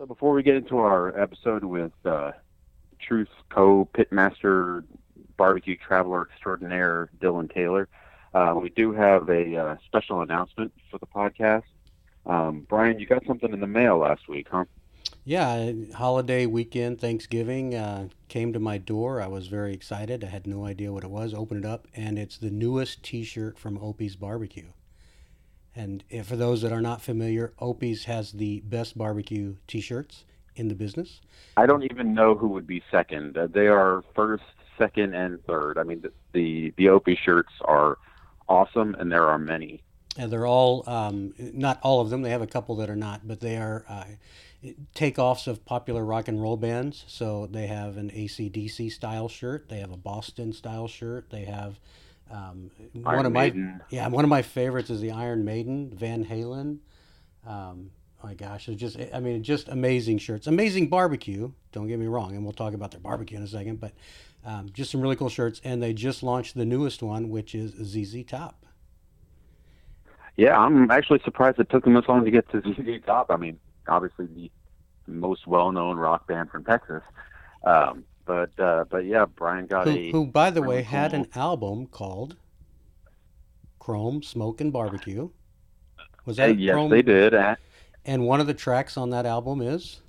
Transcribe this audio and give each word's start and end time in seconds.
So 0.00 0.06
before 0.06 0.32
we 0.32 0.42
get 0.42 0.56
into 0.56 0.78
our 0.78 1.14
episode 1.20 1.62
with 1.62 1.92
uh, 2.06 2.32
Truth 2.98 3.28
Co. 3.50 3.86
Pitmaster 3.92 4.82
Barbecue 5.36 5.76
Traveler 5.76 6.26
Extraordinaire 6.32 7.10
Dylan 7.20 7.52
Taylor, 7.52 7.86
uh, 8.32 8.54
we 8.56 8.70
do 8.70 8.92
have 8.92 9.28
a 9.28 9.56
uh, 9.56 9.76
special 9.84 10.22
announcement 10.22 10.72
for 10.90 10.96
the 10.96 11.06
podcast. 11.06 11.64
Um, 12.24 12.64
Brian, 12.66 12.98
you 12.98 13.04
got 13.04 13.26
something 13.26 13.52
in 13.52 13.60
the 13.60 13.66
mail 13.66 13.98
last 13.98 14.26
week, 14.26 14.46
huh? 14.50 14.64
Yeah, 15.26 15.70
holiday 15.94 16.46
weekend, 16.46 16.98
Thanksgiving 16.98 17.74
uh, 17.74 18.08
came 18.28 18.54
to 18.54 18.58
my 18.58 18.78
door. 18.78 19.20
I 19.20 19.26
was 19.26 19.48
very 19.48 19.74
excited. 19.74 20.24
I 20.24 20.28
had 20.28 20.46
no 20.46 20.64
idea 20.64 20.94
what 20.94 21.04
it 21.04 21.10
was. 21.10 21.34
Opened 21.34 21.66
it 21.66 21.68
up, 21.68 21.86
and 21.94 22.18
it's 22.18 22.38
the 22.38 22.48
newest 22.48 23.02
T-shirt 23.02 23.58
from 23.58 23.76
Opie's 23.76 24.16
Barbecue. 24.16 24.68
And 25.80 26.04
for 26.26 26.36
those 26.36 26.60
that 26.60 26.72
are 26.72 26.82
not 26.82 27.00
familiar, 27.00 27.54
Opie's 27.58 28.04
has 28.04 28.32
the 28.32 28.60
best 28.60 28.98
barbecue 28.98 29.56
T-shirts 29.66 30.26
in 30.54 30.68
the 30.68 30.74
business. 30.74 31.22
I 31.56 31.64
don't 31.64 31.84
even 31.84 32.12
know 32.12 32.34
who 32.34 32.48
would 32.48 32.66
be 32.66 32.82
second. 32.90 33.38
Uh, 33.38 33.46
they 33.46 33.66
are 33.66 34.04
first, 34.14 34.44
second, 34.76 35.14
and 35.14 35.42
third. 35.46 35.78
I 35.78 35.84
mean, 35.84 36.02
the 36.02 36.12
the, 36.32 36.74
the 36.76 36.90
Opie 36.90 37.18
shirts 37.24 37.52
are 37.64 37.96
awesome, 38.46 38.94
and 38.98 39.10
there 39.10 39.24
are 39.24 39.38
many. 39.38 39.82
And 40.18 40.30
they're 40.30 40.46
all, 40.46 40.84
um, 40.86 41.32
not 41.38 41.80
all 41.82 42.02
of 42.02 42.10
them. 42.10 42.20
They 42.20 42.30
have 42.30 42.42
a 42.42 42.46
couple 42.46 42.76
that 42.76 42.90
are 42.90 42.96
not, 42.96 43.26
but 43.26 43.40
they 43.40 43.56
are 43.56 43.84
uh, 43.88 44.04
takeoffs 44.94 45.46
of 45.46 45.64
popular 45.64 46.04
rock 46.04 46.28
and 46.28 46.42
roll 46.42 46.58
bands. 46.58 47.04
So 47.08 47.48
they 47.50 47.68
have 47.68 47.96
an 47.96 48.10
ACDC 48.10 48.92
style 48.92 49.28
shirt. 49.28 49.70
They 49.70 49.78
have 49.78 49.92
a 49.92 49.96
Boston 49.96 50.52
style 50.52 50.88
shirt. 50.88 51.30
They 51.30 51.46
have 51.46 51.80
um, 52.30 52.70
one 52.92 53.26
of 53.26 53.32
my 53.32 53.50
Maiden. 53.50 53.80
yeah 53.90 54.08
one 54.08 54.24
of 54.24 54.30
my 54.30 54.42
favorites 54.42 54.90
is 54.90 55.00
the 55.00 55.10
Iron 55.12 55.44
Maiden, 55.44 55.90
Van 55.94 56.24
Halen. 56.24 56.78
Um, 57.46 57.90
oh 58.22 58.26
my 58.26 58.34
gosh, 58.34 58.68
it's 58.68 58.80
just 58.80 58.96
I 59.12 59.20
mean 59.20 59.42
just 59.42 59.68
amazing 59.68 60.18
shirts, 60.18 60.46
amazing 60.46 60.88
barbecue. 60.88 61.52
Don't 61.72 61.86
get 61.88 61.98
me 61.98 62.06
wrong, 62.06 62.34
and 62.34 62.44
we'll 62.44 62.52
talk 62.52 62.74
about 62.74 62.90
their 62.90 63.00
barbecue 63.00 63.36
in 63.36 63.42
a 63.42 63.48
second, 63.48 63.80
but 63.80 63.92
um, 64.44 64.68
just 64.72 64.90
some 64.90 65.00
really 65.00 65.16
cool 65.16 65.28
shirts. 65.28 65.60
And 65.64 65.82
they 65.82 65.92
just 65.92 66.22
launched 66.22 66.54
the 66.54 66.64
newest 66.64 67.02
one, 67.02 67.28
which 67.28 67.54
is 67.54 67.72
ZZ 67.72 68.24
Top. 68.24 68.66
Yeah, 70.36 70.58
I'm 70.58 70.90
actually 70.90 71.20
surprised 71.24 71.58
it 71.58 71.68
took 71.70 71.84
them 71.84 71.94
this 71.94 72.04
long 72.08 72.24
to 72.24 72.30
get 72.30 72.48
to 72.50 72.60
ZZ 72.60 73.04
Top. 73.04 73.30
I 73.30 73.36
mean, 73.36 73.58
obviously 73.88 74.26
the 74.26 74.50
most 75.06 75.46
well-known 75.46 75.98
rock 75.98 76.26
band 76.26 76.50
from 76.50 76.64
Texas. 76.64 77.02
Um, 77.64 78.04
but 78.30 78.60
uh, 78.62 78.84
but 78.88 79.04
yeah, 79.06 79.24
Brian 79.24 79.66
got 79.66 79.88
Who, 79.88 79.90
a 79.90 80.12
who 80.12 80.26
by 80.26 80.50
the 80.50 80.62
way, 80.62 80.82
had 80.82 81.12
an 81.14 81.26
album 81.34 81.86
called 81.86 82.36
Chrome 83.80 84.22
Smoke 84.22 84.60
and 84.60 84.72
Barbecue. 84.72 85.30
Was 86.24 86.36
that 86.36 86.56
yes, 86.56 86.74
Chrome? 86.74 86.90
they 86.90 87.02
did. 87.02 87.34
Uh, 87.34 87.56
And 88.04 88.24
one 88.24 88.40
of 88.40 88.46
the 88.46 88.54
tracks 88.54 88.96
on 88.96 89.10
that 89.10 89.26
album 89.26 89.60
is 89.60 90.00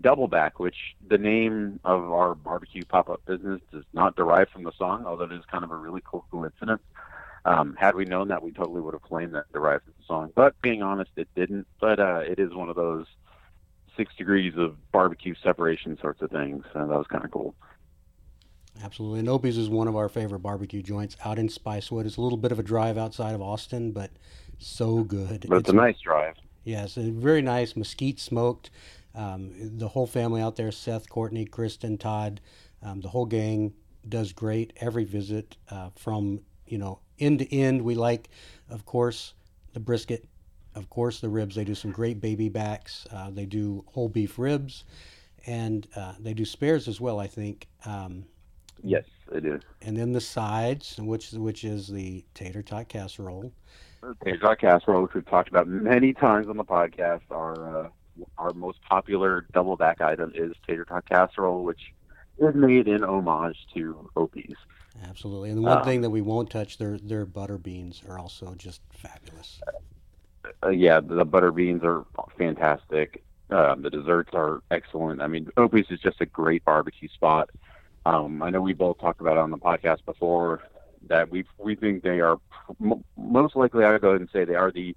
Doubleback, 0.00 0.52
which 0.56 0.96
the 1.06 1.18
name 1.18 1.78
of 1.84 2.10
our 2.10 2.34
barbecue 2.34 2.84
pop-up 2.84 3.24
business 3.24 3.60
does 3.70 3.84
not 3.92 4.16
derive 4.16 4.48
from 4.48 4.64
the 4.64 4.72
song, 4.72 5.04
although 5.06 5.24
it 5.24 5.32
is 5.32 5.44
kind 5.44 5.62
of 5.62 5.70
a 5.70 5.76
really 5.76 6.02
cool 6.04 6.24
coincidence. 6.30 6.82
Um, 7.44 7.76
had 7.78 7.94
we 7.94 8.04
known 8.04 8.28
that, 8.28 8.42
we 8.42 8.50
totally 8.50 8.80
would 8.80 8.94
have 8.94 9.02
claimed 9.02 9.34
that 9.34 9.46
it 9.48 9.52
derived 9.52 9.84
from 9.84 9.94
the 9.98 10.04
song. 10.06 10.32
But 10.34 10.60
being 10.60 10.82
honest, 10.82 11.10
it 11.16 11.28
didn't. 11.36 11.66
But 11.80 12.00
uh, 12.00 12.22
it 12.26 12.38
is 12.38 12.52
one 12.52 12.68
of 12.68 12.76
those 12.76 13.06
six 14.00 14.14
degrees 14.16 14.54
of 14.56 14.76
barbecue 14.92 15.34
separation 15.42 15.98
sorts 16.00 16.22
of 16.22 16.30
things. 16.30 16.64
So 16.72 16.78
that 16.78 16.88
was 16.88 17.06
kind 17.06 17.22
of 17.22 17.30
cool. 17.30 17.54
absolutely. 18.82 19.18
And 19.20 19.28
Opie's 19.28 19.58
is 19.58 19.68
one 19.68 19.88
of 19.88 19.94
our 19.94 20.08
favorite 20.08 20.38
barbecue 20.38 20.80
joints 20.80 21.18
out 21.22 21.38
in 21.38 21.48
Spicewood. 21.48 22.06
It's 22.06 22.16
a 22.16 22.22
little 22.22 22.38
bit 22.38 22.50
of 22.50 22.58
a 22.58 22.62
drive 22.62 22.96
outside 22.96 23.34
of 23.34 23.42
Austin, 23.42 23.92
but 23.92 24.10
so 24.58 25.04
good. 25.04 25.44
But 25.46 25.58
it's 25.58 25.68
a 25.68 25.74
nice 25.74 26.00
drive. 26.00 26.36
Yes, 26.64 26.96
a 26.96 27.10
very 27.10 27.42
nice 27.42 27.76
mesquite 27.76 28.18
smoked. 28.18 28.70
Um, 29.14 29.52
the 29.76 29.88
whole 29.88 30.06
family 30.06 30.40
out 30.40 30.56
there 30.56 30.72
Seth, 30.72 31.10
Courtney, 31.10 31.44
Kristen, 31.44 31.98
Todd, 31.98 32.40
um, 32.82 33.02
the 33.02 33.08
whole 33.08 33.26
gang 33.26 33.74
does 34.08 34.32
great 34.32 34.72
every 34.80 35.04
visit 35.04 35.58
uh, 35.70 35.90
from, 35.94 36.40
you 36.66 36.78
know, 36.78 37.00
end 37.18 37.40
to 37.40 37.54
end. 37.54 37.82
We 37.82 37.96
like, 37.96 38.30
of 38.70 38.86
course, 38.86 39.34
the 39.74 39.80
brisket, 39.80 40.26
of 40.74 40.88
course, 40.90 41.20
the 41.20 41.28
ribs. 41.28 41.54
They 41.56 41.64
do 41.64 41.74
some 41.74 41.90
great 41.90 42.20
baby 42.20 42.48
backs. 42.48 43.06
Uh, 43.12 43.30
they 43.30 43.46
do 43.46 43.84
whole 43.88 44.08
beef 44.08 44.38
ribs, 44.38 44.84
and 45.46 45.86
uh, 45.96 46.14
they 46.20 46.34
do 46.34 46.44
spares 46.44 46.88
as 46.88 47.00
well, 47.00 47.18
I 47.18 47.26
think. 47.26 47.68
Um, 47.84 48.24
Yes, 48.82 49.04
it 49.30 49.44
is. 49.44 49.60
and 49.82 49.94
then 49.94 50.12
the 50.12 50.22
sides, 50.22 50.96
which 50.98 51.32
which 51.32 51.64
is 51.64 51.86
the 51.88 52.24
tater 52.32 52.62
tot 52.62 52.88
casserole. 52.88 53.52
Tater 54.24 54.38
tot 54.38 54.58
casserole, 54.58 55.02
which 55.02 55.12
we've 55.12 55.26
talked 55.26 55.50
about 55.50 55.68
many 55.68 56.14
times 56.14 56.48
on 56.48 56.56
the 56.56 56.64
podcast, 56.64 57.20
our 57.30 57.84
uh, 57.84 57.88
our 58.38 58.54
most 58.54 58.78
popular 58.88 59.46
double 59.52 59.76
back 59.76 60.00
item 60.00 60.32
is 60.34 60.52
tater 60.66 60.86
tot 60.86 61.06
casserole, 61.06 61.62
which 61.62 61.92
is 62.38 62.54
made 62.54 62.88
in 62.88 63.04
homage 63.04 63.58
to 63.74 64.08
Opie's. 64.16 64.56
Absolutely. 65.06 65.50
And 65.50 65.58
the 65.58 65.62
one 65.62 65.78
Um, 65.78 65.84
thing 65.84 66.00
that 66.00 66.10
we 66.10 66.22
won't 66.22 66.48
touch, 66.48 66.78
their 66.78 66.96
their 66.96 67.26
butter 67.26 67.58
beans 67.58 68.02
are 68.08 68.18
also 68.18 68.54
just 68.54 68.80
fabulous. 68.90 69.60
Uh, 70.62 70.70
yeah, 70.70 71.00
the 71.00 71.24
butter 71.24 71.52
beans 71.52 71.82
are 71.84 72.04
fantastic. 72.38 73.22
Um, 73.50 73.82
the 73.82 73.90
desserts 73.90 74.30
are 74.32 74.62
excellent. 74.70 75.20
I 75.20 75.26
mean, 75.26 75.50
Opie's 75.56 75.86
is 75.90 76.00
just 76.00 76.20
a 76.20 76.26
great 76.26 76.64
barbecue 76.64 77.08
spot. 77.08 77.50
Um, 78.06 78.42
I 78.42 78.50
know 78.50 78.60
we 78.60 78.72
both 78.72 78.98
talked 78.98 79.20
about 79.20 79.36
it 79.36 79.40
on 79.40 79.50
the 79.50 79.58
podcast 79.58 80.04
before 80.04 80.62
that 81.08 81.30
we 81.30 81.44
we 81.58 81.74
think 81.74 82.02
they 82.02 82.20
are 82.20 82.38
most 83.16 83.56
likely. 83.56 83.84
I 83.84 83.92
would 83.92 84.00
go 84.00 84.10
ahead 84.10 84.20
and 84.20 84.30
say 84.32 84.44
they 84.44 84.54
are 84.54 84.70
the 84.70 84.96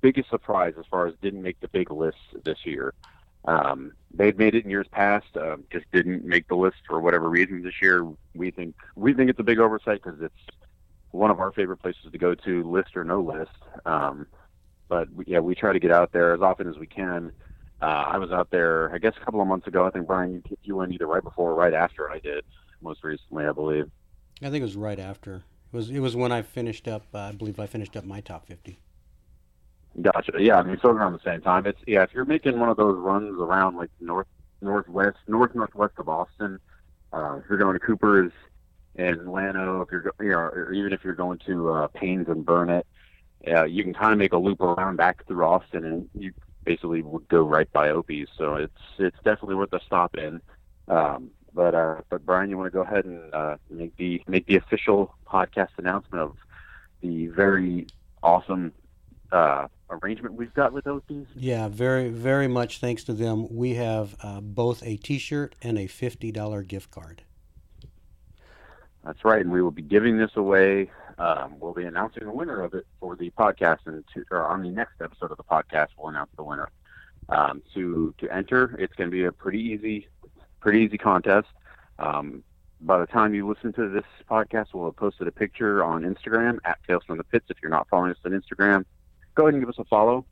biggest 0.00 0.30
surprise 0.30 0.74
as 0.78 0.86
far 0.90 1.06
as 1.06 1.14
didn't 1.20 1.42
make 1.42 1.60
the 1.60 1.68
big 1.68 1.90
list 1.90 2.18
this 2.44 2.64
year. 2.64 2.94
Um, 3.44 3.92
they'd 4.12 4.38
made 4.38 4.54
it 4.54 4.64
in 4.64 4.70
years 4.70 4.86
past, 4.90 5.36
um, 5.36 5.64
just 5.70 5.90
didn't 5.92 6.24
make 6.24 6.48
the 6.48 6.56
list 6.56 6.76
for 6.86 7.00
whatever 7.00 7.28
reason 7.28 7.62
this 7.62 7.80
year. 7.80 8.06
We 8.34 8.50
think 8.50 8.74
we 8.96 9.14
think 9.14 9.30
it's 9.30 9.40
a 9.40 9.44
big 9.44 9.58
oversight 9.58 10.02
because 10.02 10.20
it's 10.20 10.34
one 11.10 11.30
of 11.30 11.40
our 11.40 11.52
favorite 11.52 11.78
places 11.78 12.10
to 12.10 12.18
go 12.18 12.34
to, 12.34 12.70
list 12.70 12.96
or 12.96 13.04
no 13.04 13.20
list. 13.20 13.50
Um, 13.84 14.26
but 14.90 15.10
we, 15.14 15.24
yeah, 15.26 15.38
we 15.38 15.54
try 15.54 15.72
to 15.72 15.78
get 15.78 15.92
out 15.92 16.12
there 16.12 16.34
as 16.34 16.42
often 16.42 16.68
as 16.68 16.76
we 16.76 16.86
can. 16.86 17.32
Uh, 17.80 17.84
I 17.84 18.18
was 18.18 18.30
out 18.30 18.50
there, 18.50 18.92
I 18.92 18.98
guess, 18.98 19.14
a 19.16 19.24
couple 19.24 19.40
of 19.40 19.46
months 19.46 19.66
ago. 19.66 19.86
I 19.86 19.90
think 19.90 20.06
Brian, 20.06 20.42
you, 20.50 20.56
you 20.62 20.76
went 20.76 20.92
either 20.92 21.06
right 21.06 21.22
before 21.22 21.52
or 21.52 21.54
right 21.54 21.72
after 21.72 22.10
I 22.10 22.18
did, 22.18 22.44
most 22.82 23.02
recently, 23.02 23.46
I 23.46 23.52
believe. 23.52 23.90
I 24.42 24.50
think 24.50 24.56
it 24.56 24.62
was 24.62 24.76
right 24.76 24.98
after. 24.98 25.36
It 25.72 25.76
was 25.76 25.88
it 25.88 26.00
was 26.00 26.16
when 26.16 26.32
I 26.32 26.42
finished 26.42 26.88
up. 26.88 27.04
Uh, 27.14 27.18
I 27.18 27.32
believe 27.32 27.58
I 27.58 27.66
finished 27.66 27.96
up 27.96 28.04
my 28.04 28.20
top 28.20 28.46
fifty. 28.46 28.80
Gotcha. 30.02 30.32
Yeah, 30.38 30.58
I 30.58 30.62
mean, 30.62 30.78
sort 30.80 30.96
of 30.96 31.00
around 31.00 31.12
the 31.12 31.20
same 31.24 31.40
time. 31.40 31.66
It's 31.66 31.80
yeah, 31.86 32.02
if 32.02 32.10
you're 32.12 32.24
making 32.24 32.58
one 32.58 32.68
of 32.68 32.76
those 32.76 32.98
runs 32.98 33.40
around 33.40 33.76
like 33.76 33.90
north, 34.00 34.26
northwest, 34.60 35.18
north 35.28 35.54
northwest 35.54 35.94
of 35.98 36.08
Austin, 36.08 36.58
uh, 37.12 37.38
if 37.38 37.44
you're 37.48 37.58
going 37.58 37.74
to 37.74 37.80
Cooper's 37.80 38.32
and 38.96 39.32
Llano, 39.32 39.80
if 39.82 39.92
you're 39.92 40.12
you 40.20 40.30
know, 40.30 40.38
or 40.38 40.72
even 40.72 40.92
if 40.92 41.04
you're 41.04 41.14
going 41.14 41.38
to 41.46 41.70
uh, 41.70 41.88
Paynes 41.88 42.28
and 42.28 42.44
Burnet, 42.44 42.86
yeah, 43.46 43.64
you 43.64 43.82
can 43.82 43.94
kind 43.94 44.12
of 44.12 44.18
make 44.18 44.32
a 44.32 44.38
loop 44.38 44.60
around 44.60 44.96
back 44.96 45.26
through 45.26 45.44
Austin, 45.44 45.84
and 45.84 46.08
you 46.14 46.32
basically 46.64 47.02
would 47.02 47.26
go 47.28 47.42
right 47.42 47.70
by 47.72 47.90
Opie's. 47.90 48.28
So 48.36 48.54
it's 48.56 48.72
it's 48.98 49.16
definitely 49.24 49.54
worth 49.54 49.72
a 49.72 49.80
stop 49.80 50.16
in. 50.16 50.40
Um, 50.88 51.30
but 51.54 51.74
uh, 51.74 52.00
but 52.08 52.24
Brian, 52.24 52.50
you 52.50 52.58
want 52.58 52.66
to 52.66 52.76
go 52.76 52.82
ahead 52.82 53.04
and 53.04 53.34
uh, 53.34 53.56
make 53.70 53.96
the 53.96 54.22
make 54.26 54.46
the 54.46 54.56
official 54.56 55.14
podcast 55.26 55.70
announcement 55.78 56.22
of 56.22 56.36
the 57.00 57.28
very 57.28 57.86
awesome 58.22 58.72
uh, 59.32 59.68
arrangement 59.88 60.34
we've 60.34 60.54
got 60.54 60.72
with 60.72 60.86
Opie's. 60.86 61.26
Yeah, 61.34 61.68
very 61.68 62.08
very 62.08 62.48
much 62.48 62.78
thanks 62.78 63.04
to 63.04 63.12
them. 63.12 63.48
We 63.50 63.74
have 63.74 64.16
uh, 64.22 64.40
both 64.40 64.82
a 64.84 64.96
T-shirt 64.96 65.54
and 65.62 65.78
a 65.78 65.86
fifty 65.86 66.30
dollar 66.30 66.62
gift 66.62 66.90
card. 66.90 67.22
That's 69.04 69.24
right, 69.24 69.40
and 69.40 69.50
we 69.50 69.62
will 69.62 69.70
be 69.70 69.82
giving 69.82 70.18
this 70.18 70.32
away. 70.36 70.90
Um, 71.20 71.56
we'll 71.60 71.74
be 71.74 71.84
announcing 71.84 72.24
the 72.24 72.32
winner 72.32 72.62
of 72.62 72.72
it 72.72 72.86
for 72.98 73.14
the 73.14 73.30
podcast, 73.30 73.80
and 73.84 74.02
to, 74.14 74.24
or 74.30 74.46
on 74.46 74.62
the 74.62 74.70
next 74.70 74.94
episode 75.02 75.30
of 75.30 75.36
the 75.36 75.44
podcast, 75.44 75.88
we'll 75.98 76.08
announce 76.08 76.30
the 76.34 76.42
winner. 76.42 76.70
Um, 77.28 77.62
to 77.74 78.14
to 78.18 78.34
enter, 78.34 78.74
it's 78.78 78.94
going 78.94 79.10
to 79.10 79.14
be 79.14 79.24
a 79.24 79.32
pretty 79.32 79.60
easy, 79.60 80.08
pretty 80.60 80.80
easy 80.80 80.96
contest. 80.96 81.48
Um, 81.98 82.42
by 82.80 82.98
the 82.98 83.06
time 83.06 83.34
you 83.34 83.46
listen 83.46 83.74
to 83.74 83.90
this 83.90 84.04
podcast, 84.30 84.68
we'll 84.72 84.86
have 84.86 84.96
posted 84.96 85.28
a 85.28 85.30
picture 85.30 85.84
on 85.84 86.02
Instagram 86.02 86.58
at 86.64 86.78
Tales 86.86 87.04
from 87.06 87.18
the 87.18 87.24
Pits. 87.24 87.44
If 87.50 87.58
you're 87.62 87.70
not 87.70 87.86
following 87.90 88.12
us 88.12 88.16
on 88.24 88.32
Instagram, 88.32 88.86
go 89.34 89.44
ahead 89.44 89.54
and 89.54 89.62
give 89.62 89.68
us 89.68 89.78
a 89.78 89.84
follow. 89.84 90.24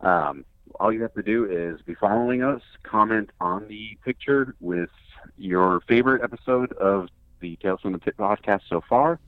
Um, 0.00 0.44
all 0.78 0.92
you 0.92 1.02
have 1.02 1.14
to 1.14 1.22
do 1.22 1.46
is 1.50 1.82
be 1.82 1.96
following 1.96 2.44
us, 2.44 2.62
comment 2.84 3.30
on 3.40 3.66
the 3.66 3.98
picture 4.04 4.54
with 4.60 4.90
your 5.36 5.80
favorite 5.88 6.22
episode 6.22 6.72
of 6.74 7.08
the 7.40 7.56
Tales 7.56 7.80
from 7.80 7.92
the 7.92 7.98
Pit 7.98 8.14
podcast 8.16 8.60
so 8.68 8.80
far, 8.88 9.18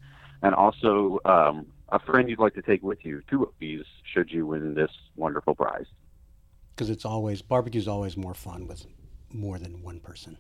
and 0.43 0.55
also 0.55 1.19
um, 1.25 1.67
a 1.91 1.99
friend 1.99 2.29
you'd 2.29 2.39
like 2.39 2.55
to 2.55 2.63
take 2.63 2.83
with 2.83 3.05
you 3.05 3.23
to 3.31 3.53
these 3.59 3.85
should 4.13 4.31
you 4.31 4.47
win 4.47 4.75
this 4.75 4.91
wonderful 5.17 5.55
prize. 5.55 5.87
Because 6.75 6.91
it's 6.91 7.05
always 7.05 7.43
barbecue's 7.43 7.89
always 7.89 8.17
more 8.17 8.35
fun 8.35 8.67
with 8.67 8.87
more 9.33 9.59
than 9.59 9.83
one 9.83 10.01
person. 10.01 10.39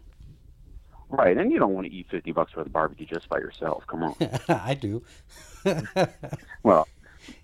Right, 1.11 1.37
and 1.37 1.51
you 1.51 1.59
don't 1.59 1.75
want 1.75 1.87
to 1.89 1.93
eat 1.93 2.07
fifty 2.09 2.31
bucks 2.31 2.55
worth 2.55 2.67
of 2.67 2.73
barbecue 2.73 3.05
just 3.05 3.29
by 3.29 3.39
yourself. 3.39 3.83
Come 3.89 4.05
on. 4.05 4.15
I 4.49 4.75
do. 4.75 5.03
Well, 6.63 6.87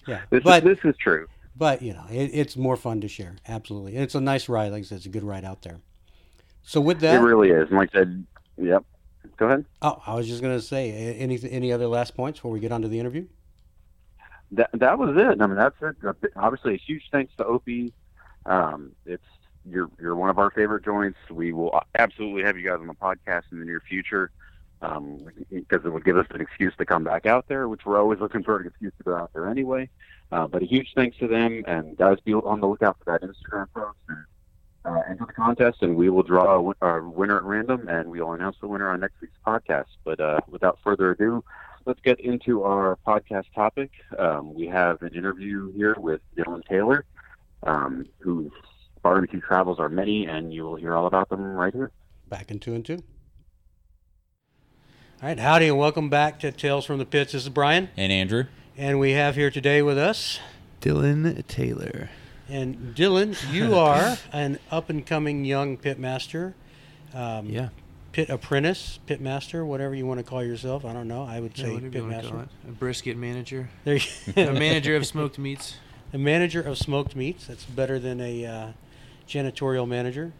yeah, 0.06 0.23
this 0.31 0.43
but 0.44 0.64
is, 0.64 0.76
this 0.76 0.91
is 0.91 0.97
true. 0.99 1.26
but 1.56 1.82
you 1.82 1.93
know, 1.93 2.05
it, 2.11 2.31
it's 2.32 2.56
more 2.56 2.76
fun 2.76 3.00
to 3.00 3.09
share. 3.09 3.37
Absolutely, 3.47 3.94
and 3.94 4.05
it's 4.05 4.14
a 4.14 4.20
nice 4.20 4.49
ride. 4.49 4.73
Like 4.73 4.81
I 4.81 4.85
said, 4.85 4.99
it's 4.99 5.06
a 5.06 5.11
good 5.11 5.25
ride 5.25 5.44
out 5.44 5.62
there. 5.62 5.81
So 6.62 6.81
with 6.81 7.00
that, 7.00 7.20
it 7.20 7.25
really 7.25 7.50
is. 7.50 7.69
And 7.69 7.79
like 7.79 7.91
I 7.94 7.99
said, 7.99 8.26
yep. 8.56 8.85
Go 9.37 9.47
ahead. 9.47 9.67
Oh, 9.83 10.00
I 10.06 10.15
was 10.15 10.27
just 10.27 10.43
gonna 10.43 10.61
say, 10.61 11.15
any 11.19 11.38
any 11.50 11.73
other 11.73 11.87
last 11.87 12.17
points 12.17 12.38
before 12.38 12.50
we 12.50 12.61
get 12.61 12.73
on 12.73 12.83
to 12.83 12.88
the 12.88 12.99
interview? 12.99 13.27
That 14.53 14.71
that 14.75 14.99
was 14.99 15.17
it. 15.17 15.41
I 15.41 15.47
mean, 15.47 15.56
that's 15.56 15.77
it. 15.83 15.97
Obviously, 16.37 16.75
a 16.75 16.79
huge 16.79 17.05
thanks 17.11 17.33
to 17.37 17.44
Opie. 17.44 17.93
Um, 18.47 18.93
it's 19.05 19.25
you're 19.69 19.91
you're 20.00 20.15
one 20.15 20.31
of 20.31 20.38
our 20.38 20.50
favorite 20.50 20.85
joints. 20.85 21.19
We 21.31 21.53
will 21.53 21.79
absolutely 21.99 22.44
have 22.44 22.56
you 22.56 22.69
guys 22.69 22.79
on 22.81 22.87
the 22.87 22.94
podcast 22.94 23.43
in 23.53 23.59
the 23.59 23.65
near 23.65 23.81
future 23.81 24.31
um, 24.83 25.27
because 25.50 25.85
it 25.85 25.93
would 25.93 26.05
give 26.05 26.17
us 26.17 26.27
an 26.31 26.41
excuse 26.41 26.75
to 26.79 26.87
come 26.87 27.05
back 27.05 27.27
out 27.27 27.49
there, 27.49 27.69
which 27.69 27.85
we're 27.85 27.99
always 27.99 28.21
looking 28.21 28.43
for 28.43 28.59
an 28.61 28.67
excuse 28.67 28.93
to 28.99 29.05
go 29.05 29.17
out 29.17 29.33
there 29.33 29.49
anyway. 29.49 29.88
Uh, 30.33 30.47
but 30.47 30.62
a 30.62 30.67
huge 30.67 30.93
thanks 30.94 31.17
to 31.19 31.29
them, 31.29 31.62
and 31.67 31.97
guys, 31.97 32.19
be 32.25 32.35
on 32.35 32.61
the 32.61 32.67
lookout 32.67 32.97
for 33.03 33.12
that 33.12 33.27
Instagram 33.27 33.67
post 33.75 33.97
and 34.09 34.19
uh, 34.87 35.00
enter 35.09 35.27
the 35.27 35.33
contest, 35.33 35.83
and 35.83 35.97
we 35.97 36.09
will 36.09 36.23
draw 36.23 36.73
a, 36.81 36.87
a, 36.87 37.09
winner 37.09 37.38
at 37.38 37.43
random, 37.43 37.88
and 37.88 38.11
we 38.11 38.21
will 38.21 38.33
announce 38.33 38.56
the 38.61 38.69
winner 38.69 38.88
on 38.88 39.00
next 39.00 39.21
week's 39.21 39.37
podcast. 39.47 39.87
But 40.05 40.21
uh, 40.21 40.41
without 40.49 40.79
further 40.85 41.11
ado, 41.11 41.43
let's 41.85 42.00
get 42.00 42.21
into 42.21 42.62
our 42.62 42.99
podcast 43.06 43.47
topic. 43.55 43.91
Um, 44.19 44.55
we 44.55 44.67
have 44.69 45.03
an 45.03 45.15
interview 45.15 45.73
here 45.73 45.97
with 45.99 46.21
Dylan 46.37 46.65
Taylor, 46.67 47.05
um, 47.65 48.06
whose 48.21 48.53
barbecue 49.03 49.41
travels 49.41 49.79
are 49.81 49.88
many, 49.88 50.27
and 50.27 50.53
you 50.53 50.62
will 50.65 50.77
hear 50.77 50.94
all 50.94 51.06
about 51.06 51.29
them 51.29 51.43
right 51.43 51.75
here. 51.75 51.91
Back 52.29 52.50
in 52.50 52.61
two 52.61 52.75
and 52.75 52.85
two. 52.85 53.03
All 55.23 55.29
right, 55.29 55.38
howdy, 55.38 55.69
and 55.69 55.79
welcome 55.79 56.11
back 56.11 56.38
to 56.41 56.53
Tales 56.53 56.85
from 56.85 56.99
the 56.99 57.06
Pits. 57.06 57.33
This 57.33 57.44
is 57.44 57.49
Brian 57.49 57.88
and 57.97 58.12
Andrew, 58.12 58.44
and 58.77 59.00
we 59.00 59.12
have 59.12 59.35
here 59.35 59.50
today 59.50 59.81
with 59.81 59.99
us 59.99 60.38
Dylan 60.81 61.44
Taylor. 61.47 62.11
And 62.49 62.95
Dylan, 62.95 63.37
you 63.53 63.75
are 63.79 64.17
an 64.33 64.59
up 64.71 64.91
and 64.91 65.05
coming 65.05 65.45
young 65.45 65.77
pitmaster. 65.77 66.55
Um, 67.15 67.47
yeah. 67.49 67.69
Pit 68.13 68.31
apprentice, 68.31 68.99
pit 69.07 69.21
master, 69.21 69.65
whatever 69.65 69.95
you 69.95 70.07
want 70.07 70.19
to 70.19 70.25
call 70.25 70.43
yourself. 70.43 70.85
I 70.85 70.93
don't 70.93 71.09
know. 71.09 71.25
I 71.25 71.39
would 71.39 71.57
say 71.57 71.75
yeah, 71.75 71.91
pit 71.91 72.05
master. 72.05 72.49
A 72.67 72.73
brisket 72.73 73.17
manager. 73.17 73.69
There 73.85 73.97
you 73.97 74.03
a 74.37 74.53
manager 74.53 74.97
of 74.97 75.07
smoked 75.07 75.39
meats. 75.39 75.77
A 76.15 76.19
manager 76.19 76.63
of 76.63 76.79
smoked 76.79 77.15
meats. 77.15 77.47
That's 77.47 77.65
better 77.65 77.99
than 77.99 78.21
a 78.21 78.47
uh, 78.47 78.69
janitorial 79.29 79.87
manager. 79.87 80.33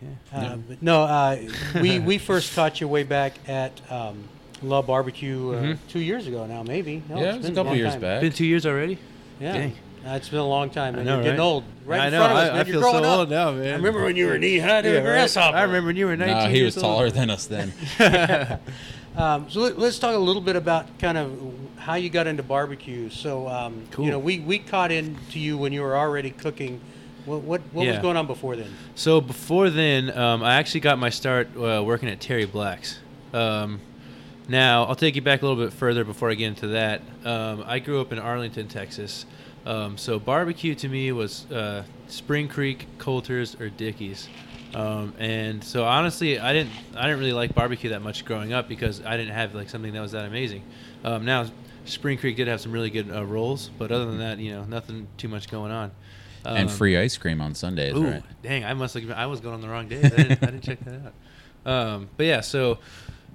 Yeah. 0.00 0.08
Uh, 0.38 0.56
but 0.56 0.82
no, 0.82 1.02
uh, 1.02 1.38
we 1.80 1.98
we 1.98 2.18
first 2.30 2.54
caught 2.54 2.80
you 2.80 2.86
way 2.86 3.02
back 3.02 3.34
at 3.48 3.72
um, 3.90 4.24
La 4.62 4.82
Barbecue 4.82 5.50
uh, 5.50 5.62
mm-hmm. 5.62 5.88
two 5.88 6.00
years 6.00 6.26
ago 6.26 6.46
now, 6.46 6.62
maybe. 6.62 7.02
No, 7.08 7.18
yeah, 7.18 7.34
it 7.34 7.38
was 7.38 7.48
a 7.48 7.52
couple 7.52 7.74
years 7.74 7.92
time. 7.92 8.00
back. 8.00 8.20
Been 8.20 8.32
two 8.32 8.46
years 8.46 8.66
already. 8.66 8.98
Yeah. 9.40 9.52
Dang. 9.52 9.76
It's 10.14 10.28
been 10.28 10.38
a 10.38 10.46
long 10.46 10.70
time, 10.70 10.94
man. 10.94 11.02
I 11.02 11.04
know, 11.04 11.14
You're 11.16 11.24
getting 11.24 11.40
old. 11.40 11.64
Right 11.84 12.00
I 12.00 12.06
in 12.06 12.12
know. 12.12 12.18
front 12.18 12.32
of 12.32 12.38
us, 12.38 12.42
I, 12.42 12.46
man. 12.46 12.54
I 12.54 12.56
You're 12.58 12.64
feel 12.66 12.80
growing 12.80 13.04
so 13.04 13.10
up. 13.10 13.18
old 13.18 13.30
now, 13.30 13.52
man. 13.52 13.72
I 13.72 13.76
remember 13.76 14.02
when 14.02 14.16
you 14.16 14.26
were 14.26 14.38
knee 14.38 14.58
high 14.58 14.82
to 14.82 14.92
yeah, 14.92 14.98
a 14.98 15.02
grasshopper. 15.02 15.56
I 15.56 15.62
remember 15.62 15.88
when 15.88 15.96
you 15.96 16.06
were 16.06 16.16
19 16.16 16.36
nah, 16.36 16.48
he 16.48 16.62
was 16.62 16.74
taller 16.74 17.06
old. 17.06 17.14
than 17.14 17.30
us 17.30 17.46
then. 17.46 17.72
um, 19.16 19.50
so 19.50 19.60
let, 19.60 19.78
us 19.78 19.98
talk 19.98 20.14
a 20.14 20.18
little 20.18 20.42
bit 20.42 20.56
about 20.56 20.98
kind 20.98 21.18
of 21.18 21.38
how 21.76 21.94
you 21.94 22.10
got 22.10 22.26
into 22.26 22.42
barbecue. 22.42 23.10
So, 23.10 23.48
um, 23.48 23.86
cool. 23.90 24.04
you 24.04 24.10
know, 24.10 24.18
we, 24.18 24.40
we 24.40 24.58
caught 24.58 24.92
into 24.92 25.38
you 25.38 25.58
when 25.58 25.72
you 25.72 25.82
were 25.82 25.96
already 25.96 26.30
cooking– 26.30 26.80
what 27.26 27.42
what, 27.42 27.60
what 27.72 27.84
yeah. 27.84 27.92
was 27.92 28.00
going 28.00 28.16
on 28.16 28.26
before 28.26 28.56
then? 28.56 28.72
So 28.94 29.20
before 29.20 29.68
then, 29.68 30.16
um, 30.16 30.42
I 30.42 30.54
actually 30.54 30.80
got 30.80 30.98
my 30.98 31.10
start 31.10 31.48
uh, 31.56 31.82
working 31.84 32.08
at 32.08 32.20
Terry 32.20 32.46
Black's. 32.46 33.00
Um, 33.32 33.80
now 34.48 34.84
I'll 34.84 34.94
take 34.94 35.16
you 35.16 35.22
back 35.22 35.42
a 35.42 35.46
little 35.46 35.62
bit 35.62 35.72
further 35.72 36.04
before 36.04 36.30
I 36.30 36.34
get 36.34 36.46
into 36.46 36.68
that. 36.68 37.02
Um, 37.24 37.64
I 37.66 37.80
grew 37.80 38.00
up 38.00 38.12
in 38.12 38.20
Arlington, 38.20 38.68
Texas. 38.68 39.26
Um, 39.66 39.98
so 39.98 40.20
barbecue 40.20 40.76
to 40.76 40.88
me 40.88 41.10
was 41.10 41.50
uh, 41.50 41.82
Spring 42.06 42.48
Creek, 42.48 42.86
Colter's, 42.98 43.60
or 43.60 43.68
Dickey's. 43.68 44.28
Um, 44.74 45.14
and 45.18 45.62
so 45.62 45.84
honestly, 45.84 46.38
I 46.38 46.52
didn't 46.52 46.72
I 46.94 47.02
didn't 47.02 47.18
really 47.18 47.32
like 47.32 47.54
barbecue 47.54 47.90
that 47.90 48.02
much 48.02 48.24
growing 48.24 48.52
up 48.52 48.68
because 48.68 49.04
I 49.04 49.16
didn't 49.16 49.34
have 49.34 49.54
like 49.54 49.68
something 49.68 49.92
that 49.92 50.00
was 50.00 50.12
that 50.12 50.24
amazing. 50.24 50.62
Um, 51.02 51.24
now 51.24 51.46
Spring 51.84 52.18
Creek 52.18 52.36
did 52.36 52.48
have 52.48 52.60
some 52.60 52.72
really 52.72 52.90
good 52.90 53.10
uh, 53.10 53.24
rolls, 53.24 53.70
but 53.78 53.90
other 53.90 54.06
than 54.06 54.18
that, 54.18 54.38
you 54.38 54.52
know, 54.52 54.64
nothing 54.64 55.08
too 55.16 55.28
much 55.28 55.48
going 55.48 55.72
on. 55.72 55.90
Um, 56.44 56.56
and 56.56 56.70
free 56.70 56.96
ice 56.96 57.16
cream 57.16 57.40
on 57.40 57.54
Sundays, 57.54 57.94
ooh, 57.94 58.06
right? 58.06 58.22
Dang, 58.42 58.64
I 58.64 58.74
must 58.74 58.94
have. 58.94 59.10
I 59.10 59.26
was 59.26 59.40
going 59.40 59.54
on 59.54 59.60
the 59.60 59.68
wrong 59.68 59.88
days. 59.88 60.04
I 60.04 60.08
didn't, 60.08 60.42
I 60.42 60.46
didn't 60.46 60.62
check 60.62 60.78
that 60.84 61.00
out. 61.06 61.72
Um, 61.72 62.08
but 62.16 62.26
yeah, 62.26 62.40
so 62.40 62.78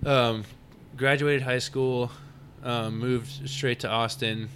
um, 0.05 0.45
graduated 0.95 1.41
high 1.41 1.59
school, 1.59 2.09
um, 2.63 2.99
moved 2.99 3.49
straight 3.49 3.81
to 3.81 3.89
Austin 3.89 4.47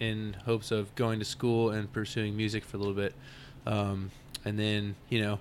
in 0.00 0.36
hopes 0.44 0.70
of 0.70 0.94
going 0.94 1.18
to 1.18 1.24
school 1.24 1.70
and 1.70 1.92
pursuing 1.92 2.36
music 2.36 2.64
for 2.64 2.76
a 2.76 2.80
little 2.80 2.94
bit, 2.94 3.14
um, 3.66 4.10
and 4.44 4.58
then 4.58 4.94
you 5.08 5.20
know 5.20 5.38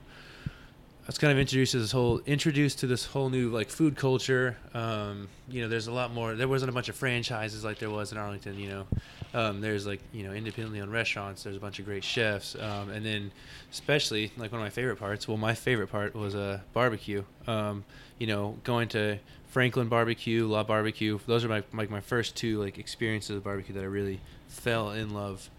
I 1.06 1.08
was 1.10 1.20
kind 1.20 1.32
of 1.32 1.38
introduced 1.38 1.74
to 1.74 1.80
this 1.80 1.92
whole 1.92 2.20
introduced 2.26 2.80
to 2.80 2.88
this 2.88 3.06
whole 3.06 3.30
new 3.30 3.52
like 3.52 3.70
food 3.70 3.96
culture. 3.96 4.58
Um, 4.74 5.28
you 5.48 5.62
know, 5.62 5.68
there's 5.68 5.86
a 5.86 5.92
lot 5.92 6.12
more. 6.12 6.34
There 6.34 6.48
wasn't 6.48 6.72
a 6.72 6.74
bunch 6.74 6.90
of 6.90 6.96
franchises 6.96 7.64
like 7.64 7.78
there 7.78 7.92
was 7.92 8.12
in 8.12 8.18
Arlington. 8.18 8.58
You 8.58 8.70
know, 8.70 8.88
um, 9.36 9.62
there's 9.62 9.86
like 9.86 10.00
you 10.14 10.24
know 10.24 10.34
independently 10.34 10.82
owned 10.82 10.92
restaurants. 10.92 11.44
There's 11.44 11.58
a 11.58 11.60
bunch 11.60 11.78
of 11.78 11.86
great 11.86 12.04
chefs, 12.04 12.56
um, 12.56 12.90
and 12.90 13.06
then 13.06 13.32
especially 13.72 14.32
like 14.36 14.52
one 14.52 14.60
of 14.60 14.66
my 14.66 14.72
favorite 14.72 14.96
parts. 14.96 15.28
Well, 15.28 15.38
my 15.38 15.54
favorite 15.54 15.92
part 15.92 16.16
was 16.16 16.34
a 16.34 16.42
uh, 16.42 16.60
barbecue. 16.74 17.24
Um, 17.46 17.86
you 18.18 18.26
know, 18.26 18.58
going 18.64 18.88
to 18.90 19.20
Franklin 19.50 19.90
Barbecue, 19.90 20.48
La 20.48 20.64
Barbecue. 20.64 21.20
Those 21.28 21.46
are 21.46 21.50
my 21.50 21.62
like 21.72 21.92
my 21.92 22.02
first 22.02 22.36
two 22.36 22.60
like 22.60 22.80
experiences 22.80 23.36
of 23.36 23.44
barbecue 23.44 23.76
that 23.76 23.84
I 23.84 23.88
really 23.88 24.22
fell 24.56 24.92
in 24.92 25.14
love 25.14 25.50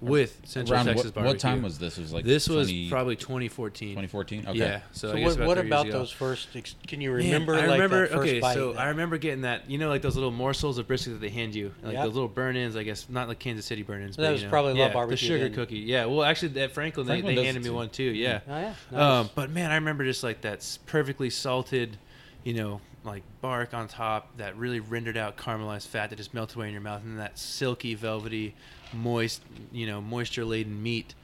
with 0.00 0.42
Central 0.44 0.74
Around 0.74 0.86
Texas 0.86 1.04
what, 1.06 1.14
barbecue. 1.14 1.34
What 1.34 1.40
time 1.40 1.62
was 1.62 1.78
this? 1.78 1.96
Was 1.96 2.12
like 2.12 2.24
this 2.24 2.46
20, 2.46 2.58
was 2.58 2.90
probably 2.90 3.16
2014. 3.16 3.90
2014. 3.90 4.46
Okay. 4.48 4.58
Yeah. 4.58 4.80
So, 4.92 5.12
so 5.12 5.20
what, 5.20 5.38
what 5.40 5.58
about 5.58 5.88
those 5.90 6.10
first? 6.10 6.48
Can 6.86 7.00
you 7.00 7.12
remember? 7.12 7.54
Man, 7.54 7.64
I 7.64 7.66
like 7.66 7.80
remember. 7.80 8.06
okay, 8.18 8.40
so 8.40 8.74
I 8.74 8.88
remember 8.88 9.18
getting 9.18 9.42
that. 9.42 9.70
You 9.70 9.78
know, 9.78 9.88
like 9.88 10.02
those 10.02 10.14
little 10.14 10.30
morsels 10.30 10.78
of 10.78 10.86
brisket 10.86 11.14
that 11.14 11.20
they 11.20 11.30
hand 11.30 11.54
you, 11.54 11.72
like 11.82 11.94
yep. 11.94 12.04
those 12.04 12.14
little 12.14 12.28
burnt 12.28 12.58
ends. 12.58 12.76
I 12.76 12.82
guess 12.82 13.08
not 13.08 13.28
like 13.28 13.38
Kansas 13.38 13.64
City 13.64 13.82
burnt 13.82 14.02
ends. 14.02 14.16
So 14.16 14.22
that 14.22 14.28
but, 14.28 14.32
was 14.32 14.42
you 14.42 14.46
know, 14.46 14.50
probably 14.50 14.78
yeah, 14.78 14.92
barbecue. 14.92 15.16
The 15.28 15.34
sugar 15.34 15.48
then. 15.48 15.54
cookie. 15.54 15.78
Yeah. 15.78 16.06
Well, 16.06 16.24
actually, 16.24 16.60
at 16.60 16.72
Franklin, 16.72 17.06
Franklin 17.06 17.34
they, 17.34 17.42
they 17.42 17.46
handed 17.46 17.64
me 17.64 17.70
one 17.70 17.88
too. 17.88 18.02
Yeah. 18.02 18.40
Oh 18.46 18.58
yeah. 18.58 18.74
Nice. 18.90 19.00
Um, 19.00 19.30
but 19.34 19.50
man, 19.50 19.70
I 19.70 19.76
remember 19.76 20.04
just 20.04 20.22
like 20.22 20.42
that 20.42 20.78
perfectly 20.86 21.30
salted, 21.30 21.96
you 22.44 22.54
know, 22.54 22.80
like 23.06 23.22
bark 23.40 23.72
on 23.72 23.88
top, 23.88 24.36
that 24.36 24.56
really 24.56 24.80
rendered 24.80 25.16
out 25.16 25.36
caramelized 25.36 25.86
fat 25.86 26.10
that 26.10 26.16
just 26.16 26.34
melts 26.34 26.54
away 26.54 26.66
in 26.66 26.72
your 26.72 26.82
mouth, 26.82 27.02
and 27.02 27.18
that 27.18 27.38
silky, 27.38 27.94
velvety 27.94 28.54
moist, 28.92 29.42
you 29.72 29.86
know, 29.86 30.00
moisture 30.00 30.44
laden 30.44 30.82
meat, 30.82 31.14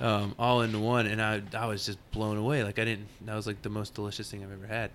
um, 0.00 0.34
all 0.38 0.62
into 0.62 0.78
one, 0.78 1.06
and 1.06 1.22
I 1.22 1.42
I 1.56 1.66
was 1.66 1.86
just 1.86 1.98
blown 2.10 2.36
away. 2.36 2.62
Like 2.64 2.78
I 2.78 2.84
didn't. 2.84 3.08
That 3.24 3.34
was 3.34 3.46
like 3.46 3.62
the 3.62 3.70
most 3.70 3.94
delicious 3.94 4.30
thing 4.30 4.44
I've 4.44 4.52
ever 4.52 4.66
had. 4.66 4.90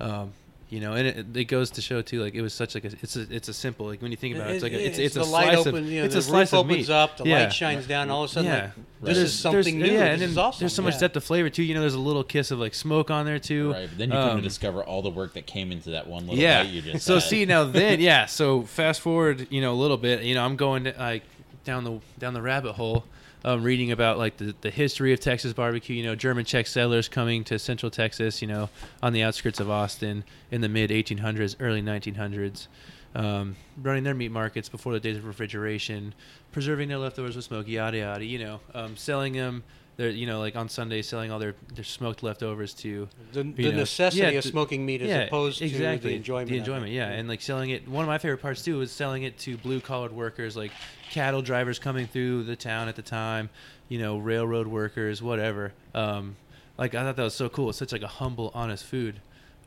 Um, 0.00 0.32
you 0.68 0.80
know, 0.80 0.94
and 0.94 1.06
it, 1.06 1.36
it, 1.36 1.44
goes 1.44 1.70
to 1.72 1.80
show 1.80 2.02
too. 2.02 2.20
Like 2.20 2.34
it 2.34 2.42
was 2.42 2.52
such 2.52 2.74
like 2.74 2.84
a 2.84 2.90
it's 3.00 3.14
a 3.14 3.22
it's 3.32 3.48
a 3.48 3.54
simple 3.54 3.86
like 3.86 4.02
when 4.02 4.10
you 4.10 4.16
think 4.16 4.34
about 4.34 4.50
it, 4.50 4.54
it's 4.54 4.62
like 4.64 4.72
a, 4.72 4.84
it's 4.84 4.98
it's, 4.98 5.16
it's 5.16 5.26
a 5.26 5.30
light 5.30 5.52
slice 5.52 5.66
open, 5.66 5.84
of 5.84 5.90
you 5.90 6.00
know, 6.00 6.04
it's 6.06 6.14
the 6.14 6.20
a 6.20 6.22
slice 6.22 6.52
roof 6.52 6.60
of 6.60 6.66
opens 6.66 6.88
meat. 6.88 6.90
up, 6.90 7.16
the 7.18 7.24
yeah. 7.24 7.42
light 7.44 7.52
shines 7.52 7.86
down, 7.86 8.10
all 8.10 8.24
of 8.24 8.30
a 8.30 8.32
sudden, 8.32 8.50
yeah. 8.50 8.70
like, 9.00 9.14
this 9.14 9.18
is 9.18 9.38
something 9.38 9.78
new. 9.78 9.86
Yeah, 9.86 10.06
and 10.06 10.20
then 10.20 10.36
awesome. 10.36 10.58
there's 10.58 10.74
so 10.74 10.82
much 10.82 10.94
yeah. 10.94 11.00
depth 11.00 11.16
of 11.16 11.24
flavor 11.24 11.50
too. 11.50 11.62
You 11.62 11.74
know, 11.74 11.80
there's 11.80 11.94
a 11.94 12.00
little 12.00 12.24
kiss 12.24 12.50
of 12.50 12.58
like 12.58 12.74
smoke 12.74 13.12
on 13.12 13.26
there 13.26 13.38
too. 13.38 13.72
Right, 13.72 13.88
but 13.88 13.96
then 13.96 14.10
you 14.10 14.16
um, 14.16 14.28
come 14.30 14.36
to 14.38 14.42
discover 14.42 14.82
all 14.82 15.02
the 15.02 15.10
work 15.10 15.34
that 15.34 15.46
came 15.46 15.70
into 15.70 15.90
that 15.90 16.08
one 16.08 16.26
little 16.26 16.36
yeah. 16.36 16.64
bite 16.64 16.72
you 16.72 16.82
just. 16.82 17.06
So 17.06 17.14
had. 17.14 17.22
see 17.22 17.44
now 17.44 17.62
then 17.64 18.00
yeah. 18.00 18.26
So 18.26 18.62
fast 18.62 19.00
forward, 19.00 19.46
you 19.50 19.60
know, 19.60 19.72
a 19.72 19.78
little 19.78 19.96
bit. 19.96 20.24
You 20.24 20.34
know, 20.34 20.44
I'm 20.44 20.56
going 20.56 20.84
to 20.84 20.94
like 20.98 21.22
down 21.64 21.84
the 21.84 22.00
down 22.18 22.34
the 22.34 22.42
rabbit 22.42 22.72
hole. 22.72 23.04
Um, 23.44 23.62
reading 23.62 23.92
about 23.92 24.18
like 24.18 24.38
the, 24.38 24.56
the 24.60 24.70
history 24.70 25.12
of 25.12 25.20
Texas 25.20 25.52
barbecue, 25.52 25.94
you 25.94 26.02
know, 26.02 26.16
German 26.16 26.44
Czech 26.44 26.66
settlers 26.66 27.08
coming 27.08 27.44
to 27.44 27.60
Central 27.60 27.90
Texas, 27.90 28.42
you 28.42 28.48
know, 28.48 28.68
on 29.02 29.12
the 29.12 29.22
outskirts 29.22 29.60
of 29.60 29.70
Austin 29.70 30.24
in 30.50 30.62
the 30.62 30.68
mid 30.68 30.90
1800s, 30.90 31.54
early 31.60 31.80
1900s, 31.80 32.66
um, 33.14 33.54
running 33.80 34.02
their 34.02 34.14
meat 34.14 34.32
markets 34.32 34.68
before 34.68 34.92
the 34.92 35.00
days 35.00 35.16
of 35.16 35.26
refrigeration, 35.26 36.12
preserving 36.50 36.88
their 36.88 36.98
leftovers 36.98 37.36
with 37.36 37.44
smoke, 37.44 37.68
yada 37.68 37.98
yada, 37.98 38.24
you 38.24 38.38
know, 38.38 38.60
um, 38.74 38.96
selling 38.96 39.34
them 39.34 39.62
they're 39.96 40.10
you 40.10 40.26
know 40.26 40.38
like 40.38 40.56
on 40.56 40.68
Sunday 40.68 41.02
selling 41.02 41.30
all 41.30 41.38
their, 41.38 41.54
their 41.74 41.84
smoked 41.84 42.22
leftovers 42.22 42.74
to 42.74 43.08
the, 43.32 43.42
the 43.42 43.70
know, 43.70 43.78
necessity 43.78 44.22
yeah, 44.22 44.38
of 44.38 44.44
smoking 44.44 44.84
meat 44.84 45.02
as 45.02 45.08
yeah, 45.08 45.20
opposed 45.20 45.62
exactly. 45.62 45.98
to 45.98 46.08
the 46.08 46.14
enjoyment. 46.14 46.50
The 46.50 46.58
enjoyment, 46.58 46.92
yeah, 46.92 47.08
and 47.08 47.28
like 47.28 47.40
selling 47.40 47.70
it. 47.70 47.88
One 47.88 48.02
of 48.02 48.08
my 48.08 48.18
favorite 48.18 48.42
parts 48.42 48.62
too 48.62 48.78
was 48.78 48.92
selling 48.92 49.22
it 49.22 49.38
to 49.40 49.56
blue 49.56 49.80
collared 49.80 50.12
workers, 50.12 50.56
like 50.56 50.72
cattle 51.10 51.42
drivers 51.42 51.78
coming 51.78 52.06
through 52.06 52.44
the 52.44 52.56
town 52.56 52.88
at 52.88 52.96
the 52.96 53.02
time, 53.02 53.48
you 53.88 53.98
know, 53.98 54.18
railroad 54.18 54.66
workers, 54.66 55.22
whatever. 55.22 55.72
Um, 55.94 56.36
like 56.76 56.94
I 56.94 57.02
thought 57.02 57.16
that 57.16 57.22
was 57.22 57.34
so 57.34 57.48
cool. 57.48 57.70
It's 57.70 57.78
such 57.78 57.92
like 57.92 58.02
a 58.02 58.08
humble, 58.08 58.50
honest 58.54 58.84
food 58.84 59.20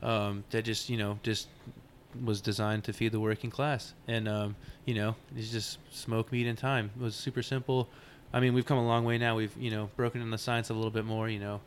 um, 0.04 0.44
that 0.52 0.64
just 0.64 0.90
you 0.90 0.98
know 0.98 1.20
just 1.24 1.48
was 2.24 2.42
designed 2.42 2.84
to 2.84 2.94
feed 2.94 3.12
the 3.12 3.20
working 3.20 3.50
class, 3.50 3.94
and 4.08 4.28
um, 4.28 4.56
you 4.86 4.94
know, 4.94 5.16
it's 5.36 5.52
just 5.52 5.80
smoke 5.92 6.32
meat 6.32 6.46
in 6.46 6.56
time. 6.56 6.92
It 7.00 7.02
was 7.02 7.16
super 7.16 7.42
simple 7.42 7.90
I 8.34 8.40
mean, 8.40 8.54
we've 8.54 8.66
come 8.66 8.78
a 8.78 8.86
long 8.86 9.06
way 9.06 9.18
now. 9.18 9.36
We've 9.36 9.56
you 9.58 9.72
know 9.72 9.90
broken 9.96 10.22
in 10.22 10.30
the 10.32 10.38
science 10.38 10.70
a 10.70 10.74
little 10.74 10.92
bit 10.92 11.06
more. 11.06 11.28
You 11.30 11.40
know, 11.40 11.62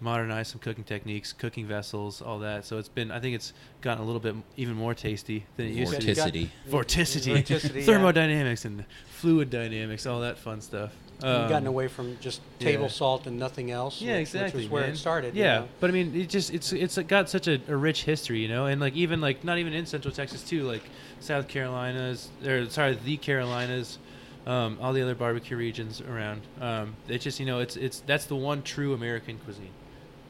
modernized 0.00 0.50
some 0.50 0.60
cooking 0.60 0.84
techniques, 0.84 1.32
cooking 1.32 1.66
vessels, 1.66 2.20
all 2.20 2.38
that. 2.40 2.64
So 2.64 2.78
it's 2.78 2.88
been 2.88 3.10
I 3.10 3.20
think 3.20 3.34
it's 3.34 3.52
gotten 3.80 4.02
a 4.02 4.06
little 4.06 4.20
bit 4.20 4.34
even 4.56 4.74
more 4.74 4.94
tasty 4.94 5.46
than 5.56 5.66
it 5.66 5.70
used 5.74 5.92
to. 5.92 5.98
Vorticity. 6.06 6.48
Vorticity, 6.68 7.36
Vorticity, 7.42 7.74
yeah. 7.80 7.82
thermodynamics, 7.86 8.64
and 8.64 8.84
fluid 9.06 9.50
dynamics, 9.50 10.06
all 10.06 10.20
that 10.20 10.38
fun 10.38 10.60
stuff. 10.60 10.92
You've 11.22 11.30
Um, 11.32 11.48
gotten 11.48 11.68
away 11.68 11.86
from 11.88 12.18
just 12.20 12.40
table 12.58 12.82
yeah. 12.82 12.88
salt 12.88 13.26
and 13.28 13.38
nothing 13.38 13.70
else. 13.70 14.02
yeah, 14.02 14.14
which- 14.14 14.20
exactly. 14.22 14.62
Which 14.62 14.64
was 14.64 14.70
where 14.72 14.82
man. 14.82 14.90
it 14.92 14.96
started. 14.96 15.36
you 15.36 15.44
Yeah, 15.44 15.60
know? 15.60 15.68
but 15.80 15.88
I 15.88 15.92
mean, 15.92 16.14
it 16.14 16.28
just 16.28 16.52
it's 16.52 16.72
it's 16.72 16.98
got 16.98 17.30
such 17.30 17.46
a, 17.46 17.60
a 17.68 17.76
rich 17.76 18.02
history, 18.02 18.40
you 18.40 18.48
know, 18.48 18.66
and 18.66 18.80
like 18.80 18.94
even 18.94 19.20
like 19.20 19.44
not 19.44 19.56
even 19.58 19.72
in 19.72 19.86
Central 19.86 20.12
Texas 20.12 20.42
too, 20.42 20.64
like 20.64 20.82
South 21.20 21.46
Carolinas 21.48 22.30
or 22.44 22.68
sorry, 22.68 22.98
the 23.04 23.16
Carolinas, 23.16 23.98
um, 24.46 24.78
all 24.80 24.92
the 24.92 25.02
other 25.02 25.14
barbecue 25.14 25.56
regions 25.56 26.00
around. 26.00 26.42
Um, 26.60 26.96
it's 27.08 27.24
just 27.24 27.40
you 27.40 27.46
know 27.46 27.60
it's 27.60 27.76
it's 27.76 28.00
that's 28.00 28.26
the 28.26 28.36
one 28.36 28.62
true 28.62 28.94
American 28.94 29.38
cuisine, 29.38 29.70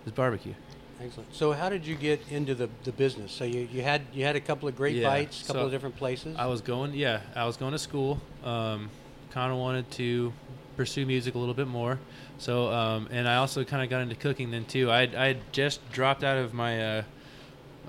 is 0.07 0.13
barbecue. 0.13 0.55
Excellent. 1.01 1.35
So 1.35 1.53
how 1.53 1.69
did 1.69 1.87
you 1.87 1.97
get 1.97 2.21
into 2.31 2.55
the, 2.55 2.69
the 2.85 2.93
business? 2.93 3.33
So 3.33 3.45
you, 3.45 3.69
you 3.71 3.83
had 3.83 4.03
you 4.13 4.25
had 4.25 4.37
a 4.37 4.41
couple 4.41 4.69
of 4.69 4.77
great 4.77 4.97
Yeah, 4.97 5.09
bites, 5.09 5.43
a 5.43 5.47
couple 5.47 5.63
so 5.63 5.67
of 5.67 5.73
different 5.73 5.97
places. 5.97 6.37
I 6.39 6.47
was 6.47 6.61
going, 6.61 6.95
yeah, 6.95 7.21
I 7.35 7.47
was 7.47 7.57
going 7.57 7.73
to 7.73 7.79
school. 7.79 8.21
Um, 8.45 8.91
kind 9.31 9.53
of 9.53 9.59
wanted 9.59 9.91
to 9.93 10.33
pursue 10.77 11.05
music 11.05 11.35
a 11.35 11.39
little 11.39 11.55
bit 11.55 11.67
more. 11.67 11.99
So, 12.39 12.73
um, 12.73 13.09
and 13.11 13.29
I 13.29 13.37
also 13.37 13.65
kind 13.65 13.83
of 13.83 13.91
got 13.91 14.03
into 14.03 14.15
cooking 14.15 14.51
then 14.51 14.65
too. 14.65 14.91
I 14.91 15.03
I 15.03 15.37
just 15.53 15.81
dropped 15.91 16.23
out 16.25 16.39
of 16.39 16.55
my. 16.55 16.99
Uh, 16.99 17.03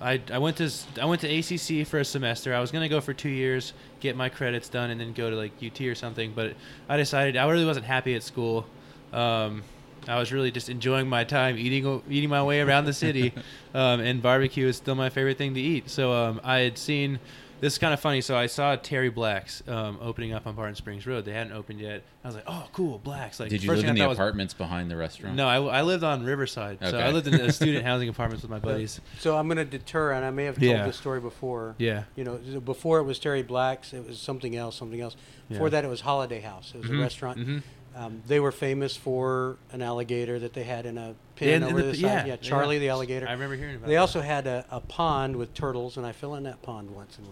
I, 0.02 0.22
I 0.32 0.38
went 0.38 0.58
to 0.58 0.72
I 1.02 1.06
went 1.06 1.22
to 1.22 1.28
ACC 1.28 1.88
for 1.88 2.00
a 2.00 2.06
semester. 2.06 2.54
I 2.54 2.60
was 2.60 2.72
gonna 2.72 2.90
go 2.90 3.02
for 3.02 3.14
two 3.14 3.30
years, 3.30 3.74
get 4.00 4.16
my 4.16 4.30
credits 4.30 4.70
done, 4.70 4.90
and 4.90 5.00
then 5.00 5.14
go 5.14 5.30
to 5.30 5.36
like 5.36 5.52
UT 5.64 5.80
or 5.82 5.96
something. 5.96 6.34
But 6.36 6.56
I 6.90 6.98
decided 6.98 7.38
I 7.38 7.50
really 7.50 7.66
wasn't 7.66 7.86
happy 7.86 8.16
at 8.16 8.24
school. 8.24 8.66
Um, 9.14 9.64
I 10.08 10.20
was 10.20 10.32
really 10.32 10.52
just 10.52 10.70
enjoying 10.70 11.08
my 11.08 11.24
time 11.24 11.58
eating 11.58 12.02
eating 12.10 12.30
my 12.30 12.44
way 12.44 12.62
around 12.62 12.86
the 12.86 12.94
city, 12.94 13.34
um, 13.74 14.00
and 14.02 14.22
barbecue 14.22 14.68
is 14.68 14.78
still 14.78 14.96
my 14.96 15.10
favorite 15.10 15.38
thing 15.38 15.54
to 15.54 15.62
eat. 15.62 15.90
So 15.90 16.12
um, 16.12 16.42
I 16.44 16.60
had 16.60 16.78
seen 16.78 17.20
this 17.65 17.74
is 17.74 17.79
kind 17.79 17.93
of 17.95 18.00
funny. 18.00 18.22
So 18.22 18.38
I 18.38 18.45
saw 18.45 18.75
Terry 18.75 19.10
Black's 19.10 19.63
um, 19.67 19.98
opening 20.00 20.34
up 20.34 20.45
on 20.45 20.53
Barton 20.55 20.75
Springs 20.75 21.07
Road. 21.07 21.25
They 21.25 21.34
hadn't 21.34 21.53
opened 21.53 21.79
yet. 21.79 22.03
I 22.24 22.27
was 22.27 22.36
like, 22.36 22.43
oh, 22.45 22.67
cool, 22.74 23.00
Black's. 23.00 23.39
Like, 23.39 23.50
Did 23.50 23.63
you 23.63 23.69
first 23.69 23.81
live 23.81 23.86
in 23.86 23.91
I 23.91 23.93
the 23.95 24.00
thought 24.01 24.10
was- 24.10 24.17
apartments 24.19 24.53
behind 24.53 24.91
the 24.91 24.95
restaurant? 24.95 25.36
No, 25.36 25.48
I, 25.48 25.79
I 25.79 25.81
lived 25.81 26.03
on 26.03 26.24
Riverside. 26.24 26.77
Okay. 26.79 26.91
So 26.91 27.00
I 27.00 27.10
lived 27.10 27.27
in 27.27 27.34
a 27.34 27.51
student 27.51 27.84
housing 27.91 28.07
apartments 28.07 28.43
with 28.43 28.51
my 28.51 28.60
buddies. 28.60 29.01
so 29.17 29.36
I'm 29.36 29.48
going 29.48 29.57
to 29.57 29.65
deter, 29.65 30.12
and 30.12 30.24
I 30.24 30.29
may 30.29 30.45
have 30.45 30.55
told 30.55 30.65
Yeah. 30.69 30.86
this 30.86 30.95
story 30.98 31.19
before. 31.19 31.74
Yeah. 31.79 32.03
You 32.15 32.24
know, 32.24 32.38
before 32.63 33.00
it 33.00 33.03
was 33.03 33.17
Terry 33.17 33.41
Black's, 33.41 33.93
it 33.93 34.07
was 34.07 34.19
something 34.19 34.55
else, 34.55 34.75
something 34.75 35.01
else. 35.01 35.15
Before 35.50 35.67
Yeah. 35.67 35.72
that, 35.72 35.86
it 35.86 35.89
was 35.89 36.01
Holiday 36.01 36.41
House. 36.41 36.72
It 36.75 36.81
was 36.84 36.91
Mhm, 36.91 37.00
a 37.00 37.01
restaurant. 37.01 37.39
mhm. 37.39 37.63
Um, 37.98 38.22
they 38.27 38.41
were 38.41 38.51
famous 38.51 38.98
for 38.98 39.55
an 39.72 39.81
alligator 39.81 40.38
that 40.39 40.51
they 40.51 40.65
had 40.65 40.86
in 40.86 40.98
a 40.98 41.15
pen 41.38 41.48
And- 41.48 41.63
over 41.63 41.77
and 41.79 41.88
the, 41.88 41.91
the- 41.93 41.98
side. 41.98 42.01
yeah, 42.03 42.25
Yeah, 42.25 42.36
Charlie 42.36 42.75
yeah. 42.75 42.79
the 42.81 42.89
alligator. 42.89 43.25
I 43.25 43.31
remember 43.31 43.55
hearing 43.55 43.75
about 43.77 43.88
They 43.88 43.93
that. 43.93 44.00
also 44.01 44.19
had 44.19 44.48
a, 44.48 44.65
a 44.69 44.81
pond 44.81 45.38
with 45.38 45.53
turtles, 45.53 45.95
and 45.95 46.05
I 46.05 46.12
fell 46.12 46.36
in 46.36 46.43
that 46.43 46.62
pond 46.62 46.91
once. 46.91 47.17
And 47.17 47.25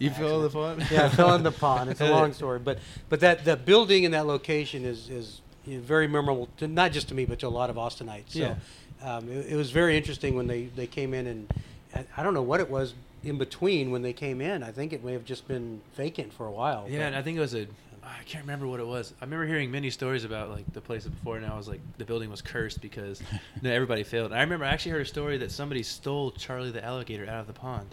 You 0.00 0.10
fell 0.10 0.36
in 0.38 0.42
the 0.42 0.50
pond? 0.50 0.86
Yeah, 0.90 1.04
I 1.04 1.08
fell 1.10 1.34
in 1.34 1.42
the 1.44 1.52
pond. 1.52 1.90
It's 1.90 2.00
a 2.00 2.10
long 2.18 2.32
story, 2.32 2.58
but 2.58 2.78
but 3.08 3.20
that 3.20 3.44
the 3.44 3.56
building 3.56 4.02
in 4.04 4.10
that 4.12 4.26
location 4.26 4.84
is 4.84 5.08
is 5.08 5.40
you 5.66 5.76
know, 5.76 5.82
very 5.82 6.08
memorable, 6.08 6.48
to, 6.56 6.66
not 6.66 6.90
just 6.90 7.08
to 7.08 7.14
me, 7.14 7.26
but 7.26 7.38
to 7.40 7.46
a 7.46 7.48
lot 7.48 7.68
of 7.70 7.76
Austinites. 7.76 8.30
So 8.30 8.38
Yeah. 8.38 8.54
um, 9.02 9.28
it, 9.28 9.50
it 9.52 9.56
was 9.56 9.70
very 9.70 9.94
interesting 9.96 10.34
when 10.34 10.46
they, 10.46 10.64
they 10.74 10.86
came 10.86 11.12
in, 11.12 11.26
and 11.26 11.52
I- 11.94 12.06
I 12.16 12.22
don't 12.22 12.32
know 12.32 12.42
what 12.42 12.60
it 12.60 12.70
was 12.70 12.94
in 13.22 13.36
between 13.36 13.90
when 13.90 14.00
they 14.00 14.14
came 14.14 14.40
in. 14.40 14.62
I 14.62 14.72
think 14.72 14.94
it 14.94 15.04
may 15.04 15.12
have 15.12 15.26
just 15.26 15.46
been 15.46 15.82
vacant 15.96 16.32
for 16.32 16.46
a 16.46 16.50
while. 16.50 16.86
Yeah, 16.88 17.06
and 17.06 17.14
I 17.14 17.20
think 17.22 17.36
it 17.36 17.40
was 17.40 17.54
a. 17.54 17.66
I 18.02 18.22
can't 18.24 18.42
remember 18.44 18.66
what 18.66 18.80
it 18.80 18.86
was. 18.86 19.12
I 19.20 19.24
remember 19.26 19.46
hearing 19.46 19.70
many 19.70 19.90
stories 19.90 20.24
about 20.24 20.48
like 20.48 20.64
the 20.72 20.80
place 20.80 21.04
before, 21.06 21.36
and 21.36 21.44
I 21.44 21.54
was 21.56 21.68
like, 21.68 21.80
the 21.98 22.06
building 22.06 22.30
was 22.30 22.40
cursed 22.40 22.80
because 22.80 23.22
no, 23.60 23.70
everybody 23.70 24.02
failed. 24.02 24.32
And 24.32 24.38
I 24.38 24.42
remember 24.42 24.64
I 24.64 24.68
actually 24.70 24.92
heard 24.92 25.02
a 25.02 25.04
story 25.04 25.36
that 25.38 25.52
somebody 25.52 25.82
stole 25.82 26.30
Charlie 26.32 26.70
the 26.70 26.82
alligator 26.82 27.26
out 27.28 27.40
of 27.42 27.46
the 27.46 27.52
pond. 27.52 27.86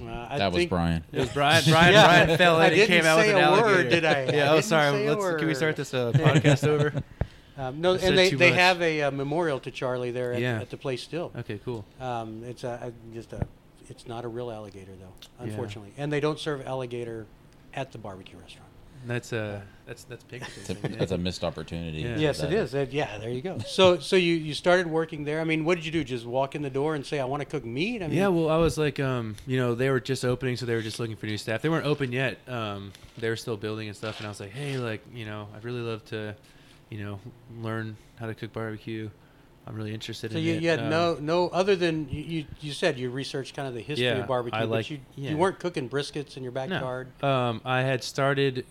Uh, 0.00 0.26
I 0.30 0.38
that 0.38 0.52
was 0.52 0.66
Brian. 0.66 1.02
It 1.12 1.20
was 1.20 1.28
Brian. 1.30 1.62
Brian. 1.68 1.92
Yeah. 1.92 2.06
Brian 2.24 2.38
fell 2.38 2.56
in 2.56 2.62
I 2.62 2.66
and 2.66 2.74
didn't 2.76 2.88
came 2.88 3.04
out 3.04 3.16
with 3.16 3.26
say 3.26 3.32
an 3.32 3.38
a 3.38 3.40
alligator. 3.40 3.66
word, 3.76 3.88
did 3.88 4.04
I? 4.04 4.12
I 4.22 4.24
Yeah. 4.32 4.52
Oh, 4.52 4.60
sorry. 4.60 5.08
Let's. 5.08 5.36
Can 5.38 5.46
we 5.48 5.54
start 5.54 5.76
this 5.76 5.94
uh, 5.94 6.12
podcast 6.14 6.66
over? 6.66 6.92
Um, 7.56 7.80
no, 7.80 7.94
and 7.94 8.16
they, 8.16 8.30
they 8.30 8.50
much. 8.50 8.58
have 8.58 8.80
a, 8.82 9.02
uh 9.02 9.10
memorial 9.10 9.58
to 9.60 9.70
Charlie 9.72 10.12
there 10.12 10.32
at, 10.32 10.40
Yeah. 10.40 10.60
at 10.60 10.70
the 10.70 10.76
place 10.76 11.02
still. 11.02 11.32
Okay. 11.36 11.58
Cool. 11.64 11.84
Um, 12.00 12.44
it's 12.44 12.62
a, 12.62 12.92
a 13.10 13.14
just 13.14 13.32
a, 13.32 13.46
it's 13.88 14.06
not 14.06 14.24
a 14.24 14.28
real 14.28 14.50
alligator 14.50 14.92
though, 15.00 15.12
Yeah. 15.44 15.50
unfortunately, 15.50 15.92
and 15.98 16.12
they 16.12 16.20
don't 16.20 16.38
serve 16.38 16.64
alligator 16.66 17.26
at 17.74 17.90
the 17.92 17.98
barbecue 17.98 18.38
restaurant. 18.38 18.68
That's 19.06 19.32
uh. 19.32 19.60
That's 19.88 20.04
that's 20.04 20.22
pig. 20.24 20.42
That's 20.42 20.68
a, 20.70 20.74
that's 20.98 21.12
a 21.12 21.18
missed 21.18 21.42
opportunity. 21.42 22.00
Yeah. 22.02 22.16
Yes, 22.18 22.42
it 22.42 22.52
is. 22.52 22.74
Yeah, 22.92 23.16
there 23.16 23.30
you 23.30 23.40
go. 23.40 23.56
So, 23.66 23.98
so 23.98 24.16
you, 24.16 24.34
you 24.34 24.52
started 24.52 24.86
working 24.86 25.24
there. 25.24 25.40
I 25.40 25.44
mean, 25.44 25.64
what 25.64 25.76
did 25.76 25.86
you 25.86 25.90
do? 25.92 26.04
Just 26.04 26.26
walk 26.26 26.54
in 26.54 26.60
the 26.60 26.68
door 26.68 26.94
and 26.94 27.06
say, 27.06 27.18
"I 27.20 27.24
want 27.24 27.40
to 27.40 27.46
cook 27.46 27.64
meat." 27.64 28.02
I 28.02 28.08
mean, 28.08 28.18
yeah, 28.18 28.28
well, 28.28 28.50
I 28.50 28.58
was 28.58 28.76
like, 28.76 29.00
um, 29.00 29.34
you 29.46 29.56
know, 29.56 29.74
they 29.74 29.88
were 29.88 29.98
just 30.00 30.26
opening, 30.26 30.58
so 30.58 30.66
they 30.66 30.74
were 30.74 30.82
just 30.82 31.00
looking 31.00 31.16
for 31.16 31.24
new 31.24 31.38
staff. 31.38 31.62
They 31.62 31.70
weren't 31.70 31.86
open 31.86 32.12
yet. 32.12 32.36
Um, 32.46 32.92
they 33.16 33.30
were 33.30 33.36
still 33.36 33.56
building 33.56 33.88
and 33.88 33.96
stuff. 33.96 34.18
And 34.18 34.26
I 34.26 34.28
was 34.28 34.40
like, 34.40 34.50
hey, 34.50 34.76
like, 34.76 35.00
you 35.14 35.24
know, 35.24 35.48
I'd 35.56 35.64
really 35.64 35.80
love 35.80 36.04
to, 36.06 36.36
you 36.90 37.02
know, 37.02 37.18
learn 37.62 37.96
how 38.16 38.26
to 38.26 38.34
cook 38.34 38.52
barbecue. 38.52 39.08
I'm 39.66 39.74
really 39.74 39.92
interested 39.94 40.32
So 40.32 40.38
in 40.38 40.44
you, 40.44 40.54
it. 40.54 40.62
you 40.62 40.68
had 40.68 40.80
Um, 40.80 40.90
no 40.90 41.14
no 41.20 41.48
other 41.48 41.76
than 41.76 42.08
you, 42.10 42.22
you 42.22 42.44
you 42.60 42.72
said 42.72 42.98
you 42.98 43.08
researched 43.10 43.54
kind 43.56 43.68
of 43.68 43.72
the 43.74 43.80
history 43.82 44.04
Yeah, 44.06 44.18
of 44.18 44.26
barbecue, 44.26 44.58
I 44.58 44.62
but 44.62 44.70
like- 44.70 44.90
you 44.90 44.98
yeah. 45.16 45.30
you 45.30 45.36
weren't 45.38 45.58
cooking 45.58 45.88
briskets 45.88 46.36
in 46.36 46.42
your 46.42 46.52
backyard. 46.52 47.08
No. 47.22 47.28
Um, 47.28 47.60
I 47.64 47.80
had 47.82 48.02
started, 48.04 48.64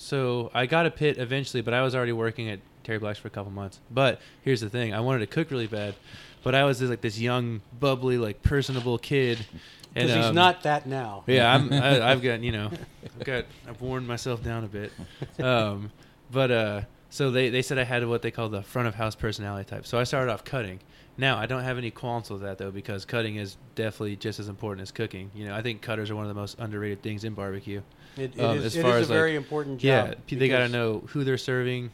so 0.00 0.50
I 0.54 0.66
got 0.66 0.86
a 0.86 0.90
pit 0.90 1.18
eventually, 1.18 1.60
but 1.60 1.74
I 1.74 1.82
was 1.82 1.94
already 1.94 2.12
working 2.12 2.48
at 2.48 2.60
Terry 2.84 2.98
Black's 2.98 3.18
for 3.18 3.28
a 3.28 3.30
couple 3.30 3.52
months. 3.52 3.80
But 3.90 4.20
here's 4.42 4.60
the 4.60 4.70
thing: 4.70 4.94
I 4.94 5.00
wanted 5.00 5.20
to 5.20 5.26
cook 5.26 5.50
really 5.50 5.66
bad, 5.66 5.94
but 6.42 6.54
I 6.54 6.64
was 6.64 6.78
this, 6.78 6.88
like 6.88 7.02
this 7.02 7.18
young, 7.18 7.60
bubbly, 7.78 8.16
like 8.16 8.42
personable 8.42 8.98
kid. 8.98 9.46
And, 9.94 10.06
Because 10.06 10.14
he's 10.16 10.24
um, 10.26 10.34
not 10.34 10.62
that 10.62 10.86
now. 10.86 11.24
Yeah, 11.26 11.52
I'm, 11.52 11.72
I, 11.72 12.12
I've 12.12 12.22
got 12.22 12.40
you 12.40 12.52
know, 12.52 12.70
I've 13.18 13.24
got 13.24 13.44
I've 13.68 13.80
worn 13.80 14.06
myself 14.06 14.42
down 14.42 14.64
a 14.64 14.68
bit, 14.68 14.92
um, 15.38 15.90
but 16.30 16.50
uh, 16.50 16.80
so 17.10 17.30
they 17.30 17.50
they 17.50 17.62
said 17.62 17.78
I 17.78 17.84
had 17.84 18.06
what 18.06 18.22
they 18.22 18.30
call 18.30 18.48
the 18.48 18.62
front 18.62 18.88
of 18.88 18.94
house 18.94 19.14
personality 19.14 19.68
type. 19.68 19.86
So 19.86 19.98
I 19.98 20.04
started 20.04 20.32
off 20.32 20.44
cutting. 20.44 20.80
Now 21.18 21.36
I 21.36 21.44
don't 21.44 21.64
have 21.64 21.76
any 21.76 21.90
qualms 21.90 22.30
with 22.30 22.40
that 22.40 22.56
though 22.56 22.70
because 22.70 23.04
cutting 23.04 23.36
is 23.36 23.58
definitely 23.74 24.16
just 24.16 24.40
as 24.40 24.48
important 24.48 24.80
as 24.80 24.92
cooking. 24.92 25.30
You 25.34 25.46
know, 25.46 25.54
I 25.54 25.60
think 25.60 25.82
cutters 25.82 26.10
are 26.10 26.16
one 26.16 26.24
of 26.24 26.28
the 26.28 26.40
most 26.40 26.58
underrated 26.58 27.02
things 27.02 27.24
in 27.24 27.34
barbecue. 27.34 27.82
It, 28.20 28.36
it 28.36 28.40
Um, 28.42 28.58
is, 28.58 28.64
as 28.66 28.76
it 28.76 28.82
far 28.82 28.96
is 28.98 29.02
as, 29.02 29.08
a 29.10 29.12
like- 29.12 29.18
very 29.18 29.34
important 29.36 29.82
Yeah, 29.82 30.08
job. 30.08 30.16
p- 30.26 30.36
they 30.36 30.48
got 30.48 30.58
to 30.60 30.68
know 30.68 31.02
who 31.08 31.24
they're 31.24 31.38
serving, 31.38 31.90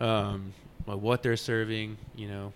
um, 0.00 0.52
what 0.84 1.22
they're 1.22 1.36
serving. 1.36 1.96
You 2.16 2.28
know, 2.28 2.52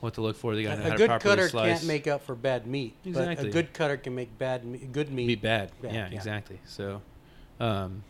what 0.00 0.14
to 0.14 0.20
look 0.22 0.36
for. 0.36 0.54
They 0.54 0.62
got 0.62 0.76
to 0.76 0.80
know 0.80 0.86
A, 0.86 0.88
how 0.88 0.94
a 0.94 0.96
to 0.96 0.98
good 0.98 1.08
properly 1.08 1.36
cutter 1.36 1.48
slice. 1.48 1.78
can't 1.78 1.86
make 1.86 2.06
up 2.06 2.22
for 2.24 2.34
bad 2.34 2.66
meat. 2.66 2.94
But 3.04 3.08
Exactly. 3.10 3.48
a 3.48 3.52
good 3.52 3.72
cutter 3.72 3.96
can 3.96 4.14
make 4.14 4.36
bad 4.38 4.64
me- 4.64 4.78
good 4.78 5.10
meat. 5.10 5.26
be 5.26 5.34
bad. 5.34 5.70
bad, 5.82 5.92
yeah, 5.94 6.08
yeah. 6.08 6.14
exactly. 6.16 6.58
So, 6.66 7.00
um, 7.60 8.02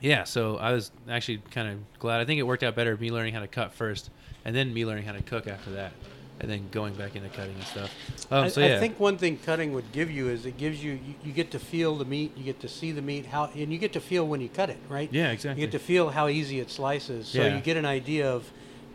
yeah. 0.00 0.24
So 0.24 0.56
I 0.56 0.72
was 0.72 0.90
actually 1.08 1.38
kind 1.50 1.68
of 1.68 1.98
glad. 1.98 2.20
I 2.20 2.24
think 2.24 2.38
it 2.38 2.44
worked 2.44 2.62
out 2.62 2.74
better 2.74 2.96
me 2.96 3.10
learning 3.10 3.34
how 3.34 3.40
to 3.40 3.48
cut 3.48 3.72
first, 3.72 4.10
and 4.44 4.54
then 4.54 4.72
me 4.72 4.84
learning 4.86 5.04
how 5.04 5.12
to 5.12 5.22
cook 5.22 5.46
after 5.46 5.70
that, 5.72 5.92
and 6.40 6.50
then 6.50 6.68
going 6.70 6.94
back 6.94 7.16
into 7.16 7.28
cutting 7.30 7.54
and 7.54 7.64
stuff. 7.66 7.92
Um, 8.30 8.44
I, 8.44 8.48
so 8.48 8.60
yeah, 8.60 8.76
I 8.76 8.78
think 8.78 9.00
one 9.00 9.18
thing 9.18 9.38
cutting 9.44 9.72
would 9.72 9.90
give 9.92 10.10
you 10.10 10.28
is 10.28 10.46
it 10.46 10.56
gives 10.56 10.82
you, 10.82 10.92
you 10.92 11.14
you 11.24 11.32
get 11.32 11.50
to 11.52 11.58
feel 11.58 11.96
the 11.96 12.04
meat, 12.04 12.32
you 12.36 12.44
get 12.44 12.60
to 12.60 12.68
see 12.68 12.92
the 12.92 13.02
meat, 13.02 13.26
how 13.26 13.50
and 13.54 13.72
you 13.72 13.78
get 13.78 13.92
to 13.94 14.00
feel 14.00 14.26
when 14.26 14.40
you 14.40 14.48
cut 14.48 14.70
it, 14.70 14.78
right? 14.88 15.08
yeah, 15.12 15.30
exactly. 15.30 15.60
You 15.60 15.66
get 15.66 15.72
to 15.78 15.84
feel 15.84 16.10
how 16.10 16.28
easy 16.28 16.60
it 16.60 16.70
slices, 16.70 17.26
so 17.28 17.38
Yeah. 17.44 17.56
you 17.56 17.60
get 17.60 17.76
an 17.76 17.86
idea 17.86 18.30
of 18.30 18.50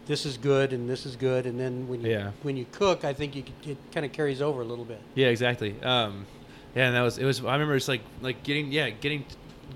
this 0.06 0.26
is 0.26 0.38
good 0.38 0.74
and 0.74 0.90
this 0.90 1.06
is 1.06 1.16
good, 1.16 1.46
and 1.46 1.60
then 1.60 1.88
when 1.88 2.02
you 2.02 2.12
Yeah. 2.12 2.32
when 2.44 2.56
you 2.58 2.66
cook, 2.72 3.04
I 3.04 3.14
think 3.14 3.36
you, 3.36 3.44
it 3.66 3.78
kind 3.94 4.06
of 4.06 4.12
carries 4.12 4.42
over 4.42 4.62
a 4.62 4.66
little 4.66 4.86
bit. 4.86 5.02
Yeah, 5.16 5.28
exactly. 5.28 5.76
Um, 5.82 6.26
yeah, 6.76 6.88
and 6.88 6.96
that 6.96 7.02
was 7.02 7.18
it 7.18 7.26
was. 7.26 7.44
I 7.44 7.54
remember 7.54 7.76
it's 7.76 7.88
like 7.88 8.02
like 8.22 8.44
getting 8.44 8.72
yeah 8.72 8.90
getting 8.90 9.26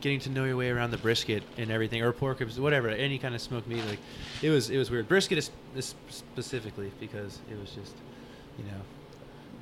getting 0.02 0.20
to 0.20 0.30
know 0.30 0.46
your 0.46 0.56
way 0.56 0.70
around 0.70 0.92
the 0.92 0.98
brisket 0.98 1.44
and 1.58 1.72
everything 1.72 2.02
or 2.02 2.12
pork 2.12 2.40
ribs 2.40 2.60
whatever 2.60 2.90
any 2.90 3.18
kind 3.18 3.34
of 3.36 3.42
smoked 3.42 3.68
meat 3.68 3.84
like 3.86 4.00
it 4.42 4.50
was 4.50 4.70
it 4.70 4.78
was 4.78 4.90
weird 4.92 5.08
brisket 5.08 5.38
is, 5.38 5.50
is 5.76 5.96
specifically 6.10 6.92
because 7.00 7.40
it 7.50 7.60
was 7.60 7.72
just 7.72 7.94
you 8.58 8.64
know 8.66 8.82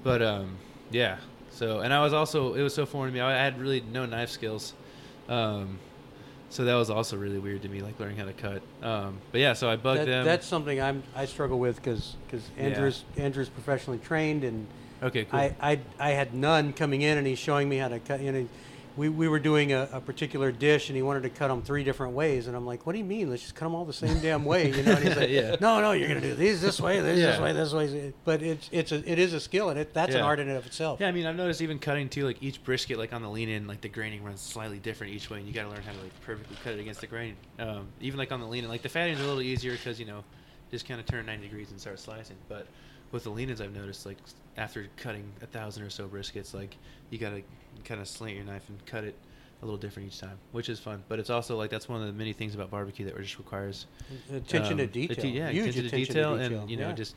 but 0.04 0.22
um 0.22 0.58
yeah 0.92 1.18
so 1.52 1.80
and 1.80 1.94
I 1.94 2.02
was 2.02 2.14
also 2.14 2.54
it 2.54 2.62
was 2.62 2.74
so 2.74 2.86
foreign 2.86 3.12
to 3.12 3.16
me 3.16 3.22
I 3.22 3.32
had 3.32 3.60
really 3.60 3.82
no 3.82 4.06
knife 4.06 4.30
skills 4.30 4.74
um 5.30 5.80
so 6.50 6.64
that 6.66 6.76
was 6.76 6.90
also 6.90 7.18
really 7.18 7.40
weird 7.40 7.62
to 7.64 7.70
me 7.70 7.82
like 7.82 8.00
learning 8.00 8.18
how 8.18 8.26
to 8.26 8.34
cut 8.34 8.62
um 8.84 9.20
but 9.32 9.42
yeah 9.42 9.54
so 9.54 9.70
I 9.70 9.76
bugged 9.76 10.02
That, 10.02 10.06
them 10.06 10.26
that's 10.26 10.46
something 10.46 10.82
I'm 10.82 11.04
I 11.16 11.26
struggle 11.26 11.60
with 11.60 11.82
because 11.82 12.16
Yeah. 12.32 12.40
Andrew's 12.64 13.04
Andrew's 13.18 13.50
professionally 13.50 14.00
trained 14.00 14.44
and 14.44 14.68
okay 15.02 15.26
cool 15.26 15.40
I, 15.40 15.56
I 15.62 15.80
I 16.00 16.10
had 16.12 16.34
none 16.34 16.74
coming 16.74 17.02
in 17.02 17.18
and 17.18 17.26
he's 17.26 17.40
showing 17.40 17.68
me 17.68 17.78
how 17.78 17.88
to 17.90 18.00
cut. 18.00 18.22
You 18.22 18.32
know, 18.32 18.48
we, 18.98 19.10
we 19.10 19.28
were 19.28 19.40
doing 19.40 19.74
a, 19.74 19.90
a 19.92 20.00
particular 20.02 20.52
dish 20.52 20.90
and 20.90 20.96
he 20.96 21.02
wanted 21.02 21.24
to 21.24 21.30
cut 21.30 21.50
them 21.50 21.62
three 21.62 21.84
different 21.84 22.14
ways 22.14 22.48
and 22.48 22.56
I'm 22.56 22.66
like, 22.66 22.86
what 22.86 22.94
do 22.94 23.00
you 23.00 23.06
mean? 23.06 23.30
Let's 23.30 23.42
just 23.42 23.56
cut 23.56 23.66
them 23.66 23.76
all 23.76 23.86
the 23.86 23.94
same 23.94 24.20
damn 24.20 24.46
way, 24.46 24.72
you 24.72 24.84
know? 24.84 24.94
And 24.94 25.04
he's 25.06 25.16
like, 25.18 25.30
Yeah. 25.36 25.56
no, 25.60 25.82
no, 25.82 25.92
you're 25.92 26.08
gonna 26.08 26.22
do 26.22 26.34
these 26.36 26.62
this 26.62 26.80
way, 26.80 27.00
this 27.02 27.18
this 27.20 27.40
way, 27.40 27.52
this 27.52 27.74
way. 27.74 28.14
But 28.24 28.42
it's 28.42 28.70
it's 28.72 28.92
a, 28.92 29.12
it 29.12 29.20
is 29.20 29.34
a 29.34 29.40
skill 29.40 29.70
and 29.70 29.80
it 29.80 29.94
that's 29.94 30.16
an 30.16 30.22
art 30.22 30.40
in 30.40 30.48
and 30.48 30.58
of 30.58 30.66
itself. 30.66 31.00
Yeah, 31.00 31.08
I 31.08 31.12
mean, 31.12 31.26
I've 31.26 31.36
noticed 31.36 31.62
even 31.62 31.80
cutting 31.80 32.10
too, 32.10 32.26
like 32.26 32.42
each 32.42 32.64
brisket, 32.64 32.98
like 32.98 33.12
on 33.14 33.22
the 33.22 33.30
lean 33.30 33.50
in, 33.50 33.68
like 33.68 33.82
the 33.82 33.90
graining 33.90 34.24
runs 34.24 34.42
slightly 34.42 34.80
different 34.80 35.14
each 35.14 35.30
way, 35.30 35.40
and 35.40 35.48
you 35.48 35.54
got 35.54 35.64
to 35.64 35.70
learn 35.70 35.82
how 35.82 35.92
to 35.92 36.00
like 36.02 36.22
perfectly 36.22 36.56
cut 36.64 36.74
it 36.74 36.80
against 36.80 37.02
the 37.02 37.08
grain. 37.08 37.36
Um, 37.60 37.88
even 38.02 38.18
like 38.18 38.32
on 38.32 38.40
the 38.40 38.48
lean 38.48 38.64
in, 38.64 38.70
like 38.70 38.82
the 38.82 38.90
fatting 38.90 39.14
is 39.14 39.20
a 39.20 39.24
little 39.24 39.42
easier 39.42 39.74
because 39.74 40.00
you 40.00 40.06
know, 40.06 40.24
just 40.72 40.88
kind 40.88 41.00
of 41.00 41.06
turn 41.06 41.26
90 41.26 41.44
degrees 41.48 41.72
and 41.72 41.80
start 41.80 42.00
slicing. 42.00 42.38
But 42.48 42.68
with 43.16 43.24
the 43.24 43.30
lean-ins, 43.30 43.62
I've 43.62 43.74
noticed 43.74 44.06
like 44.06 44.18
after 44.58 44.86
cutting 44.98 45.24
a 45.42 45.46
thousand 45.46 45.84
or 45.84 45.90
so 45.90 46.06
briskets, 46.08 46.54
like 46.54 46.76
you 47.10 47.18
gotta 47.18 47.42
kind 47.86 48.02
of 48.02 48.08
slant 48.10 48.36
your 48.36 48.44
knife 48.44 48.68
and 48.68 48.86
cut 48.86 49.06
it 49.06 49.16
a 49.62 49.66
little 49.66 49.78
different 49.80 50.10
each 50.10 50.20
time, 50.20 50.38
which 50.52 50.68
is 50.68 50.80
fun. 50.82 51.02
But 51.08 51.20
it's 51.20 51.30
also 51.30 51.56
like 51.58 51.70
that's 51.70 51.88
one 51.88 52.02
of 52.02 52.08
the 52.08 52.14
many 52.14 52.34
things 52.34 52.54
about 52.56 52.70
barbecue 52.70 53.06
that 53.06 53.18
just 53.18 53.38
requires 53.38 53.88
Attention 54.34 54.78
to 54.78 54.84
um, 54.84 54.90
detail. 54.90 55.16
atti- 55.16 55.34
yeah, 55.34 55.50
Huge 55.50 55.70
attention, 55.78 55.90
to 55.92 55.98
detail, 55.98 56.34
and 56.36 56.70
you 56.70 56.76
know 56.76 56.90
yeah. 56.90 56.94
just 56.94 57.16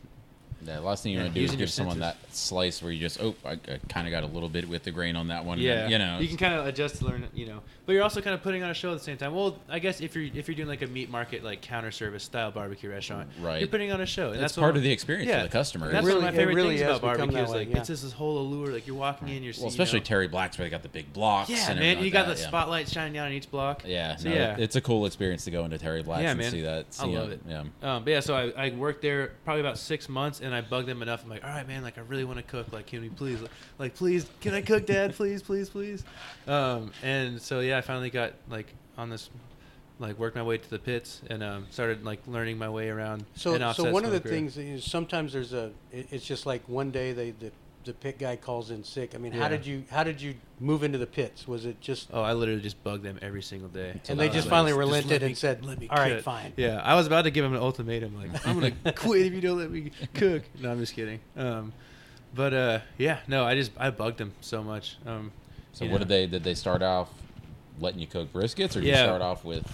Yeah, 0.64 0.76
the 0.76 0.80
last 0.82 1.02
thing 1.02 1.12
you 1.12 1.18
want 1.20 1.32
to 1.32 1.34
do 1.34 1.40
is 1.40 1.52
using 1.52 1.58
give 1.58 1.70
someone 1.70 2.00
that 2.00 2.16
slice 2.34 2.82
where 2.82 2.90
you 2.92 3.00
just, 3.00 3.22
oh, 3.22 3.34
I, 3.44 3.52
I 3.52 3.78
kind 3.88 4.06
of 4.06 4.10
got 4.10 4.22
a 4.24 4.26
little 4.26 4.48
bit 4.48 4.68
with 4.68 4.82
the 4.82 4.90
grain 4.90 5.16
on 5.16 5.28
that 5.28 5.44
one. 5.44 5.58
yeah, 5.58 5.88
you 5.88 5.98
know, 5.98 6.18
you 6.18 6.28
can 6.28 6.36
kind 6.36 6.54
of 6.54 6.66
adjust 6.66 6.96
to 6.96 7.04
learn, 7.06 7.26
you 7.34 7.46
know, 7.46 7.60
but 7.86 7.92
you're 7.92 8.02
also 8.02 8.20
kind 8.20 8.34
of 8.34 8.42
putting 8.42 8.62
on 8.62 8.70
a 8.70 8.74
show 8.74 8.90
at 8.92 8.98
the 8.98 9.04
same 9.04 9.16
time. 9.16 9.34
Well, 9.34 9.56
I 9.68 9.78
guess 9.78 10.00
if 10.00 10.14
you're 10.14 10.24
if 10.34 10.48
you're 10.48 10.54
doing 10.56 10.68
like 10.68 10.82
a 10.82 10.86
meat 10.86 11.10
market 11.10 11.44
like 11.44 11.62
counter 11.62 11.90
service 11.90 12.24
style 12.24 12.50
barbecue 12.50 12.90
restaurant, 12.90 13.30
Right. 13.40 13.60
You're 13.60 13.68
putting 13.68 13.92
on 13.92 14.00
a 14.00 14.06
show, 14.06 14.26
and 14.32 14.34
that's, 14.40 14.54
that's, 14.54 14.56
part 14.56 14.76
of 14.76 14.82
the 14.82 14.90
experience 14.90 15.28
yeah, 15.28 15.38
for 15.42 15.48
the 15.48 15.52
customer. 15.52 15.90
That's 15.92 16.04
Really- 16.06 16.18
one 16.18 16.28
of 16.28 16.34
my 16.34 16.38
favorite 16.38 16.54
really 16.54 16.78
things 16.78 16.82
about 16.82 17.00
become 17.00 17.18
barbecue. 17.30 17.36
that 17.36 17.44
Is 17.44 17.50
way, 17.50 17.58
like 17.58 17.70
yeah. 17.70 17.78
it's 17.78 17.88
just 17.88 18.02
this 18.02 18.12
whole 18.12 18.38
allure. 18.38 18.72
Like 18.72 18.86
you're 18.86 18.96
walking 18.96 19.28
in, 19.28 19.42
you're 19.42 19.54
well, 19.58 19.68
especially 19.68 19.98
you 19.98 20.04
know, 20.04 20.06
Terry 20.06 20.28
Blacks 20.28 20.58
where 20.58 20.66
they 20.66 20.70
got 20.70 20.82
the 20.82 20.88
big 20.88 21.12
blocks. 21.12 21.50
yeah, 21.50 21.70
and 21.70 21.78
man, 21.80 22.04
you 22.04 22.10
got 22.10 22.26
like 22.26 22.36
the 22.36 22.42
that, 22.42 22.48
spotlight 22.48 22.88
shining 22.88 23.12
down 23.14 23.26
on 23.26 23.32
each 23.32 23.50
block. 23.50 23.82
Yeah, 23.86 24.16
So, 24.16 24.28
no, 24.28 24.34
yeah. 24.34 24.56
it's 24.58 24.76
a 24.76 24.80
cool 24.80 25.06
experience 25.06 25.44
to 25.44 25.50
go 25.50 25.64
into 25.64 25.78
Terry 25.78 26.02
Blacks 26.02 26.24
and 26.24 26.44
see 26.44 26.62
that. 26.62 26.86
I 27.00 27.06
love 27.06 27.30
it. 27.30 27.34
it. 27.34 27.40
Yeah. 27.48 27.60
Um, 27.82 28.04
but 28.04 28.10
yeah, 28.10 28.20
so 28.20 28.34
I, 28.34 28.66
I 28.66 28.70
worked 28.70 29.02
there 29.02 29.32
probably 29.44 29.60
about 29.60 29.78
six 29.78 30.08
months, 30.08 30.40
and 30.48 30.54
I 30.54 30.62
bugged 30.62 30.88
them 30.88 31.02
enough. 31.02 31.22
I'm 31.22 31.28
like, 31.28 31.44
all 31.44 31.50
right, 31.50 31.68
man, 31.68 31.82
like 31.82 31.98
I 31.98 32.00
really 32.00 32.24
want 32.24 32.38
to 32.38 32.42
cook. 32.42 32.72
Like, 32.72 32.86
can 32.86 33.02
we 33.02 33.10
please, 33.10 33.38
like, 33.78 33.94
please, 33.94 34.26
can 34.40 34.54
I 34.54 34.62
cook, 34.62 34.86
Dad? 34.86 35.14
Please, 35.14 35.42
please, 35.42 35.68
please. 35.68 36.04
Um, 36.46 36.90
and 37.02 37.40
so 37.40 37.60
yeah, 37.60 37.76
I 37.76 37.82
finally 37.82 38.08
got 38.08 38.32
like 38.48 38.72
on 38.96 39.10
this, 39.10 39.28
like 39.98 40.18
worked 40.18 40.36
my 40.36 40.42
way 40.42 40.56
to 40.56 40.70
the 40.70 40.78
pits 40.78 41.20
and 41.28 41.42
um, 41.42 41.66
started 41.70 42.02
like 42.02 42.20
learning 42.26 42.56
my 42.56 42.70
way 42.70 42.88
around. 42.88 43.26
So, 43.34 43.58
so 43.72 43.92
one 43.92 44.06
of 44.06 44.10
the 44.10 44.16
smoker. 44.16 44.28
things 44.30 44.56
is 44.56 44.84
sometimes 44.84 45.34
there's 45.34 45.52
a. 45.52 45.70
It, 45.92 46.08
it's 46.10 46.24
just 46.24 46.46
like 46.46 46.66
one 46.66 46.90
day 46.90 47.12
they 47.12 47.32
the, 47.32 47.52
the 47.84 47.92
pit 47.92 48.18
guy 48.18 48.36
calls 48.36 48.70
in 48.70 48.84
sick. 48.84 49.14
I 49.14 49.18
mean, 49.18 49.32
how 49.32 49.48
did 49.48 49.64
you 49.64 49.84
how 49.90 50.04
did 50.04 50.20
you 50.20 50.34
move 50.60 50.82
into 50.82 50.98
the 50.98 51.06
pits? 51.06 51.48
Was 51.48 51.64
it 51.64 51.80
just 51.80 52.08
Oh, 52.12 52.20
I 52.22 52.32
literally 52.34 52.60
just 52.60 52.82
bugged 52.84 53.02
them 53.04 53.18
every 53.22 53.42
single 53.42 53.68
day. 53.68 54.00
And 54.08 54.18
they 54.20 54.26
just 54.28 54.38
was- 54.44 54.46
finally 54.46 54.70
Just 54.72 54.78
relented 54.78 55.10
let 55.10 55.20
me- 55.22 55.26
and 55.28 55.38
said, 55.38 55.64
let 55.64 55.78
me 55.78 55.88
"All 55.88 55.96
right, 55.96 56.14
cook." 56.16 56.24
fine." 56.24 56.52
Yeah, 56.56 56.80
I 56.84 56.94
was 56.94 57.06
about 57.06 57.22
to 57.22 57.30
give 57.30 57.44
him 57.44 57.54
an 57.54 57.60
ultimatum, 57.60 58.16
like 58.16 58.46
I'm 58.46 58.60
gonna 58.60 58.92
quit 58.94 59.26
if 59.26 59.32
you 59.32 59.40
don't 59.40 59.58
let 59.58 59.70
me 59.70 59.90
cook. 60.14 60.42
No, 60.60 60.70
I'm 60.70 60.78
just 60.80 60.94
kidding. 60.94 61.20
Um, 61.36 61.72
but 62.34 62.52
uh, 62.52 62.80
yeah, 62.98 63.20
no, 63.26 63.44
I 63.44 63.54
just 63.54 63.70
I 63.78 63.90
bugged 63.90 64.20
him 64.20 64.32
so 64.40 64.62
much. 64.62 64.96
Um, 65.06 65.32
So 65.72 65.84
what 65.86 65.92
know. 65.92 65.98
did 66.00 66.08
they? 66.08 66.26
Did 66.26 66.44
they 66.44 66.54
start 66.54 66.82
off 66.82 67.08
letting 67.80 68.00
you 68.00 68.06
cook 68.06 68.32
briskets, 68.32 68.76
or 68.76 68.80
did 68.80 68.88
you 68.88 68.94
start 68.96 69.22
off 69.22 69.44
with? 69.44 69.64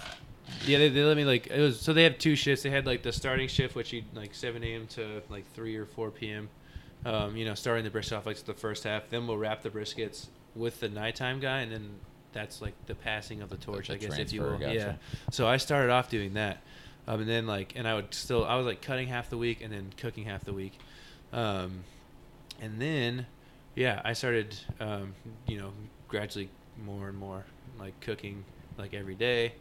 Yeah, 0.67 0.77
they, 0.77 0.89
they 0.89 1.03
let 1.03 1.17
me 1.17 1.25
like 1.25 1.47
it 1.47 1.59
was 1.59 1.79
so 1.81 1.91
they 1.91 2.03
have 2.03 2.17
two 2.19 2.35
shifts. 2.35 2.61
They 2.63 2.69
had 2.69 2.85
like 2.85 3.01
the 3.01 3.11
starting 3.11 3.47
shift, 3.47 3.75
which 3.75 3.91
you 3.91 4.03
like 4.13 4.35
7 4.35 4.63
a.m. 4.63 4.85
to 4.89 5.21
like 5.29 5.51
3 5.53 5.75
or 5.75 5.85
4 5.87 6.11
p.m. 6.11 6.47
Um, 7.05 7.37
you 7.37 7.45
know, 7.45 7.53
starting 7.53 7.83
the 7.83 7.91
brisket 7.91 8.17
off 8.17 8.25
like 8.25 8.37
the 8.37 8.53
first 8.53 8.83
half. 8.83 9.09
Then 9.09 9.27
we'll 9.27 9.37
wrap 9.37 9.61
the 9.61 9.69
briskets 9.69 10.27
with 10.55 10.79
the 10.79 10.89
nighttime 10.89 11.39
guy, 11.39 11.59
and 11.59 11.71
then 11.71 11.89
that's 12.33 12.61
like 12.61 12.73
the 12.87 12.95
passing 12.95 13.41
of 13.41 13.49
the 13.49 13.57
torch, 13.57 13.87
the 13.87 13.93
I 13.93 13.97
guess, 13.97 14.17
if 14.17 14.33
you 14.33 14.41
will. 14.41 14.57
transfer, 14.57 14.73
Yeah. 14.73 14.95
So 15.31 15.47
I 15.47 15.57
started 15.57 15.91
off 15.91 16.09
doing 16.09 16.33
that, 16.33 16.61
um, 17.07 17.21
and 17.21 17.29
then 17.29 17.45
like, 17.45 17.73
and 17.75 17.87
I 17.87 17.93
would 17.93 18.13
still 18.13 18.43
I 18.43 18.55
was 18.55 18.65
like 18.65 18.81
cutting 18.81 19.07
half 19.07 19.29
the 19.29 19.37
week 19.37 19.61
and 19.61 19.71
then 19.71 19.91
cooking 19.97 20.25
half 20.25 20.43
the 20.43 20.53
week, 20.53 20.77
um, 21.31 21.83
and 22.59 22.81
then 22.81 23.27
yeah, 23.75 24.01
I 24.03 24.13
started 24.13 24.57
um, 24.79 25.13
you 25.47 25.59
know 25.59 25.71
gradually 26.07 26.49
more 26.83 27.07
and 27.07 27.17
more 27.17 27.45
like 27.79 27.99
cooking 28.01 28.43
like 28.77 28.93
every 28.93 29.15
day 29.15 29.53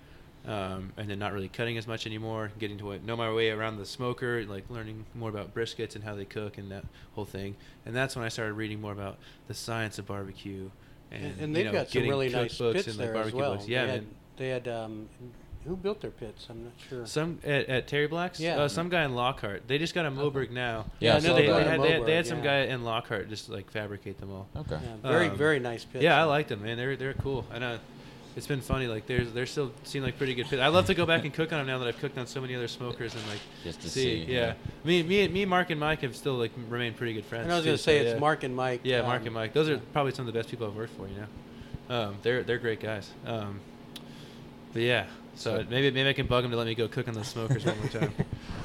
um, 0.46 0.92
and 0.96 1.08
then 1.08 1.18
not 1.18 1.32
really 1.32 1.48
cutting 1.48 1.78
as 1.78 1.86
much 1.86 2.06
anymore, 2.06 2.50
getting 2.58 2.76
to 2.78 2.98
know 2.98 3.16
my 3.16 3.32
way 3.32 3.50
around 3.50 3.78
the 3.78 3.86
smoker, 3.86 4.44
like 4.44 4.68
learning 4.68 5.04
more 5.14 5.30
about 5.30 5.54
briskets 5.54 5.94
and 5.94 6.04
how 6.04 6.14
they 6.14 6.24
cook 6.24 6.58
and 6.58 6.70
that 6.70 6.84
whole 7.14 7.24
thing. 7.24 7.56
And 7.86 7.94
that's 7.94 8.14
when 8.16 8.24
I 8.24 8.28
started 8.28 8.54
reading 8.54 8.80
more 8.80 8.92
about 8.92 9.16
the 9.48 9.54
science 9.54 9.98
of 9.98 10.06
barbecue. 10.06 10.70
And, 11.10 11.24
And, 11.24 11.40
and 11.40 11.56
they've 11.56 11.66
know, 11.66 11.72
got 11.72 11.88
some 11.90 12.02
really 12.02 12.28
nice 12.28 12.58
cookbooks 12.58 12.72
pits 12.74 12.86
and 12.88 12.96
like 12.98 13.12
there 13.12 13.22
as 13.22 13.32
well. 13.32 13.54
books. 13.54 13.68
Yeah, 13.68 13.86
they 13.86 13.92
had, 13.92 14.06
they 14.36 14.48
had 14.48 14.68
um, 14.68 15.08
who 15.64 15.76
built 15.76 16.00
their 16.02 16.10
pits? 16.10 16.46
I'm 16.50 16.64
not 16.64 16.72
sure. 16.88 17.06
Some 17.06 17.38
at, 17.42 17.66
at 17.68 17.86
Terry 17.88 18.06
Black's, 18.06 18.38
Yeah. 18.38 18.58
uh, 18.58 18.68
some 18.68 18.90
guy 18.90 19.04
in 19.04 19.14
Lockhart. 19.14 19.66
They 19.66 19.78
just 19.78 19.94
got 19.94 20.04
a 20.04 20.10
Moberg 20.10 20.50
now. 20.50 20.84
Yeah, 21.00 21.12
I 21.12 21.14
no, 21.14 21.20
saw 21.20 21.34
they, 21.36 21.46
they 21.46 21.52
had, 21.52 21.80
they, 21.82 21.90
had, 21.92 22.06
they 22.06 22.14
had 22.16 22.24
Moberg, 22.26 22.28
some 22.28 22.38
yeah. 22.38 22.44
guy 22.66 22.72
in 22.72 22.84
Lockhart 22.84 23.28
just 23.30 23.48
like 23.48 23.70
fabricate 23.70 24.18
them 24.18 24.30
all. 24.30 24.46
Okay. 24.56 24.78
Yeah, 24.82 24.96
very 25.10 25.28
Um, 25.28 25.36
very 25.36 25.60
nice 25.60 25.84
pits. 25.84 26.02
Yeah, 26.02 26.20
I 26.20 26.24
liked 26.24 26.50
them, 26.50 26.62
man. 26.62 26.76
They're 26.76 26.96
they're 26.96 27.14
cool. 27.14 27.46
I 27.50 27.58
know. 27.58 27.78
It's 28.36 28.46
been 28.46 28.60
funny. 28.60 28.86
Like 28.86 29.06
they're 29.06 29.24
they're 29.24 29.46
still 29.46 29.72
seem 29.84 30.02
like 30.02 30.18
pretty 30.18 30.34
good 30.34 30.46
pits. 30.46 30.60
I 30.60 30.68
love 30.68 30.86
to 30.86 30.94
go 30.94 31.06
back 31.06 31.24
and 31.24 31.32
cook 31.32 31.52
on 31.52 31.58
them 31.58 31.66
now 31.66 31.78
that 31.78 31.86
I've 31.86 31.98
cooked 31.98 32.18
on 32.18 32.26
so 32.26 32.40
many 32.40 32.54
other 32.54 32.68
smokers 32.68 33.14
and 33.14 33.26
like 33.28 33.40
Just 33.62 33.80
to 33.82 33.88
see. 33.88 34.26
see, 34.26 34.32
yeah. 34.32 34.46
yeah. 34.46 34.54
me 34.82 35.02
me 35.02 35.28
me 35.28 35.44
Mark 35.44 35.70
and 35.70 35.78
Mike 35.78 36.00
have 36.00 36.16
still 36.16 36.34
like 36.34 36.50
remained 36.68 36.96
pretty 36.96 37.14
good 37.14 37.24
friends. 37.24 37.44
And 37.44 37.52
I 37.52 37.56
was 37.56 37.64
gonna 37.64 37.78
so, 37.78 37.84
say 37.84 38.02
yeah. 38.02 38.10
it's 38.10 38.20
Mark 38.20 38.42
and 38.42 38.56
Mike. 38.56 38.80
Yeah, 38.82 39.02
Mark 39.02 39.20
um, 39.20 39.26
and 39.28 39.34
Mike. 39.34 39.52
Those 39.52 39.68
are 39.68 39.78
probably 39.92 40.12
some 40.12 40.26
of 40.26 40.32
the 40.32 40.38
best 40.38 40.50
people 40.50 40.66
I've 40.66 40.74
worked 40.74 40.96
for. 40.96 41.06
You 41.06 41.26
know, 41.88 41.96
um, 41.96 42.16
they're 42.22 42.42
they're 42.42 42.58
great 42.58 42.80
guys. 42.80 43.10
Um, 43.24 43.60
but 44.72 44.82
yeah, 44.82 45.06
so, 45.34 45.64
maybe 45.68 45.90
maybe 45.90 46.08
I 46.08 46.12
can 46.12 46.26
bug 46.26 46.44
him 46.44 46.50
to 46.50 46.56
let 46.56 46.66
me 46.66 46.74
go 46.74 46.88
cook 46.88 47.08
on 47.08 47.14
the 47.14 47.24
smokers 47.24 47.64
one 47.64 47.78
more 47.78 47.88
time. 47.88 48.12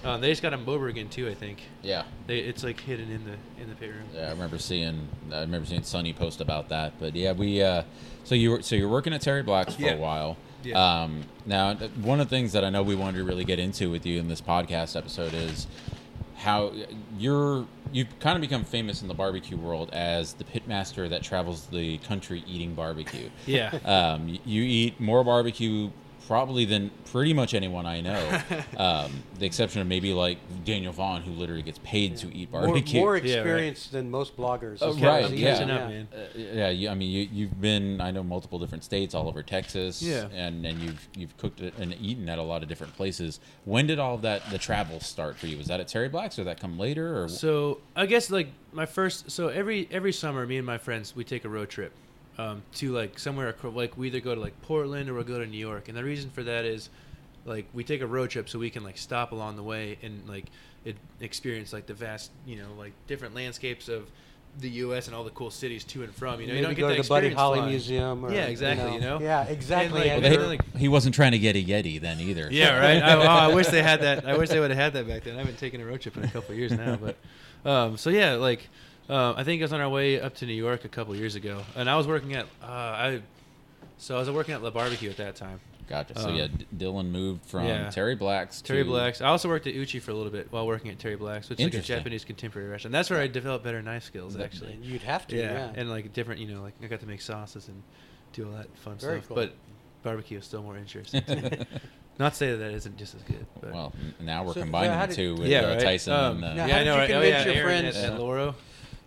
Um, 0.04 0.22
they 0.22 0.30
just 0.30 0.42
got 0.42 0.54
a 0.54 0.58
Moberg 0.58 0.98
in 0.98 1.10
too, 1.10 1.28
I 1.28 1.34
think. 1.34 1.62
Yeah. 1.82 2.04
They 2.28 2.40
it's 2.40 2.64
like 2.64 2.80
hidden 2.80 3.10
in 3.12 3.24
the 3.26 3.62
in 3.62 3.70
the 3.70 3.76
pit 3.76 3.90
room. 3.90 4.06
Yeah, 4.14 4.28
I 4.28 4.30
remember 4.32 4.58
seeing 4.58 5.08
I 5.32 5.42
remember 5.42 5.66
seeing 5.68 5.84
Sonny 5.84 6.14
post 6.14 6.42
about 6.42 6.70
that. 6.70 6.94
But 7.00 7.16
yeah, 7.16 7.32
we 7.34 7.62
uh, 7.62 7.84
so 8.24 8.36
you 8.36 8.52
were 8.52 8.62
so 8.62 8.76
you're 8.76 8.90
working 8.90 9.14
at 9.14 9.22
Terry 9.22 9.44
Black's 9.44 9.76
for 9.76 9.82
Yeah. 9.84 9.94
a 9.94 9.98
while. 9.98 10.38
Yeah. 10.64 11.02
Um, 11.04 11.24
now 11.46 11.74
one 11.76 12.20
of 12.20 12.30
the 12.30 12.36
things 12.36 12.52
that 12.54 12.64
I 12.66 12.70
know 12.70 12.84
we 12.84 12.96
wanted 12.96 13.18
to 13.20 13.24
really 13.24 13.46
get 13.46 13.60
into 13.60 13.90
with 13.90 14.06
you 14.06 14.20
in 14.20 14.28
this 14.28 14.42
podcast 14.42 14.96
episode 14.98 15.34
is 15.34 15.68
how 16.36 16.72
you're 17.18 17.66
you've 17.92 18.18
kind 18.20 18.36
of 18.36 18.42
become 18.42 18.64
famous 18.64 19.02
in 19.02 19.08
the 19.08 19.14
barbecue 19.14 19.58
world 19.58 19.90
as 19.92 20.34
the 20.34 20.44
pitmaster 20.44 21.10
that 21.10 21.24
travels 21.24 21.66
the 21.68 21.98
country 22.00 22.44
eating 22.48 22.76
barbecue. 22.76 23.30
Yeah. 23.46 23.72
Um, 23.84 24.40
you 24.46 24.62
eat 24.64 25.00
more 25.00 25.24
barbecue 25.24 25.90
probably 26.30 26.64
than 26.64 26.92
pretty 27.12 27.34
much 27.34 27.56
anyone 27.56 27.88
I 27.88 28.02
know. 28.02 28.42
um, 28.78 29.12
the 29.40 29.48
exception 29.48 29.82
of 29.82 29.88
maybe 29.88 30.14
like 30.14 30.38
Daniel 30.64 30.94
Vaughn, 30.94 31.24
who 31.24 31.32
literally 31.32 31.64
gets 31.64 31.80
paid 31.80 32.18
to 32.18 32.32
eat 32.32 32.52
More, 32.52 32.68
barbecue. 32.68 33.00
more 33.00 33.18
Yeah, 33.18 33.40
right. 33.40 33.76
than 33.92 34.12
most 34.12 34.38
bloggers. 34.38 34.78
Oh, 34.80 34.90
as 34.92 34.96
I'm 34.96 35.02
far 35.02 35.10
right, 35.10 35.24
as 35.26 35.34
yeah. 35.34 35.54
is, 35.56 35.60
up, 35.62 35.68
man. 35.68 36.08
Uh, 36.14 36.18
yeah, 36.36 36.70
you, 36.70 36.88
I 36.88 36.94
mean, 36.94 37.10
you, 37.10 37.28
you've 37.32 37.60
been, 37.60 38.00
I 38.00 38.12
know, 38.12 38.22
multiple 38.22 38.60
different 38.60 38.84
states, 38.84 39.16
all 39.16 39.28
over 39.28 39.42
Texas, 39.42 40.04
Yeah. 40.04 40.28
and 40.32 40.64
and 40.68 40.80
you've 40.80 41.08
you've 41.18 41.36
cooked 41.38 41.62
and 41.62 41.96
eaten 42.00 42.30
at 42.30 42.38
a 42.38 42.44
lot 42.44 42.62
of 42.62 42.70
different 42.70 42.96
places. 42.96 43.40
When 43.66 43.88
did 43.88 43.98
all 43.98 44.14
of 44.14 44.22
that 44.22 44.48
the 44.52 44.60
travel 44.60 45.00
start 45.00 45.36
for 45.36 45.48
you? 45.48 45.58
Was 45.58 45.66
that 45.66 45.80
at 45.80 45.88
Terry 45.88 46.10
Black's, 46.10 46.38
or 46.38 46.44
did 46.44 46.50
that 46.50 46.60
come 46.60 46.78
later? 46.78 47.24
Or 47.24 47.28
So 47.28 47.80
I 47.96 48.06
guess 48.06 48.30
like 48.30 48.50
my 48.72 48.86
first. 48.86 49.32
So 49.32 49.48
every 49.48 49.88
every 49.90 50.14
summer, 50.14 50.46
me 50.46 50.58
and 50.58 50.66
my 50.68 50.78
friends 50.78 51.16
we 51.16 51.24
take 51.24 51.44
a 51.44 51.50
road 51.50 51.70
trip 51.70 51.92
um, 52.40 52.62
to 52.76 52.92
like 52.92 53.20
somewhere. 53.20 53.50
acro- 53.50 53.72
Like 53.72 53.98
we 53.98 54.08
either 54.08 54.20
go 54.20 54.34
to 54.36 54.42
like 54.42 54.60
Portland 54.62 55.10
or 55.10 55.14
we'll 55.14 55.24
go 55.24 55.40
to 55.40 55.46
New 55.48 55.58
York. 55.58 55.88
And 55.90 55.98
the 55.98 56.04
reason 56.04 56.30
for 56.30 56.44
that 56.44 56.66
is 56.66 56.90
like 57.46 57.66
we 57.74 57.84
take 57.84 58.02
a 58.02 58.08
road 58.08 58.30
trip 58.30 58.48
so 58.50 58.60
we 58.60 58.70
can 58.70 58.84
like 58.84 58.98
stop 58.98 59.32
along 59.32 59.56
the 59.56 59.64
way 59.64 59.98
and 60.04 60.22
like 60.28 60.46
it, 60.86 60.96
experience 61.20 61.74
like 61.74 61.86
the 61.88 61.94
vast 61.94 62.32
you 62.46 62.56
know 62.56 62.68
like 62.78 62.94
different 63.08 63.36
landscapes 63.36 63.90
of 63.90 64.10
the 64.60 64.70
U.S. 64.86 65.06
and 65.08 65.16
all 65.16 65.24
the 65.24 65.30
cool 65.30 65.52
cities 65.52 65.84
to 65.86 66.02
and 66.04 66.14
from. 66.14 66.42
You 66.42 66.48
know, 66.48 66.54
Maybe 66.54 66.58
you 66.60 66.66
don't 66.66 66.76
get 66.76 66.82
go 66.82 66.88
that 66.90 66.96
to 66.98 67.02
the 67.04 67.08
Buddy 67.10 67.30
Holly 67.30 67.58
flying. 67.60 67.70
Museum. 67.72 68.26
Or, 68.26 68.34
Yeah, 68.34 68.46
exactly, 68.48 68.94
you 68.96 69.00
know? 69.00 69.20
Yeah, 69.22 69.44
exactly. 69.44 70.00
like, 70.10 70.22
well, 70.22 70.22
they, 70.22 70.38
like- 70.38 70.76
he 70.76 70.88
wasn't 70.88 71.14
trying 71.14 71.34
to 71.34 71.40
get 71.40 71.56
a 71.56 71.64
Yeti 71.64 72.02
then 72.02 72.20
either. 72.20 72.50
Yeah, 72.52 72.78
right. 72.80 73.02
I, 73.02 73.14
oh, 73.14 73.22
I 73.52 73.54
wish 73.54 73.68
they 73.68 73.84
had 73.84 74.02
that. 74.02 74.26
I 74.28 74.36
wish 74.38 74.50
they 74.50 74.60
would 74.64 74.72
have 74.72 74.80
had 74.80 74.94
that 74.94 75.08
back 75.08 75.24
then. 75.24 75.36
I 75.36 75.40
haven't 75.40 75.60
taken 75.60 75.80
a 75.82 75.86
road 75.86 76.02
trip 76.02 76.18
in 76.18 76.24
a 76.24 76.28
couple 76.32 76.52
of 76.54 76.58
years 76.58 76.72
now, 76.72 76.96
but 76.98 77.16
um, 77.64 77.96
so 77.98 78.10
yeah, 78.10 78.34
like 78.34 78.68
um, 79.10 79.36
I 79.38 79.44
think 79.44 79.62
I 79.62 79.66
was 79.66 79.74
on 79.74 79.82
our 79.82 79.90
way 79.90 80.20
up 80.22 80.36
to 80.36 80.46
New 80.46 80.54
York 80.54 80.86
a 80.86 80.90
couple 80.90 81.16
years 81.16 81.36
ago, 81.36 81.62
and 81.76 81.90
I 81.90 81.96
was 81.98 82.08
working 82.08 82.36
at 82.36 82.46
uh, 82.64 82.66
I. 82.68 83.22
So 83.98 84.16
I 84.16 84.20
was 84.20 84.30
working 84.32 84.54
at 84.54 84.64
La 84.64 84.70
Barbecue 84.70 85.10
at 85.10 85.18
that 85.18 85.36
time. 85.36 85.60
Gotcha. 85.90 86.18
So 86.20 86.30
Um, 86.30 86.36
yeah, 86.36 86.48
D- 86.48 86.68
Dylan 86.78 87.10
moved 87.10 87.44
from 87.46 87.66
yeah. 87.66 87.90
Terry 87.90 88.16
Black's 88.16 88.62
Terry 88.62 88.84
Black's. 88.84 89.20
I 89.22 89.28
also 89.28 89.50
worked 89.50 89.66
at 89.68 89.74
Uchi 89.74 90.00
for 90.00 90.12
a 90.12 90.14
little 90.14 90.32
bit 90.32 90.48
while 90.52 90.66
working 90.68 90.92
at 90.92 91.00
Terry 91.00 91.16
Black's, 91.18 91.50
which 91.50 91.60
is 91.60 91.66
like 91.66 91.74
a 91.74 91.82
Japanese 91.82 92.24
contemporary 92.24 92.70
restaurant. 92.70 92.92
That's 92.94 93.10
where 93.10 93.20
I 93.20 93.28
developed 93.28 93.64
better 93.66 93.82
knife 93.82 94.04
skills, 94.04 94.38
actually. 94.40 94.78
You'd 94.82 95.02
have 95.02 95.28
to. 95.28 95.36
Yeah, 95.36 95.52
Yeah, 95.52 95.72
and 95.76 95.90
like 95.90 96.14
different, 96.14 96.40
you 96.40 96.48
know, 96.54 96.62
like 96.62 96.76
I 96.82 96.88
got 96.88 97.00
to 97.02 97.08
make 97.08 97.22
sauces 97.22 97.68
and 97.68 97.82
do 98.34 98.46
all 98.46 98.52
that 98.52 98.68
fun 98.78 98.98
Very 99.00 99.18
stuff. 99.20 99.30
cool. 99.30 99.36
But 99.36 99.54
barbecue 100.04 100.38
is 100.38 100.46
still 100.46 100.62
more 100.64 100.78
interesting. 100.78 101.24
Not 102.20 102.34
to 102.34 102.38
say 102.38 102.52
that 102.52 102.58
that 102.58 102.72
isn't 102.72 102.98
just 102.98 103.16
as 103.16 103.24
good. 103.24 103.46
But. 103.60 103.74
Well, 103.74 103.94
now 104.22 104.44
we're 104.44 104.50
So- 104.50 104.60
so 104.60 104.62
combining 104.62 104.92
how 104.92 105.08
the 105.08 105.16
two 105.16 105.36
with 105.36 105.48
yeah, 105.48 105.62
uh, 105.62 105.70
right. 105.72 105.80
Tyson 105.82 106.14
Um, 106.14 106.36
and 106.44 106.46
uh, 106.46 106.54
Now, 106.54 106.66
yeah, 106.68 106.74
how 106.74 106.76
I 106.76 106.84
did 106.84 106.86
know, 106.86 106.94
you 106.94 107.00
right? 107.00 107.10
Oh, 107.10 107.14
convince 107.22 107.46
yeah, 107.46 107.52
your 107.52 107.56
Aaron 107.70 107.82
friends- 107.82 107.98
at, 107.98 108.14
at 108.14 108.20
Loro. 108.20 108.56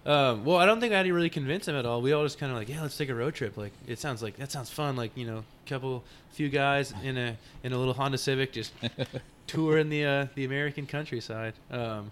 Um, 0.04 0.44
well, 0.44 0.56
I 0.56 0.66
don't 0.66 0.80
think 0.80 0.92
I 0.92 0.96
had 0.96 1.04
to 1.04 1.12
really 1.12 1.30
convince 1.30 1.66
them 1.66 1.76
at 1.76 1.86
all. 1.86 2.02
We 2.02 2.12
all 2.12 2.24
just 2.24 2.38
kind 2.38 2.50
of 2.50 2.58
like, 2.58 2.68
yeah, 2.68 2.82
let's 2.82 2.96
take 2.96 3.08
a 3.08 3.14
road 3.14 3.34
trip. 3.34 3.56
Like, 3.56 3.72
it 3.86 4.00
sounds 4.00 4.22
like 4.22 4.36
that 4.36 4.50
sounds 4.50 4.68
fun. 4.68 4.96
Like, 4.96 5.16
you 5.16 5.26
know, 5.26 5.44
couple, 5.66 6.02
few 6.32 6.48
guys 6.48 6.92
in 7.04 7.16
a 7.16 7.36
in 7.62 7.72
a 7.72 7.78
little 7.78 7.94
Honda 7.94 8.18
Civic, 8.18 8.52
just 8.52 8.72
touring 9.46 9.90
the 9.90 10.04
uh, 10.04 10.26
the 10.34 10.44
American 10.44 10.86
countryside. 10.86 11.54
Um, 11.70 12.10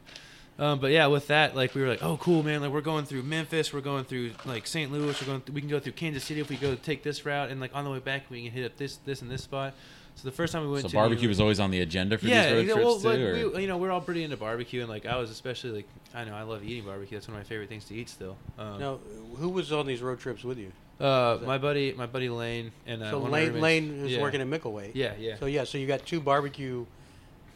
um, 0.61 0.79
but 0.79 0.91
yeah, 0.91 1.07
with 1.07 1.29
that, 1.29 1.57
like 1.57 1.75
we 1.75 1.81
were 1.81 1.89
like, 1.89 2.03
oh, 2.03 2.19
cool, 2.19 2.43
man. 2.43 2.61
Like 2.61 2.71
we're 2.71 2.83
going 2.83 3.07
through 3.07 3.23
Memphis, 3.23 3.73
we're 3.73 3.81
going 3.81 4.05
through 4.05 4.33
like 4.45 4.67
St. 4.67 4.93
Louis, 4.93 5.19
we're 5.21 5.27
going. 5.27 5.43
we 5.53 5.61
can 5.61 5.71
go 5.71 5.81
through 5.81 5.93
Kansas 5.93 6.23
City 6.23 6.41
if 6.41 6.51
we 6.51 6.57
go 6.57 6.75
take 6.75 7.03
this 7.03 7.25
route, 7.25 7.51
and 7.51 7.61
like 7.61 7.75
on 7.75 7.85
the 7.85 7.91
way 7.91 7.99
back 7.99 8.25
we 8.31 8.45
can 8.45 8.53
hit 8.53 8.67
up 8.67 8.77
this, 8.77 8.97
this, 8.99 9.23
and 9.23 9.31
this 9.31 9.43
spot. 9.43 9.75
So 10.23 10.29
the 10.29 10.35
first 10.35 10.53
time 10.53 10.63
we 10.65 10.69
went 10.71 10.83
So 10.83 10.89
to 10.89 10.95
barbecue 10.95 11.23
New- 11.23 11.29
was 11.31 11.41
always 11.41 11.61
on 11.61 11.71
the 11.71 11.81
agenda 11.81 12.19
for 12.19 12.27
yeah, 12.27 12.43
these 12.43 12.53
road 12.53 12.61
you 12.61 12.67
know, 12.67 12.75
trips 12.75 12.87
well, 12.87 12.99
too. 13.01 13.09
like, 13.09 13.19
or- 13.21 13.57
we, 13.57 13.63
you 13.63 13.69
know, 13.69 13.79
we're 13.79 13.91
all 13.91 14.03
pretty 14.03 14.23
into 14.23 14.37
barbecue, 14.37 14.81
and 14.81 14.89
like 14.91 15.07
I 15.07 15.17
was 15.17 15.31
especially 15.31 15.71
like 15.71 15.89
I 16.15 16.25
know 16.25 16.35
I 16.35 16.43
love 16.43 16.63
eating 16.63 16.85
barbecue. 16.85 17.17
That's 17.17 17.27
one 17.27 17.37
of 17.39 17.41
my 17.43 17.49
favorite 17.49 17.71
things 17.71 17.87
to 17.87 17.95
eat 17.95 18.11
still. 18.11 18.37
Um, 18.59 18.79
Now, 18.81 18.99
who 19.39 19.49
was 19.49 19.73
on 19.73 19.87
these 19.87 20.03
road 20.03 20.21
trips 20.21 20.45
with 20.45 20.59
you? 20.59 20.73
uh, 21.01 21.37
that- 21.37 21.47
my 21.47 21.57
buddy, 21.57 21.95
my 21.95 22.05
buddy 22.05 22.29
Lane, 22.29 22.71
and 22.87 23.03
uh, 23.03 23.11
so 23.13 23.19
one 23.21 23.31
Lane, 23.31 23.59
Lane 23.61 24.05
is 24.05 24.13
yeah. 24.13 24.21
working 24.21 24.43
at 24.43 24.47
Micklethwait. 24.47 24.91
Yeah, 24.93 25.15
yeah, 25.19 25.37
So 25.39 25.47
yeah, 25.47 25.65
so 25.65 25.79
you 25.79 25.87
got 25.87 26.05
two 26.05 26.21
barbecue 26.21 26.85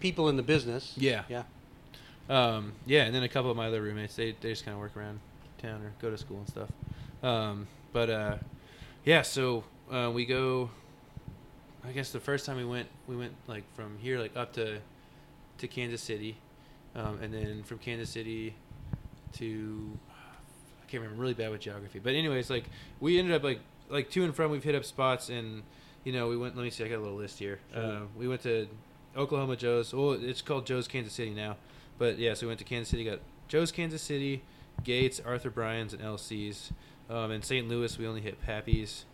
people 0.01 0.31
in 0.31 0.37
the 0.39 0.43
business. 0.43 0.95
yeah, 0.97 1.25
Yeah. 1.29 1.43
um, 2.31 2.73
yeah, 2.87 3.05
and 3.05 3.15
then 3.15 3.23
a 3.23 3.29
couple 3.29 3.51
of 3.51 3.57
my 3.59 3.67
other 3.67 3.83
roommates. 3.83 4.17
They 4.17 4.35
they 4.41 4.51
just 4.51 4.65
kind 4.65 4.75
of 4.75 4.81
work 4.81 4.97
around 4.97 5.21
town 5.59 5.83
or 5.83 5.93
go 6.01 6.11
to 6.11 6.17
school 6.17 6.39
and 6.39 6.49
stuff. 6.49 6.71
Um, 7.23 7.67
but 7.93 8.09
uh, 8.09 8.37
yeah, 9.05 9.21
so 9.23 9.65
uh, 9.93 10.11
we 10.15 10.25
go. 10.25 10.71
I 11.87 11.93
guess 11.93 12.13
the 12.13 12.21
first 12.21 12.47
time 12.47 12.57
we 12.57 12.65
went, 12.65 12.89
we 13.07 13.17
went 13.17 13.35
like 13.47 13.65
from 13.75 13.99
here 13.99 14.19
like 14.19 14.37
up 14.37 14.53
to 14.55 14.79
to 15.59 15.69
Kansas 15.69 16.03
City, 16.03 16.37
um, 16.95 17.21
and 17.23 17.33
then 17.33 17.63
from 17.63 17.79
Kansas 17.79 18.11
City 18.11 18.55
to 19.35 19.99
I 20.11 20.91
can't 20.91 21.03
remember. 21.03 21.15
I'm 21.15 21.21
really 21.21 21.35
bad 21.35 21.51
with 21.51 21.61
geography, 21.61 21.99
but 21.99 22.15
anyways, 22.15 22.51
like 22.51 22.65
we 23.01 23.19
ended 23.19 23.35
up 23.35 23.43
like 23.43 23.61
like 23.89 24.11
to 24.11 24.25
and 24.25 24.35
from. 24.35 24.51
We've 24.51 24.65
hit 24.65 24.75
up 24.75 24.85
spots, 24.85 25.29
and 25.29 25.63
you 26.05 26.13
know 26.13 26.29
we 26.29 26.37
went. 26.37 26.57
Let 26.57 26.63
me 26.63 26.71
see. 26.71 26.85
I 26.85 26.89
got 26.89 26.99
a 26.99 27.03
little 27.05 27.19
list 27.19 27.39
here. 27.39 27.59
Sure. 27.73 27.83
Uh, 27.83 28.01
we 28.17 28.29
went 28.29 28.43
to 28.43 28.67
Oklahoma 29.17 29.57
Joe's. 29.57 29.93
Well, 29.93 30.13
it's 30.13 30.43
called 30.43 30.67
Joe's 30.67 30.89
Kansas 30.89 31.13
City 31.13 31.31
now, 31.31 31.57
but 31.99 32.19
yeah. 32.19 32.35
So 32.35 32.47
we 32.47 32.49
went 32.49 32.59
to 32.61 32.65
Kansas 32.65 32.89
City. 32.89 33.05
Got 33.05 33.21
Joe's 33.49 33.71
Kansas 33.73 34.03
City, 34.03 34.43
Gates, 34.83 35.21
Arthur 35.25 35.51
Bryant's, 35.51 35.93
and 35.93 36.03
LC's. 36.03 36.73
Um, 37.11 37.31
in 37.31 37.43
St. 37.43 37.69
Louis, 37.69 37.99
we 37.99 38.07
only 38.07 38.23
hit 38.23 38.41
Pappy's. 38.41 39.05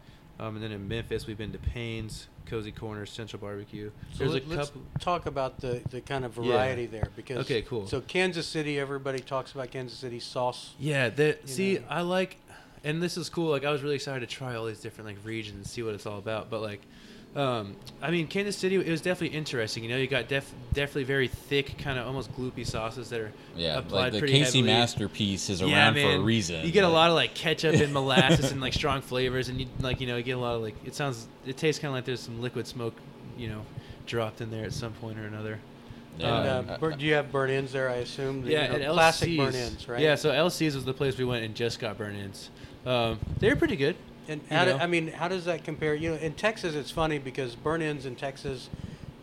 Um, 0.40 0.54
and 0.56 0.64
then 0.64 0.72
in 0.72 0.88
Memphis, 0.88 1.26
we've 1.26 1.36
been 1.36 1.52
to 1.52 1.58
Payne's, 1.58 2.26
Cozy 2.46 2.72
Corners, 2.72 3.10
Central 3.10 3.38
Barbecue. 3.40 3.90
So 4.12 4.20
There's 4.20 4.30
a 4.30 4.34
let, 4.34 4.48
let's 4.48 4.68
couple. 4.70 4.82
talk 4.98 5.26
about 5.26 5.60
the, 5.60 5.82
the 5.90 6.00
kind 6.00 6.24
of 6.24 6.34
Yeah. 6.38 6.44
variety 6.44 6.86
there 6.86 7.08
because 7.14 7.38
Okay, 7.40 7.60
cool. 7.60 7.86
So 7.86 8.00
Kansas 8.00 8.46
City, 8.46 8.80
everybody 8.80 9.18
talks 9.18 9.52
about 9.52 9.70
Kansas 9.70 9.98
City 9.98 10.18
sauce. 10.18 10.72
Yeah, 10.78 11.10
you 11.18 11.34
see, 11.44 11.74
know. 11.74 11.84
I 11.90 12.00
like, 12.00 12.38
and 12.82 13.02
this 13.02 13.18
is 13.18 13.28
cool. 13.28 13.50
Like, 13.50 13.66
I 13.66 13.70
was 13.70 13.82
really 13.82 13.96
excited 13.96 14.20
to 14.26 14.34
try 14.34 14.54
all 14.56 14.64
these 14.64 14.80
different 14.80 15.08
like 15.08 15.18
regions 15.24 15.56
and 15.58 15.66
see 15.66 15.82
what 15.82 15.94
it's 15.94 16.06
all 16.06 16.18
about. 16.18 16.48
But 16.48 16.62
like, 16.62 16.80
um, 17.36 17.76
I 18.02 18.10
mean, 18.10 18.26
Kansas 18.26 18.56
City, 18.56 18.74
it 18.76 18.88
was 18.88 19.00
definitely 19.00 19.36
interesting. 19.36 19.84
You 19.84 19.90
know, 19.90 19.96
you 19.96 20.08
got 20.08 20.26
def- 20.28 20.52
definitely 20.72 21.04
very 21.04 21.28
thick, 21.28 21.78
kind 21.78 21.98
of 21.98 22.06
almost 22.06 22.32
gloopy 22.36 22.66
sauces 22.66 23.10
that 23.10 23.20
are 23.20 23.32
yeah, 23.56 23.78
applied 23.78 24.00
like 24.00 24.12
the 24.14 24.18
pretty 24.18 24.34
KC 24.34 24.44
heavily. 24.44 24.62
masterpiece 24.62 25.48
is 25.48 25.60
Yeah, 25.62 25.76
around 25.76 25.94
for 25.94 26.00
a 26.00 26.18
reason. 26.18 26.64
You 26.66 26.72
get 26.72 26.84
a 26.84 26.88
lot 26.88 27.08
of 27.10 27.14
like 27.14 27.34
ketchup 27.34 27.74
and 27.76 27.92
molasses 27.94 28.50
and 28.50 28.60
like 28.60 28.72
strong 28.72 29.00
flavors, 29.00 29.48
and 29.48 29.60
you 29.60 29.66
like 29.80 30.00
you 30.00 30.06
know 30.08 30.16
you 30.16 30.22
get 30.24 30.32
a 30.32 30.40
lot 30.40 30.56
of 30.56 30.62
like 30.62 30.74
it 30.84 30.94
sounds 30.94 31.28
it 31.46 31.56
tastes 31.56 31.80
kind 31.80 31.90
of 31.90 31.94
like 31.96 32.04
there's 32.04 32.20
some 32.20 32.40
liquid 32.42 32.66
smoke, 32.66 32.94
you 33.38 33.48
know, 33.48 33.62
dropped 34.06 34.40
in 34.40 34.50
there 34.50 34.64
at 34.64 34.72
some 34.72 34.92
point 34.94 35.16
or 35.18 35.24
another. 35.26 35.60
yeah, 36.18 36.58
and, 36.58 36.70
uh, 36.70 36.72
uh, 36.72 36.78
bur- 36.78 36.92
do 36.92 37.06
you 37.06 37.14
have 37.14 37.30
burnt 37.30 37.52
ends 37.52 37.70
there? 37.70 37.88
I 37.90 37.96
assume. 37.96 38.42
The, 38.42 38.50
Yeah, 38.50 38.72
you 38.72 38.78
know, 38.80 38.94
classic 38.94 39.36
burnt 39.36 39.54
ends, 39.54 39.88
right? 39.88 40.00
Yeah, 40.00 40.16
so 40.16 40.30
LC's 40.32 40.74
was 40.74 40.84
the 40.84 40.94
place 40.94 41.16
we 41.16 41.24
went 41.24 41.44
and 41.44 41.54
just 41.54 41.78
got 41.78 41.96
burnt 41.96 42.16
ends. 42.16 42.50
Um, 42.84 43.20
they 43.38 43.48
were 43.50 43.56
pretty 43.56 43.76
good. 43.76 43.94
And 44.30 44.40
how 44.48 44.64
do. 44.64 44.72
I 44.74 44.86
mean, 44.86 45.08
how 45.08 45.26
does 45.28 45.44
that 45.46 45.64
compare? 45.64 45.94
You 45.94 46.10
know, 46.10 46.16
in 46.16 46.34
Texas, 46.34 46.74
it's 46.76 46.90
funny 46.92 47.18
because 47.18 47.56
burnt 47.56 47.82
ends 47.82 48.06
in 48.06 48.14
Texas 48.14 48.70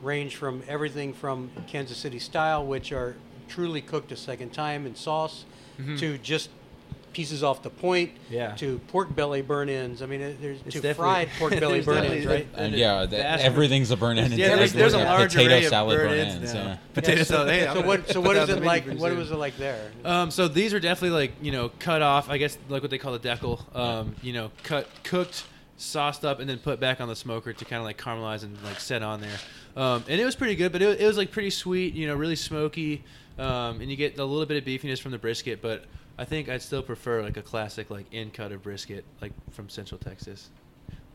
range 0.02 0.36
from 0.36 0.62
everything 0.67 1.13
from 1.13 1.50
Kansas 1.65 1.98
City 1.98 2.20
style, 2.20 2.65
which 2.65 2.91
are 2.91 3.15
truly 3.48 3.82
cooked 3.82 4.12
a 4.12 4.17
second 4.17 4.52
time 4.52 4.86
in 4.86 4.96
sauce, 4.96 5.46
Mhm. 5.80 5.98
to 6.00 6.17
just 6.17 6.50
pieces 7.18 7.42
off 7.42 7.64
the 7.64 7.70
point, 7.72 8.12
Yeah. 8.30 8.54
to 8.58 8.78
pork 8.90 9.16
belly 9.16 9.42
burnt 9.42 9.72
ends. 9.72 10.04
I 10.04 10.06
mean, 10.06 10.22
it, 10.22 10.40
there's 10.40 10.60
It's 10.68 10.80
to 10.80 10.94
fried 10.94 11.30
pork 11.40 11.60
belly 11.60 11.82
burnt 11.82 12.06
ends, 12.06 12.26
definitely- 12.26 12.36
right? 12.36 12.48
and 12.56 12.76
a 12.76 12.78
yeah, 12.78 13.06
the, 13.08 13.18
vast- 13.18 13.44
everything's 13.44 13.90
a 13.90 13.98
burn 13.98 14.20
end. 14.20 14.34
Yeah, 14.36 14.56
there's, 14.56 14.72
there's 14.72 14.94
a 14.94 15.00
large 15.04 15.32
potato 15.34 15.50
array 15.56 15.64
of 15.66 15.70
salad 15.72 15.98
burn 15.98 16.10
burn-ins 16.10 16.36
ends. 16.36 16.54
now. 16.54 16.64
Yeah. 16.64 16.78
Potato 16.94 17.18
Yeah, 17.18 17.24
salad. 17.24 17.50
Hey, 17.50 17.62
I'm 17.68 17.70
So 17.70 17.74
gonna 17.82 17.88
what? 17.88 18.08
So 18.08 18.14
put 18.14 18.24
what 18.28 18.34
that 18.36 18.44
is 18.44 18.50
on 18.52 18.56
the 18.58 18.62
it 18.62 18.66
like? 18.68 18.86
What 18.86 19.10
soon. 19.10 19.18
was 19.18 19.32
it 19.32 19.36
like 19.38 19.58
there? 19.58 19.92
Um, 20.06 20.30
so 20.30 20.48
these 20.48 20.76
are 20.76 20.80
definitely 20.80 21.18
like 21.20 21.32
you 21.42 21.52
know 21.52 21.70
cut 21.80 22.04
off. 22.04 22.30
I 22.30 22.38
guess 22.38 22.56
like 22.70 22.84
what 22.84 22.92
they 22.92 23.00
call 23.00 23.14
the 23.14 23.20
deckle. 23.20 23.66
Um, 23.74 24.16
you 24.22 24.34
know, 24.34 24.52
cut, 24.62 24.88
cooked, 25.04 25.44
sauced 25.78 26.24
up, 26.24 26.40
and 26.40 26.48
then 26.48 26.60
put 26.60 26.80
back 26.80 27.02
on 27.02 27.08
the 27.08 27.16
smoker 27.16 27.52
to 27.52 27.66
kind 27.66 27.80
of 27.80 27.84
like 27.86 27.98
caramelize 27.98 28.44
and 28.44 28.56
like 28.64 28.80
set 28.80 29.02
on 29.02 29.22
there. 29.22 29.40
Um, 29.76 30.04
and 30.08 30.22
it 30.22 30.26
was 30.26 30.36
pretty 30.36 30.54
good, 30.56 30.72
but 30.72 30.84
it, 30.84 31.02
it 31.02 31.08
was 31.08 31.18
like 31.18 31.32
pretty 31.32 31.50
sweet. 31.50 31.96
You 31.96 32.06
know, 32.06 32.16
really 32.16 32.36
smoky, 32.36 33.04
um, 33.40 33.82
and 33.82 33.90
you 33.90 33.96
get 33.98 34.20
a 34.20 34.24
little 34.24 34.46
bit 34.46 34.58
of 34.58 34.64
beefiness 34.64 35.02
from 35.02 35.12
the 35.14 35.18
brisket. 35.18 35.64
But 35.64 35.84
I 36.18 36.26
think 36.26 36.50
I'd 36.50 36.62
still 36.62 36.82
prefer 36.82 37.22
like 37.22 37.38
a 37.38 37.42
classic 37.44 37.90
like 37.90 38.06
in 38.12 38.32
cut 38.32 38.52
of 38.52 38.64
brisket 38.64 39.06
like 39.22 39.32
from 39.52 39.70
Central 39.70 40.00
Texas. 40.00 40.50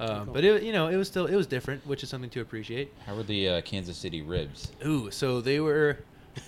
Um, 0.00 0.24
Cool. 0.26 0.34
But 0.34 0.44
it 0.44 0.62
you 0.62 0.72
know 0.72 0.88
it 0.88 0.96
was 0.96 1.08
still 1.08 1.26
it 1.26 1.36
was 1.36 1.46
different, 1.46 1.86
which 1.86 2.02
is 2.02 2.08
something 2.08 2.30
to 2.30 2.40
appreciate. 2.40 2.92
How 3.06 3.14
were 3.14 3.22
the 3.22 3.48
uh, 3.48 3.60
Kansas 3.62 3.96
City 3.96 4.22
ribs? 4.22 4.72
Ooh, 4.86 5.10
so 5.10 5.40
they 5.40 5.60
were 5.60 5.98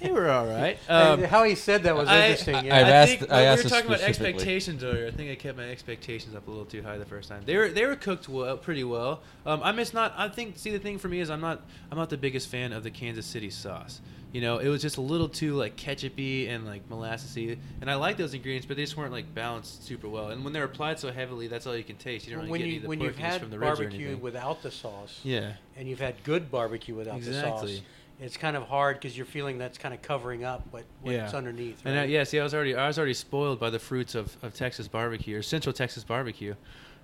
they 0.01 0.11
were 0.11 0.31
all 0.31 0.47
right. 0.47 0.79
Hey, 0.89 0.93
Um, 0.95 1.23
how 1.25 1.45
he 1.45 1.55
said 1.55 1.83
that 1.83 1.95
was 1.95 2.09
I- 2.09 2.23
interesting. 2.29 2.55
I- 2.55 2.63
yeah. 2.63 2.77
I've 2.79 2.87
I 2.87 2.91
asked- 2.91 3.19
think 3.19 3.31
I 3.31 3.35
well, 3.35 3.41
we 3.43 3.47
asked 3.49 3.65
were 3.65 3.71
talking 3.71 3.87
about 3.87 4.01
expectations 4.01 4.83
earlier. 4.83 5.07
I 5.07 5.11
think 5.11 5.31
I 5.31 5.35
kept 5.35 5.57
my 5.59 5.69
expectations 5.71 6.35
up 6.35 6.47
a 6.47 6.51
little 6.51 6.65
too 6.65 6.83
high 6.83 6.97
the 6.97 7.05
first 7.05 7.29
time. 7.29 7.43
They 7.45 7.57
were 7.57 7.69
they 7.69 7.85
were 7.87 7.97
cooked 7.97 8.29
well, 8.29 8.57
pretty 8.57 8.83
well. 8.85 9.21
Um, 9.45 9.61
I'm 9.63 9.77
just 9.77 9.93
not. 9.95 10.15
I 10.17 10.29
think. 10.31 10.57
See, 10.59 10.71
the 10.71 10.79
thing 10.79 10.99
for 10.99 11.09
me 11.09 11.21
is 11.21 11.29
I'm 11.31 11.41
not. 11.43 11.61
I'm 11.93 11.99
not 11.99 12.09
the 12.11 12.17
biggest 12.17 12.49
fan 12.49 12.73
of 12.73 12.83
the 12.83 12.91
Kansas 12.91 13.27
City 13.27 13.51
sauce. 13.51 14.01
You 14.35 14.41
know, 14.41 14.59
it 14.59 14.67
was 14.69 14.83
just 14.83 14.97
a 14.97 15.01
little 15.01 15.29
too 15.29 15.55
like 15.55 15.77
ketchupy 15.77 16.49
and 16.51 16.67
like 16.67 16.89
molassesy, 16.89 17.57
and 17.81 17.89
I 17.89 17.95
like 17.95 18.17
those 18.17 18.35
ingredients, 18.35 18.67
but 18.67 18.77
they 18.77 18.83
just 18.83 18.97
weren't 18.97 19.13
like 19.13 19.33
balanced 19.33 19.87
super 19.87 20.09
well. 20.09 20.31
And 20.31 20.43
when 20.43 20.53
they're 20.53 20.65
applied 20.65 20.99
so 20.99 21.13
heavily, 21.13 21.47
that's 21.47 21.69
all 21.69 21.77
you 21.77 21.85
can 21.85 21.95
taste. 21.95 22.27
You 22.27 22.33
don't 22.33 22.41
really 22.41 22.51
when 22.51 22.61
get 22.61 22.67
you 22.67 22.71
any 22.73 22.77
of 22.79 22.83
the 22.83 22.89
when 22.89 23.01
you've 23.01 23.17
had 23.17 23.41
from 23.41 23.51
the 23.51 23.59
barbecue 23.59 24.17
without 24.17 24.61
the 24.61 24.73
sauce, 24.73 25.21
yeah, 25.23 25.53
and 25.77 25.89
you've 25.89 26.01
had 26.01 26.17
good 26.25 26.51
barbecue 26.51 26.97
without 26.97 27.13
the 27.21 27.29
Exactly. 27.29 27.77
sauce, 27.77 27.85
it's 28.19 28.37
kind 28.37 28.57
of 28.57 28.65
hard 28.65 28.97
because 28.97 29.17
you're 29.17 29.25
feeling 29.25 29.57
that's 29.57 29.79
kind 29.79 29.95
of 29.95 30.03
covering 30.03 30.43
up 30.43 30.67
what, 30.73 30.83
what's 31.03 31.15
Yeah. 31.15 31.31
underneath. 31.33 31.81
and 31.85 31.97
I, 31.97 32.05
yeah, 32.07 32.25
see, 32.25 32.41
I 32.41 32.43
was 32.43 32.55
already 32.55 32.75
I 32.75 32.89
was 32.89 32.99
already 32.99 33.15
spoiled 33.15 33.61
by 33.61 33.71
the 33.71 33.79
fruits 33.79 34.17
of, 34.17 34.37
of 34.43 34.53
Texas 34.53 34.89
barbecue 34.89 35.39
or 35.39 35.43
Central 35.43 35.73
Texas 35.73 36.03
barbecue. 36.03 36.57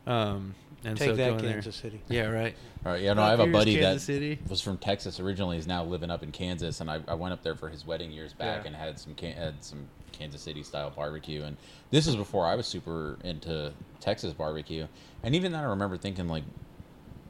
Um, 0.04 0.56
and 0.84 0.96
Take 0.96 1.10
so 1.10 1.16
that, 1.16 1.30
going 1.30 1.42
there- 1.42 1.52
Kansas 1.54 1.76
City. 1.76 2.00
Yeah, 2.08 2.26
right. 2.26 2.54
All 2.84 2.92
right, 2.92 3.02
yeah, 3.02 3.12
no, 3.12 3.22
I 3.22 3.30
have 3.30 3.40
a 3.40 3.46
buddy 3.46 3.76
Kansas 3.76 4.06
that 4.06 4.12
City. 4.14 4.38
was 4.48 4.60
from 4.62 4.78
Texas 4.78 5.20
originally. 5.20 5.56
He's 5.56 5.66
now 5.66 5.84
living 5.84 6.10
up 6.10 6.22
in 6.22 6.32
Kansas, 6.32 6.80
and 6.80 6.90
I, 6.90 7.00
I 7.06 7.14
went 7.14 7.32
up 7.34 7.42
there 7.42 7.54
for 7.54 7.68
his 7.68 7.86
wedding 7.86 8.10
years 8.10 8.32
back 8.32 8.62
Yeah. 8.62 8.68
and 8.68 8.76
had 8.76 8.98
some 8.98 9.14
had 9.16 9.62
some 9.62 9.86
Kansas 10.12 10.40
City 10.40 10.62
style 10.62 10.90
barbecue. 10.90 11.42
And 11.42 11.56
this 11.90 12.06
is 12.06 12.16
before 12.16 12.46
I 12.46 12.54
was 12.54 12.66
super 12.66 13.18
into 13.22 13.72
Texas 14.00 14.32
barbecue. 14.32 14.86
And 15.22 15.34
even 15.34 15.52
then, 15.52 15.60
I 15.62 15.64
remember 15.64 15.96
thinking 15.98 16.28
like, 16.28 16.44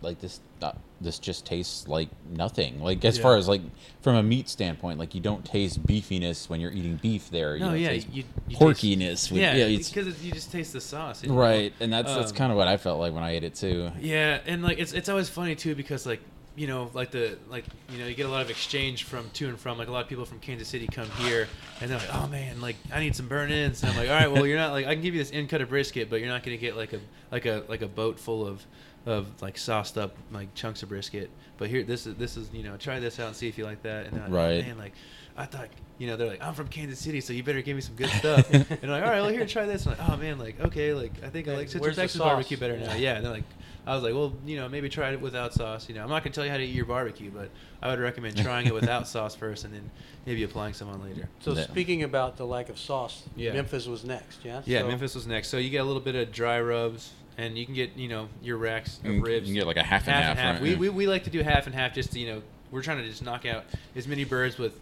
like 0.03 0.21
this 0.21 0.41
uh, 0.63 0.73
this 1.01 1.19
just 1.19 1.47
tastes 1.47 1.89
like 1.89 2.09
nothing. 2.31 2.83
Like 2.83 3.05
as 3.05 3.17
Yeah. 3.17 3.23
far 3.23 3.37
as 3.37 3.49
like 3.49 3.63
from 4.03 4.17
a 4.17 4.23
meat 4.23 4.49
standpoint, 4.49 4.99
like 4.99 5.15
you 5.15 5.21
don't 5.21 5.45
taste 5.45 5.85
beefiness 5.87 6.49
when 6.49 6.61
you're 6.61 6.73
eating 6.73 6.97
beef. 7.03 7.31
There, 7.31 7.57
you 7.57 7.65
No, 7.65 7.73
yeah, 7.75 7.89
taste 7.89 8.09
you, 8.13 8.25
you 8.49 8.57
porkiness. 8.57 9.31
with- 9.33 9.41
yeah, 9.41 9.55
it's, 9.55 9.91
because 9.91 10.23
you 10.25 10.33
just 10.33 10.53
taste 10.53 10.73
the 10.73 10.81
sauce. 10.81 11.23
you 11.23 11.31
know? 11.31 11.37
right, 11.37 11.73
and 11.81 11.93
that's 11.93 12.13
that's 12.15 12.31
Um, 12.33 12.37
kind 12.37 12.53
of 12.53 12.59
what 12.59 12.69
I 12.69 12.77
felt 12.77 13.01
like 13.01 13.13
when 13.15 13.23
I 13.23 13.33
ate 13.33 13.45
it 13.45 13.55
too. 13.55 13.91
Yeah, 14.01 14.41
and 14.47 14.63
like 14.63 14.79
it's 14.79 14.93
it's 14.93 15.09
always 15.09 15.29
funny 15.29 15.55
too 15.55 15.75
because 15.75 16.05
like 16.07 16.21
you 16.57 16.67
know 16.67 16.91
like 16.95 17.13
the 17.13 17.39
like 17.49 17.65
you 17.91 17.99
know 17.99 18.07
you 18.07 18.15
get 18.15 18.27
a 18.27 18.29
lot 18.29 18.43
of 18.43 18.51
exchange 18.51 19.05
from 19.05 19.31
to 19.31 19.49
and 19.49 19.59
from 19.59 19.79
like 19.79 19.87
a 19.89 19.93
lot 19.93 20.03
of 20.03 20.09
people 20.09 20.25
from 20.27 20.41
Kansas 20.41 20.67
City 20.69 20.87
come 20.89 21.09
here 21.13 21.49
and 21.81 21.89
they're 21.91 21.99
like 21.99 22.13
oh 22.15 22.27
man 22.27 22.61
like 22.61 22.75
I 22.93 22.99
need 23.01 23.15
some 23.15 23.29
burnt 23.29 23.53
ends 23.53 23.83
and 23.83 23.93
I'm 23.93 23.97
like 23.97 24.09
all 24.11 24.17
right 24.17 24.31
well 24.31 24.45
you're 24.45 24.59
not 24.59 24.73
like 24.73 24.85
I 24.85 24.95
can 24.95 25.03
give 25.03 25.15
you 25.15 25.21
this 25.21 25.31
in 25.31 25.47
cut 25.47 25.61
of 25.63 25.69
brisket 25.69 26.11
but 26.11 26.19
you're 26.21 26.29
not 26.29 26.43
gonna 26.43 26.57
get 26.57 26.77
like 26.77 26.93
a 26.93 26.99
like 27.31 27.47
a 27.47 27.65
like 27.69 27.83
a 27.83 27.87
boat 27.89 28.19
full 28.19 28.45
of 28.47 28.67
of 29.07 29.27
like 29.43 29.57
sauced 29.57 29.97
up 29.97 30.15
like 30.31 30.55
chunks 30.55 30.83
of 30.83 30.89
brisket 30.91 31.31
but 31.57 31.69
here 31.69 31.83
this 31.83 32.07
is 32.07 32.15
this 32.17 32.37
is 32.37 32.51
you 32.53 32.63
know 32.63 32.77
try 32.77 33.01
this 33.01 33.19
out 33.19 33.29
and 33.29 33.37
see 33.37 33.49
if 33.49 33.57
you 33.57 33.65
like 33.65 33.83
that 33.83 34.07
and 34.07 34.21
like, 34.21 34.31
Right. 34.31 34.67
man 34.67 34.77
like 34.79 34.93
I 35.37 35.47
thought 35.47 35.69
you 35.97 36.07
know 36.07 36.17
they're 36.17 36.29
like 36.29 36.43
I'm 36.43 36.53
from 36.53 36.69
Kansas 36.69 36.99
City 36.99 37.21
so 37.23 37.33
you 37.33 37.43
better 37.43 37.63
give 37.63 37.77
me 37.77 37.81
some 37.81 37.95
good 37.95 38.11
stuff 38.11 38.51
and 38.53 38.67
I'm 38.83 38.89
like 38.91 39.03
all 39.03 39.09
right 39.11 39.21
well 39.23 39.31
here 39.31 39.47
try 39.47 39.65
this 39.65 39.87
and 39.87 39.95
I'm 39.95 40.01
like 40.01 40.11
oh 40.11 40.17
man 40.19 40.39
like 40.39 40.61
okay 40.61 40.93
like 40.93 41.13
I 41.25 41.29
think 41.31 41.49
I 41.49 41.55
like 41.57 41.69
Central 41.69 41.87
where's 41.87 41.97
the 41.97 42.03
Texas 42.03 42.21
barbecue 42.21 42.59
better 42.59 42.77
now 42.79 42.95
yeah 42.95 43.17
and 43.17 43.25
they're 43.25 43.33
like 43.33 43.45
I 43.87 43.95
was 43.95 44.05
like, 44.05 44.13
well, 44.13 44.35
you 44.45 44.57
know, 44.57 44.69
maybe 44.69 44.91
try 44.91 45.11
it 45.11 45.21
without 45.23 45.55
sauce. 45.55 45.89
You 45.89 45.95
know, 45.95 46.03
I'm 46.03 46.11
not 46.11 46.23
gonna 46.23 46.35
tell 46.35 46.45
you 46.45 46.51
how 46.51 46.59
to 46.59 46.63
eat 46.63 46.75
your 46.75 46.85
barbecue, 46.85 47.31
but 47.31 47.49
I 47.81 47.89
would 47.89 47.99
recommend 47.99 48.37
trying 48.43 48.67
it 48.67 48.75
without 48.75 49.09
sauce 49.09 49.35
first, 49.35 49.65
and 49.65 49.73
then 49.73 49.91
maybe 50.27 50.43
applying 50.43 50.75
some 50.75 50.91
on 50.91 51.03
later. 51.03 51.31
So 51.41 51.55
Yeah. 51.55 51.63
speaking 51.63 52.03
about 52.03 52.37
the 52.37 52.45
lack 52.45 52.69
of 52.69 52.79
sauce, 52.79 53.23
Yeah. 53.37 53.55
Memphis 53.55 53.87
was 53.87 54.05
next. 54.05 54.41
Yeah. 54.45 54.61
Yeah, 54.67 54.81
So- 54.83 54.89
Memphis 54.89 55.15
was 55.15 55.27
next, 55.27 55.49
so 55.49 55.57
you 55.57 55.71
get 55.71 55.79
a 55.79 55.85
little 55.85 56.03
bit 56.03 56.15
of 56.15 56.31
dry 56.31 56.61
rubs, 56.61 57.13
and 57.41 57.57
you 57.57 57.65
can 57.65 57.75
get, 57.75 57.97
you 57.97 58.09
know, 58.09 58.29
your 58.43 58.57
racks 58.59 58.99
of 59.05 59.07
You 59.13 59.23
ribs. 59.23 59.49
you 59.49 59.55
can 59.55 59.61
get 59.61 59.67
like 59.67 59.77
a 59.77 59.83
half 59.83 60.07
and 60.09 60.17
half, 60.17 60.37
right? 60.39 60.61
We, 60.63 60.71
Yeah. 60.73 60.77
we 60.77 60.89
we 60.91 61.07
like 61.07 61.25
to 61.25 61.31
do 61.31 61.43
half 61.43 61.67
and 61.67 61.75
half, 61.75 61.95
just 61.95 62.13
to, 62.13 62.19
you 62.21 62.27
know, 62.27 62.43
we're 62.71 62.83
trying 62.83 62.99
to 62.99 63.09
just 63.09 63.23
knock 63.23 63.47
out 63.47 63.65
as 63.97 64.07
many 64.07 64.25
birds 64.25 64.59
with 64.59 64.75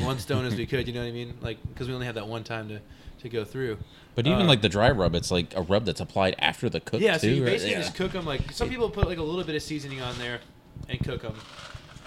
one 0.00 0.18
stone 0.18 0.44
as 0.46 0.54
we 0.54 0.66
could. 0.66 0.86
You 0.86 0.94
know 0.94 1.00
what 1.02 1.08
I 1.08 1.12
mean? 1.12 1.34
Like, 1.40 1.58
because 1.68 1.88
we 1.88 1.94
only 1.94 2.06
have 2.06 2.14
that 2.14 2.26
one 2.28 2.44
time 2.44 2.68
to 2.68 2.80
to 3.22 3.28
go 3.28 3.44
through. 3.44 3.78
But 4.14 4.26
even 4.26 4.42
Um, 4.42 4.46
like 4.46 4.60
the 4.60 4.68
dry 4.68 4.90
rub, 4.90 5.14
it's 5.14 5.30
like 5.30 5.56
a 5.56 5.62
rub 5.62 5.86
that's 5.86 6.00
applied 6.00 6.36
after 6.38 6.68
the 6.68 6.78
cook 6.80 7.00
Yeah, 7.00 7.14
too. 7.14 7.18
so 7.18 7.26
you 7.28 7.42
right? 7.42 7.52
basically 7.52 7.72
Yeah. 7.72 7.80
just 7.80 7.94
cook 7.94 8.12
them 8.12 8.24
like 8.26 8.52
some 8.52 8.68
people 8.68 8.88
put 8.90 9.08
like 9.08 9.18
a 9.18 9.22
little 9.22 9.44
bit 9.44 9.54
of 9.56 9.62
seasoning 9.62 10.00
on 10.02 10.16
there 10.18 10.40
and 10.88 11.00
cook 11.00 11.22
them, 11.22 11.34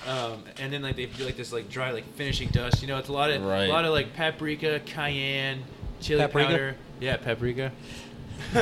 um, 0.07 0.43
and 0.59 0.71
then 0.71 0.83
like 0.83 0.95
they 0.95 1.07
do 1.07 1.25
like 1.25 1.35
this 1.37 1.51
like 1.51 1.69
dry 1.69 1.91
like 1.91 2.05
finishing 2.15 2.49
dust. 2.49 2.81
You 2.81 2.87
know, 2.87 2.97
it's 2.97 3.09
a 3.09 3.13
lot 3.13 3.29
of 3.31 3.43
Right. 3.43 3.65
a 3.65 3.73
lot 3.73 3.83
of 3.85 3.91
like 3.91 4.13
paprika, 4.13 4.79
cayenne, 4.85 5.63
chili 6.01 6.21
Paprika? 6.21 6.49
powder. 6.49 6.75
Yeah, 7.01 7.17
paprika. 7.17 7.71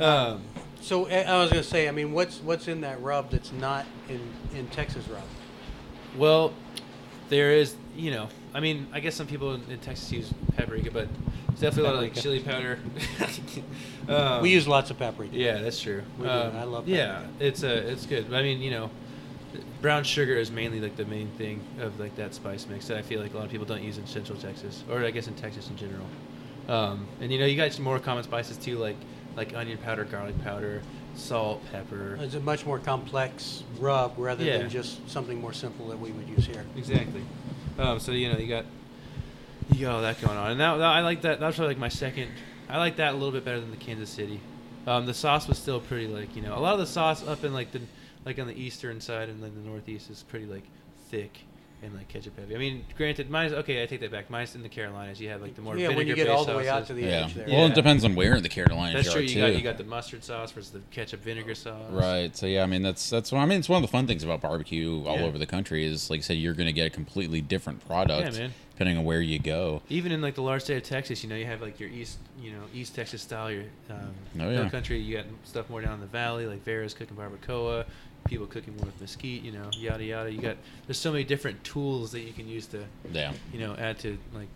um, 0.00 0.42
So 0.80 1.06
I 1.08 1.38
was 1.38 1.50
gonna 1.50 1.62
say, 1.62 1.88
I 1.88 1.92
mean, 1.92 2.12
what's 2.12 2.38
what's 2.38 2.68
in 2.68 2.80
that 2.82 3.02
rub 3.02 3.30
that's 3.30 3.52
not 3.52 3.86
in 4.08 4.20
in 4.54 4.66
Texas 4.68 5.06
rub? 5.08 5.22
Well, 6.16 6.52
there 7.28 7.52
is, 7.52 7.76
you 7.96 8.10
know, 8.10 8.28
I 8.52 8.60
mean, 8.60 8.88
I 8.92 9.00
guess 9.00 9.14
some 9.14 9.26
people 9.26 9.54
in, 9.54 9.62
in 9.70 9.78
Texas 9.78 10.10
use 10.10 10.32
paprika, 10.56 10.90
but 10.90 11.08
it's 11.48 11.60
definitely 11.60 11.82
a 11.82 11.92
lot 11.92 11.94
of 11.94 12.02
like 12.02 12.14
chili 12.14 12.40
powder. 12.40 12.78
um, 14.08 14.42
we 14.42 14.50
use 14.50 14.66
lots 14.66 14.90
of 14.90 14.98
paprika. 14.98 15.36
Yeah, 15.36 15.58
that's 15.60 15.80
true. 15.80 16.02
We 16.18 16.24
do. 16.24 16.30
Um, 16.30 16.56
I 16.56 16.64
love 16.64 16.88
Yeah, 16.88 17.26
it's 17.38 17.62
a 17.62 17.90
it's 17.90 18.06
good. 18.06 18.32
I 18.32 18.42
mean, 18.42 18.60
you 18.60 18.70
know, 18.70 18.90
brown 19.80 20.04
sugar 20.04 20.34
is 20.34 20.50
mainly 20.50 20.80
like 20.80 20.96
the 20.96 21.04
main 21.04 21.28
thing 21.38 21.62
of 21.80 21.98
like 22.00 22.16
that 22.16 22.34
spice 22.34 22.66
mix 22.66 22.88
that 22.88 22.96
I 22.96 23.02
feel 23.02 23.20
like 23.20 23.34
a 23.34 23.36
lot 23.36 23.44
of 23.44 23.50
people 23.50 23.66
don't 23.66 23.82
use 23.82 23.98
in 23.98 24.06
Central 24.06 24.38
Texas, 24.38 24.82
or 24.90 25.04
I 25.04 25.10
guess 25.10 25.28
in 25.28 25.34
Texas 25.34 25.68
in 25.68 25.76
general. 25.76 26.06
Um, 26.68 27.06
and 27.20 27.32
you 27.32 27.38
know, 27.38 27.46
you 27.46 27.56
got 27.56 27.72
some 27.72 27.84
more 27.84 27.98
common 27.98 28.24
spices 28.24 28.56
too, 28.56 28.78
like 28.78 28.96
like 29.36 29.54
onion 29.54 29.78
powder, 29.78 30.04
garlic 30.04 30.40
powder, 30.44 30.82
salt, 31.14 31.62
pepper. 31.72 32.18
It's 32.20 32.34
a 32.34 32.40
much 32.40 32.66
more 32.66 32.78
complex 32.78 33.62
rub 33.78 34.14
rather 34.16 34.44
Yeah. 34.44 34.58
than 34.58 34.70
just 34.70 35.08
something 35.08 35.40
more 35.40 35.52
simple 35.52 35.88
that 35.88 35.98
we 35.98 36.10
would 36.12 36.28
use 36.28 36.46
here. 36.46 36.64
Exactly. 36.76 37.22
Um, 37.78 37.98
so 38.00 38.12
you 38.12 38.32
know 38.32 38.38
you 38.38 38.46
got 38.48 38.64
you 39.72 39.82
got 39.86 39.94
all 39.94 40.02
that 40.02 40.20
going 40.20 40.36
on, 40.36 40.50
and 40.52 40.60
that, 40.60 40.76
that- 40.78 40.84
I 40.84 41.00
like 41.00 41.22
that. 41.22 41.38
That's 41.40 41.56
probably 41.56 41.74
like 41.74 41.80
my 41.80 41.88
second. 41.88 42.28
I 42.68 42.78
like 42.78 42.96
that 42.96 43.10
a 43.12 43.16
little 43.16 43.32
bit 43.32 43.44
better 43.44 43.60
than 43.60 43.70
the 43.70 43.76
Kansas 43.76 44.10
City. 44.10 44.40
Um, 44.86 45.06
the 45.06 45.14
sauce 45.14 45.46
was 45.48 45.58
still 45.58 45.80
pretty 45.80 46.06
like 46.06 46.34
you 46.36 46.42
know 46.42 46.56
a 46.56 46.60
lot 46.60 46.74
of 46.74 46.80
the 46.80 46.86
sauce 46.86 47.26
up 47.26 47.44
in 47.44 47.52
like 47.52 47.70
the 47.72 47.80
like 48.24 48.38
on 48.38 48.46
the 48.46 48.58
eastern 48.60 49.00
side 49.00 49.28
and 49.28 49.42
then 49.42 49.52
the 49.54 49.68
northeast 49.68 50.10
is 50.10 50.22
pretty 50.24 50.46
like 50.46 50.64
thick 51.10 51.38
and 51.82 51.94
like 51.94 52.08
ketchup 52.08 52.38
heavy. 52.38 52.54
I 52.54 52.58
mean, 52.58 52.84
granted, 52.96 53.30
mine's 53.30 53.52
okay. 53.54 53.82
I 53.82 53.86
take 53.86 54.00
that 54.00 54.10
back. 54.10 54.28
Mine's 54.28 54.54
in 54.54 54.62
the 54.62 54.68
Carolinas. 54.68 55.18
You 55.20 55.30
have 55.30 55.40
like 55.40 55.54
the 55.54 55.62
more 55.62 55.76
yeah, 55.78 55.88
when 55.88 56.06
you 56.06 56.14
get 56.14 56.28
all 56.28 56.44
the 56.44 56.54
way 56.56 56.68
out 56.68 56.86
to 56.88 56.92
the 56.94 57.02
Yeah. 57.02 57.24
edge 57.24 57.34
there. 57.34 57.46
Well, 57.48 57.60
Yeah. 57.60 57.66
it 57.68 57.74
depends 57.74 58.04
on 58.04 58.14
where 58.14 58.34
in 58.36 58.42
the 58.42 58.48
Carolinas 58.50 58.94
That's 58.94 59.06
you 59.06 59.12
true. 59.12 59.20
are 59.20 59.22
You 59.24 59.28
too. 59.34 59.40
got 59.40 59.54
you 59.56 59.62
got 59.62 59.78
the 59.78 59.84
mustard 59.84 60.22
sauce 60.22 60.52
versus 60.52 60.70
the 60.72 60.80
ketchup 60.90 61.22
vinegar 61.22 61.54
sauce. 61.54 61.90
Right. 61.90 62.36
So 62.36 62.46
yeah, 62.46 62.62
I 62.62 62.66
mean 62.66 62.82
that's 62.82 63.08
that's 63.08 63.32
I 63.32 63.44
mean 63.46 63.58
it's 63.58 63.68
one 63.68 63.82
of 63.82 63.88
the 63.88 63.92
fun 63.92 64.06
things 64.06 64.22
about 64.22 64.40
barbecue 64.42 65.04
all 65.06 65.16
Yeah. 65.18 65.24
over 65.24 65.38
the 65.38 65.46
country 65.46 65.84
is 65.86 66.10
like 66.10 66.18
I 66.18 66.22
said 66.22 66.36
you're 66.36 66.54
going 66.54 66.66
to 66.66 66.72
get 66.72 66.86
a 66.86 66.90
completely 66.90 67.40
different 67.40 67.86
product 67.86 68.34
Yeah, 68.34 68.40
man. 68.42 68.54
depending 68.72 68.98
on 68.98 69.04
where 69.04 69.20
you 69.22 69.38
go. 69.38 69.80
Even 69.88 70.12
in 70.12 70.20
like 70.20 70.34
the 70.34 70.42
large 70.42 70.62
state 70.62 70.76
of 70.76 70.82
Texas, 70.82 71.22
you 71.22 71.30
know, 71.30 71.36
you 71.36 71.46
have 71.46 71.62
like 71.62 71.80
your 71.80 71.88
east, 71.88 72.18
you 72.40 72.50
know, 72.52 72.62
East 72.74 72.94
Texas 72.94 73.22
style, 73.22 73.50
your 73.50 73.64
um, 73.88 74.14
Oh, 74.38 74.50
yeah. 74.50 74.68
country. 74.68 74.98
You 74.98 75.16
got 75.16 75.26
stuff 75.44 75.68
more 75.70 75.80
down 75.80 75.94
in 75.94 76.00
the 76.00 76.06
valley, 76.06 76.46
like 76.46 76.62
Vera's 76.64 76.92
cooking 76.94 77.16
barbacoa, 77.16 77.84
people 78.26 78.46
cooking 78.46 78.76
more 78.76 78.86
with 78.86 79.00
mesquite, 79.00 79.42
you 79.42 79.52
know, 79.52 79.70
yada 79.72 80.04
yada. 80.04 80.30
You 80.32 80.40
got 80.40 80.56
there's 80.86 80.98
so 80.98 81.12
many 81.12 81.24
different 81.24 81.62
tools 81.64 82.12
that 82.12 82.20
you 82.20 82.32
can 82.32 82.48
use 82.48 82.66
to, 82.68 82.84
Yeah. 83.12 83.32
you 83.52 83.58
know, 83.60 83.74
add 83.76 83.98
to 84.00 84.18
like 84.34 84.48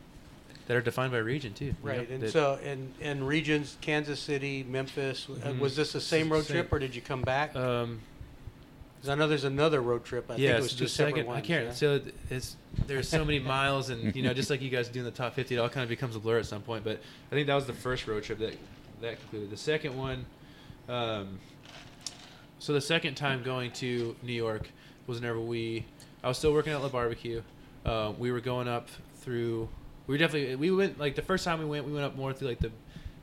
that 0.66 0.76
are 0.76 0.80
defined 0.82 1.12
by 1.12 1.18
region 1.18 1.52
too. 1.52 1.66
you 1.66 1.70
know, 1.72 1.76
Right, 1.90 2.08
and 2.08 2.30
so 2.30 2.58
and 2.64 2.92
and 3.00 3.26
regions, 3.26 3.76
Kansas 3.80 4.20
City, 4.20 4.64
Memphis. 4.68 5.26
Uh, 5.28 5.34
Mhm. 5.48 5.58
was 5.58 5.76
this 5.76 5.92
the 5.92 6.00
same 6.00 6.30
road 6.30 6.44
Same. 6.44 6.56
trip, 6.56 6.72
or 6.72 6.78
did 6.78 6.94
you 6.94 7.02
come 7.02 7.22
back? 7.22 7.54
um, 7.56 8.00
'Cause 9.00 9.10
I 9.10 9.16
know 9.16 9.28
there's 9.28 9.44
another 9.44 9.82
road 9.82 10.02
trip. 10.06 10.30
I 10.30 10.36
yeah, 10.36 10.48
think 10.52 10.58
it 10.60 10.62
was 10.62 10.70
so 10.72 10.78
two 10.78 10.86
separate 10.88 11.10
second, 11.12 11.26
ones. 11.26 11.38
I 11.38 11.40
can't. 11.46 11.64
yeah? 11.66 11.72
So 11.74 12.00
it's 12.30 12.56
there's 12.86 13.06
so 13.06 13.22
many 13.22 13.38
miles, 13.38 13.90
and 13.90 14.16
you 14.16 14.22
know, 14.22 14.32
just 14.32 14.48
like 14.48 14.62
you 14.62 14.70
guys 14.70 14.88
doing 14.88 15.04
the 15.04 15.10
top 15.10 15.34
50, 15.34 15.54
it 15.54 15.58
all 15.58 15.68
kind 15.68 15.82
of 15.82 15.90
becomes 15.90 16.16
a 16.16 16.18
blur 16.18 16.38
at 16.38 16.46
some 16.46 16.62
point. 16.62 16.84
But 16.84 17.00
I 17.30 17.34
think 17.34 17.46
that 17.48 17.54
was 17.54 17.66
the 17.66 17.74
first 17.74 18.06
road 18.06 18.22
trip 18.22 18.38
that 18.38 18.56
that 19.02 19.20
concluded. 19.20 19.50
The 19.50 19.58
second 19.58 19.94
one, 19.98 20.24
um, 20.88 21.38
so 22.64 22.72
the 22.72 22.80
second 22.80 23.14
time 23.14 23.42
going 23.42 23.70
to 23.72 24.16
New 24.22 24.32
York 24.32 24.70
was 25.06 25.20
whenever 25.20 25.38
we, 25.38 25.84
I 26.22 26.28
was 26.28 26.38
still 26.38 26.54
working 26.54 26.72
at 26.72 26.80
La 26.80 26.88
Barbecue. 26.88 27.42
Uh, 27.84 28.12
we 28.18 28.32
were 28.32 28.40
going 28.40 28.68
up 28.68 28.88
through. 29.16 29.68
We 30.06 30.14
were 30.14 30.18
definitely 30.18 30.56
we 30.56 30.70
went 30.70 30.98
like 30.98 31.14
the 31.14 31.20
first 31.20 31.44
time 31.44 31.58
we 31.58 31.66
went, 31.66 31.84
we 31.84 31.92
went 31.92 32.06
up 32.06 32.16
more 32.16 32.32
through 32.32 32.48
like 32.48 32.60
the 32.60 32.70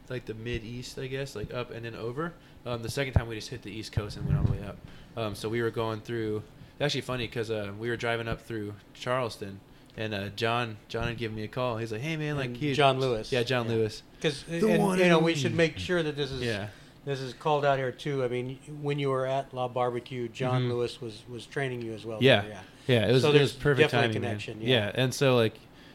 like 0.09 0.25
the 0.25 0.35
mid 0.35 0.63
east, 0.63 0.99
I 0.99 1.07
guess, 1.07 1.35
like 1.35 1.51
up 1.53 1.71
and 1.71 1.83
then 1.85 1.95
over. 1.95 2.33
Um, 2.67 2.83
the 2.83 2.89
second 2.91 3.13
time 3.13 3.27
we 3.27 3.33
just 3.33 3.49
hit 3.49 3.63
the 3.63 3.71
east 3.71 3.91
coast 3.91 4.15
and 4.17 4.27
went 4.27 4.37
all 4.37 4.43
the 4.45 4.51
way 4.51 4.63
up. 4.63 4.77
Um, 5.17 5.33
so 5.33 5.49
we 5.49 5.63
were 5.63 5.71
going 5.71 6.01
through. 6.01 6.43
It's 6.75 6.85
actually 6.85 7.01
funny 7.01 7.25
because 7.25 7.49
uh, 7.49 7.71
we 7.79 7.89
were 7.89 7.97
driving 7.97 8.27
up 8.27 8.41
through 8.41 8.75
Charleston, 8.93 9.59
and 9.97 10.13
uh, 10.13 10.29
John 10.35 10.77
John 10.87 11.07
had 11.07 11.17
given 11.17 11.35
me 11.35 11.43
a 11.45 11.47
call. 11.47 11.77
He's 11.77 11.91
like, 11.91 12.01
"Hey 12.01 12.15
man, 12.15 12.35
like 12.37 12.45
And 12.47 12.57
he, 12.57 12.73
John 12.73 12.99
Lewis. 12.99 13.31
yeah, 13.31 13.41
John 13.41 13.65
Yeah. 13.67 13.71
Lewis, 13.75 14.03
Because 14.17 14.43
The 14.43 14.73
and, 14.73 14.83
one 14.83 14.99
you 14.99 15.05
know 15.09 15.17
we 15.17 15.33
should 15.33 15.55
make 15.55 15.79
sure 15.79 16.03
that 16.03 16.15
this 16.15 16.29
is 16.31 16.43
yeah, 16.43 16.67
this 17.05 17.19
is 17.19 17.33
called 17.33 17.65
out 17.65 17.77
here 17.77 17.91
too. 17.91 18.23
I 18.23 18.27
mean, 18.27 18.59
when 18.81 18.99
you 18.99 19.09
were 19.09 19.25
at 19.25 19.53
La 19.53 19.67
Barbecue, 19.67 20.27
John 20.27 20.63
Mhm. 20.63 20.69
Lewis 20.69 21.01
was 21.01 21.23
was 21.29 21.45
training 21.45 21.81
you 21.81 21.93
as 21.93 22.05
well. 22.05 22.19
Yeah. 22.21 22.41
there, 22.41 22.61
yeah, 22.87 23.07
it 23.07 23.11
was 23.13 23.21
So 23.23 23.31
it 23.31 23.41
was 23.41 23.53
perfect 23.53 23.91
timing, 23.91 24.13
connection, 24.13 24.61
Yeah. 24.61 24.67
yeah. 24.87 24.91
and 24.95 25.13
so 25.13 25.35
like, 25.35 25.53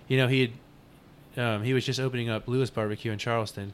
you 0.09 0.17
know, 0.17 0.29
he 0.29 0.41
had 0.41 0.51
um, 1.39 1.63
he 1.63 1.75
was 1.75 1.85
just 1.85 2.01
opening 2.01 2.29
up 2.31 2.49
Lewis 2.49 2.71
Barbecue 2.71 3.13
in 3.13 3.19
Charleston, 3.19 3.73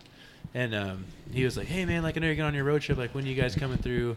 and 0.53 0.75
um, 0.75 1.05
he 1.33 1.45
was 1.45 1.57
like, 1.57 1.69
"Hey 1.69 1.85
man, 1.85 2.03
like 2.03 2.17
I 2.17 2.21
know 2.21 2.27
you're 2.27 2.35
going 2.35 2.49
on 2.49 2.55
your 2.55 2.65
road 2.65 2.83
trip. 2.83 2.99
Like 2.99 3.15
when 3.15 3.25
are 3.25 3.29
you 3.29 3.41
guys 3.41 3.55
coming 3.55 3.79
through?" 3.79 4.17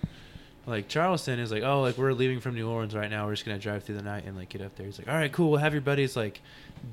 Like 0.67 0.87
Charleston 0.87 1.37
is 1.37 1.51
like, 1.51 1.61
oh, 1.61 1.81
like 1.81 1.95
we're 1.95 2.11
leaving 2.11 2.39
from 2.39 2.55
New 2.55 2.67
Orleans 2.67 2.95
right 2.95 3.07
now. 3.11 3.27
We're 3.27 3.33
just 3.33 3.45
gonna 3.45 3.59
drive 3.59 3.83
through 3.83 3.97
the 3.97 4.01
night 4.01 4.23
and 4.25 4.35
like 4.35 4.49
get 4.49 4.61
up 4.63 4.75
there. 4.75 4.87
He's 4.87 4.97
like, 4.97 5.07
all 5.07 5.13
right, 5.13 5.31
cool. 5.31 5.51
We'll 5.51 5.59
have 5.59 5.73
your 5.73 5.81
buddies 5.83 6.15
like, 6.17 6.41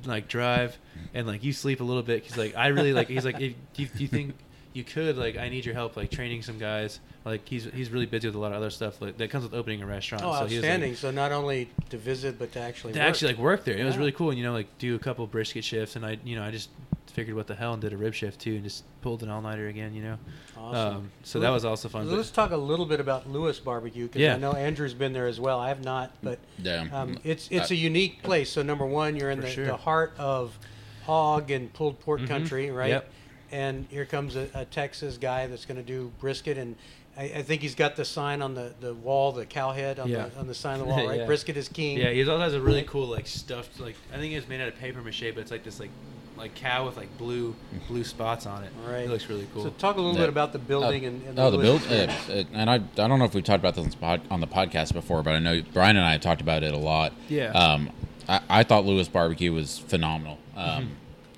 like 0.05 0.29
drive, 0.29 0.77
and 1.15 1.27
like 1.27 1.43
you 1.43 1.55
sleep 1.55 1.81
a 1.81 1.85
little 1.85 2.03
bit. 2.03 2.23
He's 2.25 2.37
like, 2.37 2.55
I 2.55 2.67
really 2.67 2.93
like. 2.93 3.09
He's 3.09 3.25
like, 3.25 3.41
if, 3.41 3.55
do, 3.73 3.83
you, 3.85 3.89
do 3.89 4.03
you 4.03 4.09
think 4.09 4.35
you 4.73 4.85
could 4.85 5.17
like? 5.17 5.37
I 5.37 5.49
need 5.49 5.65
your 5.65 5.75
help 5.75 5.97
like 5.97 6.11
training 6.11 6.43
some 6.43 6.59
guys. 6.59 7.01
Like 7.25 7.47
he's 7.49 7.65
he's 7.65 7.91
really 7.91 8.07
busy 8.07 8.29
with 8.29 8.35
a 8.35 8.39
lot 8.39 8.53
of 8.53 8.59
other 8.59 8.71
stuff 8.71 9.01
like, 9.01 9.17
that 9.19 9.31
comes 9.31 9.45
with 9.45 9.55
opening 9.55 9.83
a 9.83 9.87
restaurant. 9.87 10.25
Oh, 10.25 10.33
so 10.33 10.39
he 10.39 10.43
was, 10.43 10.53
like, 10.53 10.57
outstanding! 10.71 10.95
so 10.97 11.11
not 11.11 11.33
only 11.33 11.71
to 11.91 11.97
visit, 11.99 12.39
but 12.39 12.53
to 12.53 12.61
actually 12.61 12.93
to 12.95 12.99
work. 12.99 13.09
actually 13.09 13.33
like 13.35 13.41
work 13.43 13.65
there. 13.65 13.77
It 13.77 13.85
was 13.85 13.97
really 13.97 14.13
cool, 14.13 14.31
and 14.31 14.39
you 14.39 14.45
know, 14.45 14.53
like 14.53 14.67
do 14.79 14.95
a 14.95 14.99
couple 14.99 15.27
brisket 15.27 15.65
shifts, 15.65 15.97
and 15.97 16.05
I, 16.05 16.19
you 16.25 16.37
know, 16.37 16.43
I 16.43 16.51
just 16.51 16.71
figured 17.07 17.37
what 17.37 17.47
the 17.47 17.55
hell 17.55 17.75
and 17.75 17.83
did 17.83 17.93
a 17.93 17.97
rib 17.97 18.15
shift 18.15 18.41
too, 18.41 18.55
and 18.55 18.65
just 18.65 18.85
pulled 19.03 19.23
an 19.23 19.29
all 19.29 19.43
nighter 19.43 19.69
again, 19.69 19.95
you 19.95 20.03
know. 20.03 20.19
Awesome. 20.57 20.97
Um, 20.97 21.11
so 21.23 21.41
that 21.41 21.51
was 21.51 21.65
also 21.65 21.89
fun. 21.91 22.09
So 22.09 22.15
let's 22.15 22.31
talk 22.31 22.53
a 22.53 22.57
little 22.57 22.87
bit 22.87 23.01
about 23.01 23.29
Lewis 23.29 23.59
Barbecue 23.59 24.07
because 24.07 24.23
Yeah. 24.23 24.35
I 24.35 24.39
know 24.39 24.53
Andrew's 24.53 24.95
been 24.95 25.13
there 25.13 25.27
as 25.27 25.39
well. 25.39 25.59
I 25.61 25.69
have 25.69 25.85
not, 25.85 26.13
but 26.23 26.39
Yeah. 26.63 26.87
um, 26.93 27.19
it's 27.23 27.49
it's 27.51 27.71
a 27.71 27.77
unique 27.77 28.23
place. 28.23 28.51
So 28.51 28.63
number 28.63 28.87
one, 28.87 29.17
you're 29.17 29.31
in 29.31 29.41
the, 29.41 29.51
sure. 29.51 29.67
the 29.67 29.77
heart 29.77 30.15
of 30.19 30.59
hog 31.05 31.51
and 31.51 31.73
pulled 31.75 32.01
pork 32.01 32.21
Mhm. 32.23 32.29
country, 32.29 32.71
right? 32.71 32.91
Yep. 32.91 33.11
And 33.53 33.87
here 33.91 34.07
comes 34.07 34.35
a, 34.35 34.49
a 34.55 34.65
Texas 34.65 35.19
guy 35.19 35.47
that's 35.47 35.67
going 35.67 35.77
to 35.77 35.83
do 35.83 36.11
brisket, 36.21 36.57
and 36.59 36.75
I, 37.19 37.25
I 37.25 37.43
think 37.43 37.61
he's 37.61 37.75
got 37.75 37.97
the 37.97 38.05
sign 38.05 38.41
on 38.41 38.55
the, 38.55 38.73
the 38.81 38.95
wall, 38.95 39.31
the 39.33 39.45
cow 39.45 39.73
head 39.73 39.99
on 40.01 40.09
Yeah. 40.09 40.29
the 40.29 40.41
on 40.41 40.47
the 40.47 40.55
sign 40.55 40.81
of 40.81 40.87
the 40.87 40.93
wall, 40.95 41.07
right? 41.09 41.21
Yeah. 41.21 41.27
Brisket 41.27 41.57
is 41.59 41.69
king. 41.69 41.99
Yeah, 41.99 42.11
he 42.11 42.23
also 42.23 42.39
has 42.41 42.55
a 42.55 42.61
really 42.61 42.83
cool 42.85 43.07
like 43.07 43.27
stuffed 43.27 43.79
like 43.79 43.95
I 44.13 44.17
think 44.17 44.33
it's 44.33 44.49
made 44.49 44.61
out 44.63 44.69
of 44.69 44.77
paper 44.79 45.03
mache, 45.03 45.21
but 45.35 45.39
it's 45.43 45.51
like 45.51 45.65
this 45.65 45.79
like 45.79 45.91
like 46.39 46.55
cow 46.55 46.87
with 46.87 46.97
like 46.97 47.17
blue 47.19 47.55
blue 47.89 48.05
spots 48.05 48.47
on 48.47 48.65
it. 48.65 48.73
Right. 48.89 49.01
It 49.05 49.11
looks 49.11 49.29
really 49.29 49.47
cool. 49.53 49.65
So 49.65 49.71
talk 49.71 49.97
a 49.97 50.01
little 50.01 50.15
Yeah. 50.15 50.23
bit 50.23 50.29
about 50.31 50.55
the 50.55 50.59
building 50.59 51.05
Uh, 51.05 51.09
and, 51.09 51.23
and 51.29 51.39
oh, 51.39 51.51
the 51.51 51.59
Lewis 51.59 51.87
build, 51.87 52.09
uh, 52.09 52.13
uh, 52.33 52.45
and 52.55 52.71
I, 52.71 52.77
I 52.77 52.79
don't 52.79 53.19
know 53.19 53.27
if 53.27 53.35
we 53.35 53.43
talked 53.43 53.61
about 53.61 53.75
this 53.75 53.85
on 53.85 53.91
the 53.91 54.21
on 54.31 54.41
the 54.41 54.47
podcast 54.47 54.95
before, 54.95 55.23
but 55.23 55.35
I 55.35 55.39
know 55.41 55.61
Brian 55.75 55.97
and 55.99 56.07
I 56.07 56.13
have 56.13 56.23
talked 56.23 56.41
about 56.41 56.63
it 56.63 56.73
a 56.73 56.79
lot. 56.79 57.13
Yeah. 57.29 57.51
Um, 57.53 57.91
I, 58.27 58.41
I 58.49 58.63
thought 58.63 58.87
Lewis 58.87 59.09
Barbecue 59.09 59.53
was 59.53 59.79
phenomenal. 59.79 60.39
Um, 60.57 60.65
Mm-hmm. 60.85 60.93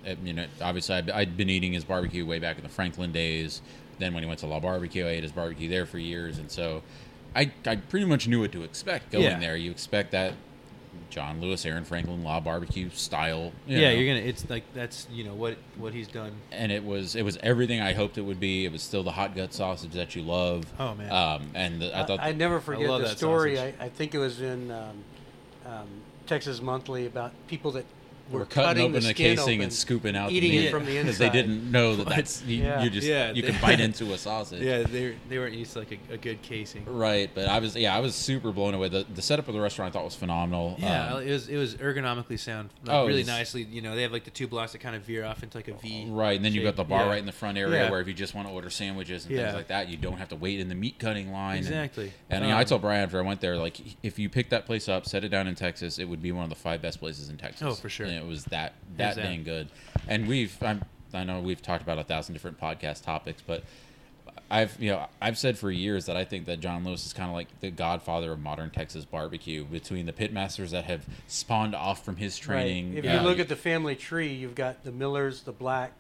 It- 0.05 0.19
you 0.25 0.33
know, 0.33 0.47
obviously 0.61 0.97
I'd, 0.97 1.11
I'd 1.11 1.37
been 1.37 1.51
eating 1.51 1.73
his 1.73 1.85
barbecue 1.85 2.25
way 2.27 2.39
back 2.39 2.57
in 2.57 2.63
the 2.63 2.69
Franklin 2.69 3.13
days. 3.13 3.63
Then 3.99 4.13
when 4.15 4.23
he 4.23 4.27
went 4.29 4.41
to 4.41 4.47
La 4.47 4.59
Barbecue, 4.61 5.07
I 5.07 5.11
ate 5.11 5.23
his 5.23 5.33
barbecue 5.33 5.69
there 5.69 5.87
for 5.87 5.99
years, 5.99 6.39
and 6.39 6.51
so 6.51 6.83
I, 7.37 7.53
I 7.65 7.77
pretty 7.77 8.07
much 8.07 8.27
knew 8.27 8.41
what 8.41 8.51
to 8.53 8.63
expect 8.65 9.13
going 9.13 9.25
Yeah. 9.25 9.39
there. 9.39 9.57
You 9.57 9.71
expect 9.71 10.11
that 10.13 10.35
John 11.11 11.41
Lewis, 11.41 11.65
Aaron 11.65 11.85
Franklin, 11.85 12.25
La 12.25 12.41
Barbecue 12.41 12.91
style. 12.91 13.53
you 13.67 13.79
yeah, 13.79 13.91
know. 13.91 13.97
you're 13.97 14.15
gonna. 14.15 14.27
It's 14.27 14.49
like 14.51 14.65
that's 14.75 15.07
you 15.13 15.23
know 15.25 15.35
what 15.35 15.57
what 15.77 15.93
he's 15.93 16.09
done. 16.09 16.33
and 16.51 16.71
it 16.73 16.85
was 16.85 17.15
it 17.15 17.23
was 17.23 17.37
everything 17.43 17.81
I 17.81 17.93
hoped 17.93 18.19
it 18.19 18.23
would 18.23 18.41
be. 18.41 18.65
It 18.65 18.73
was 18.73 18.83
still 18.83 19.03
the 19.05 19.13
hot 19.13 19.35
gut 19.37 19.53
sausage 19.55 19.93
that 19.93 20.15
you 20.17 20.23
love. 20.23 20.65
Oh, 20.79 20.95
man. 20.95 21.13
Um, 21.13 21.51
and 21.55 21.83
the, 21.83 21.97
I 21.97 22.05
thought 22.05 22.19
I, 22.21 22.33
never 22.33 22.61
forget 22.61 22.89
love 22.89 23.03
the 23.03 23.09
story. 23.09 23.61
I. 23.61 23.75
I 23.81 23.89
think 23.89 24.15
it 24.15 24.19
was 24.19 24.41
in 24.41 24.71
um, 24.71 25.05
um, 25.67 25.89
Texas 26.27 26.61
Monthly 26.61 27.07
about 27.07 27.33
people 27.47 27.71
that 27.73 27.85
were, 28.31 28.41
we're 28.41 28.47
cutting, 28.47 28.77
the 28.77 28.83
open 28.83 28.93
the 28.95 29.01
skin 29.03 29.15
casing 29.37 29.43
open, 29.55 29.61
and 29.63 29.73
scooping 29.73 30.17
out 30.17 30.33
eating 30.33 30.51
the 30.53 30.59
it 30.59 30.63
meat 30.63 30.71
from 30.71 30.85
the 30.87 30.93
inside 30.97 31.05
because 31.05 31.19
they 31.19 31.31
didn't 31.31 31.71
know 31.71 31.97
that 31.97 32.09
that's 32.09 32.43
you, 32.43 32.63
Yeah. 32.63 32.83
you 32.83 32.91
just 32.91 33.07
Yeah, 33.07 33.33
you 33.33 33.43
they- 33.43 33.51
can 33.53 33.61
bite 33.61 33.81
into 33.89 34.13
a 34.13 34.19
sausage. 34.19 34.63
Yeah, 34.63 34.83
they 34.83 35.15
they 35.29 35.39
weren't 35.39 35.55
used 35.55 35.73
to 35.75 35.81
like 35.81 35.99
a, 36.11 36.15
a 36.15 36.17
good 36.17 36.41
casing. 36.43 36.85
Right, 36.87 37.31
but 37.35 37.49
I 37.49 37.59
was 37.59 37.77
yeah 37.77 37.95
I 37.97 38.01
was 38.01 38.15
super 38.15 38.53
blown 38.53 38.75
away. 38.75 38.89
The 38.89 39.05
the 39.15 39.23
setup 39.23 39.49
of 39.49 39.55
the 39.55 39.61
restaurant 39.61 39.91
I 39.91 39.99
thought 39.99 40.05
was 40.05 40.15
phenomenal. 40.15 40.77
Yeah, 40.79 41.15
Um, 41.15 41.23
it 41.23 41.31
was 41.31 41.49
it 41.49 41.57
was 41.57 41.75
ergonomically 41.77 42.39
sound, 42.39 42.71
like, 42.85 42.95
Oh, 42.95 43.07
really 43.07 43.19
was- 43.21 43.27
nicely. 43.29 43.63
You 43.63 43.83
know, 43.83 43.95
they 43.95 44.03
have 44.03 44.13
like 44.13 44.25
the 44.25 44.31
two 44.31 44.47
blocks 44.49 44.73
that 44.73 44.79
kind 44.79 44.97
of 44.97 45.03
veer 45.03 45.25
off 45.25 45.43
into 45.43 45.59
like 45.59 45.69
a 45.69 45.75
V. 45.75 46.07
Right, 46.09 46.37
and 46.37 46.45
then 46.45 46.53
you've 46.55 46.65
got 46.65 46.77
the 46.77 46.85
bar 46.85 47.05
Yeah. 47.05 47.11
right 47.11 47.19
in 47.19 47.27
the 47.27 47.33
front 47.33 47.59
area 47.59 47.91
where 47.91 48.01
if 48.01 48.09
you 48.09 48.15
just 48.15 48.35
want 48.35 48.49
to 48.49 48.55
order 48.55 48.71
sandwiches 48.71 49.27
and 49.27 49.37
things 49.37 49.55
like 49.55 49.69
that, 49.69 49.89
you 49.89 49.97
don't 49.97 50.17
have 50.19 50.29
to 50.31 50.37
wait 50.37 50.61
in 50.61 50.69
the 50.69 50.75
meat 50.75 50.99
cutting 50.99 51.31
line. 51.33 51.59
and- 51.59 51.67
Exactly. 51.67 52.13
And, 52.31 52.45
you 52.45 52.51
know, 52.51 52.57
I 52.57 52.61
Um, 52.61 52.67
told 52.67 52.81
Brian 52.83 53.03
after 53.03 53.19
I 53.19 53.23
went 53.23 53.41
there, 53.41 53.57
like, 53.57 53.79
if 54.03 54.19
you 54.19 54.29
pick 54.29 54.51
that 54.51 54.67
place 54.67 54.89
up, 54.89 55.07
set 55.07 55.25
it 55.25 55.29
down 55.29 55.47
in 55.47 55.55
Texas, 55.55 55.99
it 55.99 56.05
would 56.07 56.23
be 56.23 56.33
one 56.33 56.45
of 56.45 56.51
the 56.51 56.57
five 56.57 56.81
best 56.83 56.99
places 57.01 57.29
in 57.29 57.37
Texas. 57.37 57.63
Oh, 57.63 57.75
for 57.75 57.89
sure. 57.89 58.07
And 58.15 58.25
it 58.25 58.29
was 58.29 58.45
that 58.47 58.75
that 58.97 59.17
down. 59.17 59.25
dang 59.25 59.45
good. 59.45 59.69
And 60.09 60.27
we've, 60.29 60.57
I'm, 60.63 60.83
I 61.13 61.25
know 61.25 61.41
we've 61.41 61.63
talked 61.63 61.83
about 61.83 61.99
a 61.99 62.05
thousand 62.05 62.33
different 62.35 62.61
podcast 62.61 63.05
topics, 63.05 63.43
but 63.47 63.65
I've, 64.51 64.77
you 64.81 64.91
know, 64.91 65.07
I've 65.21 65.39
said 65.39 65.57
for 65.59 65.71
years 65.71 66.07
that 66.07 66.17
I 66.17 66.25
think 66.25 66.47
that 66.47 66.61
John 66.61 66.85
Lewis 66.85 67.07
is 67.07 67.13
kind 67.13 67.29
of 67.31 67.35
like 67.35 67.49
the 67.61 67.71
godfather 67.71 68.33
of 68.33 68.41
modern 68.41 68.71
Texas 68.71 69.05
barbecue. 69.05 69.65
Between 69.65 70.07
the 70.07 70.13
pitmasters 70.13 70.71
that 70.71 70.85
have 70.85 71.07
spawned 71.29 71.75
off 71.75 72.05
from 72.05 72.17
his 72.17 72.39
Right. 72.47 72.57
training, 72.63 72.95
If 72.95 73.07
uh, 73.07 73.09
you 73.09 73.21
look 73.21 73.39
at 73.39 73.49
the 73.49 73.57
family 73.57 73.97
tree, 73.97 74.33
you've 74.33 74.55
got 74.55 74.85
the 74.85 74.93
Muellers, 74.93 75.43
the 75.45 75.53
Black, 75.53 75.93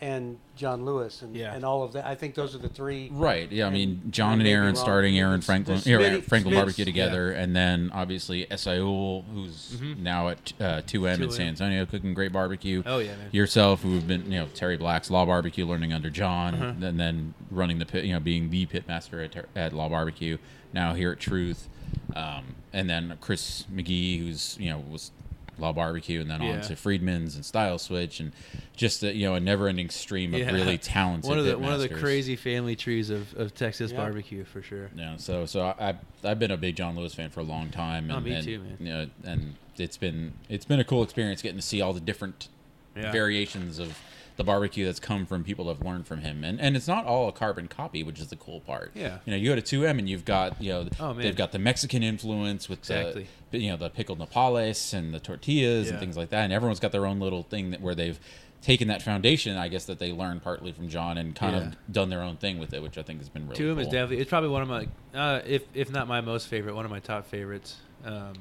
and 0.00 0.36
John 0.56 0.84
Lewis 0.84 1.22
and, 1.22 1.34
Yeah. 1.34 1.54
and 1.54 1.64
all 1.64 1.82
of 1.82 1.92
that. 1.94 2.04
I 2.06 2.14
think 2.14 2.34
those 2.34 2.54
are 2.54 2.58
the 2.58 2.68
three. 2.68 3.08
Right. 3.12 3.50
Yeah. 3.50 3.66
I 3.66 3.70
mean, 3.70 4.02
John 4.10 4.32
and 4.34 4.38
may 4.38 4.44
be 4.44 4.52
Aaron 4.52 4.66
wrong. 4.74 4.76
starting 4.76 5.18
Aaron 5.18 5.40
Franklin, 5.40 5.80
the 5.82 5.90
yeah, 5.90 5.96
Smitty- 5.96 6.22
Franklin 6.24 6.40
Smiths, 6.42 6.56
Barbecue 6.56 6.84
together, 6.84 7.32
and 7.32 7.56
then 7.56 7.90
obviously 7.94 8.46
Esaul, 8.46 9.24
who's 9.32 9.76
Mhm. 9.80 9.98
now 9.98 10.28
at 10.28 10.52
uh, 10.60 10.82
2M 10.86 11.14
in 11.22 11.28
2M. 11.28 11.32
San 11.32 11.46
Antonio, 11.48 11.86
cooking 11.86 12.12
great 12.14 12.32
barbecue. 12.32 12.82
Oh 12.84 12.98
yeah, 12.98 13.16
man. 13.16 13.28
Yourself, 13.32 13.82
who've 13.82 14.06
been, 14.06 14.30
you 14.30 14.38
know, 14.40 14.48
Terry 14.54 14.76
Black's 14.76 15.10
La 15.10 15.24
Barbecue, 15.24 15.64
learning 15.66 15.92
under 15.92 16.10
John, 16.10 16.54
Uh-huh. 16.54 16.64
and 16.86 17.00
then 17.00 17.34
running 17.50 17.78
the 17.78 17.86
pit, 17.86 18.04
you 18.04 18.12
know, 18.12 18.20
being 18.20 18.50
the 18.50 18.66
pit 18.66 18.86
master 18.88 19.22
at, 19.22 19.34
at 19.56 19.72
La 19.72 19.88
Barbecue. 19.88 20.36
Now 20.72 20.92
here 20.94 21.12
at 21.12 21.20
Truth, 21.20 21.68
um, 22.14 22.56
and 22.72 22.90
then 22.90 23.16
Chris 23.20 23.64
McGee, 23.72 24.18
who's 24.18 24.56
you 24.60 24.68
know 24.70 24.82
was 24.90 25.10
La 25.58 25.72
Barbecue, 25.72 26.20
and 26.20 26.30
then 26.30 26.42
on 26.42 26.60
to 26.62 26.76
Freedmen's 26.76 27.34
and 27.36 27.44
Stiles 27.44 27.82
Switch, 27.82 28.20
and 28.20 28.32
just 28.76 29.02
a, 29.02 29.14
you 29.14 29.26
know 29.26 29.34
a 29.34 29.40
never-ending 29.40 29.90
stream 29.90 30.34
of 30.34 30.40
Yeah. 30.40 30.52
really 30.52 30.78
talented. 30.96 31.28
one 31.28 31.38
of 31.38 31.44
the 31.44 31.52
pit 31.52 31.60
one 31.60 31.72
of 31.72 31.80
the 31.80 31.88
crazy 31.88 32.36
family 32.36 32.76
trees 32.76 33.10
of, 33.10 33.34
of 33.36 33.54
Texas 33.54 33.90
Yeah. 33.92 33.98
barbecue 33.98 34.44
for 34.44 34.62
sure. 34.62 34.90
Yeah, 34.96 35.16
so 35.16 35.46
so 35.46 35.62
I 35.62 35.88
I've, 35.90 35.96
I've 36.24 36.38
been 36.38 36.50
a 36.50 36.56
big 36.56 36.76
John 36.76 36.96
Lewis 36.96 37.14
fan 37.14 37.30
for 37.30 37.40
a 37.40 37.44
long 37.44 37.70
time, 37.70 38.10
Oh, 38.10 38.16
and, 38.16 38.24
me 38.24 38.32
and, 38.32 38.44
too, 38.44 38.58
man. 38.58 38.76
You 38.80 38.86
know, 38.86 39.06
and 39.24 39.54
it's 39.78 39.96
been 39.96 40.32
it's 40.48 40.64
been 40.64 40.80
a 40.80 40.84
cool 40.84 41.02
experience 41.02 41.42
getting 41.42 41.58
to 41.58 41.62
see 41.66 41.80
all 41.80 41.92
the 41.92 42.00
different 42.00 42.48
Yeah. 42.96 43.12
variations 43.12 43.78
of 43.78 43.98
the 44.36 44.44
barbecue 44.44 44.84
that's 44.84 45.00
come 45.00 45.24
from 45.26 45.42
people 45.44 45.64
that 45.66 45.76
have 45.78 45.86
learned 45.86 46.06
from 46.06 46.20
him, 46.20 46.44
and 46.44 46.60
and 46.60 46.76
it's 46.76 46.86
not 46.88 47.04
all 47.06 47.28
a 47.28 47.32
carbon 47.32 47.68
copy, 47.68 48.02
which 48.02 48.20
is 48.20 48.28
the 48.28 48.36
cool 48.36 48.60
part. 48.60 48.92
Yeah. 48.94 49.18
you 49.24 49.30
know, 49.32 49.36
you 49.36 49.48
go 49.54 49.58
to 49.60 49.62
2M 49.80 49.98
and 49.98 50.08
you've 50.08 50.24
got 50.24 50.60
you 50.60 50.72
know 50.72 50.88
Oh, 51.00 51.12
they've 51.14 51.34
got 51.36 51.52
the 51.52 51.58
Mexican 51.58 52.02
influence 52.02 52.68
with 52.68 52.80
Exactly. 52.80 53.26
the 53.50 53.58
you 53.58 53.70
know 53.70 53.76
the 53.76 53.88
pickled 53.90 54.18
nopales 54.18 54.92
and 54.92 55.14
the 55.14 55.20
tortillas 55.20 55.86
Yeah. 55.86 55.92
and 55.92 56.00
things 56.00 56.16
like 56.16 56.30
that, 56.30 56.44
and 56.44 56.52
everyone's 56.52 56.80
got 56.80 56.92
their 56.92 57.06
own 57.06 57.18
little 57.20 57.42
thing 57.44 57.70
that 57.70 57.80
where 57.80 57.94
they've 57.94 58.18
taken 58.62 58.88
that 58.88 59.00
foundation, 59.00 59.56
I 59.56 59.68
guess 59.68 59.84
that 59.84 59.98
they 60.00 60.10
learned 60.12 60.42
partly 60.42 60.72
from 60.72 60.88
John 60.88 61.16
and 61.18 61.34
kind 61.36 61.54
Yeah. 61.54 61.62
of 61.68 61.76
done 61.92 62.08
their 62.10 62.22
own 62.22 62.36
thing 62.36 62.58
with 62.58 62.74
it, 62.74 62.82
which 62.82 62.98
I 62.98 63.02
think 63.02 63.20
has 63.20 63.28
been 63.28 63.44
really 63.44 63.56
Two 63.56 63.72
cool. 63.74 63.78
is 63.80 63.86
definitely 63.88 64.18
it's 64.18 64.28
probably 64.30 64.50
one 64.50 64.62
of 64.62 64.68
my 64.68 64.88
uh, 65.14 65.40
if 65.46 65.62
if 65.72 65.90
not 65.90 66.08
my 66.08 66.20
most 66.20 66.48
favorite, 66.48 66.74
one 66.74 66.84
of 66.84 66.90
my 66.90 67.00
top 67.00 67.26
favorites. 67.26 67.76
Um, 68.04 68.34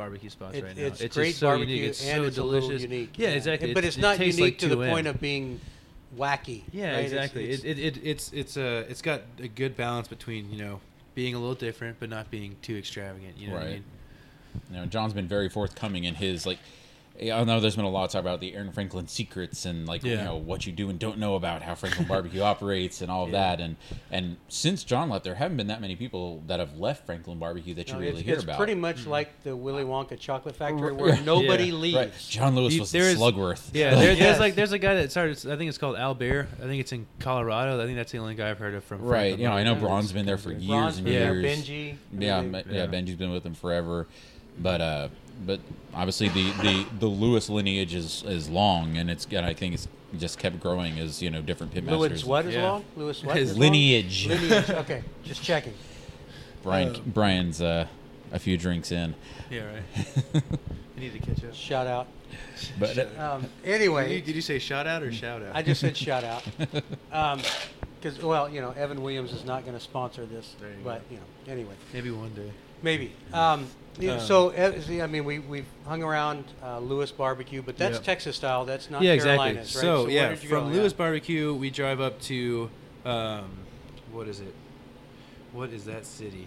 barbecue 0.00 0.30
spots 0.30 0.56
It, 0.56 0.64
right 0.64 0.74
now. 0.76 0.84
it's, 0.86 0.98
just 1.00 1.14
great 1.14 1.34
so 1.34 1.48
barbecue 1.48 1.74
unique. 1.74 1.90
It's 1.90 2.06
and 2.06 2.16
so 2.22 2.24
it's 2.24 2.36
delicious. 2.36 2.80
a 2.82 2.88
unique. 2.88 3.18
Yeah, 3.18 3.30
exactly. 3.30 3.74
But 3.74 3.84
it's 3.84 3.98
it 3.98 4.00
not 4.00 4.16
tastes 4.16 4.38
unique 4.38 4.54
like 4.54 4.58
to 4.60 4.68
the 4.74 4.76
2M. 4.76 4.90
point 4.90 5.06
of 5.06 5.20
being 5.20 5.60
wacky. 6.16 6.62
Yeah, 6.72 6.94
right? 6.94 7.04
Exactly. 7.04 7.44
it's- 7.50 7.64
it, 7.64 7.78
it, 7.78 7.96
it, 7.98 8.00
it's 8.02 8.32
it's 8.32 8.56
uh 8.56 8.84
it's 8.88 9.02
got 9.02 9.20
a 9.38 9.48
good 9.48 9.76
balance 9.76 10.08
between 10.08 10.50
you 10.50 10.64
know 10.64 10.80
being 11.14 11.34
a 11.34 11.38
little 11.38 11.54
different 11.54 11.98
but 12.00 12.08
not 12.08 12.30
being 12.30 12.56
too 12.62 12.76
extravagant. 12.76 13.36
You 13.36 13.48
know 13.48 13.54
what 13.54 13.62
I 13.64 13.70
mean? 13.72 13.84
you 14.70 14.76
know, 14.78 14.86
John's 14.86 15.12
been 15.12 15.28
very 15.28 15.48
forthcoming 15.50 16.04
in 16.04 16.14
his 16.14 16.46
like. 16.46 16.58
I 17.22 17.44
know 17.44 17.60
there's 17.60 17.76
been 17.76 17.84
a 17.84 17.90
lot 17.90 18.04
of 18.04 18.10
talk 18.12 18.22
about 18.22 18.40
the 18.40 18.54
Aaron 18.54 18.72
Franklin 18.72 19.06
secrets 19.06 19.66
and 19.66 19.86
like 19.86 20.02
you 20.04 20.16
know 20.16 20.36
what 20.36 20.66
you 20.66 20.72
do 20.72 20.88
and 20.88 20.98
don't 20.98 21.18
know 21.18 21.34
about 21.34 21.60
how 21.60 21.74
Franklin 21.74 22.08
Barbecue 22.08 22.40
operates 22.40 23.02
and 23.02 23.10
all 23.10 23.24
of 23.24 23.30
Yeah. 23.30 23.56
that 23.56 23.60
and 23.60 23.76
and 24.10 24.36
since 24.48 24.84
John 24.84 25.10
left, 25.10 25.24
there 25.24 25.34
haven't 25.34 25.58
been 25.58 25.66
that 25.66 25.80
many 25.82 25.96
people 25.96 26.42
that 26.46 26.60
have 26.60 26.78
left 26.78 27.04
Franklin 27.04 27.38
Barbecue 27.38 27.74
that 27.74 27.88
you 27.88 27.94
no, 27.94 28.00
really 28.00 28.12
it's, 28.12 28.20
hear 28.22 28.34
it's 28.36 28.44
about. 28.44 28.56
pretty 28.56 28.74
much 28.74 29.06
like 29.06 29.42
the 29.42 29.54
Willy 29.54 29.84
Wonka 29.84 30.18
chocolate 30.18 30.56
factory 30.56 30.92
where 30.92 31.20
nobody 31.22 31.66
Yeah. 31.66 31.74
leaves. 31.74 31.96
right. 31.96 32.12
John 32.28 32.54
Lewis 32.56 32.74
You- 32.74 32.80
was 32.80 32.92
there 32.92 33.02
the 33.04 33.10
is- 33.10 33.18
Slugworth. 33.18 33.68
Yeah, 33.74 33.94
there, 33.96 34.10
Yes. 34.12 34.18
there's 34.18 34.40
like 34.40 34.54
there's 34.54 34.72
a 34.72 34.78
guy 34.78 34.94
that 34.94 35.10
started. 35.10 35.36
I 35.46 35.56
think 35.56 35.68
it's 35.68 35.78
called 35.78 35.96
Al 35.96 36.14
Bear. 36.14 36.48
I 36.58 36.66
think 36.66 36.80
it's 36.80 36.92
in 36.92 37.06
Colorado. 37.18 37.80
I 37.82 37.84
think 37.84 37.96
that's 37.96 38.12
the 38.12 38.18
only 38.18 38.34
guy 38.34 38.48
I've 38.50 38.58
heard 38.58 38.74
of 38.74 38.82
from. 38.84 39.02
right. 39.02 39.10
Franklin 39.36 39.40
You 39.40 39.46
know, 39.48 39.52
I 39.54 39.62
know 39.62 39.70
Barbecue. 39.72 39.88
Braun's 39.88 40.12
been 40.12 40.26
there 40.26 40.38
for 40.38 40.52
years 40.52 40.66
Braun's 40.66 40.96
and 40.96 41.04
been 41.04 41.14
there, 41.14 41.34
years. 41.40 41.58
Benji. 41.68 41.96
Yeah, 42.18 42.38
I 42.38 42.42
mean, 42.42 42.64
yeah, 42.70 42.86
Benji's 42.86 43.16
been 43.16 43.30
with 43.30 43.42
them 43.42 43.54
forever, 43.54 44.06
but 44.58 44.80
uh, 44.80 45.08
but 45.46 45.60
obviously 45.94 46.28
the, 46.28 46.50
the, 46.62 46.86
the 47.00 47.06
Lewis 47.06 47.48
lineage 47.48 47.94
is, 47.94 48.22
is 48.26 48.48
long, 48.48 48.96
and 48.96 49.10
it's 49.10 49.26
and 49.26 49.44
I 49.46 49.54
think 49.54 49.74
it's 49.74 49.88
just 50.18 50.38
kept 50.38 50.60
growing 50.60 50.98
as 50.98 51.22
you 51.22 51.30
know 51.30 51.40
different 51.42 51.72
pitmasters. 51.74 51.98
Lewis 51.98 52.24
what 52.24 52.46
is 52.46 52.54
Yeah. 52.54 52.70
long? 52.70 52.84
Lewis 52.96 53.22
what? 53.22 53.36
His 53.36 53.50
is 53.50 53.56
long? 53.56 53.60
lineage. 53.72 54.26
Lineage. 54.28 54.70
Okay, 54.70 55.02
just 55.24 55.42
checking. 55.42 55.74
Brian 56.62 56.94
Uh, 56.94 56.98
Brian's 57.06 57.62
uh, 57.62 57.86
a 58.32 58.38
few 58.38 58.56
drinks 58.58 58.92
in, 58.92 59.14
Yeah, 59.50 59.64
right. 59.64 59.82
I 60.96 61.00
need 61.00 61.12
to 61.14 61.18
catch 61.18 61.42
up. 61.44 61.54
Shout 61.54 61.86
out. 61.86 62.06
but 62.78 62.98
uh, 62.98 63.06
Um, 63.18 63.40
Did 63.42 63.50
you, 63.64 63.72
anyway, 63.74 64.20
did 64.20 64.34
you 64.34 64.42
say 64.42 64.58
shout 64.58 64.86
out 64.86 65.02
or 65.02 65.10
shout 65.10 65.42
out? 65.42 65.54
I 65.56 65.62
just 65.62 65.80
said 65.80 65.96
shout 65.96 66.22
out. 66.24 66.42
Because, 68.00 68.22
well, 68.22 68.48
you 68.48 68.62
know, 68.62 68.70
Evan 68.70 69.02
Williams 69.02 69.30
is 69.32 69.44
not 69.44 69.64
going 69.64 69.74
to 69.76 69.80
sponsor 69.80 70.24
this. 70.24 70.56
There 70.58 70.70
you 70.70 70.76
but, 70.82 71.02
you 71.10 71.18
know, 71.18 71.52
anyway, 71.52 71.74
maybe 71.92 72.10
one 72.10 72.32
day. 72.32 72.50
maybe. 72.82 73.12
Um, 73.34 73.66
yeah, 73.98 74.12
Um, 74.14 74.20
so, 74.20 74.50
uh, 74.50 74.80
see, 74.80 75.02
I 75.02 75.06
mean, 75.06 75.24
we, 75.24 75.38
we've 75.40 75.66
hung 75.86 76.02
around 76.02 76.44
uh, 76.62 76.78
Lewis 76.78 77.10
Barbecue, 77.10 77.62
but 77.62 77.76
that's 77.76 77.96
Yep. 77.96 78.04
Texas 78.04 78.36
style. 78.36 78.64
That's 78.64 78.90
not 78.90 79.02
yeah, 79.02 79.12
exactly. 79.12 79.46
Carolina's, 79.46 79.74
right? 79.76 79.80
So, 79.82 80.02
where 80.04 80.10
yeah, 80.12 80.28
did 80.30 80.42
you 80.42 80.48
from 80.48 80.68
go? 80.68 80.74
Lewis 80.76 80.92
Yeah. 80.92 80.98
Barbecue, 80.98 81.54
we 81.54 81.70
drive 81.70 82.00
up 82.00 82.20
to, 82.22 82.70
um, 83.04 83.50
what 84.12 84.28
is 84.28 84.40
it? 84.40 84.54
What 85.52 85.70
is 85.70 85.84
that 85.86 86.06
city? 86.06 86.46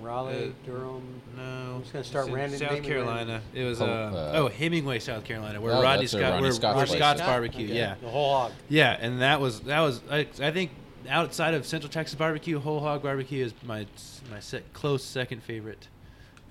Raleigh, 0.00 0.48
uh, 0.48 0.66
Durham. 0.66 1.20
No, 1.36 1.42
I'm 1.74 1.80
just 1.82 1.92
gonna 1.92 2.04
start 2.04 2.26
it's 2.28 2.34
random- 2.34 2.58
South 2.58 2.70
naming 2.72 2.88
Carolina. 2.88 3.42
It 3.54 3.64
was 3.64 3.82
uh, 3.82 3.84
Oh, 3.84 4.16
uh, 4.16 4.32
oh 4.36 4.48
Hemingway, 4.48 4.98
South 4.98 5.24
Carolina, 5.24 5.60
where 5.60 5.74
Oh, 5.74 5.82
Rodney 5.82 6.06
Scott, 6.06 6.22
Rodney 6.22 6.42
where, 6.42 6.52
Scott's 6.52 6.76
where 6.76 6.86
Scott's. 6.98 7.20
Barbecue. 7.20 7.66
Okay, 7.66 7.76
Yeah, 7.76 7.96
The 8.00 8.08
whole 8.08 8.34
hog. 8.34 8.52
yeah, 8.70 8.96
and 8.98 9.20
that 9.20 9.40
was 9.42 9.60
that 9.60 9.80
was 9.80 10.00
I, 10.10 10.20
I 10.40 10.50
think 10.52 10.70
outside 11.08 11.54
of 11.54 11.66
Central 11.66 11.90
Texas 11.90 12.14
barbecue, 12.14 12.58
whole 12.58 12.80
hog 12.80 13.02
barbecue 13.02 13.44
is 13.44 13.54
my 13.64 13.86
my 14.30 14.40
sec, 14.40 14.62
close 14.72 15.02
second 15.04 15.42
favorite 15.42 15.88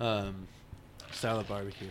um, 0.00 0.46
style 1.12 1.38
of 1.40 1.48
barbecue. 1.48 1.88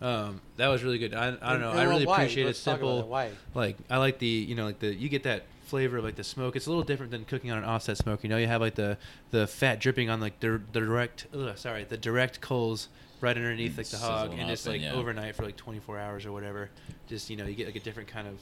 Um, 0.00 0.40
that 0.56 0.68
was 0.68 0.84
really 0.84 0.98
good. 0.98 1.12
I, 1.12 1.26
I 1.26 1.30
don't 1.30 1.42
And- 1.42 1.60
know. 1.60 1.70
and 1.72 1.80
I 1.80 1.84
really 1.84 2.06
why? 2.06 2.14
appreciate 2.16 2.44
it. 2.44 2.46
Let's 2.46 2.62
talk 2.62 2.78
about 2.80 2.86
Simple. 2.88 3.00
it. 3.00 3.06
Why? 3.06 3.30
Like 3.54 3.76
I 3.90 3.96
like 3.98 4.18
the 4.18 4.26
you 4.26 4.54
know 4.54 4.64
like 4.64 4.78
the 4.78 4.94
you 4.94 5.08
get 5.08 5.24
that 5.24 5.44
flavor 5.66 5.98
of 5.98 6.04
like 6.04 6.14
the 6.16 6.24
smoke. 6.24 6.54
It's 6.56 6.66
a 6.66 6.70
little 6.70 6.84
different 6.84 7.10
than 7.10 7.24
cooking 7.24 7.50
on 7.50 7.58
an 7.58 7.64
offset 7.64 7.96
smoke. 7.98 8.22
You 8.22 8.28
know, 8.30 8.36
you 8.38 8.46
have 8.46 8.60
like 8.60 8.74
the 8.76 8.96
the 9.32 9.46
fat 9.46 9.80
dripping 9.80 10.08
on 10.08 10.20
like 10.20 10.38
the, 10.40 10.60
the 10.72 10.80
direct 10.80 11.26
ugh, 11.34 11.56
sorry 11.58 11.84
the 11.84 11.96
direct 11.96 12.40
coals 12.40 12.88
right 13.20 13.36
underneath 13.36 13.76
like 13.76 13.88
the 13.88 13.98
hog, 13.98 14.30
and 14.32 14.42
up 14.42 14.50
it's 14.50 14.64
and 14.66 14.74
like 14.76 14.82
yeah. 14.82 14.92
overnight 14.92 15.34
for 15.34 15.42
like 15.44 15.56
24 15.56 15.98
hours 15.98 16.24
or 16.24 16.30
whatever. 16.32 16.70
Just 17.08 17.28
you 17.30 17.36
know 17.36 17.44
you 17.46 17.54
get 17.54 17.66
like 17.66 17.76
a 17.76 17.80
different 17.80 18.08
kind 18.08 18.28
of 18.28 18.34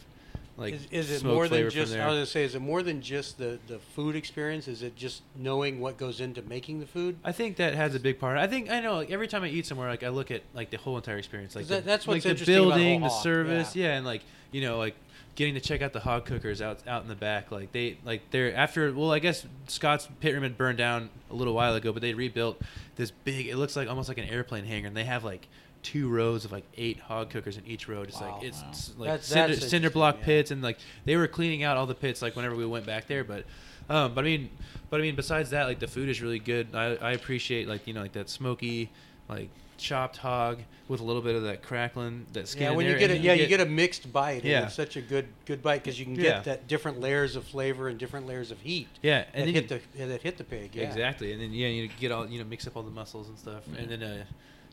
like 0.56 0.74
is, 0.74 0.86
is 0.90 1.10
it 1.10 1.24
more 1.24 1.48
than 1.48 1.68
just? 1.68 1.94
I 1.94 2.06
was 2.06 2.14
gonna 2.14 2.26
say, 2.26 2.44
is 2.44 2.54
it 2.54 2.62
more 2.62 2.82
than 2.82 3.02
just 3.02 3.36
the 3.36 3.58
the 3.66 3.78
food 3.78 4.16
experience? 4.16 4.68
Is 4.68 4.82
it 4.82 4.96
just 4.96 5.22
knowing 5.36 5.80
what 5.80 5.98
goes 5.98 6.20
into 6.20 6.40
making 6.42 6.80
the 6.80 6.86
food? 6.86 7.18
I 7.22 7.32
think 7.32 7.56
that 7.56 7.74
has 7.74 7.94
a 7.94 8.00
big 8.00 8.18
part. 8.18 8.38
I 8.38 8.46
think 8.46 8.70
I 8.70 8.80
know. 8.80 8.96
Like, 8.96 9.10
every 9.10 9.28
time 9.28 9.42
I 9.42 9.48
eat 9.48 9.66
somewhere, 9.66 9.88
like 9.88 10.02
I 10.02 10.08
look 10.08 10.30
at 10.30 10.42
like 10.54 10.70
the 10.70 10.78
whole 10.78 10.96
entire 10.96 11.18
experience, 11.18 11.54
like 11.54 11.66
that- 11.66 11.84
the, 11.84 11.86
that's 11.86 12.06
what's 12.06 12.24
like, 12.24 12.30
interesting 12.30 12.56
about 12.56 12.68
building, 12.76 13.00
whole 13.00 13.10
the 13.10 13.22
service, 13.22 13.76
yeah. 13.76 13.88
yeah. 13.88 13.96
and 13.96 14.06
like 14.06 14.22
you 14.50 14.62
know, 14.62 14.78
like 14.78 14.96
getting 15.34 15.52
to 15.52 15.60
check 15.60 15.82
out 15.82 15.92
the 15.92 16.00
hog 16.00 16.24
cookers 16.24 16.62
out 16.62 16.86
out 16.88 17.02
in 17.02 17.08
the 17.08 17.14
back. 17.14 17.50
Like 17.52 17.72
they 17.72 17.98
like 18.04 18.30
they're 18.30 18.54
after. 18.54 18.92
Well, 18.94 19.12
I 19.12 19.18
guess 19.18 19.46
Scott's 19.68 20.08
pit 20.20 20.32
room 20.32 20.42
had 20.42 20.56
burned 20.56 20.78
down 20.78 21.10
a 21.30 21.34
little 21.34 21.52
while 21.52 21.74
ago, 21.74 21.92
but 21.92 22.00
they 22.00 22.14
rebuilt 22.14 22.60
this 22.96 23.10
big. 23.10 23.46
It 23.46 23.56
looks 23.56 23.76
like 23.76 23.88
almost 23.88 24.08
like 24.08 24.18
an 24.18 24.28
airplane 24.28 24.64
hangar, 24.64 24.88
and 24.88 24.96
they 24.96 25.04
have 25.04 25.22
like 25.22 25.48
two 25.86 26.08
rows 26.08 26.44
of 26.44 26.50
like 26.52 26.64
eight 26.76 26.98
hog 26.98 27.30
cookers 27.30 27.56
in 27.56 27.64
each 27.66 27.86
row. 27.88 28.04
Just 28.04 28.20
Wow. 28.20 28.34
like 28.34 28.42
it's 28.44 28.60
Wow. 28.60 28.94
like 28.98 29.08
That's- 29.10 29.26
cinder, 29.26 29.54
that's 29.54 29.68
cinder 29.70 29.90
block 29.90 30.16
yeah. 30.18 30.24
pits, 30.24 30.50
and 30.50 30.60
like 30.62 30.78
they 31.04 31.16
were 31.16 31.28
cleaning 31.28 31.62
out 31.62 31.76
all 31.76 31.86
the 31.86 31.94
pits 31.94 32.22
like 32.22 32.34
whenever 32.34 32.56
we 32.56 32.66
went 32.66 32.86
back 32.86 33.06
there, 33.06 33.24
but. 33.24 33.44
Um, 33.88 34.14
but 34.14 34.22
I 34.24 34.26
mean, 34.26 34.50
but 34.90 34.98
I 34.98 35.02
mean, 35.04 35.14
besides 35.14 35.50
that, 35.50 35.66
like 35.68 35.78
the 35.78 35.86
food 35.86 36.08
is 36.08 36.20
really 36.20 36.40
good. 36.40 36.74
I, 36.74 36.96
I 36.96 37.12
appreciate 37.12 37.68
like 37.68 37.86
you 37.86 37.94
know 37.94 38.00
like 38.00 38.14
that 38.14 38.28
smoky, 38.28 38.90
like 39.28 39.48
chopped 39.78 40.16
hog 40.16 40.58
with 40.88 40.98
a 41.00 41.04
little 41.04 41.22
bit 41.22 41.36
of 41.36 41.44
that 41.44 41.62
crackling, 41.62 42.26
that 42.32 42.48
skin. 42.48 42.62
Yeah, 42.64 42.70
in 42.70 42.76
when 42.78 42.86
you 42.86 42.98
get 42.98 43.10
and 43.12 43.20
it, 43.20 43.22
yeah, 43.22 43.34
you 43.34 43.46
get 43.46 43.60
a 43.60 43.64
mixed 43.66 44.12
bite. 44.12 44.44
Yeah. 44.44 44.56
and 44.56 44.66
it's 44.66 44.74
such 44.74 44.96
a 44.96 45.00
good 45.00 45.26
good 45.44 45.62
bite 45.62 45.84
because 45.84 46.00
you 46.00 46.04
can 46.04 46.14
get 46.14 46.24
Yeah. 46.24 46.40
that 46.40 46.66
different 46.66 46.98
layers 46.98 47.36
of 47.36 47.44
flavor 47.44 47.86
and 47.86 47.96
different 47.96 48.26
layers 48.26 48.50
of 48.50 48.58
heat. 48.60 48.88
yeah, 49.02 49.18
that 49.18 49.28
and 49.34 49.46
then 49.46 49.54
hit 49.54 49.70
you, 49.70 49.78
the 49.78 49.80
yeah, 50.00 50.06
that 50.06 50.22
hit 50.22 50.36
the 50.36 50.42
pig. 50.44 50.74
Yeah. 50.74 50.82
exactly, 50.88 51.30
and 51.30 51.40
then 51.40 51.52
yeah, 51.52 51.68
you 51.68 51.86
get 52.00 52.10
all 52.10 52.26
you 52.28 52.40
know 52.40 52.44
mix 52.44 52.66
up 52.66 52.76
all 52.76 52.82
the 52.82 52.90
muscles 52.90 53.28
and 53.28 53.38
stuff, 53.38 53.62
and 53.78 53.88
then 53.88 54.02
uh, 54.02 54.24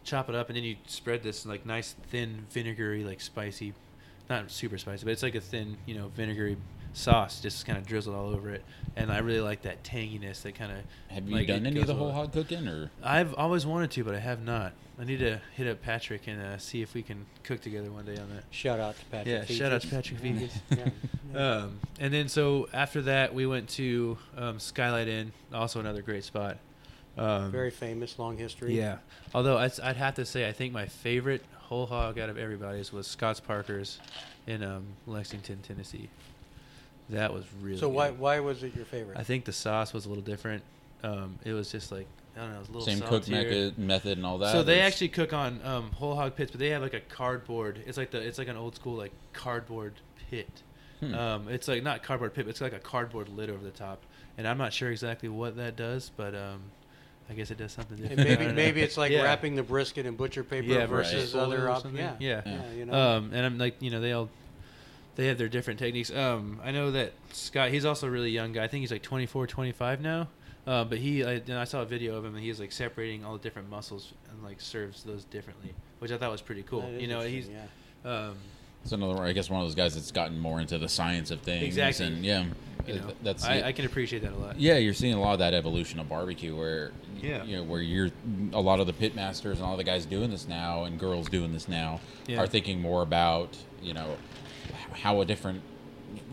chop 0.04 0.30
it 0.30 0.36
up, 0.36 0.50
and 0.50 0.58
then 0.58 0.64
you 0.64 0.76
spread 0.88 1.24
this 1.24 1.46
like 1.46 1.66
nice 1.66 1.96
thin 2.10 2.46
vinegary 2.50 3.04
like 3.04 3.22
spicy, 3.22 3.74
not 4.30 4.50
super 4.52 4.78
spicy, 4.78 5.06
but 5.06 5.12
it's 5.12 5.24
like 5.24 5.36
a 5.36 5.42
thin 5.42 5.78
you 5.86 5.96
know 5.96 6.10
vinegary 6.16 6.58
sauce 6.94 7.42
just 7.42 7.66
kind 7.66 7.78
of 7.78 7.86
drizzled 7.88 8.16
all 8.16 8.30
over 8.30 8.50
it, 8.50 8.64
and 8.96 9.12
I 9.12 9.20
really 9.20 9.42
like 9.42 9.64
that 9.64 9.84
tanginess 9.84 10.44
that 10.44 10.56
kind 10.56 10.72
of. 10.72 10.78
have 11.08 11.28
you 11.28 11.36
like, 11.36 11.48
done 11.48 11.66
any 11.66 11.82
of 11.82 11.88
the 11.88 11.96
whole 11.96 12.08
well. 12.08 12.16
hog 12.16 12.34
cooking 12.34 12.68
or? 12.68 12.92
I've 13.04 13.34
always 13.36 13.66
wanted 13.66 13.92
to, 13.92 14.04
but 14.04 14.16
I 14.16 14.20
have 14.20 14.44
not. 14.44 14.74
I 15.00 15.06
need 15.06 15.20
to 15.20 15.42
hit 15.56 15.68
up 15.68 15.82
Patrick 15.82 16.28
and 16.28 16.40
uh, 16.40 16.58
see 16.60 16.84
if 16.84 16.94
we 16.94 17.02
can 17.02 17.26
cook 17.44 17.62
together 17.62 17.92
one 17.92 18.06
day 18.06 18.16
on 18.18 18.30
that. 18.30 18.44
Shout 18.52 18.80
out 18.80 18.96
to 19.00 19.06
Patrick. 19.06 19.50
Yeah, 19.50 19.56
shout 19.56 19.72
out 19.72 19.82
to 19.82 19.88
Patrick 19.88 20.20
Yeah. 20.24 20.32
Feges. 20.32 20.52
Yeah. 20.70 20.78
Yeah. 20.78 20.90
Um, 21.34 21.80
and 22.00 22.14
then 22.14 22.28
so 22.28 22.68
after 22.74 23.02
that, 23.02 23.34
we 23.34 23.48
went 23.48 23.68
to 23.70 24.20
um, 24.38 24.60
Skylight 24.60 25.08
Inn, 25.08 25.32
also 25.52 25.80
another 25.80 26.04
great 26.04 26.24
spot. 26.24 26.58
Um, 27.18 27.52
Very 27.52 27.70
famous, 27.72 28.18
long 28.18 28.38
history. 28.38 28.76
yeah. 28.76 28.98
Although 29.34 29.58
I'd, 29.58 29.80
I'd 29.82 29.98
have 29.98 30.16
to 30.16 30.26
say, 30.26 30.48
I 30.48 30.52
think 30.52 30.74
my 30.74 30.88
favorite 30.88 31.44
whole 31.60 31.86
hog 31.86 32.18
out 32.20 32.30
of 32.30 32.38
everybody's 32.38 32.92
was 32.92 33.08
Scott's 33.08 33.40
Parker's 33.40 34.00
in 34.48 34.64
um, 34.64 34.86
Lexington, 35.06 35.60
Tennessee. 35.62 36.10
That 37.10 37.34
was 37.34 37.46
really. 37.62 37.78
So 37.78 37.90
why 37.90 38.10
good. 38.10 38.20
why 38.20 38.40
was 38.40 38.64
it 38.64 38.76
your 38.76 38.86
favorite? 38.86 39.18
I 39.18 39.24
think 39.24 39.46
the 39.46 39.54
sauce 39.54 39.94
was 39.94 40.06
a 40.06 40.10
little 40.10 40.24
different. 40.24 40.64
Um, 41.04 41.38
it 41.44 41.54
was 41.54 41.72
just 41.72 41.92
like 41.92 42.08
I 42.36 42.40
don't 42.40 42.50
know, 42.52 42.56
it 42.56 42.60
was 42.60 42.70
a 42.70 42.72
little 42.72 42.88
Same 42.88 43.00
cook 43.02 43.26
saltier. 43.26 43.44
method, 43.44 43.78
method 43.78 44.18
and 44.18 44.26
all 44.26 44.38
that. 44.40 44.52
So 44.52 44.64
they 44.64 44.80
or- 44.80 44.84
actually 44.86 45.10
cook 45.10 45.34
on 45.34 45.60
um, 45.64 45.92
whole 45.92 46.16
hog 46.16 46.36
pits, 46.36 46.52
but 46.52 46.60
they 46.60 46.70
have 46.70 46.82
like 46.82 46.94
a 46.94 47.02
cardboard. 47.02 47.84
It's 47.86 47.98
like 47.98 48.12
the 48.12 48.20
it's 48.22 48.38
like 48.38 48.48
an 48.48 48.58
old 48.58 48.76
school 48.76 48.96
like 48.96 49.12
cardboard 49.34 49.94
pit. 50.30 50.50
Hmm. 51.02 51.14
Um, 51.14 51.50
it's 51.50 51.68
like 51.68 51.84
not 51.84 52.02
cardboard 52.04 52.34
pit, 52.34 52.46
but 52.46 52.52
it's 52.52 52.62
like 52.62 52.74
a 52.74 52.80
cardboard 52.80 53.30
lid 53.30 53.50
over 53.50 53.64
the 53.64 53.72
top. 53.72 54.02
And 54.38 54.48
I'm 54.48 54.58
not 54.58 54.74
sure 54.74 54.90
exactly 54.90 55.30
what 55.30 55.58
that 55.58 55.76
does, 55.76 56.10
but 56.16 56.34
um, 56.34 56.62
I 57.30 57.34
guess 57.34 57.52
it 57.52 57.58
does 57.58 57.72
something 57.72 57.98
different. 57.98 58.20
I 58.22 58.24
maybe 58.24 58.54
maybe 58.54 58.82
it's 58.82 58.98
like 58.98 59.12
Yeah. 59.12 59.24
wrapping 59.24 59.56
the 59.56 59.64
brisket 59.64 60.06
in 60.06 60.16
butcher 60.16 60.44
paper 60.44 60.68
Yeah, 60.68 60.86
versus 60.86 61.32
foil 61.32 61.42
other 61.42 61.66
or 61.68 61.70
op- 61.72 61.82
something. 61.84 62.00
yeah. 62.00 62.16
Yeah. 62.20 62.42
yeah, 62.46 62.72
you 62.74 62.86
know. 62.86 62.94
Um, 62.94 63.32
and 63.34 63.46
I'm 63.46 63.58
like, 63.58 63.82
you 63.82 63.90
know, 63.92 64.02
they 64.02 64.12
all 64.12 64.30
they 65.16 65.28
have 65.28 65.38
their 65.38 65.48
different 65.50 65.80
techniques. 65.80 66.12
Um, 66.12 66.60
I 66.64 66.72
know 66.72 66.92
that 66.92 67.14
Scott, 67.32 67.70
he's 67.70 67.86
also 67.86 68.08
a 68.08 68.12
really 68.12 68.32
young 68.32 68.52
guy. 68.52 68.64
I 68.64 68.68
think 68.68 68.82
he's 68.82 68.92
like 68.92 69.04
24, 69.04 69.46
25 69.48 70.02
now. 70.02 70.28
Uh, 70.66 70.84
but 70.86 70.98
he, 70.98 71.24
I, 71.24 71.34
and 71.34 71.54
I 71.54 71.66
saw 71.66 71.82
a 71.82 71.86
video 71.86 72.16
of 72.16 72.24
him, 72.26 72.36
and 72.36 72.44
he's 72.44 72.60
like 72.60 72.72
separating 72.72 73.24
all 73.26 73.34
the 73.34 73.40
different 73.44 73.70
muscles 73.70 74.14
and 74.32 74.42
like 74.44 74.62
serves 74.62 75.04
those 75.04 75.24
differently, 75.26 75.74
which 76.00 76.12
I 76.12 76.18
thought 76.18 76.32
was 76.32 76.42
pretty 76.42 76.64
cool. 76.64 76.90
You 76.98 77.08
know, 77.08 77.20
he's, 77.22 77.48
yeah. 77.50 78.10
um, 78.10 78.36
It's 78.84 78.92
another, 78.92 79.22
I 79.24 79.32
guess, 79.32 79.50
one 79.50 79.62
of 79.62 79.68
those 79.68 79.76
guys 79.76 79.96
that's 79.96 80.12
gotten 80.12 80.38
more 80.38 80.60
into 80.60 80.78
the 80.78 80.90
science 80.90 81.32
of 81.32 81.40
things. 81.42 81.64
Exactly. 81.64 82.06
And 82.08 82.26
yeah, 82.26 82.46
you 82.86 82.96
uh, 82.96 82.98
know, 82.98 83.14
that's 83.24 83.46
I, 83.46 83.62
I 83.62 83.72
can 83.72 83.86
appreciate 83.86 84.24
that 84.24 84.34
a 84.34 84.36
lot. 84.38 84.60
Yeah, 84.60 84.76
you're 84.78 84.94
seeing 84.94 85.14
a 85.14 85.22
lot 85.22 85.34
of 85.34 85.40
that 85.40 85.54
evolution 85.54 86.00
of 86.00 86.10
barbecue 86.10 86.56
where 86.56 86.92
Yeah. 87.22 87.44
you 87.46 87.56
know, 87.56 87.64
where 87.64 87.82
you're 87.82 88.12
a 88.52 88.60
lot 88.60 88.82
of 88.82 88.88
the 88.88 88.94
pit 88.94 89.16
masters 89.16 89.60
and 89.60 89.66
all 89.66 89.78
the 89.78 89.86
guys 89.86 90.06
doing 90.06 90.32
this 90.32 90.48
now 90.48 90.84
and 90.84 91.00
girls 91.00 91.30
doing 91.30 91.54
this 91.54 91.70
now 91.70 92.02
Yeah. 92.28 92.40
are 92.42 92.48
thinking 92.48 92.82
more 92.82 93.02
about, 93.02 93.58
you 93.82 93.94
know, 93.94 94.18
how 94.92 95.22
a 95.22 95.26
different 95.26 95.62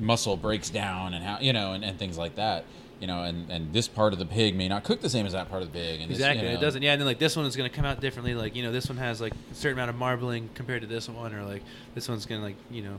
muscle 0.00 0.36
breaks 0.36 0.70
down 0.70 1.14
and 1.14 1.24
how, 1.24 1.38
you 1.40 1.52
know, 1.52 1.72
and, 1.72 1.84
and 1.84 1.98
things 1.98 2.18
like 2.18 2.34
that. 2.34 2.64
You 3.00 3.06
know, 3.06 3.22
and, 3.22 3.50
and 3.50 3.72
this 3.72 3.88
part 3.88 4.12
of 4.12 4.18
the 4.18 4.26
pig 4.26 4.54
may 4.54 4.68
not 4.68 4.84
cook 4.84 5.00
the 5.00 5.08
same 5.08 5.24
as 5.24 5.32
that 5.32 5.48
part 5.48 5.62
of 5.62 5.72
the 5.72 5.78
pig. 5.78 6.00
And 6.02 6.10
this, 6.10 6.18
you 6.18 6.24
Exactly, 6.24 6.48
it 6.48 6.60
doesn't. 6.60 6.82
Yeah, 6.82 6.92
and 6.92 7.00
then 7.00 7.06
like 7.06 7.18
this 7.18 7.34
one 7.34 7.46
is 7.46 7.56
gonna 7.56 7.70
come 7.70 7.86
out 7.86 7.98
differently. 8.00 8.34
Like 8.34 8.54
you 8.54 8.62
know, 8.62 8.72
this 8.72 8.88
one 8.90 8.98
has 8.98 9.20
like 9.22 9.32
a 9.50 9.54
certain 9.54 9.78
amount 9.78 9.88
of 9.90 9.96
marbling 9.96 10.50
compared 10.54 10.82
to 10.82 10.86
this 10.86 11.08
one, 11.08 11.34
or 11.34 11.42
like 11.44 11.62
this 11.94 12.08
one's 12.10 12.26
gonna 12.26 12.42
like 12.42 12.56
you 12.70 12.82
know, 12.82 12.98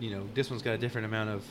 you 0.00 0.10
know, 0.10 0.26
this 0.34 0.48
one's 0.48 0.62
got 0.62 0.72
a 0.72 0.78
different 0.78 1.04
amount 1.04 1.28
of 1.30 1.44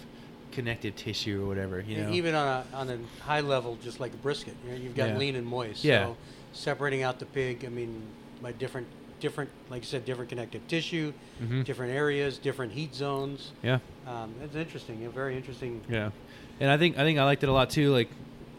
connective 0.51 0.95
tissue 0.95 1.43
or 1.43 1.47
whatever. 1.47 1.79
You 1.79 1.97
know, 2.01 2.11
Even 2.11 2.33
on 2.33 2.47
a 2.47 2.75
on 2.75 2.89
a 2.89 2.97
high 3.23 3.41
level, 3.41 3.77
just 3.83 3.99
like 3.99 4.13
a 4.15 4.17
brisket, 4.17 4.55
you 4.65 4.71
know, 4.71 4.77
you've 4.77 4.95
got 4.95 5.09
Yeah. 5.09 5.17
lean 5.17 5.35
and 5.35 5.45
moist. 5.45 5.83
Yeah. 5.83 6.05
So 6.05 6.17
separating 6.53 7.03
out 7.03 7.19
the 7.19 7.27
pig, 7.27 7.63
I 7.65 7.69
mean, 7.69 8.01
by 8.41 8.51
different 8.53 8.87
different, 9.19 9.49
like 9.69 9.81
you 9.81 9.85
said, 9.85 10.05
different 10.05 10.29
connective 10.29 10.65
tissue, 10.69 11.11
Mhm. 11.43 11.65
different 11.65 11.91
areas, 11.93 12.37
different 12.37 12.71
heat 12.71 12.95
zones. 12.95 13.51
yeah. 13.61 13.79
Um, 14.07 14.33
it's 14.43 14.55
interesting. 14.55 15.05
A 15.05 15.09
very 15.09 15.35
interesting. 15.35 15.81
Yeah, 15.89 16.11
and 16.59 16.69
I 16.69 16.77
think 16.77 16.97
I 16.97 17.01
think 17.03 17.19
I 17.19 17.23
liked 17.23 17.43
it 17.43 17.49
a 17.49 17.53
lot 17.53 17.69
too. 17.69 17.91
Like, 17.91 18.09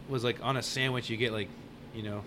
was 0.08 0.24
like 0.24 0.42
on 0.44 0.56
a 0.56 0.62
sandwich 0.62 1.08
you 1.10 1.16
get 1.16 1.32
like, 1.32 1.48
you 1.94 2.02
know, 2.02 2.22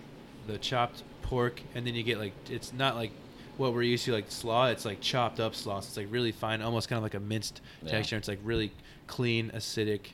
the 0.47 0.57
chopped 0.57 1.03
pork, 1.21 1.61
and 1.75 1.85
then 1.85 1.95
you 1.95 2.03
get 2.03 2.17
like 2.19 2.33
it's 2.49 2.73
not 2.73 2.95
like 2.95 3.11
what 3.57 3.73
we're 3.73 3.81
used 3.83 4.05
to 4.05 4.11
like 4.13 4.25
slaw. 4.31 4.67
It's 4.67 4.85
like 4.85 4.99
chopped 5.01 5.39
up 5.39 5.55
slaw. 5.55 5.79
So 5.79 5.87
it's 5.87 5.97
like 5.97 6.07
really 6.09 6.31
fine, 6.31 6.61
almost 6.61 6.89
kind 6.89 6.97
of 6.97 7.03
like 7.03 7.13
a 7.13 7.19
minced 7.19 7.61
Yeah. 7.83 7.91
texture. 7.91 8.17
It's 8.17 8.27
like 8.27 8.39
really 8.43 8.71
clean, 9.07 9.51
acidic, 9.53 10.07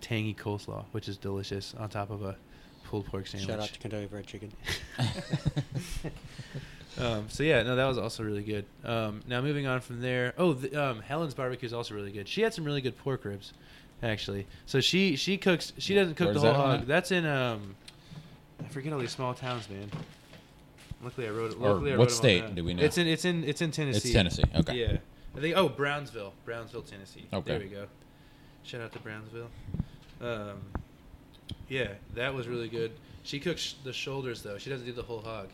tangy 0.00 0.34
coleslaw, 0.34 0.84
which 0.92 1.08
is 1.08 1.16
delicious 1.16 1.74
on 1.78 1.88
top 1.88 2.10
of 2.10 2.22
a 2.22 2.36
pulled 2.84 3.06
pork 3.06 3.26
sandwich. 3.26 3.48
Shout 3.48 3.60
out 3.60 3.68
to 3.68 3.78
Kentucky 3.78 4.06
Fried 4.06 4.26
Chicken. 4.26 4.52
Um, 6.96 7.26
so 7.28 7.44
yeah, 7.44 7.62
no, 7.62 7.76
that 7.76 7.84
was 7.86 7.96
also 7.96 8.24
really 8.24 8.42
good. 8.42 8.64
Um, 8.84 9.20
now 9.28 9.40
moving 9.40 9.68
on 9.68 9.80
from 9.80 10.00
there. 10.00 10.34
Oh, 10.36 10.52
the, 10.54 10.74
um, 10.82 11.00
Helen's 11.00 11.32
barbecue 11.34 11.64
is 11.66 11.72
also 11.72 11.94
really 11.94 12.10
good. 12.10 12.26
She 12.26 12.40
had 12.42 12.52
some 12.52 12.64
really 12.64 12.80
good 12.80 12.98
pork 12.98 13.24
ribs, 13.24 13.52
actually. 14.02 14.46
So 14.66 14.80
she 14.80 15.16
she 15.16 15.36
cooks. 15.38 15.72
She 15.78 15.94
doesn't 15.94 16.14
cook 16.14 16.26
Where's 16.28 16.42
the 16.42 16.52
whole 16.52 16.62
that 16.68 16.70
hog. 16.72 16.80
at? 16.82 16.86
That's 16.88 17.10
in 17.12 17.24
um, 17.26 17.74
I 18.64 18.68
forget 18.68 18.92
all 18.92 18.98
these 18.98 19.10
small 19.12 19.34
towns, 19.34 19.68
man. 19.70 19.90
Luckily, 21.02 21.28
I 21.28 21.30
wrote 21.30 21.52
it. 21.52 21.56
Or 21.60 21.74
Luckily, 21.74 21.92
I 21.92 21.96
what 21.96 22.04
wrote 22.08 22.08
'em 22.08 22.08
all 22.08 22.08
state 22.08 22.40
down. 22.42 22.54
do 22.56 22.64
we 22.64 22.74
know? 22.74 22.82
It's 22.82 22.98
in 22.98 23.06
it's 23.06 23.24
in 23.24 23.44
it's 23.44 23.60
in 23.62 23.70
Tennessee. 23.70 24.08
It's 24.08 24.12
Tennessee. 24.12 24.42
Okay. 24.56 24.74
Yeah, 24.76 24.96
I 25.36 25.40
think. 25.40 25.56
Oh, 25.56 25.68
Brownsville, 25.68 26.32
Brownsville, 26.44 26.82
Tennessee. 26.82 27.26
Okay. 27.32 27.50
There 27.52 27.60
we 27.60 27.66
go. 27.66 27.86
Shout 28.64 28.80
out 28.80 28.92
to 28.92 28.98
Brownsville. 28.98 29.48
Um, 30.20 30.60
yeah, 31.68 31.88
that 32.14 32.34
was 32.34 32.48
really 32.48 32.68
good. 32.68 32.90
She 33.22 33.38
cooks 33.40 33.60
sh- 33.60 33.74
the 33.84 33.92
shoulders 33.92 34.42
though. 34.42 34.58
She 34.58 34.70
doesn't 34.70 34.86
do 34.86 34.92
the 34.92 35.02
whole 35.02 35.20
hog. 35.20 35.48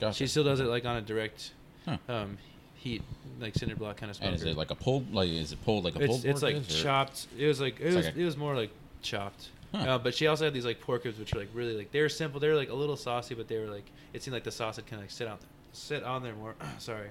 Gotcha. 0.00 0.16
She 0.18 0.26
still 0.26 0.44
does 0.44 0.60
it 0.60 0.64
like 0.66 0.84
on 0.84 0.96
a 0.96 1.02
direct 1.02 1.52
Huh. 1.86 1.96
um, 2.08 2.38
heat, 2.80 3.02
like 3.40 3.54
cinder 3.54 3.76
block 3.76 3.96
kind 3.98 4.10
of 4.10 4.16
smoker. 4.16 4.32
and 4.32 4.36
is 4.40 4.44
it 4.46 4.56
like 4.56 4.70
a 4.70 4.74
pulled? 4.74 5.12
Like 5.14 5.28
is 5.30 5.52
it 5.52 5.64
pulled 5.64 5.84
like 5.84 5.94
a 5.96 6.00
it's 6.00 6.06
pulled? 6.08 6.24
it's 6.24 6.40
pork 6.40 6.52
like 6.54 6.62
is, 6.68 6.80
or- 6.80 6.82
chopped. 6.82 7.26
It 7.38 7.46
was 7.46 7.60
like 7.60 7.78
it 7.80 7.86
It's 7.86 7.96
was 7.96 8.06
like 8.06 8.16
a- 8.16 8.20
it 8.20 8.24
was 8.24 8.36
more 8.36 8.54
like 8.56 8.70
chopped. 9.02 9.48
Huh. 9.74 9.78
Uh, 9.78 9.98
but 9.98 10.14
she 10.14 10.26
also 10.26 10.44
had 10.44 10.52
these 10.54 10.64
like 10.66 10.80
pork 10.80 11.04
ribs, 11.04 11.18
which 11.18 11.32
were 11.32 11.40
like 11.40 11.50
really 11.54 11.76
like 11.76 11.92
they 11.92 12.00
were 12.00 12.08
simple. 12.08 12.40
They 12.40 12.48
were 12.48 12.56
like 12.56 12.70
a 12.70 12.74
little 12.74 12.96
saucy, 12.96 13.34
but 13.34 13.46
they 13.48 13.58
were 13.58 13.68
like 13.70 13.84
it 14.12 14.22
seemed 14.22 14.34
like 14.34 14.44
the 14.44 14.50
sauce 14.50 14.76
had 14.76 14.86
kind 14.86 15.00
of 15.00 15.04
like 15.04 15.10
sit 15.12 15.28
on 15.28 15.38
sit 15.72 16.02
on 16.02 16.22
there 16.22 16.34
more. 16.34 16.54
Sorry. 16.78 17.08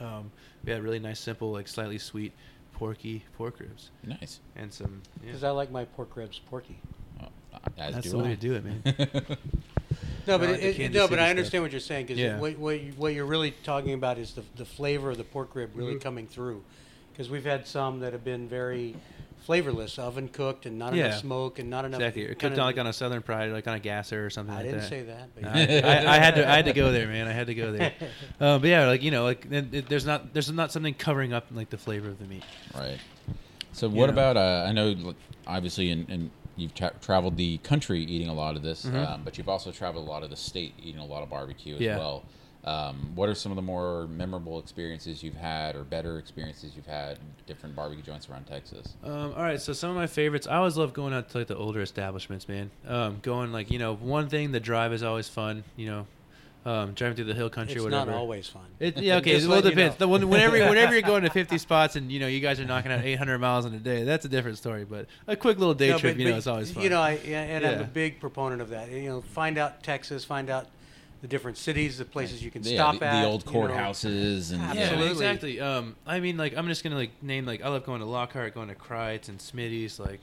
Um, 0.00 0.30
we 0.64 0.72
had 0.72 0.82
really 0.82 0.98
nice, 0.98 1.20
simple, 1.20 1.52
like 1.52 1.68
slightly 1.68 1.98
sweet, 1.98 2.32
porky 2.74 3.22
pork 3.36 3.60
ribs 3.60 3.90
Nice. 4.04 4.40
and 4.56 4.72
some. 4.72 5.02
Yeah. 5.22 5.26
Because 5.28 5.44
I 5.44 5.50
like 5.50 5.70
my 5.70 5.84
pork 5.84 6.16
ribs 6.16 6.40
porky. 6.50 6.78
Oh, 7.22 7.26
That's 7.76 8.00
do 8.00 8.10
the 8.10 8.18
way 8.18 8.28
to 8.30 8.36
do 8.36 8.54
it, 8.54 8.64
man. 8.64 9.36
No, 10.26 10.38
but 10.38 10.50
like 10.50 10.60
it, 10.62 10.78
it, 10.80 10.92
no, 10.92 11.02
but 11.08 11.10
City 11.10 11.20
I 11.22 11.24
stuff. 11.26 11.30
understand 11.30 11.62
what 11.64 11.70
you're 11.72 11.80
saying 11.80 12.06
because 12.06 12.18
Yeah. 12.20 12.38
what, 12.38 12.58
what, 12.58 12.80
you, 12.80 12.92
what 12.96 13.14
you're 13.14 13.26
really 13.26 13.50
talking 13.64 13.92
about 13.94 14.18
is 14.18 14.32
the, 14.34 14.42
the 14.56 14.64
flavor 14.64 15.10
of 15.10 15.16
the 15.18 15.24
pork 15.24 15.54
rib 15.54 15.70
really 15.74 15.94
Mhm. 15.94 16.00
coming 16.02 16.26
through. 16.26 16.62
Because 17.12 17.28
we've 17.28 17.44
had 17.44 17.66
some 17.66 18.00
that 18.00 18.12
have 18.12 18.24
been 18.24 18.48
very 18.48 18.94
flavorless, 19.44 19.98
oven 19.98 20.28
cooked, 20.28 20.66
and 20.66 20.78
not 20.78 20.94
Yeah. 20.94 21.06
enough 21.06 21.20
smoke 21.20 21.58
and 21.58 21.68
not 21.68 21.84
enough. 21.84 22.00
exactly. 22.00 22.24
Or 22.24 22.28
cooked 22.28 22.40
kinda- 22.40 22.60
on 22.60 22.66
like 22.66 22.78
on 22.78 22.86
a 22.86 22.92
Southern 22.92 23.22
Pride, 23.22 23.50
like 23.50 23.66
on 23.66 23.74
a 23.74 23.80
gasser 23.80 24.24
or 24.24 24.30
something 24.30 24.54
I 24.54 24.58
like 24.58 24.66
didn't 24.66 24.80
that. 24.80 24.88
say 24.88 25.02
that. 25.02 25.28
But 25.34 25.44
I, 25.44 25.50
I, 26.12 26.14
I 26.16 26.18
had 26.18 26.34
to 26.36 26.48
I 26.48 26.54
had 26.56 26.64
to 26.66 26.72
go 26.72 26.92
there, 26.92 27.08
man. 27.08 27.26
I 27.26 27.32
had 27.32 27.48
to 27.48 27.54
go 27.54 27.72
there. 27.72 27.92
Um, 28.40 28.60
but 28.62 28.68
yeah, 28.70 28.86
like 28.86 29.02
you 29.02 29.10
know, 29.10 29.24
like 29.24 29.46
it, 29.50 29.74
it- 29.74 29.88
there's 29.88 30.06
not 30.06 30.32
there's 30.32 30.50
not 30.50 30.70
something 30.72 30.94
covering 30.94 31.32
up 31.32 31.46
like 31.52 31.70
the 31.70 31.76
flavor 31.78 32.08
of 32.08 32.18
the 32.20 32.26
meat. 32.26 32.44
Right. 32.74 32.98
So 33.72 33.88
what 33.88 34.06
Yeah. 34.06 34.12
about? 34.12 34.36
Uh, 34.36 34.66
I 34.68 34.72
know, 34.72 35.14
obviously, 35.46 35.90
in, 35.90 36.06
in 36.08 36.30
you've 36.56 36.74
tra- 36.74 36.92
traveled 37.00 37.36
the 37.36 37.58
country 37.58 38.02
eating 38.02 38.28
a 38.28 38.34
lot 38.34 38.56
of 38.56 38.62
this, 38.62 38.84
Mhm. 38.86 39.06
um, 39.06 39.22
but 39.24 39.38
you've 39.38 39.48
also 39.48 39.70
traveled 39.72 40.06
a 40.06 40.10
lot 40.10 40.22
of 40.22 40.30
the 40.30 40.36
state 40.36 40.74
eating 40.82 41.00
a 41.00 41.04
lot 41.06 41.22
of 41.22 41.30
barbecue 41.30 41.74
as 41.76 41.80
Yeah. 41.80 41.98
well. 41.98 42.24
Um, 42.64 43.10
what 43.16 43.28
are 43.28 43.34
some 43.34 43.50
of 43.50 43.56
the 43.56 43.62
more 43.62 44.06
memorable 44.06 44.60
experiences 44.60 45.20
you've 45.22 45.34
had, 45.34 45.74
or 45.74 45.82
better 45.82 46.18
experiences 46.18 46.76
you've 46.76 46.86
had 46.86 47.18
different 47.46 47.74
barbecue 47.74 48.04
joints 48.04 48.28
around 48.30 48.46
Texas? 48.46 48.94
Um, 49.02 49.34
all 49.36 49.42
right, 49.42 49.60
so 49.60 49.72
some 49.72 49.90
of 49.90 49.96
my 49.96 50.06
favorites. 50.06 50.46
I 50.46 50.56
always 50.58 50.76
love 50.76 50.92
going 50.92 51.12
out 51.12 51.28
to 51.30 51.38
like 51.38 51.48
the 51.48 51.56
older 51.56 51.80
establishments, 51.80 52.48
man. 52.48 52.70
Um, 52.86 53.18
going 53.22 53.50
like 53.50 53.70
you 53.72 53.80
know, 53.80 53.94
one 53.96 54.28
thing 54.28 54.52
the 54.52 54.60
drive 54.60 54.92
is 54.92 55.02
always 55.02 55.28
fun. 55.28 55.64
You 55.76 55.86
know, 55.86 56.06
um, 56.64 56.92
driving 56.92 57.16
through 57.16 57.24
the 57.24 57.34
hill 57.34 57.50
country 57.50 57.80
whatever. 57.80 58.02
it's 58.02 58.08
or 58.08 58.12
not 58.12 58.18
always 58.18 58.46
fun. 58.48 58.62
It, 58.78 58.96
yeah, 59.02 59.16
okay. 59.16 59.32
Just 59.32 59.48
well, 59.48 59.58
it 59.58 59.64
letting 59.64 59.78
you 59.78 59.84
know. 59.86 59.94
The 59.98 60.08
whenever, 60.08 60.52
whenever 60.68 60.92
you're 60.92 61.02
going 61.02 61.24
to 61.24 61.30
50 61.30 61.58
spots 61.58 61.96
and 61.96 62.10
you 62.12 62.20
know 62.20 62.28
you 62.28 62.40
guys 62.40 62.60
are 62.60 62.64
knocking 62.64 62.92
out 62.92 63.04
800 63.04 63.38
miles 63.38 63.64
in 63.64 63.74
a 63.74 63.78
day, 63.78 64.04
that's 64.04 64.24
a 64.24 64.28
different 64.28 64.58
story. 64.58 64.84
But 64.84 65.06
a 65.26 65.34
quick 65.34 65.58
little 65.58 65.74
day 65.74 65.90
No, 65.90 65.98
trip, 65.98 66.14
but- 66.14 66.20
you 66.22 66.30
know, 66.30 66.36
it's 66.36 66.46
always 66.46 66.70
fun. 66.70 66.84
You 66.84 66.90
know, 66.90 67.00
I, 67.00 67.18
yeah, 67.24 67.42
and 67.42 67.66
I'm 67.66 67.80
a 67.80 67.84
big 67.84 68.20
proponent 68.20 68.62
of 68.62 68.70
that. 68.70 68.90
You 68.90 69.08
know, 69.08 69.20
find 69.22 69.58
out 69.58 69.82
Texas, 69.82 70.24
find 70.24 70.50
out 70.50 70.68
the 71.20 71.28
different 71.28 71.56
cities, 71.56 71.98
the 71.98 72.04
places 72.04 72.42
you 72.44 72.50
can 72.50 72.62
yeah, 72.64 72.76
stop 72.76 72.98
the, 72.98 73.06
at. 73.06 73.22
the 73.22 73.26
old 73.26 73.46
you 73.46 73.52
know. 73.52 73.68
courthouses 73.68 74.52
and 74.52 74.60
Yeah, 74.60 74.74
yeah. 74.74 74.80
Absolutely. 74.82 75.10
exactly. 75.10 75.60
Um, 75.60 75.96
I 76.06 76.20
mean, 76.20 76.36
like, 76.36 76.56
I'm 76.56 76.66
just 76.68 76.84
gonna 76.84 76.96
like 76.96 77.10
name 77.22 77.46
like 77.46 77.62
I 77.62 77.68
love 77.68 77.84
going 77.86 78.00
to 78.00 78.06
Lockhart, 78.06 78.54
going 78.54 78.68
to 78.68 78.74
Kreuz 78.74 79.28
and 79.28 79.38
Smitty's. 79.38 79.98
Like, 79.98 80.20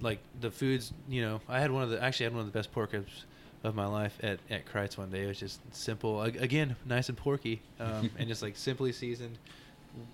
like 0.00 0.18
the 0.40 0.50
foods. 0.50 0.92
You 1.08 1.22
know, 1.22 1.40
I 1.48 1.60
had 1.60 1.70
one 1.70 1.82
of 1.82 1.90
the 1.90 2.02
actually 2.02 2.24
had 2.24 2.32
one 2.32 2.40
of 2.40 2.46
the 2.46 2.58
best 2.58 2.72
pork 2.72 2.92
ribs 2.92 3.24
of 3.64 3.74
my 3.74 3.86
life 3.86 4.16
at 4.22 4.38
at 4.50 4.66
Kreuz 4.66 4.96
one 4.96 5.10
day. 5.10 5.24
It 5.24 5.26
was 5.28 5.40
just 5.40 5.58
simple, 5.74 6.22
again, 6.22 6.76
nice 6.86 7.08
and 7.08 7.18
porky, 7.18 7.60
um, 7.80 8.10
and 8.18 8.28
just 8.28 8.42
like 8.42 8.56
simply 8.56 8.92
seasoned, 8.92 9.36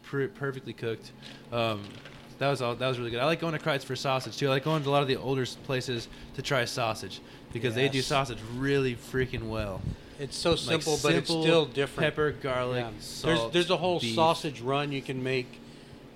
per- 0.05 0.29
perfectly 0.29 0.73
cooked. 0.73 1.11
Um, 1.53 1.83
that 2.39 2.49
was 2.49 2.63
all. 2.63 2.75
That 2.75 2.89
was 2.89 2.99
really 2.99 3.11
good. 3.11 3.21
I 3.21 3.27
like 3.27 3.41
going 3.41 3.53
to 3.53 3.59
Kreuz 3.59 3.85
for 3.85 3.95
sausage 3.97 4.37
too. 4.39 4.47
I 4.47 4.51
like 4.51 4.65
going 4.65 4.83
to 4.83 4.89
a 4.89 4.93
lot 4.93 5.03
of 5.03 5.09
the 5.09 5.17
older 5.17 5.45
places 5.65 6.09
to 6.37 6.43
try 6.43 6.65
sausage 6.65 7.21
because 7.53 7.75
they 7.75 7.89
do 7.89 8.01
sausage 8.01 8.39
really 8.57 8.95
freaking 8.95 9.49
well. 9.51 9.83
It's 10.19 10.37
so 10.37 10.51
Like, 10.51 10.59
simple, 10.61 10.99
but 11.03 11.15
it's 11.15 11.29
still 11.31 11.65
different. 11.67 12.11
Pepper, 12.15 12.31
garlic, 12.33 12.85
Yeah. 12.85 12.91
salt. 13.01 13.53
there's 13.53 13.53
there's 13.53 13.71
a 13.71 13.77
whole 13.77 14.01
beef. 14.01 14.15
sausage 14.15 14.61
run 14.61 14.93
you 14.93 15.03
can 15.03 15.23
make. 15.23 15.61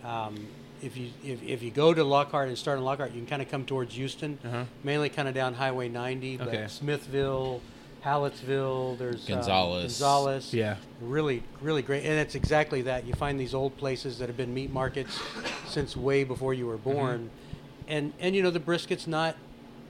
Um, 0.04 0.46
if 0.84 0.96
you 0.96 1.10
if, 1.24 1.42
if 1.42 1.62
you 1.62 1.70
go 1.70 1.94
to 1.94 2.04
Lockhart 2.04 2.48
and 2.48 2.58
start 2.58 2.78
in 2.78 2.84
Lockhart, 2.84 3.12
you 3.12 3.18
can 3.20 3.26
kind 3.26 3.42
of 3.42 3.48
come 3.50 3.64
towards 3.64 3.94
Houston, 3.94 4.38
Uh-huh. 4.44 4.64
mainly 4.82 5.08
kind 5.08 5.28
of 5.28 5.34
down 5.34 5.54
Highway 5.54 5.88
90, 5.88 6.40
Okay. 6.40 6.60
but 6.62 6.70
Smithville, 6.70 7.60
Hallettsville, 8.04 8.98
there's 8.98 9.28
um, 9.28 9.36
Gonzales. 9.36 9.82
Gonzales. 9.82 10.52
Yeah. 10.54 10.76
really 11.00 11.42
really 11.60 11.82
great, 11.82 12.04
and 12.04 12.14
it's 12.18 12.34
exactly 12.34 12.82
that. 12.82 13.06
You 13.06 13.14
find 13.14 13.40
these 13.40 13.54
old 13.54 13.76
places 13.76 14.18
that 14.18 14.28
have 14.28 14.36
been 14.36 14.52
meat 14.54 14.70
markets 14.72 15.18
since 15.66 15.96
way 15.96 16.22
before 16.24 16.54
you 16.54 16.66
were 16.66 16.76
born, 16.76 17.30
and 17.88 18.12
and 18.20 18.36
you 18.36 18.42
know 18.42 18.50
the 18.50 18.60
brisket's 18.60 19.06
not 19.06 19.36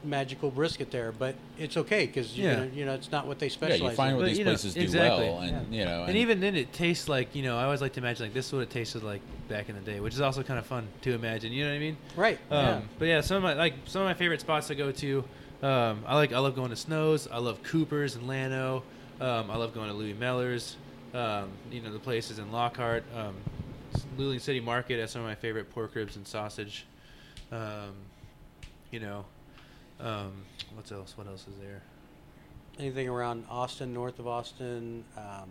magical 0.04 0.50
brisket 0.50 0.90
there, 0.90 1.12
but 1.12 1.34
it's 1.58 1.76
okay 1.76 2.06
because 2.06 2.36
Yeah. 2.36 2.50
you 2.50 2.56
know 2.56 2.72
you 2.74 2.84
know 2.86 2.94
it's 2.94 3.10
not 3.10 3.26
what 3.26 3.38
they 3.38 3.46
Yeah, 3.46 3.52
specialize. 3.52 3.92
you 3.92 3.96
find 3.96 4.10
in. 4.10 4.16
what 4.16 4.22
But, 4.22 4.28
these 4.28 4.38
you 4.38 4.44
know, 4.44 4.50
places 4.50 4.74
do 4.74 4.80
exactly. 4.80 5.24
well, 5.28 5.38
and 5.40 5.74
you 5.74 5.84
know, 5.84 6.04
And 6.04 6.16
even 6.16 6.40
then, 6.40 6.54
it 6.56 6.72
tastes 6.72 7.08
like 7.08 7.34
you 7.34 7.42
know. 7.42 7.56
I 7.58 7.64
always 7.64 7.80
like 7.80 7.92
to 7.94 8.00
imagine 8.00 8.26
like 8.26 8.34
this 8.34 8.46
is 8.48 8.52
what 8.52 8.62
it 8.62 8.70
tasted 8.70 9.02
like 9.02 9.20
back 9.48 9.68
in 9.68 9.74
the 9.74 9.80
day, 9.80 10.00
which 10.00 10.14
is 10.14 10.20
also 10.20 10.42
kind 10.42 10.58
of 10.58 10.66
fun 10.66 10.86
to 11.02 11.12
imagine. 11.14 11.52
You 11.52 11.64
know 11.64 11.70
what 11.70 11.76
I 11.76 11.80
mean? 11.80 11.96
right. 12.16 12.38
Um, 12.50 12.64
yeah. 12.66 12.80
But 12.98 13.04
yeah, 13.08 13.20
some 13.22 13.38
of 13.38 13.42
my 13.42 13.54
like 13.54 13.74
some 13.86 14.02
of 14.02 14.06
my 14.08 14.14
favorite 14.14 14.40
spots 14.40 14.66
to 14.68 14.74
go 14.74 14.92
to. 14.92 15.24
Um, 15.62 16.02
I 16.06 16.14
like 16.16 16.32
I 16.32 16.38
love 16.38 16.54
going 16.54 16.70
to 16.70 16.76
Snows. 16.76 17.26
I 17.30 17.38
love 17.38 17.62
Cooper's 17.62 18.16
and 18.16 18.26
Llano. 18.28 18.82
Um, 19.20 19.50
I 19.50 19.56
love 19.56 19.72
going 19.74 19.88
to 19.88 19.94
Louie 19.94 20.12
Mueller's. 20.12 20.76
Um, 21.14 21.48
you 21.70 21.80
know 21.80 21.92
the 21.92 21.98
places 21.98 22.38
in 22.38 22.50
Lockhart. 22.52 23.04
Um, 23.16 23.34
s- 23.94 24.04
Luling 24.18 24.40
City 24.40 24.58
Market 24.60 24.98
has 25.00 25.12
some 25.12 25.22
of 25.22 25.28
my 25.28 25.36
favorite 25.36 25.70
pork 25.72 25.94
ribs 25.94 26.16
and 26.16 26.26
sausage. 26.26 26.84
Um, 27.52 27.92
you 28.90 28.98
know, 29.00 29.24
um, 30.04 30.32
what's 30.74 30.92
else? 30.92 31.14
What 31.16 31.26
else 31.26 31.46
is 31.48 31.54
there? 31.60 31.82
Anything 32.78 33.08
around 33.08 33.44
Austin, 33.50 33.94
north 33.94 34.18
of 34.18 34.26
Austin. 34.26 35.04
Um, 35.16 35.48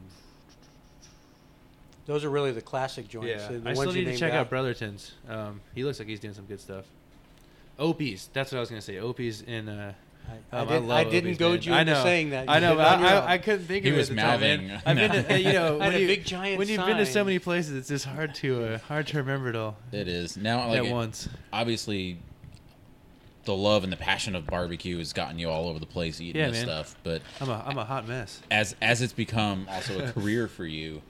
those 2.06 2.24
are 2.26 2.30
really 2.30 2.51
the 2.51 2.62
classic 2.62 3.08
joints. 3.08 3.28
Yeah, 3.30 3.47
the 3.60 3.70
I 3.70 3.74
ones 3.74 3.80
still 3.80 3.95
you 3.95 4.06
need 4.06 4.12
to 4.14 4.18
check 4.18 4.34
out 4.34 4.49
Brotherton's. 4.49 5.14
Um, 5.30 5.62
he 5.74 5.84
looks 5.84 5.99
like 5.99 6.08
he's 6.08 6.20
doing 6.20 6.34
some 6.34 6.45
good 6.45 6.60
stuff. 6.60 6.86
Opie's, 7.80 8.30
that's 8.34 8.51
what 8.51 8.58
I 8.58 8.60
was 8.62 8.70
gonna 8.70 8.82
say. 8.82 8.97
Opie's 8.99 9.41
in. 9.41 9.70
Uh, 9.70 9.93
I, 10.51 10.58
I, 10.58 10.60
um, 10.62 10.68
did, 10.70 10.84
love 10.84 10.97
I 10.99 11.04
didn't 11.06 11.18
Opie's, 11.32 11.38
goad 11.38 11.51
man. 11.60 11.64
you 11.64 11.74
I 11.74 11.82
into 11.82 11.93
know. 11.93 12.04
saying 12.04 12.30
that. 12.30 12.49
I 12.49 12.60
know, 12.60 12.76
but 12.76 12.82
it 12.82 12.93
on 12.95 12.99
your 13.01 13.10
I. 13.10 13.14
I, 13.18 13.34
I 13.34 13.38
couldn't 13.39 13.66
think 13.66 13.84
He 13.84 13.89
of 13.89 13.95
it 13.95 13.95
He 13.95 13.97
was 13.99 14.10
at 14.10 14.16
the 14.16 14.22
time, 14.22 14.39
mouthing. 14.68 14.82
I've 14.86 14.95
been, 14.95 15.12
to, 15.12 15.34
uh, 15.34 15.38
you 15.38 15.54
know, 15.54 15.80
I 15.82 15.84
had 15.86 15.93
when 15.93 15.93
a 15.95 15.99
you, 15.99 16.08
big 16.08 16.26
giant 16.26 16.60
when 16.60 16.68
you've 16.70 16.86
been 16.86 16.97
to 16.97 17.06
so 17.06 17.24
many 17.24 17.39
places, 17.39 17.76
it's 17.76 17.88
just 17.89 18.06
hard 18.06 18.36
to 18.36 18.66
uh, 18.66 18.78
hard 18.80 19.08
to 19.08 19.18
remember 19.18 19.49
it 19.49 19.56
all 19.56 19.76
It 19.91 20.08
is 20.08 20.38
now 20.38 20.68
like 20.68 20.80
at 20.80 20.86
it- 20.86 20.91
once. 20.91 21.28
obviously 21.51 22.20
the 23.46 23.56
love 23.56 23.84
and 23.84 23.91
the 23.91 23.98
passion 23.98 24.36
of 24.36 24.46
barbecue 24.48 24.98
has 24.98 25.14
gotten 25.14 25.38
you 25.39 25.50
all 25.50 25.68
over 25.68 25.80
the 25.80 25.86
place 25.86 26.22
eating 26.22 26.41
Yeah, 26.41 26.48
this 26.50 26.58
man. 26.60 26.66
stuff. 26.66 26.96
But 27.04 27.22
I'm 27.41 27.50
a 27.50 27.64
I'm 27.66 27.78
a 27.78 27.86
hot 27.86 28.08
mess. 28.08 28.41
as 28.50 28.76
as 28.82 29.02
it's 29.02 29.14
become 29.14 29.68
also 29.70 30.00
a 30.06 30.12
career 30.14 30.48
for 30.48 30.66
you, 30.66 31.02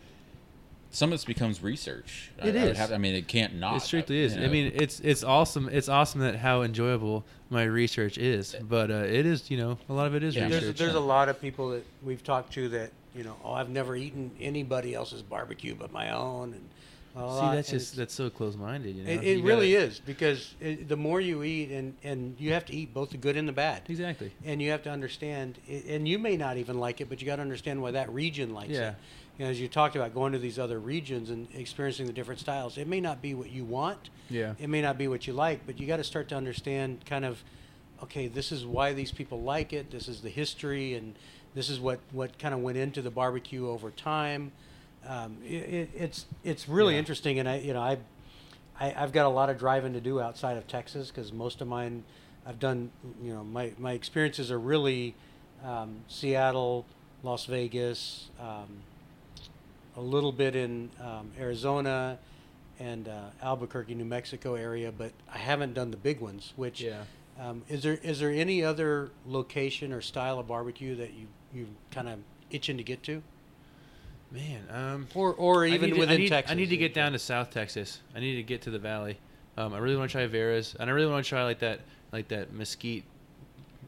some 0.89 1.09
of 1.09 1.13
this 1.19 1.25
becomes 1.25 1.61
research. 1.61 2.31
I- 2.41 2.47
It 2.47 2.55
I, 2.55 2.61
would 2.61 2.71
is. 2.71 2.77
have- 2.77 2.91
I 2.91 2.97
mean, 2.97 3.15
it 3.15 3.27
can't 3.27 3.55
not. 3.55 3.77
It 3.77 3.81
strictly 3.81 4.19
you 4.19 4.25
is. 4.25 4.37
I 4.37 4.47
mean, 4.47 4.71
it's 4.75 4.99
it's 4.99 5.23
awesome. 5.23 5.69
It's 5.71 5.89
awesome 5.89 6.21
that 6.21 6.35
how 6.37 6.61
enjoyable 6.63 7.23
my 7.49 7.63
research 7.63 8.17
is. 8.17 8.55
But 8.61 8.89
uh, 8.89 8.95
it 9.05 9.25
is, 9.25 9.51
you 9.51 9.57
know, 9.57 9.77
a 9.89 9.93
lot 9.93 10.07
of 10.07 10.15
it 10.15 10.23
is 10.23 10.35
Yeah. 10.35 10.47
There's, 10.49 10.61
research. 10.63 10.77
there's 10.79 10.95
a 10.95 10.99
lot 10.99 11.29
of 11.29 11.39
people 11.39 11.69
that 11.71 11.85
we've 12.03 12.23
talked 12.23 12.53
to 12.53 12.69
that 12.69 12.91
you 13.15 13.23
know, 13.23 13.35
oh, 13.43 13.53
I've 13.53 13.69
never 13.69 13.95
eaten 13.95 14.31
anybody 14.41 14.95
else's 14.95 15.21
barbecue 15.21 15.75
but 15.75 15.91
my 15.91 16.09
own, 16.09 16.45
and 16.53 16.53
blah, 16.53 16.61
blah, 16.61 16.63
See, 17.15 17.19
that's 17.55 17.69
just 17.69 17.95
that's 17.95 18.13
so 18.13 18.29
close-minded. 18.31 18.95
You 18.95 19.03
know, 19.03 19.11
It, 19.11 19.37
You 19.37 19.43
really 19.43 19.73
gotta- 19.73 19.85
is 19.85 19.99
because 19.99 20.55
it, 20.59 20.89
the 20.89 20.97
more 20.97 21.21
you 21.21 21.43
eat, 21.43 21.69
and, 21.69 21.95
and 22.03 22.35
you 22.39 22.53
have 22.53 22.65
to 22.65 22.75
eat 22.75 22.91
both 22.91 23.11
the 23.11 23.17
good 23.17 23.37
and 23.37 23.47
the 23.47 23.51
bad. 23.53 23.83
Exactly. 23.87 24.31
And 24.43 24.59
you 24.59 24.71
have 24.71 24.81
to 24.83 24.89
understand, 24.89 25.59
and 25.87 26.07
you 26.07 26.17
may 26.17 26.37
not 26.37 26.57
even 26.57 26.79
like 26.79 27.01
it, 27.01 27.09
but 27.09 27.21
you 27.21 27.27
got 27.27 27.35
to 27.35 27.43
understand 27.43 27.81
why 27.83 27.91
that 27.91 28.11
region 28.11 28.53
likes 28.55 28.71
Yeah. 28.71 28.89
it. 28.89 28.95
You 29.37 29.45
know, 29.45 29.51
as 29.51 29.59
you 29.61 29.67
talked 29.67 29.95
about 29.95 30.13
going 30.15 30.31
to 30.33 30.39
these 30.39 30.57
other 30.57 30.79
regions 30.79 31.29
and 31.29 31.47
experiencing 31.55 32.07
the 32.07 32.13
different 32.13 32.39
styles, 32.39 32.77
it 32.79 32.87
may 32.87 32.99
not 33.01 33.21
be 33.21 33.35
what 33.35 33.51
you 33.51 33.63
want. 33.63 34.09
Yeah. 34.29 34.53
It 34.59 34.69
may 34.69 34.81
not 34.81 34.97
be 34.97 35.07
what 35.07 35.27
you 35.27 35.33
like, 35.33 35.65
but 35.67 35.79
you 35.79 35.85
got 35.85 35.97
to 35.97 36.03
start 36.03 36.29
to 36.29 36.35
understand 36.35 37.05
kind 37.05 37.25
of, 37.25 37.43
okay, 38.01 38.27
this 38.27 38.51
is 38.51 38.65
why 38.65 38.93
these 38.93 39.11
people 39.11 39.41
like 39.41 39.71
it. 39.71 39.91
This 39.91 40.07
is 40.07 40.21
the 40.21 40.29
history, 40.29 40.95
and 40.95 41.13
this 41.53 41.69
is 41.69 41.79
what, 41.79 41.99
what 42.11 42.39
kind 42.39 42.55
of 42.55 42.61
went 42.61 42.77
into 42.79 43.01
the 43.03 43.11
barbecue 43.11 43.67
over 43.69 43.91
time. 43.91 44.51
Um, 45.07 45.37
it, 45.43 45.53
it, 45.53 45.89
it's 45.95 46.25
it's 46.43 46.67
really 46.69 46.93
Yeah. 46.93 46.99
interesting, 46.99 47.39
and 47.39 47.47
I 47.49 47.57
you 47.59 47.73
know 47.73 47.81
I, 47.81 47.97
I 48.79 48.93
I've 48.95 49.11
got 49.11 49.25
a 49.25 49.29
lot 49.29 49.49
of 49.49 49.57
driving 49.57 49.93
to 49.93 50.01
do 50.01 50.19
outside 50.21 50.57
of 50.57 50.67
Texas 50.67 51.09
because 51.09 51.31
most 51.33 51.61
of 51.61 51.67
mine 51.67 52.03
I've 52.45 52.59
done 52.59 52.91
you 53.21 53.33
know 53.33 53.43
my 53.43 53.71
my 53.77 53.91
experiences 53.93 54.51
are 54.51 54.59
really 54.59 55.15
um, 55.63 56.01
Seattle, 56.07 56.85
Las 57.21 57.45
Vegas, 57.45 58.29
um, 58.39 58.67
a 59.95 60.01
little 60.01 60.31
bit 60.31 60.55
in 60.55 60.89
um, 61.01 61.31
Arizona, 61.39 62.17
and 62.79 63.07
uh, 63.07 63.25
Albuquerque, 63.41 63.95
New 63.95 64.05
Mexico 64.05 64.55
area, 64.55 64.91
but 64.91 65.11
I 65.33 65.37
haven't 65.37 65.73
done 65.73 65.91
the 65.91 65.97
big 65.97 66.19
ones. 66.19 66.53
Which 66.55 66.81
Yeah. 66.81 67.03
um, 67.39 67.63
is 67.69 67.83
there 67.83 67.99
is 68.03 68.19
there 68.19 68.31
any 68.31 68.63
other 68.63 69.11
location 69.27 69.91
or 69.93 70.01
style 70.01 70.39
of 70.39 70.47
barbecue 70.47 70.95
that 70.95 71.13
you 71.13 71.27
you 71.53 71.67
kind 71.91 72.07
of 72.09 72.19
itching 72.49 72.77
to 72.77 72.83
get 72.83 73.03
to, 73.03 73.21
Man, 74.33 74.63
um, 74.71 75.07
or 75.13 75.33
or 75.33 75.65
even 75.65 75.91
to- 75.91 75.99
within 75.99 76.15
I 76.15 76.17
need, 76.17 76.29
Texas? 76.29 76.51
I 76.51 76.55
need 76.55 76.69
to 76.69 76.77
get 76.77 76.93
down 76.93 77.11
to 77.11 77.19
South 77.19 77.51
Texas. 77.51 77.99
I 78.15 78.19
need 78.19 78.35
to 78.37 78.43
get 78.43 78.63
to 78.63 78.71
the 78.71 78.79
valley. 78.79 79.17
Um, 79.57 79.73
I 79.73 79.77
really 79.77 79.95
want 79.95 80.09
to 80.09 80.11
try 80.13 80.25
Vera's, 80.25 80.75
and 80.79 80.89
I 80.89 80.93
really 80.93 81.11
want 81.11 81.23
to 81.23 81.29
try 81.29 81.43
like 81.43 81.59
that, 81.59 81.81
like 82.11 82.29
that 82.29 82.51
mesquite, 82.51 83.03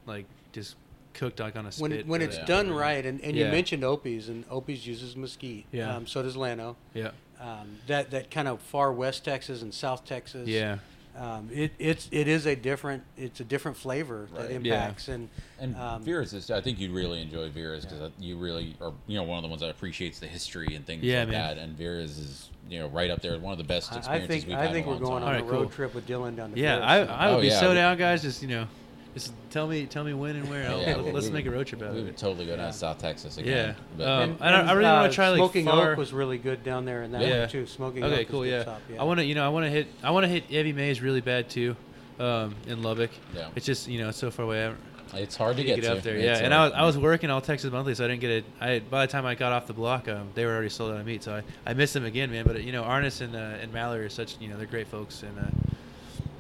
like 0.06 0.26
just 0.54 0.76
cooked 1.16 1.40
like 1.40 1.56
on 1.56 1.66
a 1.66 1.72
when 1.80 1.92
spit. 1.92 2.08
when 2.08 2.22
or 2.22 2.26
it's 2.26 2.38
that- 2.38 2.46
done 2.46 2.72
right, 2.72 3.04
and, 3.04 3.20
and 3.22 3.36
you 3.36 3.46
mentioned 3.46 3.84
Opie's, 3.84 4.30
and 4.30 4.46
Opie's 4.52 4.86
uses 4.86 5.16
mesquite. 5.16 5.66
Yeah. 5.72 5.96
Um, 5.96 6.06
so 6.06 6.22
does 6.22 6.38
Llano. 6.38 6.76
Yeah. 6.94 7.12
Um, 7.42 7.78
that 7.88 8.12
that 8.12 8.30
kind 8.30 8.48
of 8.48 8.62
far 8.62 8.94
west 8.94 9.26
Texas 9.26 9.64
and 9.64 9.74
South 9.74 10.06
Texas. 10.06 10.48
Yeah. 10.48 10.78
Um, 11.18 11.50
it 11.54 11.72
it's 11.80 12.10
it 12.12 12.28
is 12.28 12.46
a 12.46 12.56
different 12.56 13.04
it's 13.18 13.40
a 13.40 13.44
different 13.46 13.78
flavor 13.78 14.28
Right. 14.32 14.50
that 14.50 14.52
Yeah. 14.52 14.58
impacts 14.58 15.08
and 15.08 15.30
And 15.60 15.74
um, 15.78 16.04
Vera's 16.04 16.34
is, 16.34 16.52
I 16.52 16.60
think 16.60 16.78
you'd 16.80 16.92
really 16.92 17.22
enjoy 17.22 17.50
Vera's 17.50 17.86
because 17.86 18.12
you 18.20 18.38
really 18.38 18.76
are, 18.82 18.92
you 19.08 19.16
know, 19.18 19.24
one 19.24 19.38
of 19.38 19.44
the 19.44 19.48
ones 19.48 19.62
that 19.62 19.70
appreciates 19.70 20.20
the 20.20 20.28
history 20.28 20.76
and 20.76 20.86
things 20.86 21.04
Yeah, 21.04 21.20
like 21.20 21.30
man. 21.30 21.56
that. 21.56 21.64
And 21.64 21.78
Vera's 21.78 22.18
is, 22.18 22.50
you 22.70 22.80
know, 22.80 22.88
right 22.88 23.10
up 23.10 23.22
there, 23.22 23.38
one 23.40 23.54
of 23.54 23.58
the 23.58 23.64
best 23.64 23.94
I- 23.94 23.96
I 23.96 24.00
experiences 24.00 24.28
think 24.36 24.48
we've 24.48 24.56
had. 24.58 24.62
I 24.62 24.66
had 24.66 24.74
think 24.74 24.88
we're 24.88 24.98
going 24.98 25.22
time. 25.22 25.30
on 25.30 25.36
Alright, 25.36 25.42
a 25.42 25.46
road 25.46 25.62
cool. 25.62 25.70
trip 25.70 25.94
with 25.96 26.06
Dylan 26.06 26.36
down 26.36 26.52
to 26.52 26.60
Yeah, 26.60 26.80
Paris. 26.80 27.10
I, 27.10 27.14
I 27.14 27.28
would 27.32 27.38
Oh, 27.38 27.42
be 27.42 27.48
yeah, 27.48 27.60
so 27.62 27.74
down, 27.74 27.98
guys. 27.98 28.22
Just 28.22 28.42
you 28.42 28.50
know, 28.50 28.68
just 29.16 29.34
tell 29.50 29.66
me 29.68 29.86
tell 29.88 30.04
me 30.04 30.14
when 30.14 30.36
and 30.36 30.48
where. 30.50 30.70
I'll- 30.70 30.80
Yeah, 30.82 30.98
let's 30.98 31.06
we 31.06 31.12
would- 31.14 31.34
make 31.34 31.46
a 31.48 31.52
road 31.52 31.66
trip 31.66 31.82
out 31.82 31.94
We 31.96 32.04
would 32.04 32.18
totally 32.18 32.46
go 32.46 32.52
down 32.56 32.66
Yeah. 32.66 32.72
to 32.72 32.78
South 32.78 33.00
Texas 33.00 33.38
Yeah. 33.38 33.44
again. 33.44 33.76
But, 33.98 34.08
Um, 34.08 34.22
And- 34.22 34.38
I 34.42 34.46
I 34.46 34.60
and, 34.60 34.70
really 34.72 34.84
wanna 34.84 35.08
uh, 35.08 35.12
try, 35.12 35.30
like, 35.30 35.38
Smoking 35.40 35.66
far- 35.66 35.92
Oak 35.94 35.98
was 35.98 36.14
really 36.14 36.38
good 36.38 36.64
down 36.64 36.86
there 36.86 37.02
in 37.02 37.12
that 37.14 37.22
Yeah. 37.22 37.40
one 37.40 37.50
too. 37.50 37.66
Smoking 37.66 38.04
Okay, 38.04 38.22
Oak 38.22 38.30
cool. 38.30 38.40
was 38.42 38.50
a 38.50 38.52
good 38.52 38.58
Yeah. 38.58 38.62
stop, 38.64 38.82
yeah. 38.94 39.02
I 39.02 39.04
want 39.06 39.20
to, 39.22 39.26
you 39.26 39.34
know, 39.34 39.44
I 39.46 39.50
want 39.50 39.66
to 39.66 39.72
hit, 39.72 39.88
I 40.04 40.12
want 40.12 40.26
to 40.26 40.28
hit 40.28 40.44
Evie 40.52 40.74
Mae's 40.74 41.02
really 41.02 41.22
bad 41.22 41.50
too, 41.50 41.76
um, 42.20 42.54
in 42.68 42.84
Lubbock. 42.84 43.10
Yeah. 43.34 43.48
It's 43.56 43.66
just, 43.66 43.88
you 43.88 44.00
know, 44.00 44.10
it's 44.10 44.18
so 44.20 44.30
far 44.30 44.46
away. 44.46 44.72
I 45.14 45.20
it's 45.20 45.38
hard 45.38 45.56
to 45.56 45.62
to 45.64 45.68
get, 45.68 45.76
get 45.82 45.86
to. 45.88 45.98
up 45.98 46.04
there. 46.04 46.16
It's, 46.16 46.26
Yeah, 46.26 46.44
and 46.46 46.54
I 46.54 46.66
was, 46.66 46.74
I 46.74 46.84
was 46.84 46.98
working 46.98 47.30
all 47.30 47.40
Texas 47.40 47.72
Monthly, 47.72 47.94
so 47.96 48.04
I 48.04 48.08
didn't 48.08 48.22
get 48.22 48.32
it. 48.32 48.46
I 48.60 48.80
by 48.80 49.06
the 49.06 49.12
time 49.12 49.26
I 49.26 49.36
got 49.36 49.54
off 49.54 49.66
the 49.68 49.74
block, 49.74 50.10
um, 50.10 50.30
they 50.34 50.46
were 50.46 50.52
already 50.52 50.68
sold 50.70 50.92
out 50.92 51.00
of 51.00 51.06
meat, 51.06 51.24
so 51.24 51.36
I, 51.36 51.44
I 51.70 51.74
missed 51.74 51.94
them 51.94 52.04
again, 52.06 52.32
man. 52.32 52.44
But 52.46 52.62
you 52.64 52.72
know, 52.74 52.84
Arnis 52.84 53.22
and 53.22 53.34
uh, 53.36 53.62
and 53.62 53.72
Mallory 53.72 54.04
are 54.04 54.10
such, 54.10 54.36
you 54.42 54.50
know, 54.50 54.58
they're 54.58 54.66
great 54.66 54.88
folks, 54.88 55.24
and 55.24 55.38
uh, 55.40 55.44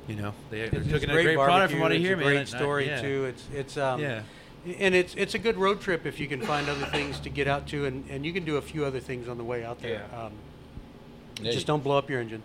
you 0.07 0.15
know, 0.15 0.33
they, 0.49 0.69
they're 0.69 0.81
It's 0.81 0.89
cooking 0.91 1.09
a 1.09 1.13
great 1.13 1.35
product 1.35 1.71
from 1.71 1.81
what 1.81 1.91
I 1.91 1.95
barbecue, 1.95 2.07
hear, 2.07 2.13
it's 2.17 2.21
a 2.21 2.25
man. 2.25 2.33
Great 2.33 2.37
And 2.47 2.55
I- 2.55 2.59
story 2.59 2.87
yeah. 2.87 3.01
too. 3.01 3.25
It's 3.25 3.43
it's 3.53 3.77
um, 3.77 4.01
Yeah. 4.01 4.21
and 4.79 4.93
it's 4.95 5.15
it's 5.15 5.33
a 5.33 5.39
good 5.39 5.57
road 5.57 5.81
trip 5.81 6.05
if 6.05 6.19
you 6.19 6.27
can 6.27 6.41
find 6.41 6.67
other 6.69 6.85
things 6.87 7.19
to 7.21 7.29
get 7.29 7.47
out 7.47 7.67
to, 7.67 7.85
and, 7.85 8.05
and 8.09 8.25
you 8.25 8.33
can 8.33 8.45
do 8.45 8.57
a 8.57 8.61
few 8.61 8.85
other 8.85 8.99
things 8.99 9.27
on 9.27 9.37
the 9.37 9.43
way 9.43 9.63
out 9.63 9.81
there. 9.81 10.05
Yeah. 10.11 10.25
Um, 10.25 10.31
yeah, 11.41 11.51
just 11.51 11.67
don't 11.67 11.83
blow 11.83 11.97
up 11.97 12.09
your 12.09 12.19
engine. 12.21 12.43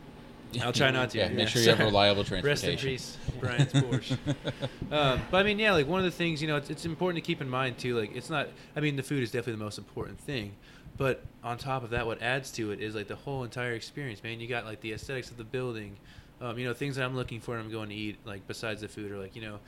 I'll 0.62 0.72
try 0.72 0.90
not 0.90 1.10
to. 1.10 1.18
Yeah, 1.18 1.28
Yeah. 1.28 1.34
make 1.36 1.48
sure 1.48 1.62
you 1.62 1.68
have 1.68 1.78
reliable 1.78 2.24
transportation. 2.24 2.74
Rest 2.76 2.84
in 2.84 2.90
peace, 2.90 3.18
Brian's 3.38 3.72
Porsche. 3.72 4.18
um, 4.90 5.20
but 5.30 5.36
I 5.38 5.42
mean, 5.44 5.58
yeah, 5.60 5.72
like 5.72 5.86
one 5.86 6.00
of 6.00 6.04
the 6.04 6.10
things 6.10 6.42
you 6.42 6.48
know, 6.48 6.56
it's, 6.56 6.70
it's 6.70 6.84
important 6.84 7.22
to 7.22 7.26
keep 7.26 7.40
in 7.40 7.48
mind 7.48 7.78
too. 7.78 7.96
Like, 7.98 8.16
it's 8.16 8.28
not. 8.30 8.48
I 8.74 8.80
mean, 8.80 8.96
the 8.96 9.02
food 9.04 9.22
is 9.22 9.30
definitely 9.30 9.52
the 9.54 9.64
most 9.64 9.78
important 9.78 10.18
thing, 10.18 10.52
but 10.96 11.22
on 11.44 11.56
top 11.56 11.84
of 11.84 11.90
that, 11.90 12.04
what 12.04 12.20
adds 12.20 12.50
to 12.52 12.72
it 12.72 12.80
is 12.80 12.96
like 12.96 13.06
the 13.06 13.14
whole 13.14 13.44
entire 13.44 13.74
experience. 13.74 14.24
Man, 14.24 14.40
you 14.40 14.48
got 14.48 14.64
like 14.64 14.80
the 14.80 14.92
aesthetics 14.92 15.30
of 15.30 15.36
the 15.36 15.44
building. 15.44 15.96
Um, 16.40 16.58
you 16.58 16.66
know, 16.66 16.72
things 16.72 16.96
that 16.96 17.04
I'm 17.04 17.16
looking 17.16 17.40
for 17.40 17.52
when 17.52 17.60
I'm 17.60 17.70
going 17.70 17.90
to 17.90 17.94
eat, 17.94 18.18
like 18.24 18.46
besides 18.46 18.80
the 18.80 18.88
food, 18.88 19.12
or 19.12 19.18
like 19.18 19.36
you 19.36 19.42
know, 19.42 19.58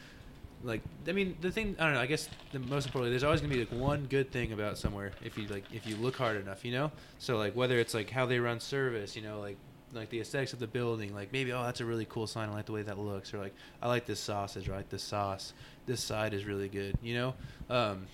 like 0.65 0.81
I 1.07 1.13
mean, 1.13 1.37
the 1.41 1.51
thing 1.51 1.77
I 1.79 1.85
don't 1.85 1.95
know. 1.95 2.01
I 2.01 2.07
guess 2.07 2.29
the 2.53 2.59
most 2.61 2.87
importantly, 2.87 3.11
there's 3.11 3.25
always 3.25 3.41
gonna 3.41 3.53
be 3.53 3.61
like 3.61 3.73
one 3.73 4.07
good 4.07 4.31
thing 4.31 4.53
about 4.53 4.79
somewhere 4.79 5.13
if 5.23 5.37
you 5.37 5.47
like 5.49 5.65
if 5.73 5.87
you 5.87 5.97
look 5.97 6.17
hard 6.17 6.37
enough, 6.37 6.65
you 6.65 6.73
know. 6.73 6.93
So 7.19 7.37
like 7.37 7.55
whether 7.55 7.79
it's 7.79 7.95
like 7.95 8.11
how 8.11 8.27
they 8.27 8.39
run 8.39 8.61
service, 8.61 9.17
you 9.17 9.23
know, 9.23 9.41
like 9.41 9.57
like 9.93 10.09
the 10.11 10.21
aesthetics 10.21 10.53
of 10.53 10.59
the 10.59 10.67
building, 10.67 11.15
like 11.15 11.33
maybe 11.33 11.53
oh 11.53 11.63
that's 11.65 11.81
a 11.81 11.85
really 11.85 12.07
cool 12.09 12.27
sign, 12.27 12.49
I 12.49 12.53
like 12.53 12.67
the 12.67 12.73
way 12.73 12.83
that 12.83 12.99
looks, 12.99 13.35
or 13.35 13.39
like 13.39 13.55
I 13.83 13.89
like 13.89 14.07
this 14.07 14.21
sausage, 14.21 14.69
or 14.69 14.75
I 14.75 14.79
like 14.79 14.89
this 14.89 15.03
sauce, 15.03 15.53
this 15.87 16.03
side 16.03 16.33
is 16.33 16.45
really 16.45 16.69
good, 16.69 16.97
you 17.03 17.15
know. 17.15 17.35
Um, 17.69 18.07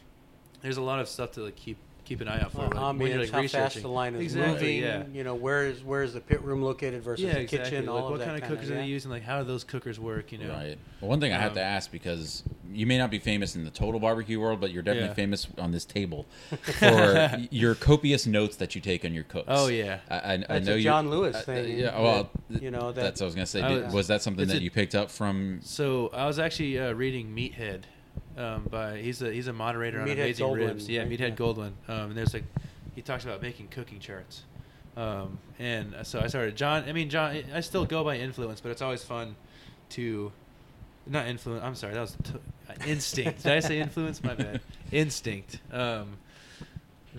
there's 0.62 0.76
a 0.76 0.82
lot 0.82 1.00
of 1.00 1.08
stuff 1.08 1.32
to 1.32 1.42
like 1.42 1.56
keep 1.56 1.76
keep 2.08 2.20
an 2.22 2.28
eye 2.28 2.40
out 2.40 2.52
for 2.52 2.58
Well, 2.58 2.70
like, 2.70 2.98
when 2.98 3.10
you're 3.10 3.18
ambience, 3.20 3.32
like 3.32 3.42
how 3.52 3.58
fast 3.60 3.82
the 3.82 3.88
line 3.88 4.14
is 4.14 4.22
exactly, 4.22 4.80
moving. 4.80 4.82
Yeah. 4.82 5.02
You 5.12 5.24
know, 5.24 5.34
where 5.34 5.66
is 5.66 5.84
where 5.84 6.02
is 6.02 6.14
the 6.14 6.20
pit 6.20 6.40
room 6.42 6.62
located 6.62 7.02
versus 7.02 7.24
yeah, 7.24 7.34
the 7.34 7.40
exactly. 7.40 7.70
kitchen? 7.70 7.86
Like, 7.86 7.94
all 8.02 8.10
what 8.10 8.12
of 8.14 8.18
that 8.20 8.24
kind 8.26 8.36
of 8.36 8.42
kinda, 8.42 8.56
cookers 8.56 8.70
are 8.70 8.74
they 8.76 8.86
using? 8.86 9.10
Like, 9.10 9.22
how 9.24 9.38
do 9.40 9.44
those 9.44 9.62
cookers 9.64 10.00
work? 10.00 10.32
You 10.32 10.38
know, 10.38 10.48
Right. 10.48 10.78
Well, 11.00 11.10
one 11.10 11.20
thing 11.20 11.32
I 11.32 11.38
have 11.38 11.52
to 11.54 11.60
Um, 11.60 11.66
ask 11.66 11.92
because 11.92 12.42
you 12.72 12.86
may 12.86 12.96
not 12.98 13.10
be 13.10 13.18
famous 13.18 13.54
in 13.56 13.64
the 13.64 13.70
total 13.70 14.00
barbecue 14.00 14.40
world, 14.40 14.60
but 14.60 14.70
you're 14.72 14.82
definitely 14.82 15.08
Yeah. 15.10 15.14
famous 15.14 15.46
on 15.58 15.70
this 15.70 15.84
table 15.84 16.26
for 16.62 17.38
your 17.50 17.74
copious 17.74 18.26
notes 18.26 18.56
that 18.56 18.74
you 18.74 18.80
take 18.80 19.04
on 19.04 19.12
your 19.14 19.24
cooks. 19.24 19.46
Oh, 19.48 19.68
yeah. 19.68 19.98
I, 20.10 20.14
I, 20.16 20.32
I 20.32 20.36
That's 20.38 20.66
know 20.66 20.74
a 20.74 20.80
John 20.80 21.10
Lewis 21.10 21.36
uh, 21.36 21.40
thing, 21.42 21.78
yeah. 21.78 22.00
Well, 22.00 22.30
that, 22.50 22.62
you 22.62 22.70
know, 22.70 22.92
that- 22.92 23.02
that's 23.02 23.20
what 23.20 23.26
I 23.26 23.28
was 23.28 23.34
gonna 23.34 23.46
say. 23.46 23.62
I 23.62 23.68
Did- 23.74 23.84
was- 23.86 23.94
was 23.94 24.06
that 24.08 24.22
something 24.22 24.46
that 24.48 24.56
a- 24.58 24.62
you 24.62 24.70
picked 24.70 24.94
up 24.94 25.10
from? 25.10 25.60
So 25.62 26.10
I 26.12 26.26
was 26.26 26.38
actually 26.38 26.78
uh, 26.78 26.92
reading 26.92 27.34
Meathead. 27.34 27.82
Um, 28.38 28.64
by 28.70 28.98
he's 28.98 29.20
a 29.20 29.32
he's 29.32 29.48
a 29.48 29.52
moderator 29.52 30.00
on 30.00 30.06
Meathead 30.06 30.12
Amazing 30.12 30.46
Goldwyn, 30.46 30.66
Ribs. 30.68 30.88
Yeah, 30.88 31.00
right? 31.00 31.10
Meathead 31.10 31.18
Yeah. 31.20 31.30
Goldwyn. 31.30 31.72
Um, 31.88 32.10
and 32.10 32.12
there's 32.16 32.32
like 32.34 32.44
he 32.94 33.02
talks 33.02 33.24
about 33.24 33.42
making 33.42 33.68
cooking 33.68 33.98
charts. 33.98 34.42
Um, 34.96 35.38
and 35.58 35.94
so 36.04 36.20
I 36.20 36.26
started 36.28 36.56
John. 36.56 36.84
I 36.88 36.92
mean 36.92 37.10
John. 37.10 37.42
I 37.52 37.60
still 37.60 37.84
go 37.84 38.04
by 38.04 38.16
influence, 38.18 38.60
but 38.60 38.70
it's 38.70 38.82
always 38.82 39.02
fun 39.02 39.34
to 39.90 40.32
not 41.06 41.26
influence. 41.26 41.64
I'm 41.64 41.74
sorry, 41.74 41.94
that 41.94 42.00
was 42.00 42.16
t- 42.22 42.32
uh, 42.68 42.74
instinct. 42.86 43.42
Did 43.42 43.52
I 43.52 43.60
say 43.60 43.80
influence? 43.86 44.22
My 44.22 44.34
bad. 44.34 44.60
Instinct. 44.92 45.58
Um, 45.72 46.18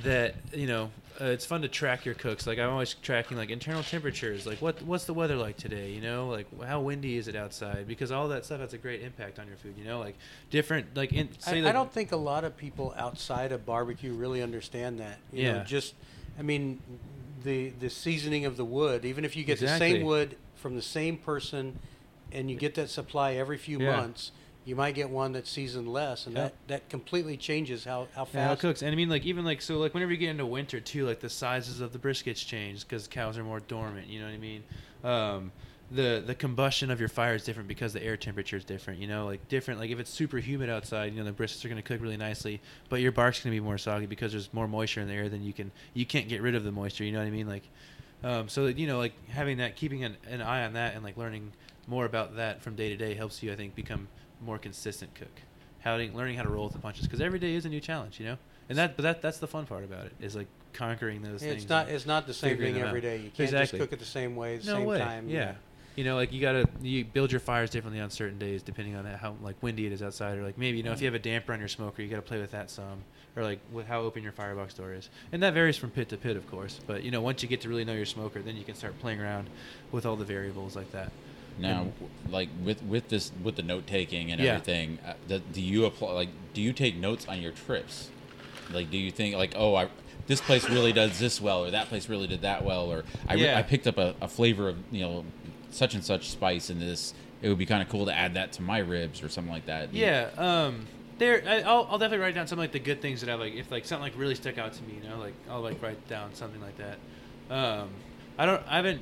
that 0.03 0.35
you 0.53 0.67
know 0.67 0.89
uh, 1.21 1.25
it's 1.25 1.45
fun 1.45 1.61
to 1.61 1.67
track 1.67 2.05
your 2.05 2.15
cooks 2.15 2.47
like 2.47 2.57
i'm 2.59 2.69
always 2.69 2.93
tracking 2.95 3.35
like 3.37 3.49
internal 3.49 3.83
temperatures 3.83 4.45
like 4.45 4.61
what 4.61 4.81
what's 4.83 5.05
the 5.05 5.13
weather 5.13 5.35
like 5.35 5.57
today 5.57 5.91
you 5.91 6.01
know 6.01 6.29
like 6.29 6.47
how 6.63 6.79
windy 6.79 7.17
is 7.17 7.27
it 7.27 7.35
outside 7.35 7.87
because 7.87 8.11
all 8.11 8.27
that 8.29 8.45
stuff 8.45 8.59
has 8.61 8.73
a 8.73 8.77
great 8.77 9.01
impact 9.01 9.39
on 9.39 9.47
your 9.47 9.57
food 9.57 9.75
you 9.77 9.83
know 9.83 9.99
like 9.99 10.15
different 10.49 10.95
like 10.95 11.11
in 11.13 11.27
say 11.39 11.57
I, 11.57 11.61
like, 11.61 11.69
I 11.69 11.71
don't 11.73 11.91
think 11.91 12.11
a 12.11 12.17
lot 12.17 12.43
of 12.43 12.55
people 12.55 12.93
outside 12.97 13.51
of 13.51 13.65
barbecue 13.65 14.13
really 14.13 14.41
understand 14.41 14.99
that. 14.99 15.19
You 15.31 15.43
know, 15.43 15.55
Yeah. 15.57 15.63
just, 15.63 15.93
I 16.37 16.41
mean, 16.41 16.81
the 17.43 17.69
the 17.69 17.89
seasoning 17.89 18.45
of 18.45 18.57
the 18.57 18.65
wood. 18.65 19.05
Even 19.05 19.25
if 19.25 19.35
you 19.35 19.43
get 19.43 19.59
the 19.59 19.67
same 19.67 20.03
wood 20.03 20.37
from 20.55 20.75
the 20.75 20.81
same 20.81 21.17
person, 21.17 21.77
and 22.31 22.49
you 22.49 22.57
get 22.57 22.75
that 22.75 22.89
supply 22.89 23.33
every 23.33 23.57
few 23.57 23.79
Yeah. 23.79 23.95
months, 23.95 24.31
you 24.69 24.75
might 24.75 24.93
get 24.93 25.09
one 25.09 25.31
that's 25.31 25.49
seasoned 25.49 25.91
less, 25.91 26.27
and 26.27 26.35
Yeah. 26.35 26.43
that 26.43 26.53
that 26.67 26.89
completely 26.89 27.35
changes 27.35 27.83
how 27.83 28.07
how 28.13 28.27
Yeah, 28.31 28.45
how 28.45 28.51
it 28.53 28.59
cooks. 28.59 28.83
And 28.83 28.91
I 28.91 28.95
mean, 28.95 29.09
like 29.09 29.25
even 29.25 29.43
like 29.43 29.61
so, 29.61 29.79
like 29.79 29.95
whenever 29.95 30.11
you 30.11 30.17
get 30.17 30.29
into 30.29 30.45
winter 30.45 30.79
too, 30.79 31.05
like 31.07 31.19
the 31.19 31.29
sizes 31.29 31.81
of 31.81 31.91
the 31.91 31.99
briskets 31.99 32.45
change 32.45 32.87
because 32.87 33.07
cows 33.07 33.37
are 33.37 33.43
more 33.43 33.59
dormant. 33.59 34.07
You 34.07 34.19
know 34.19 34.27
what 34.27 34.33
I 34.33 34.37
mean? 34.37 34.63
Um, 35.03 35.51
the 35.91 36.23
the 36.23 36.35
combustion 36.35 36.91
of 36.91 36.99
your 36.99 37.09
fire 37.09 37.33
is 37.33 37.43
different 37.43 37.67
because 37.67 37.93
the 37.93 38.03
air 38.03 38.15
temperature 38.15 38.57
is 38.57 38.63
different. 38.63 38.99
You 38.99 39.07
know, 39.07 39.25
like 39.25 39.47
different. 39.49 39.79
Like 39.79 39.89
if 39.89 39.99
it's 39.99 40.11
super 40.11 40.37
humid 40.37 40.69
outside, 40.69 41.13
you 41.13 41.23
know 41.23 41.25
the 41.25 41.31
briskets 41.31 41.65
are 41.65 41.69
going 41.69 41.81
to 41.81 41.87
cook 41.87 41.99
really 41.99 42.17
nicely, 42.17 42.61
but 42.89 43.01
your 43.01 43.11
bark's 43.11 43.43
going 43.43 43.51
to 43.51 43.59
be 43.59 43.65
more 43.65 43.79
soggy 43.79 44.05
because 44.05 44.31
there's 44.31 44.53
more 44.53 44.67
moisture 44.67 45.01
in 45.01 45.07
the 45.07 45.15
air 45.15 45.29
than 45.29 45.43
you 45.43 45.51
can. 45.51 45.71
You 45.95 46.05
can't 46.05 46.29
get 46.29 46.43
rid 46.43 46.53
of 46.53 46.63
the 46.63 46.71
moisture. 46.71 47.03
You 47.03 47.11
know 47.11 47.19
what 47.19 47.27
I 47.27 47.31
mean? 47.31 47.47
Like, 47.47 47.63
um, 48.23 48.49
so 48.49 48.65
that, 48.65 48.77
you 48.77 48.85
know, 48.85 48.99
like 48.99 49.13
having 49.29 49.57
that, 49.57 49.75
keeping 49.75 50.03
an, 50.03 50.17
an 50.29 50.41
eye 50.43 50.63
on 50.63 50.73
that, 50.73 50.93
and 50.93 51.03
like 51.03 51.17
learning 51.17 51.53
more 51.87 52.05
about 52.05 52.35
that 52.35 52.61
from 52.61 52.75
day 52.75 52.89
to 52.89 52.95
day 52.95 53.15
helps 53.15 53.41
you, 53.41 53.51
I 53.51 53.55
think, 53.55 53.73
become 53.73 54.07
more 54.41 54.57
consistent 54.57 55.13
cook. 55.15 55.41
Learning 55.85 56.35
how 56.35 56.43
to 56.43 56.49
roll 56.49 56.65
with 56.65 56.73
the 56.73 56.79
punches 56.79 57.05
because 57.05 57.21
every 57.21 57.39
day 57.39 57.55
is 57.55 57.65
a 57.65 57.69
new 57.69 57.79
challenge, 57.79 58.19
you 58.19 58.25
know. 58.25 58.37
And 58.67 58.77
that, 58.77 58.95
but 58.95 59.03
that 59.03 59.21
that's 59.21 59.39
the 59.39 59.47
fun 59.47 59.65
part 59.65 59.83
about 59.83 60.05
it 60.05 60.13
is 60.21 60.35
like 60.35 60.47
conquering 60.73 61.21
those 61.21 61.41
things. 61.41 61.63
It's 61.63 61.69
not 61.69 61.89
it's 61.89 62.05
not 62.05 62.27
the 62.27 62.33
same 62.33 62.57
thing 62.57 62.77
every 62.77 62.99
out. 62.99 63.01
day. 63.01 63.17
You 63.17 63.31
can't 63.31 63.39
Exactly. 63.39 63.79
just 63.79 63.89
cook 63.89 63.93
it 63.93 63.99
the 63.99 64.05
same 64.05 64.35
way, 64.35 64.57
the 64.57 64.67
no 64.67 64.77
same 64.77 64.85
way. 64.85 64.99
time. 64.99 65.29
Yeah. 65.29 65.55
You 65.95 66.03
know, 66.03 66.15
like 66.15 66.31
you 66.31 66.39
gotta 66.39 66.69
you 66.81 67.03
build 67.03 67.31
your 67.31 67.41
fires 67.41 67.71
differently 67.71 67.99
on 67.99 68.09
certain 68.11 68.37
days 68.37 68.61
depending 68.61 68.95
on 68.95 69.05
how 69.05 69.35
like 69.41 69.61
windy 69.61 69.87
it 69.87 69.91
is 69.91 70.03
outside, 70.03 70.37
or 70.37 70.43
like 70.43 70.57
maybe 70.57 70.77
you 70.77 70.83
know 70.83 70.91
if 70.91 71.01
you 71.01 71.09
mm. 71.09 71.13
have 71.13 71.19
a 71.19 71.23
damper 71.23 71.51
on 71.51 71.59
your 71.59 71.67
smoker, 71.67 72.01
you 72.01 72.07
gotta 72.07 72.21
play 72.21 72.39
with 72.39 72.51
that 72.51 72.69
some, 72.69 73.03
or 73.35 73.43
like 73.43 73.59
with 73.71 73.87
how 73.87 74.01
open 74.01 74.21
your 74.21 74.31
firebox 74.31 74.75
door 74.75 74.93
is, 74.93 75.09
and 75.31 75.41
that 75.41 75.53
varies 75.53 75.75
from 75.75 75.89
pit 75.89 76.07
to 76.09 76.17
pit, 76.17 76.37
of 76.37 76.49
course. 76.49 76.79
But 76.85 77.03
you 77.03 77.11
know, 77.11 77.21
once 77.21 77.41
you 77.41 77.49
get 77.49 77.61
to 77.61 77.69
really 77.69 77.83
know 77.83 77.93
your 77.93 78.05
smoker, 78.05 78.41
then 78.41 78.55
you 78.55 78.63
can 78.63 78.75
start 78.75 78.97
playing 78.99 79.19
around 79.19 79.49
with 79.91 80.05
all 80.05 80.15
the 80.15 80.25
variables 80.25 80.75
like 80.75 80.91
that. 80.91 81.11
Now, 81.59 81.81
And- 81.81 81.93
like 82.31 82.49
with 82.63 82.81
with 82.83 83.09
this 83.09 83.31
with 83.43 83.55
the 83.55 83.63
note 83.63 83.85
taking 83.87 84.31
and 84.31 84.39
Yeah. 84.41 84.53
everything, 84.53 84.97
uh, 85.05 85.13
do, 85.27 85.39
do 85.53 85.61
you 85.61 85.85
apply 85.85 86.11
like 86.13 86.29
do 86.53 86.61
you 86.61 86.73
take 86.73 86.95
notes 86.95 87.27
on 87.27 87.41
your 87.41 87.51
trips? 87.51 88.09
Like, 88.71 88.91
do 88.91 88.97
you 88.97 89.11
think 89.11 89.35
like, 89.35 89.53
oh, 89.55 89.75
I 89.75 89.89
this 90.27 90.41
place 90.41 90.69
really 90.69 90.93
does 90.93 91.17
this 91.17 91.41
well, 91.41 91.65
or 91.65 91.71
that 91.71 91.87
place 91.89 92.07
really 92.07 92.27
did 92.27 92.41
that 92.41 92.63
well, 92.63 92.91
or 92.91 93.03
I, 93.27 93.33
Yeah. 93.35 93.57
I 93.57 93.63
picked 93.63 93.87
up 93.87 93.97
a, 93.97 94.13
a 94.21 94.27
flavor 94.27 94.69
of 94.69 94.77
you 94.91 95.01
know 95.01 95.25
such 95.71 95.93
and 95.95 96.03
such 96.03 96.29
spice 96.29 96.69
in 96.69 96.79
this. 96.79 97.13
It 97.41 97.49
would 97.49 97.57
be 97.57 97.65
kind 97.65 97.81
of 97.81 97.89
cool 97.89 98.05
to 98.05 98.13
add 98.13 98.33
that 98.35 98.51
to 98.53 98.61
my 98.61 98.79
ribs 98.79 99.23
or 99.23 99.29
something 99.29 99.51
like 99.53 99.65
that. 99.67 99.93
Yeah, 99.93 100.29
um, 100.37 100.85
there. 101.19 101.41
I, 101.47 101.61
I'll, 101.61 101.87
I'll 101.89 101.97
definitely 101.97 102.17
write 102.23 102.35
down 102.35 102.47
some 102.47 102.59
like 102.59 102.73
the 102.73 102.79
good 102.79 103.01
things 103.01 103.21
that 103.21 103.29
I 103.29 103.35
like. 103.35 103.53
If 103.55 103.71
like 103.71 103.85
something 103.85 104.03
like 104.03 104.19
really 104.19 104.35
stuck 104.35 104.57
out 104.57 104.73
to 104.73 104.83
me, 104.83 104.95
you 105.01 105.09
know, 105.09 105.17
like 105.17 105.33
I'll 105.49 105.61
like 105.61 105.81
write 105.81 106.05
down 106.07 106.33
something 106.35 106.61
like 106.61 106.77
that. 106.77 106.97
Um, 107.49 107.89
I 108.37 108.45
don't. 108.45 108.61
I 108.67 108.75
haven't 108.75 109.01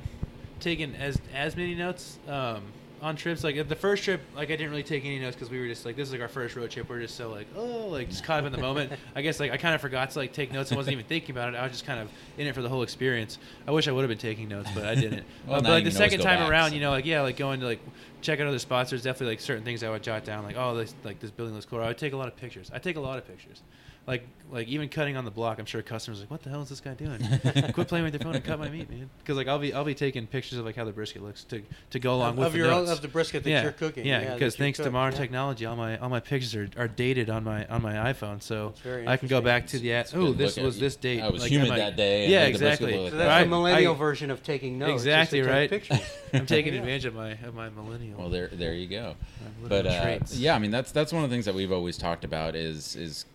taken 0.58 0.94
as 0.96 1.20
as 1.34 1.56
many 1.56 1.74
notes 1.74 2.18
um, 2.28 2.62
on 3.00 3.14
trips. 3.16 3.44
Like 3.44 3.68
the 3.68 3.76
first 3.76 4.02
trip, 4.04 4.20
like 4.34 4.48
I 4.48 4.56
didn't 4.56 4.70
really 4.70 4.82
take 4.82 5.04
any 5.04 5.18
notes 5.18 5.36
because 5.36 5.50
we 5.50 5.60
were 5.60 5.66
just 5.66 5.84
like 5.84 5.96
this 5.96 6.08
is 6.08 6.12
like 6.12 6.20
our 6.20 6.28
first 6.28 6.56
road 6.56 6.70
trip. 6.70 6.88
We're 6.88 7.00
just 7.00 7.16
so 7.16 7.30
like 7.30 7.46
oh 7.56 7.88
like 7.88 8.08
just 8.10 8.24
caught 8.24 8.40
up 8.40 8.46
in 8.46 8.52
the 8.52 8.58
moment. 8.58 8.92
I 9.14 9.22
guess 9.22 9.38
like 9.40 9.52
I 9.52 9.56
kind 9.56 9.74
of 9.74 9.80
forgot 9.80 10.10
to 10.10 10.18
like 10.18 10.32
take 10.32 10.52
notes. 10.52 10.72
I 10.72 10.76
wasn't 10.76 10.94
even 10.94 11.04
thinking 11.06 11.30
about 11.30 11.54
it. 11.54 11.56
I 11.56 11.62
was 11.62 11.72
just 11.72 11.86
kind 11.86 12.00
of 12.00 12.08
in 12.36 12.46
it 12.46 12.54
for 12.54 12.62
the 12.62 12.68
whole 12.68 12.82
experience. 12.82 13.38
I 13.66 13.70
wish 13.70 13.86
I 13.88 13.92
would 13.92 14.02
have 14.02 14.08
been 14.08 14.18
taking 14.18 14.48
notes, 14.48 14.70
but 14.74 14.84
I 14.84 14.94
didn't. 14.94 15.24
Well, 15.46 15.58
Uh, 15.58 15.62
but 15.62 15.70
like 15.70 15.84
the 15.84 15.90
second 15.90 16.20
time 16.20 16.40
back, 16.40 16.50
around, 16.50 16.70
so. 16.70 16.74
you 16.74 16.80
know, 16.80 16.90
like 16.90 17.06
yeah, 17.06 17.22
like 17.22 17.36
going 17.36 17.60
to 17.60 17.66
like 17.66 17.80
check 18.20 18.40
out 18.40 18.46
other 18.46 18.58
spots. 18.58 18.90
There's 18.90 19.02
definitely 19.02 19.32
like 19.34 19.40
certain 19.40 19.64
things 19.64 19.82
I 19.82 19.90
would 19.90 20.02
jot 20.02 20.24
down, 20.24 20.44
like 20.44 20.56
oh, 20.58 20.74
this 20.76 20.94
like 21.04 21.20
this 21.20 21.30
building 21.30 21.54
looks 21.54 21.66
cool. 21.66 21.80
I 21.80 21.86
would 21.88 21.98
take 21.98 22.12
a 22.12 22.16
lot 22.16 22.28
of 22.28 22.36
pictures. 22.36 22.70
I 22.74 22.78
take 22.78 22.96
a 22.96 23.00
lot 23.00 23.18
of 23.18 23.26
pictures. 23.26 23.62
Like 24.08 24.26
like 24.50 24.66
even 24.68 24.88
cutting 24.88 25.18
on 25.18 25.26
the 25.26 25.30
block, 25.30 25.58
I'm 25.58 25.66
sure 25.66 25.82
customers 25.82 26.20
are 26.20 26.22
like, 26.22 26.30
what 26.30 26.42
the 26.42 26.48
hell 26.48 26.62
is 26.62 26.70
this 26.70 26.80
guy 26.80 26.94
doing? 26.94 27.18
Quit 27.74 27.86
playing 27.88 28.04
with 28.06 28.14
your 28.14 28.20
phone 28.22 28.34
and 28.34 28.42
cut 28.42 28.58
my 28.58 28.70
meat, 28.70 28.88
man. 28.88 29.10
Because 29.18 29.36
like 29.36 29.46
I'll 29.48 29.58
be 29.58 29.74
I'll 29.74 29.84
be 29.84 29.94
taking 29.94 30.26
pictures 30.26 30.58
of 30.58 30.64
like 30.64 30.74
how 30.76 30.86
the 30.86 30.92
brisket 30.92 31.22
looks 31.22 31.44
to 31.44 31.60
to 31.90 31.98
go 31.98 32.14
along 32.14 32.30
Of, 32.30 32.36
with 32.38 32.46
of 32.46 32.52
the 32.54 32.58
your 32.60 32.68
own, 32.68 32.86
notes. 32.86 32.92
of 32.92 33.02
the 33.02 33.08
brisket 33.08 33.44
that 33.44 33.50
yeah, 33.50 33.62
you're 33.64 33.72
cooking. 33.72 34.06
Yeah, 34.06 34.32
because 34.32 34.54
you 34.54 34.64
thanks 34.64 34.78
to 34.78 34.90
modern 34.90 35.12
yeah. 35.12 35.18
technology, 35.20 35.66
all 35.66 35.76
my 35.76 35.98
all 35.98 36.08
my 36.08 36.20
pictures 36.20 36.54
are, 36.54 36.70
are 36.78 36.88
dated 36.88 37.28
on 37.28 37.44
my 37.44 37.66
on 37.66 37.82
my 37.82 37.92
iPhone, 38.10 38.40
so 38.42 38.72
I 39.06 39.18
can 39.18 39.28
go 39.28 39.42
back 39.42 39.66
to 39.66 39.78
the 39.78 39.90
It's 39.90 40.14
oh 40.14 40.32
this 40.32 40.56
was 40.56 40.76
you. 40.76 40.80
this 40.80 40.96
date. 40.96 41.20
I 41.20 41.28
was 41.28 41.42
like, 41.42 41.50
humid 41.50 41.70
I 41.72 41.76
that 41.76 41.96
day 41.96 42.28
Yeah, 42.30 42.38
made 42.38 42.44
the 42.46 42.48
exactly. 42.48 43.10
So 43.10 43.16
that's 43.18 43.30
I- 43.30 43.44
the 43.44 43.50
millennial 43.50 43.94
I- 43.94 43.98
version 43.98 44.30
of 44.30 44.42
taking 44.42 44.78
notes. 44.78 44.92
Exactly 45.02 45.42
right. 45.42 45.68
Pictures. 45.68 46.00
I'm 46.32 46.46
taking 46.46 46.72
Yeah. 46.72 46.80
advantage 46.80 47.04
of 47.04 47.14
my 47.14 47.32
of 47.32 47.54
my 47.54 47.68
millennial. 47.68 48.18
Well, 48.18 48.30
there 48.30 48.48
there 48.48 48.72
you 48.72 48.86
go. 48.86 49.16
But 49.62 49.84
millennial 49.84 49.94
uh, 49.94 50.02
traits. 50.04 50.38
yeah, 50.38 50.54
I 50.54 50.58
mean 50.58 50.70
that's 50.70 50.90
that's 50.92 51.12
one 51.12 51.22
of 51.22 51.28
the 51.28 51.34
things 51.34 51.44
that 51.44 51.54
we've 51.54 51.72
always 51.72 51.98
talked 51.98 52.24
about 52.24 52.56
is 52.56 52.96
is 52.96 53.26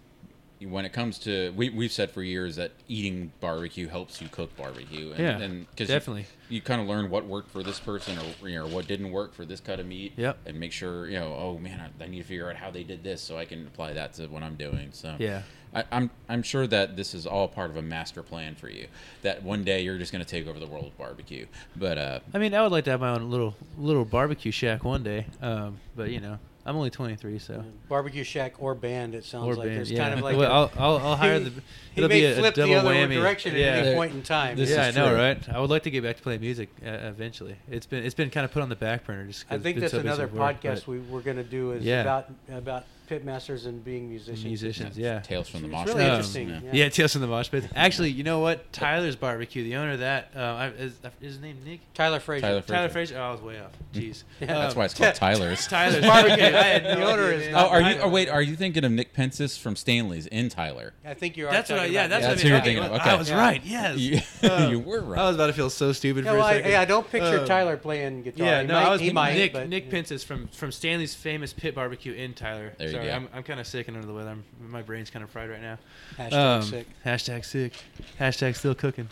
when 0.66 0.86
it 0.86 0.93
comes 0.93 1.20
to 1.20 1.51
we 1.55 1.70
we've 1.70 1.91
said 1.91 2.11
for 2.11 2.22
years 2.22 2.55
that 2.55 2.72
eating 2.88 3.32
barbecue 3.39 3.88
helps 3.88 4.22
you 4.22 4.28
cook 4.30 4.55
barbecue. 4.55 5.11
And, 5.11 5.20
Yeah, 5.20 5.38
and 5.39 5.76
cause 5.76 5.88
definitely. 5.88 6.28
You, 6.49 6.55
you 6.55 6.61
kind 6.61 6.82
of 6.82 6.88
learn 6.88 7.09
what 7.09 7.26
worked 7.26 7.51
for 7.51 7.64
this 7.64 7.80
person 7.80 8.18
or 8.41 8.49
you 8.49 8.57
know 8.57 8.68
what 8.68 8.88
didn't 8.88 9.11
work 9.11 9.34
for 9.34 9.45
this 9.45 9.59
cut 9.59 9.80
of 9.80 9.86
meat. 9.86 10.14
Yep. 10.18 10.38
And 10.45 10.59
make 10.59 10.72
sure 10.72 11.07
you 11.07 11.20
know 11.20 11.34
oh 11.34 11.57
man 11.57 11.80
I, 11.80 12.03
I 12.03 12.07
need 12.07 12.20
to 12.20 12.24
figure 12.24 12.49
out 12.49 12.55
how 12.55 12.72
they 12.72 12.84
did 12.84 13.03
this 13.03 13.22
so 13.22 13.38
I 13.38 13.45
can 13.45 13.66
apply 13.68 13.93
that 13.93 14.14
to 14.16 14.28
what 14.28 14.43
I'm 14.43 14.55
doing. 14.55 14.89
So 14.91 15.16
Yeah. 15.20 15.43
I, 15.76 15.84
I'm 15.91 16.11
I'm 16.30 16.43
sure 16.43 16.68
that 16.68 16.95
this 16.95 17.16
is 17.16 17.26
all 17.26 17.47
part 17.47 17.72
of 17.72 17.78
a 17.78 17.82
master 17.82 18.22
plan 18.22 18.53
for 18.55 18.70
you. 18.70 18.88
That 19.24 19.41
one 19.41 19.64
day 19.64 19.82
you're 19.82 19.97
just 19.97 20.11
going 20.11 20.24
to 20.24 20.30
take 20.30 20.47
over 20.47 20.59
the 20.59 20.68
world 20.68 20.86
with 20.86 20.97
barbecue. 20.97 21.47
But 21.76 21.97
uh, 21.97 22.20
I 22.34 22.38
mean, 22.38 22.53
I 22.53 22.61
would 22.61 22.72
like 22.72 22.84
to 22.86 22.91
have 22.91 22.99
my 22.99 23.09
own 23.09 23.30
little 23.32 23.55
little 23.78 24.05
barbecue 24.05 24.51
shack 24.51 24.84
one 24.84 25.01
day. 25.03 25.26
Um, 25.41 25.80
but 25.95 26.11
you 26.11 26.20
know, 26.20 26.38
I'm 26.66 26.78
only 26.78 26.89
23, 26.89 27.39
so 27.39 27.64
Barbecue 27.89 28.24
shack 28.24 28.53
or 28.57 28.74
band. 28.74 29.16
It 29.16 29.26
sounds 29.26 29.45
or 29.47 29.55
like 29.55 29.68
band. 29.68 29.82
it's 29.82 29.91
yeah. 29.91 29.99
kind 29.99 30.14
of 30.14 30.22
like 30.22 30.38
well, 30.38 30.49
a- 30.49 30.53
I'll, 30.53 30.72
I'll 30.78 31.07
I'll 31.09 31.16
hire 31.18 31.38
the. 31.39 31.49
he 31.49 31.61
It'll 31.97 32.07
may 32.09 32.22
be 32.22 32.26
a, 32.26 32.32
a 32.34 32.36
flip 32.36 32.55
double 32.55 32.70
the 32.74 32.80
other 32.80 32.89
whammy. 32.93 33.16
direction 33.16 33.53
yeah. 33.55 33.66
at 33.66 33.86
any 33.86 33.95
point 33.95 34.14
in 34.14 34.24
time. 34.24 34.55
This 34.55 34.70
yeah, 34.70 34.88
is 34.88 34.97
I 34.97 35.01
know, 35.01 35.14
right? 35.14 35.49
I 35.49 35.59
would 35.59 35.70
like 35.70 35.84
to 35.84 35.91
get 35.91 36.03
back 36.03 36.16
to 36.18 36.24
playing 36.24 36.39
music 36.39 36.70
uh, 36.86 36.89
eventually. 36.89 37.57
It's 37.70 37.86
been 37.86 38.05
it's 38.05 38.16
been 38.16 38.30
kind 38.30 38.45
of 38.45 38.51
put 38.51 38.61
on 38.61 38.70
the 38.70 38.78
back 38.78 39.05
burner. 39.05 39.26
Just 39.28 39.45
I 39.49 39.57
think 39.57 39.80
that's 39.80 39.91
so 39.91 39.99
another 39.99 40.28
with 40.28 40.36
work, 40.39 40.61
podcast 40.61 40.88
we, 40.88 40.99
we're 40.99 41.20
going 41.22 41.38
to 41.38 41.43
do 41.43 41.72
is 41.74 41.84
Yeah. 41.84 42.01
about 42.01 42.30
about 42.49 42.86
pit 43.14 43.24
masters 43.26 43.66
and 43.66 43.84
being 43.84 44.09
musicians. 44.09 44.43
musicians, 44.43 44.97
yeah. 44.97 45.20
tales 45.20 45.47
from 45.47 45.61
the 45.61 45.68
It's 45.68 45.72
mosh 45.72 45.88
really 45.88 45.99
pit. 46.01 46.09
interesting. 46.09 46.49
Yeah. 46.49 46.59
Yeah. 46.64 46.70
Yeah, 46.84 46.89
Tales 46.89 47.11
from 47.14 47.22
the 47.22 47.28
Mosh 47.28 47.49
Pit. 47.51 47.64
Actually, 47.76 48.09
you 48.11 48.24
know 48.24 48.39
what? 48.39 48.72
Tyler's 48.74 49.16
Barbecue, 49.16 49.64
the 49.64 49.76
owner 49.76 49.91
of 49.91 49.99
that, 49.99 50.32
uh, 50.36 50.39
I, 50.39 50.68
is, 50.70 50.93
is 50.93 51.11
his 51.22 51.39
name 51.39 51.57
Nick? 51.66 51.82
Tyler 51.93 52.20
Frazier. 52.20 52.47
Tyler 52.47 52.61
Tyler 52.61 52.89
Frazier. 52.89 53.16
Frazier. 53.16 53.20
Oh, 53.20 53.24
I 53.24 53.32
was 53.32 53.41
way 53.41 53.59
off. 53.59 53.72
Jeez. 53.93 54.24
That's 54.39 54.74
Um, 54.74 54.80
why 54.80 54.86
it's 54.86 54.93
called 54.95 55.16
Tyler's. 55.16 55.68
Tyler's 55.68 56.01
Barbecue. 56.05 56.43
I 56.43 56.49
had 56.49 56.84
no 56.84 56.95
The 56.95 57.05
owner 57.05 57.32
is 57.32 57.51
not 57.51 57.66
Oh, 57.66 57.70
are 57.70 57.82
you? 57.82 57.93
Tyler. 57.95 58.01
Oh, 58.05 58.09
wait. 58.09 58.30
Are 58.30 58.41
you 58.41 58.55
thinking 58.55 58.84
of 58.84 58.91
Nick 58.91 59.14
Pencis 59.14 59.57
from 59.59 59.76
Stanley's 59.76 60.26
in 60.28 60.49
Tyler? 60.49 60.93
I 61.05 61.14
think 61.14 61.38
you 61.38 61.47
are. 61.47 61.51
That's 61.51 61.70
what 61.70 61.80
I. 61.80 61.86
Yeah, 61.86 62.05
about 62.05 62.09
that's, 62.22 62.26
That's 62.26 62.43
what, 62.43 62.43
who 62.43 62.47
I 62.47 62.51
you're 62.51 62.57
mean. 62.66 62.84
thinking 62.84 62.99
of. 63.01 63.07
I 63.07 63.16
was 63.16 63.30
Yeah. 63.30 63.38
right. 63.39 63.61
Yes. 63.64 63.97
You, 63.97 64.20
Uh, 64.43 64.68
you 64.72 64.80
were 64.80 65.01
right. 65.01 65.20
I 65.22 65.28
was 65.28 65.36
about 65.36 65.47
to 65.47 65.53
feel 65.53 65.70
so 65.70 65.91
stupid 65.93 66.26
for 66.26 66.34
well, 66.34 66.41
a 66.41 66.45
I, 66.45 66.53
second. 66.57 66.72
yeah, 66.72 66.82
I 66.82 66.86
don't 66.86 67.09
picture 67.09 67.39
Um, 67.41 67.45
Tyler 67.45 67.78
playing 67.78 68.24
guitar. 68.24 68.45
Yeah, 68.47 68.61
no, 68.64 68.76
I 68.76 68.89
was 68.89 68.99
he 69.01 69.11
might, 69.11 69.36
Nick. 69.36 69.53
but, 69.53 69.70
Nick 69.70 69.91
yeah. 69.91 70.18
From 70.18 70.47
from 70.47 70.72
Stanley's 70.72 71.14
famous 71.16 71.53
pit 71.53 71.76
barbecue 71.76 72.14
in 72.14 72.34
Tyler. 72.34 72.74
There 72.78 72.89
you 72.89 72.97
Sorry, 73.06 73.10
go. 73.10 73.16
I'm 73.16 73.30
I'm 73.34 73.43
kind 73.43 73.60
of 73.60 73.68
sick 73.68 73.88
and 73.88 73.95
under 73.97 74.08
the 74.08 74.14
weather. 74.14 74.30
I'm, 74.32 74.43
my 74.60 74.82
brain's 74.82 75.10
kind 75.10 75.24
of 75.24 75.30
fried 75.30 75.49
right 75.49 75.62
now. 75.62 75.78
Hashtag 76.18 76.34
Um, 76.34 76.62
sick. 76.64 76.88
Hashtag 77.06 77.45
sick. 77.45 77.74
Hashtag 78.20 78.56
still 78.56 78.76
cooking. 78.76 79.08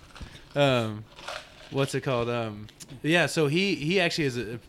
Um, 0.55 1.03
what's 1.71 1.95
it 1.95 2.01
called? 2.01 2.29
Um, 2.29 2.67
yeah. 3.03 3.25
So 3.27 3.47
he 3.47 3.75
he 3.75 3.99
actually 4.01 4.25
is 4.25 4.37
a, 4.37 4.59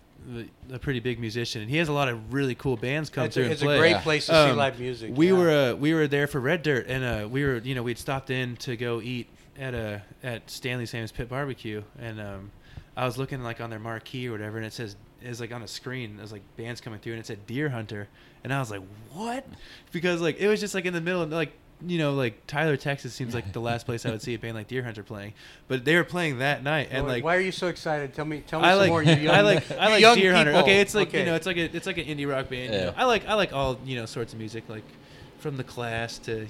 a, 0.71 0.75
a 0.75 0.79
pretty 0.79 1.01
big 1.01 1.19
musician, 1.19 1.63
and 1.63 1.71
he 1.71 1.77
has 1.79 1.89
a 1.89 1.93
lot 1.93 2.09
of 2.09 2.33
really 2.33 2.55
cool 2.55 2.77
bands 2.77 3.11
come 3.11 3.25
It's, 3.27 3.35
through 3.35 3.45
a, 3.45 3.47
and 3.47 3.53
it's 3.53 3.63
a 3.63 3.67
great 3.67 3.91
Yeah. 3.91 4.01
place 4.03 4.27
to 4.27 4.33
see 4.33 4.51
Um, 4.51 4.57
live 4.57 4.79
music. 4.79 5.13
We 5.17 5.29
yeah. 5.29 5.33
were 5.33 5.51
uh, 5.51 5.75
we 5.75 5.95
were 5.95 6.07
there 6.09 6.27
for 6.27 6.41
Red 6.41 6.63
Dirt, 6.63 6.87
and 6.89 7.05
uh, 7.05 7.29
we 7.29 7.45
were 7.45 7.57
you 7.59 7.75
know 7.75 7.83
we'd 7.83 7.99
stopped 7.99 8.31
in 8.31 8.57
to 8.59 8.77
go 8.77 9.01
eat 9.01 9.29
at 9.59 9.75
a 9.75 10.03
at 10.23 10.49
Stanley's 10.51 10.91
famous 10.91 11.13
pit 11.13 11.29
barbecue, 11.29 11.83
and 11.99 12.21
um, 12.21 12.51
I 12.97 13.05
was 13.05 13.19
looking 13.19 13.43
like 13.43 13.61
on 13.61 13.71
their 13.71 13.79
marquee 13.81 14.29
or 14.29 14.33
whatever, 14.33 14.57
and 14.59 14.67
it 14.67 14.73
says 14.73 14.97
it's 15.21 15.41
like 15.41 15.53
on 15.53 15.63
a 15.63 15.69
screen. 15.69 16.17
There's 16.17 16.33
like 16.33 16.43
bands 16.57 16.81
coming 16.81 17.01
through, 17.01 17.13
and 17.15 17.21
it 17.21 17.27
said 17.27 17.47
Deer 17.47 17.69
Hunter, 17.69 18.09
and 18.45 18.53
I 18.53 18.59
was 18.61 18.71
like, 18.71 18.83
what? 19.13 19.47
Because 19.93 20.21
like 20.21 20.39
it 20.41 20.49
was 20.49 20.61
just 20.61 20.75
like 20.75 20.85
in 20.85 20.95
the 20.95 21.01
middle, 21.01 21.23
and 21.23 21.33
like 21.33 21.53
you 21.85 21.99
know 21.99 22.13
like 22.15 22.47
Tyler, 22.47 22.77
Texas 22.77 23.13
seems 23.13 23.35
like 23.35 23.53
the 23.53 23.61
last 23.71 23.87
place 23.87 24.07
I 24.07 24.11
would 24.11 24.23
see 24.23 24.35
a 24.35 24.39
band 24.39 24.55
like 24.55 24.69
Deer 24.69 24.83
Hunter 24.83 25.03
playing, 25.03 25.35
but 25.69 25.85
they 25.85 25.97
were 25.97 26.05
playing 26.05 26.39
that 26.39 26.63
night, 26.63 26.89
and 26.91 27.05
Why- 27.07 27.13
like 27.15 27.25
why 27.25 27.37
are 27.37 27.41
you 27.41 27.53
so 27.53 27.67
excited? 27.69 28.15
Tell 28.15 28.25
me, 28.25 28.43
tell 28.47 28.61
me 28.61 28.67
I 28.67 28.71
some 28.73 28.79
like, 28.81 28.89
more. 28.91 29.03
You 29.03 29.15
young, 29.17 29.35
I 29.35 29.41
like, 29.41 29.71
I 29.73 29.89
like 29.89 30.01
young 30.01 30.17
Deer 30.17 30.35
Hunter. 30.35 30.53
Okay, 30.53 30.81
it's 30.81 30.95
like 30.95 31.09
Okay. 31.09 31.21
you 31.21 31.27
know, 31.27 31.35
it's 31.35 31.47
like 31.47 31.57
a, 31.57 31.75
it's 31.77 31.87
like 31.87 31.99
an 31.99 32.05
indie 32.05 32.29
rock 32.29 32.49
band. 32.49 32.73
You 32.73 32.81
know? 32.81 32.95
I 32.97 33.05
like, 33.05 33.27
I 33.27 33.35
like 33.35 33.53
all 33.53 33.79
you 33.85 33.97
know 33.97 34.07
sorts 34.07 34.33
of 34.33 34.39
music, 34.39 34.65
like 34.69 34.85
from 35.39 35.57
the 35.57 35.65
Class 35.65 36.19
to 36.21 36.47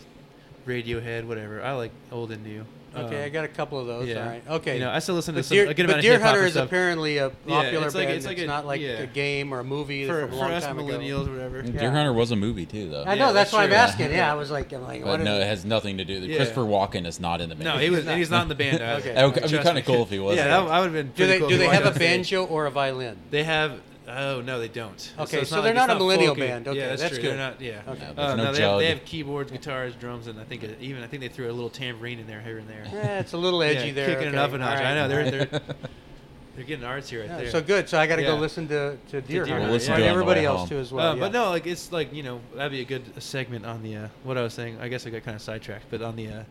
Radiohead, 0.67 1.25
whatever. 1.27 1.63
I 1.63 1.73
like 1.73 1.91
old 2.11 2.31
and 2.33 2.43
new. 2.45 2.65
Okay, 2.95 3.21
Um, 3.21 3.25
I 3.25 3.29
got 3.31 3.47
a 3.47 3.49
couple 3.49 3.79
of 3.81 3.87
those. 3.87 4.07
yeah. 4.07 4.23
All 4.23 4.29
right. 4.29 4.43
Okay. 4.51 4.75
You 4.75 4.81
know, 4.81 4.91
I 4.91 4.99
still 4.99 5.15
listen 5.15 5.33
to 5.35 5.39
but 5.39 5.47
some, 5.47 5.55
Deer, 5.57 5.67
a 5.67 5.73
good 5.73 5.87
amount 5.87 6.01
of 6.01 6.03
Deer 6.03 6.13
hip-hop 6.13 6.29
Hunter 6.33 6.45
is 6.45 6.53
stuff. 6.53 6.67
apparently 6.67 7.17
a 7.17 7.29
Yeah, 7.47 7.63
popular 7.63 7.87
it's 7.87 7.95
like- 7.95 8.09
band. 8.09 8.17
it's 8.19 8.27
like 8.27 8.37
it's 8.37 8.45
a- 8.45 8.47
not 8.47 8.67
like 8.67 8.83
yeah. 8.83 8.89
a 8.99 9.07
game 9.07 9.51
or 9.55 9.61
a 9.61 9.65
movie 9.65 10.07
for, 10.07 10.21
from 10.21 10.29
a 10.29 10.33
for 10.33 10.37
long 10.37 10.51
us 10.53 10.63
time 10.67 10.79
ago. 10.79 10.89
millennials 10.99 11.27
or 11.27 11.33
whatever. 11.33 11.63
Deer 11.63 11.91
Hunter 11.91 12.13
was 12.13 12.33
a 12.33 12.37
movie 12.37 12.67
too, 12.67 12.91
though. 12.91 13.05
I 13.05 13.15
Yeah, 13.15 13.21
know. 13.29 13.33
That's, 13.33 13.51
that's 13.51 13.53
why 13.55 13.65
I'm 13.65 13.73
asking. 13.73 14.11
Yeah, 14.13 14.31
I 14.31 14.35
was 14.35 14.51
like, 14.51 14.71
I'm 14.75 14.83
like, 14.83 15.01
But 15.05 15.09
what 15.09 15.21
no, 15.21 15.37
is- 15.37 15.43
it 15.43 15.47
has 15.47 15.65
nothing 15.65 15.97
to 15.99 16.05
do. 16.05 16.13
Yeah. 16.19 16.37
Christopher 16.37 16.61
Walken 16.65 17.07
is 17.07 17.19
not 17.19 17.41
in 17.41 17.49
the 17.49 17.55
band. 17.55 17.65
No, 17.65 17.79
he 17.79 17.89
was, 17.89 18.05
He's 18.05 18.15
he's 18.15 18.31
not 18.31 18.43
in 18.43 18.49
the 18.49 18.55
band. 18.57 18.83
Okay. 18.83 19.19
It 19.19 19.25
would 19.25 19.51
be 19.51 19.59
kind 19.65 19.79
of 19.79 19.87
cool 19.87 20.03
if 20.03 20.11
he 20.11 20.19
was. 20.19 20.37
Yeah, 20.37 20.49
that, 20.49 20.61
I 20.61 20.81
would 20.81 20.93
have 20.93 20.93
been. 20.93 21.13
do 21.17 21.27
they 21.27 21.39
do 21.39 21.57
they 21.57 21.65
have 21.69 21.85
a 21.85 21.85
walked 21.85 21.87
on 21.87 21.95
stage. 21.95 22.09
banjo 22.31 22.45
or 22.45 22.67
a 22.67 22.71
violin? 22.71 23.17
They 23.31 23.45
have 23.45 23.81
Oh 24.09 24.41
no, 24.41 24.59
they 24.59 24.69
don't. 24.69 25.13
Okay, 25.19 25.41
it's 25.41 25.51
so 25.51 25.57
like- 25.57 25.65
they're 25.65 25.73
it's 25.75 25.87
not 25.87 25.91
a 25.91 25.99
millennial 25.99 26.35
folky. 26.35 26.41
band. 26.41 26.69
Okay, 26.69 26.79
yeah, 26.79 26.89
that's, 26.89 27.03
that's 27.03 27.15
true. 27.15 27.23
good. 27.23 27.31
They're 27.33 27.39
not. 27.39 27.61
Yeah. 27.61 27.83
Okay. 27.89 28.09
Yeah, 28.17 28.23
Uh, 28.25 28.35
no 28.37 28.45
no, 28.45 28.53
they, 28.53 28.63
have, 28.63 28.79
they 28.79 28.87
have 28.89 29.05
keyboards, 29.05 29.51
guitars, 29.53 29.95
drums, 29.95 30.27
and 30.27 30.39
I 30.41 30.45
think 30.45 30.65
uh, 30.65 30.69
even 30.81 31.03
I 31.03 31.07
think 31.07 31.21
they 31.23 31.29
threw 31.29 31.51
a 31.51 31.53
little 31.53 31.71
tambourine 31.71 32.19
in 32.19 32.27
there 32.27 32.41
here 32.41 32.59
and 32.59 32.69
there. 32.69 32.85
Yeah, 32.93 33.21
it's 33.21 33.33
a 33.33 33.37
little 33.39 33.63
edgy 33.63 33.89
yeah, 33.89 33.93
there. 33.95 34.07
kicking 34.09 34.29
it 34.29 34.29
okay, 34.31 34.39
up 34.39 34.53
a 34.53 34.59
notch. 34.59 34.79
all 34.81 34.85
I 34.87 34.95
know 34.95 35.09
they're 35.09 35.31
they're 35.31 35.47
they're 36.57 36.65
getting 36.65 36.85
artsy 36.85 37.21
right 37.21 37.29
Yeah, 37.29 37.37
there. 37.39 37.51
So 37.51 37.63
good. 37.63 37.89
So 37.89 37.99
I 37.99 38.07
got 38.07 38.17
to 38.17 38.23
go 38.23 38.37
listen 38.37 38.69
to 38.69 38.97
to 39.11 39.21
Deer 39.21 39.45
Deer 39.45 39.55
Hunter. 39.55 39.55
Hunter, 39.61 39.73
Listen 39.73 39.93
and 39.95 40.01
to 40.03 40.07
it 40.07 40.09
on 40.11 40.15
the 40.17 40.21
everybody 40.21 40.45
else 40.45 40.61
home. 40.61 40.69
too 40.69 40.79
as 40.79 40.93
well. 40.93 41.13
Uh, 41.13 41.15
yeah. 41.15 41.21
But 41.21 41.33
no, 41.33 41.51
like 41.51 41.67
it's 41.67 41.93
like 41.93 42.13
you 42.13 42.23
know 42.23 42.41
that'd 42.55 42.73
be 42.73 42.81
a 42.81 42.85
good 42.85 43.23
segment 43.23 43.65
on 43.65 43.83
the 43.83 43.97
uh, 43.97 44.09
what 44.25 44.37
I 44.37 44.43
was 44.43 44.53
saying. 44.55 44.79
I 44.81 44.89
guess 44.89 45.07
I 45.07 45.11
got 45.11 45.23
kind 45.25 45.35
of 45.35 45.43
sidetracked, 45.43 45.87
but 45.91 46.03
on 46.03 46.17
the 46.17 46.29
uh, 46.29 46.43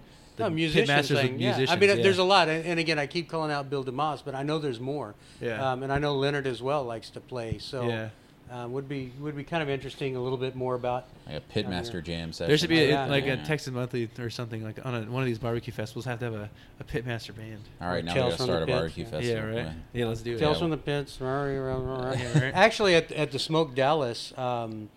the 0.43 0.49
No, 0.49 0.71
pit 0.73 0.87
masters 0.87 1.19
thing, 1.19 1.35
of 1.35 1.41
yeah. 1.41 1.47
musicians. 1.49 1.69
I 1.71 1.79
mean, 1.79 1.89
yeah. 1.97 2.03
there's 2.03 2.17
a 2.17 2.23
lot, 2.23 2.49
and, 2.49 2.65
and 2.65 2.79
again, 2.79 2.99
I 2.99 3.07
keep 3.07 3.29
calling 3.29 3.51
out 3.51 3.69
Bill 3.69 3.83
DeMoss, 3.83 4.23
but 4.25 4.35
I 4.35 4.43
know 4.43 4.59
there's 4.59 4.79
more. 4.79 5.15
Yeah. 5.39 5.71
Um, 5.71 5.83
and 5.83 5.91
I 5.91 5.99
know 5.99 6.15
Leonard 6.15 6.47
as 6.47 6.61
well 6.61 6.83
likes 6.83 7.09
to 7.11 7.19
play, 7.19 7.57
so 7.59 7.87
Yeah. 7.87 8.09
um, 8.51 8.73
would 8.73 8.89
be 8.89 9.11
would 9.19 9.35
be 9.35 9.43
kind 9.43 9.63
of 9.63 9.69
interesting 9.69 10.15
a 10.15 10.21
little 10.21 10.37
bit 10.37 10.55
more 10.55 10.75
about. 10.75 11.05
Like 11.27 11.37
a 11.37 11.59
pitmaster 11.59 12.03
jam 12.03 12.33
session. 12.33 12.49
There 12.49 12.57
should 12.57 12.69
be 12.69 12.83
a, 12.83 12.89
Yeah, 12.89 13.05
like 13.05 13.25
yeah. 13.25 13.33
a 13.33 13.45
Texas 13.45 13.71
Monthly 13.71 14.09
or 14.19 14.29
something 14.29 14.63
like 14.63 14.85
on 14.85 14.93
a, 14.95 15.01
one 15.03 15.21
of 15.23 15.27
these 15.27 15.39
barbecue 15.39 15.71
festivals. 15.71 16.03
Have 16.05 16.19
to 16.19 16.25
have 16.25 16.33
a, 16.33 16.49
a 16.79 16.83
pitmaster 16.83 17.35
band. 17.35 17.59
All 17.79 17.87
right, 17.89 18.03
now 18.03 18.13
we 18.13 18.19
Tales 18.19 18.33
gotta 18.33 18.43
start 18.43 18.63
a 18.63 18.65
pits, 18.65 18.77
barbecue 18.77 19.03
yeah. 19.05 19.09
festival. 19.09 19.53
Yeah, 19.53 19.63
right. 19.63 19.73
Yeah, 19.93 20.05
let's 20.05 20.21
do 20.21 20.35
it. 20.35 20.39
Tales 20.39 20.57
Yeah. 20.57 20.59
from 20.61 20.69
the 20.71 20.77
Pits. 20.77 21.19
Actually, 22.53 22.95
at, 22.95 23.11
at 23.13 23.31
the 23.31 23.39
Smoke 23.39 23.73
Dallas, 23.75 24.33
um, 24.37 24.89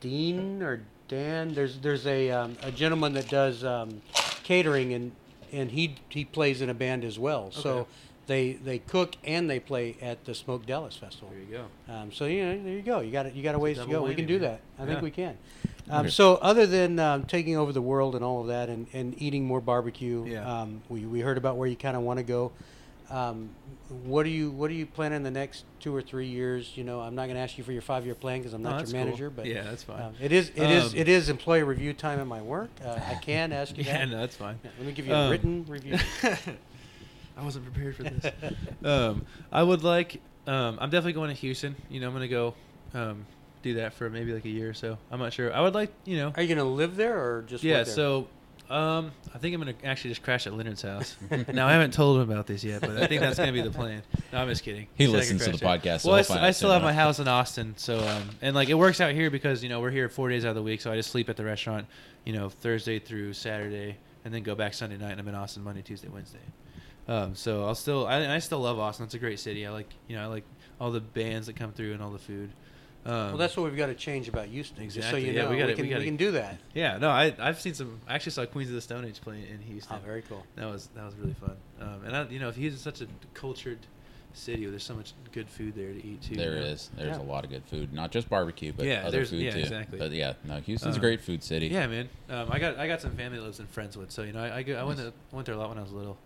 Dean 0.00 0.62
or 0.62 0.82
Dan, 1.08 1.54
there's 1.54 1.78
there's 1.78 2.06
a 2.06 2.30
um, 2.30 2.56
a 2.62 2.70
gentleman 2.70 3.12
that 3.14 3.28
does 3.28 3.62
um, 3.64 4.00
catering 4.42 4.92
and 4.94 5.12
and 5.52 5.70
he 5.70 5.96
he 6.08 6.24
plays 6.24 6.60
in 6.60 6.70
a 6.70 6.74
band 6.74 7.04
as 7.04 7.18
well. 7.18 7.46
Okay. 7.46 7.60
So 7.60 7.86
they 8.26 8.52
they 8.52 8.78
cook 8.78 9.16
and 9.24 9.48
they 9.50 9.60
play 9.60 9.96
at 10.00 10.24
the 10.24 10.34
Smoke 10.34 10.64
Dallas 10.66 10.96
Festival. 10.96 11.30
There 11.30 11.40
you 11.40 11.64
go. 11.88 11.92
Um, 11.92 12.12
so 12.12 12.24
you 12.24 12.44
know, 12.44 12.62
there 12.64 12.72
you 12.72 12.82
go. 12.82 13.00
You 13.00 13.12
got 13.12 13.26
it. 13.26 13.34
You 13.34 13.42
got 13.42 13.54
a 13.54 13.58
ways 13.58 13.78
to 13.78 13.86
go. 13.86 14.02
We 14.02 14.14
can 14.14 14.26
do 14.26 14.38
that. 14.40 14.60
I 14.78 14.86
think 14.86 15.02
we 15.02 15.10
can. 15.10 15.36
Um, 15.90 16.08
so 16.08 16.36
other 16.36 16.66
than 16.66 16.98
um, 16.98 17.24
taking 17.24 17.58
over 17.58 17.70
the 17.70 17.82
world 17.82 18.14
and 18.14 18.24
all 18.24 18.40
of 18.40 18.46
that, 18.46 18.70
and, 18.70 18.86
and 18.94 19.20
eating 19.20 19.44
more 19.44 19.60
barbecue, 19.60 20.24
Yeah. 20.26 20.60
um, 20.62 20.80
we, 20.88 21.04
we 21.04 21.20
heard 21.20 21.36
about 21.36 21.58
where 21.58 21.68
you 21.68 21.76
kind 21.76 21.94
of 21.94 22.02
want 22.02 22.16
to 22.18 22.22
go. 22.22 22.52
What 23.88 24.22
do 24.22 24.30
you 24.30 24.50
what 24.50 24.68
do 24.68 24.74
you 24.74 24.86
plan 24.86 25.12
in 25.12 25.22
the 25.22 25.30
next 25.30 25.64
two 25.78 25.94
or 25.94 26.00
three 26.00 26.26
years? 26.26 26.76
You 26.76 26.84
know, 26.84 27.00
I'm 27.00 27.14
not 27.14 27.24
going 27.26 27.34
to 27.36 27.40
ask 27.42 27.58
you 27.58 27.64
for 27.64 27.72
your 27.72 27.82
five 27.82 28.06
year 28.06 28.14
plan 28.14 28.38
because 28.38 28.54
I'm 28.54 28.62
not 28.62 28.78
that's 28.78 28.92
your 28.92 28.98
cool. 29.00 29.06
manager, 29.06 29.30
but 29.30 29.44
Yeah, 29.46 29.62
that's 29.64 29.82
fine. 29.82 30.00
um, 30.02 30.14
it 30.20 30.32
is 30.32 30.50
it 30.56 30.70
is 30.70 30.92
Um, 30.94 30.98
it 30.98 31.08
is 31.08 31.28
employee 31.28 31.62
review 31.64 31.92
time 31.92 32.18
at 32.18 32.26
my 32.26 32.40
work. 32.40 32.70
Uh, 32.84 32.98
I 33.06 33.14
can 33.20 33.52
ask 33.52 33.76
you 33.76 33.84
Yeah, 33.84 33.98
that. 33.98 34.08
no, 34.08 34.18
that's 34.20 34.36
fine. 34.36 34.58
Yeah, 34.64 34.70
let 34.78 34.86
me 34.86 34.92
give 34.92 35.06
you 35.06 35.14
a 35.14 35.24
Um, 35.24 35.30
written 35.30 35.64
review. 35.68 35.98
I 37.36 37.42
wasn't 37.44 37.64
prepared 37.66 37.96
for 37.96 38.04
this. 38.04 38.32
um, 38.84 39.22
I 39.52 39.62
would 39.62 39.82
like. 39.84 40.20
Um, 40.46 40.78
I'm 40.80 40.88
definitely 40.90 41.14
going 41.14 41.28
to 41.30 41.36
Houston. 41.40 41.76
You 41.90 42.00
know, 42.00 42.06
I'm 42.08 42.12
gonna 42.14 42.28
go 42.28 42.54
um, 42.94 43.26
do 43.62 43.74
that 43.74 43.92
for 43.94 44.08
maybe 44.08 44.32
like 44.32 44.44
a 44.44 44.50
year 44.50 44.70
or 44.70 44.74
so. 44.74 44.96
I'm 45.10 45.18
not 45.18 45.32
sure. 45.32 45.52
I 45.52 45.60
would 45.60 45.74
like, 45.74 45.92
you 46.04 46.16
know. 46.18 46.32
Are 46.36 46.42
you 46.42 46.48
going 46.54 46.58
to 46.58 46.64
live 46.72 46.96
there 46.96 47.18
or 47.18 47.42
just 47.42 47.64
Yeah. 47.64 47.78
work 47.78 47.86
there? 47.86 47.94
So, 47.94 48.28
um, 48.70 49.12
I 49.34 49.38
think 49.38 49.54
I'm 49.54 49.60
gonna 49.60 49.74
actually 49.84 50.10
just 50.10 50.22
crash 50.22 50.46
at 50.46 50.54
Leonard's 50.54 50.82
house. 50.82 51.16
now 51.52 51.66
I 51.66 51.72
haven't 51.72 51.92
told 51.92 52.20
him 52.20 52.30
about 52.30 52.46
this 52.46 52.64
yet, 52.64 52.80
but 52.80 52.96
I 52.96 53.06
think 53.06 53.20
that's 53.20 53.38
gonna 53.38 53.52
be 53.52 53.60
the 53.62 53.70
plan. 53.70 54.02
No, 54.32 54.38
I'm 54.38 54.48
just 54.48 54.62
kidding. 54.62 54.86
He 54.94 55.06
listens 55.06 55.44
to 55.44 55.52
the 55.52 55.58
crash 55.58 55.80
podcast, 55.80 56.00
so 56.00 56.08
Well, 56.08 56.14
I, 56.14 56.18
he'll 56.18 56.20
s- 56.20 56.28
find 56.28 56.46
I 56.46 56.50
still 56.52 56.72
have 56.72 56.82
my 56.82 56.92
house 56.92 57.18
in 57.18 57.28
Austin, 57.28 57.74
so 57.76 57.98
um, 57.98 58.22
and 58.40 58.54
like 58.54 58.68
it 58.68 58.74
works 58.74 59.00
out 59.00 59.12
here 59.12 59.30
because 59.30 59.62
you 59.62 59.68
know 59.68 59.80
we're 59.80 59.90
here 59.90 60.08
four 60.08 60.28
days 60.30 60.44
out 60.44 60.50
of 60.50 60.54
the 60.56 60.62
week, 60.62 60.80
so 60.80 60.90
I 60.90 60.96
just 60.96 61.10
sleep 61.10 61.28
at 61.28 61.36
the 61.36 61.44
restaurant, 61.44 61.86
you 62.24 62.32
know, 62.32 62.48
Thursday 62.48 62.98
through 62.98 63.34
Saturday, 63.34 63.98
and 64.24 64.32
then 64.32 64.42
go 64.42 64.54
back 64.54 64.72
Sunday 64.74 64.96
night, 64.96 65.12
and 65.12 65.20
I'm 65.20 65.28
in 65.28 65.34
Austin 65.34 65.62
Monday, 65.62 65.82
Tuesday, 65.82 66.08
Wednesday. 66.08 66.38
Um, 67.06 67.34
so 67.34 67.66
I'll 67.66 67.74
still, 67.74 68.06
I, 68.06 68.34
I 68.34 68.38
still 68.38 68.60
love 68.60 68.78
Austin. 68.78 69.04
It's 69.04 69.14
a 69.14 69.18
great 69.18 69.38
city. 69.38 69.66
I 69.66 69.70
like, 69.70 69.90
you 70.08 70.16
know, 70.16 70.22
I 70.22 70.26
like 70.26 70.44
all 70.80 70.90
the 70.90 71.00
bands 71.02 71.48
that 71.48 71.56
come 71.56 71.70
through 71.72 71.92
and 71.92 72.02
all 72.02 72.10
the 72.10 72.18
food. 72.18 72.50
Um, 73.06 73.12
well, 73.12 73.36
that's 73.36 73.56
what 73.56 73.64
we've 73.64 73.76
got 73.76 73.86
to 73.86 73.94
change 73.94 74.28
about 74.28 74.46
Houston. 74.46 74.76
Just 74.84 74.94
so 74.94 74.98
Exactly. 75.16 75.26
you 75.26 75.32
Yeah, 75.32 75.42
know, 75.42 75.50
we 75.50 75.56
we, 75.56 75.60
gotta- 75.60 75.74
can, 75.74 75.82
we 75.82 75.88
we, 75.88 75.92
gotta- 75.94 76.04
can 76.06 76.16
do 76.16 76.30
that. 76.32 76.58
yeah. 76.74 76.96
No, 76.98 77.10
I 77.10 77.34
I've 77.38 77.60
seen 77.60 77.74
some. 77.74 78.00
I 78.08 78.14
actually 78.14 78.32
saw 78.32 78.46
Queens 78.46 78.70
of 78.70 78.74
the 78.76 78.80
Stone 78.80 79.04
Age 79.04 79.20
playing 79.20 79.44
in 79.46 79.60
Houston. 79.60 79.96
Oh, 79.96 80.04
very 80.06 80.22
cool. 80.22 80.44
That 80.56 80.66
was 80.70 80.88
that 80.94 81.04
was 81.04 81.14
really 81.16 81.34
fun. 81.34 81.56
Um, 81.80 82.04
and 82.06 82.16
I, 82.16 82.24
you 82.28 82.38
know, 82.38 82.48
if 82.48 82.56
he's 82.56 82.80
such 82.80 83.00
a 83.02 83.06
cultured 83.34 83.78
city, 84.32 84.62
where 84.62 84.70
there's 84.70 84.82
so 84.82 84.94
much 84.94 85.12
good 85.32 85.48
food 85.48 85.74
there 85.76 85.92
to 85.92 86.04
eat 86.04 86.20
too. 86.22 86.34
There 86.34 86.54
you 86.54 86.60
know? 86.60 86.66
is. 86.66 86.90
There's 86.96 87.16
Yeah. 87.16 87.22
a 87.22 87.30
lot 87.30 87.44
of 87.44 87.50
good 87.50 87.62
food, 87.66 87.92
not 87.92 88.10
just 88.10 88.28
barbecue, 88.28 88.72
but 88.72 88.84
Yeah, 88.86 89.00
other 89.02 89.10
there's- 89.12 89.30
food 89.30 89.42
yeah, 89.42 89.50
too. 89.52 89.58
exactly. 89.60 89.98
But 89.98 90.10
yeah, 90.12 90.32
no, 90.44 90.58
Houston's 90.60 90.96
a 90.96 90.98
Uh, 90.98 91.02
great 91.02 91.20
food 91.20 91.42
city. 91.44 91.66
Yeah, 91.68 91.86
man. 91.86 92.08
Um, 92.30 92.48
I 92.50 92.58
got 92.58 92.78
I 92.78 92.86
got 92.88 93.00
some 93.02 93.12
family 93.16 93.38
that 93.38 93.44
lives 93.44 93.60
in 93.60 93.66
Friendswood, 93.66 94.10
so 94.12 94.22
you 94.22 94.32
know 94.32 94.42
I 94.42 94.56
I, 94.56 94.62
go, 94.62 94.74
I 94.76 94.82
went 94.82 94.98
Nice. 94.98 95.08
to, 95.08 95.12
went 95.30 95.46
there 95.46 95.54
a 95.54 95.58
lot 95.58 95.68
when 95.68 95.78
I 95.78 95.82
was 95.82 95.92
little. 95.92 96.16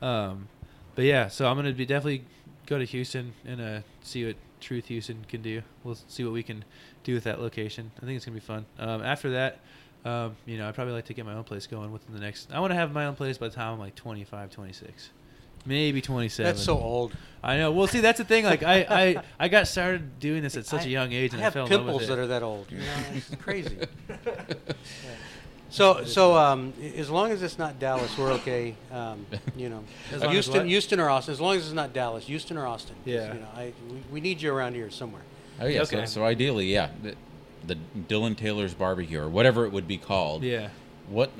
Um, 0.00 0.48
but 0.94 1.04
yeah, 1.04 1.28
so 1.28 1.46
I'm 1.46 1.56
gonna 1.56 1.72
be 1.72 1.84
definitely 1.86 2.24
go 2.66 2.78
to 2.78 2.84
Houston 2.84 3.34
and 3.44 3.60
uh, 3.60 3.80
see 4.02 4.24
what 4.26 4.36
Truth 4.62 4.86
Houston 4.86 5.24
can 5.28 5.42
do. 5.42 5.62
We'll 5.84 5.98
see 6.08 6.24
what 6.24 6.32
we 6.32 6.42
can 6.42 6.64
do 7.04 7.14
with 7.14 7.24
that 7.24 7.40
location. 7.40 7.90
I 7.98 8.06
think 8.06 8.16
it's 8.16 8.24
gonna 8.24 8.36
be 8.36 8.40
fun. 8.40 8.64
Um, 8.78 9.02
after 9.02 9.30
that, 9.32 9.60
um, 10.04 10.36
you 10.46 10.58
know, 10.58 10.68
I'd 10.68 10.74
probably 10.74 10.94
like 10.94 11.04
to 11.06 11.14
get 11.14 11.26
my 11.26 11.34
own 11.34 11.44
place 11.44 11.66
going 11.66 11.92
within 11.92 12.14
the 12.14 12.20
next. 12.20 12.50
I 12.52 12.60
want 12.60 12.70
to 12.70 12.74
have 12.74 12.92
my 12.92 13.06
own 13.06 13.14
place 13.14 13.38
by 13.38 13.48
the 13.48 13.54
time 13.54 13.74
I'm 13.74 13.78
like 13.78 13.94
25, 13.94 14.50
26. 14.50 15.10
Maybe 15.64 16.00
27. 16.00 16.44
That's 16.52 16.64
so 16.64 16.76
old. 16.76 17.12
I 17.42 17.56
know. 17.56 17.70
Well, 17.70 17.86
see, 17.86 18.00
that's 18.00 18.18
the 18.18 18.24
thing. 18.24 18.44
Like, 18.44 18.64
I, 18.64 18.86
I, 18.88 19.22
I 19.38 19.48
got 19.48 19.68
started 19.68 20.18
doing 20.18 20.42
this 20.42 20.56
at 20.56 20.66
such 20.66 20.82
I- 20.82 20.86
a 20.86 20.88
young 20.88 21.12
age, 21.12 21.34
and 21.34 21.40
I 21.40 21.42
I, 21.42 21.44
have 21.44 21.52
fell 21.52 21.66
in 21.66 21.70
love 21.72 21.80
pimples 21.80 22.00
with 22.00 22.08
that 22.08 22.18
are 22.18 22.26
that 22.26 22.42
old. 22.42 22.70
You 22.70 22.78
know, 22.78 22.84
it's 23.14 23.34
crazy. 23.36 23.78
So, 25.72 26.04
so 26.04 26.36
um, 26.36 26.74
as 26.96 27.08
long 27.08 27.30
as 27.32 27.42
it's 27.42 27.58
not 27.58 27.78
Dallas, 27.78 28.16
we're 28.18 28.32
okay. 28.32 28.74
Um, 28.92 29.24
you 29.56 29.70
know, 29.70 29.82
As 30.12 30.20
long 30.20 30.28
as 30.28 30.34
Houston, 30.34 30.56
what? 30.58 30.66
Houston 30.66 31.00
or 31.00 31.08
Austin. 31.08 31.32
As 31.32 31.40
long 31.40 31.56
as 31.56 31.64
it's 31.64 31.72
not 31.72 31.94
Dallas, 31.94 32.26
Houston 32.26 32.58
or 32.58 32.66
Austin. 32.66 32.94
Yeah. 33.06 33.32
You 33.32 33.40
know, 33.40 33.48
I 33.56 33.72
we, 33.90 34.02
we 34.12 34.20
need 34.20 34.42
you 34.42 34.52
around 34.54 34.74
here 34.74 34.90
somewhere. 34.90 35.22
Oh 35.60 35.66
yeah. 35.66 35.84
So, 35.84 35.96
Okay. 35.96 36.06
so 36.06 36.24
ideally, 36.24 36.66
yeah, 36.66 36.90
the, 37.02 37.14
the 37.66 37.78
Dylan 38.06 38.36
Taylor's 38.36 38.74
barbecue 38.74 39.18
or 39.18 39.30
whatever 39.30 39.64
it 39.64 39.72
would 39.72 39.88
be 39.88 39.96
called. 39.96 40.42
Yeah. 40.42 40.68
What 41.08 41.30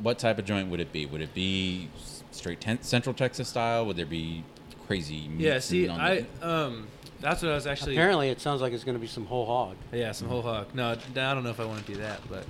what 0.00 0.18
type 0.18 0.38
of 0.40 0.44
joint 0.44 0.68
would 0.70 0.80
it 0.80 0.92
be? 0.92 1.06
Would 1.06 1.20
it 1.20 1.32
be 1.32 1.88
straight 2.32 2.60
ten- 2.60 2.82
Central 2.82 3.14
Texas 3.14 3.48
style? 3.48 3.86
Would 3.86 3.96
there 3.96 4.04
be 4.04 4.42
crazy? 4.88 5.30
Yeah. 5.38 5.60
See, 5.60 5.86
on 5.88 6.00
I, 6.00 6.26
the- 6.40 6.48
um, 6.48 6.88
that's 7.20 7.40
what 7.40 7.52
I 7.52 7.54
was 7.54 7.68
actually. 7.68 7.94
Apparently, 7.94 8.30
it 8.30 8.40
sounds 8.40 8.60
like 8.60 8.72
it's 8.72 8.82
going 8.84 8.96
to 8.96 9.00
be 9.00 9.06
some 9.06 9.26
whole 9.26 9.46
hog. 9.46 9.76
Yeah, 9.92 10.10
some 10.10 10.26
whole 10.28 10.42
hog. 10.42 10.74
No, 10.74 10.90
I 10.90 11.34
don't 11.34 11.44
know 11.44 11.50
if 11.50 11.60
I 11.60 11.64
want 11.64 11.86
to 11.86 11.92
do 11.92 11.98
that, 12.00 12.20
but 12.28 12.44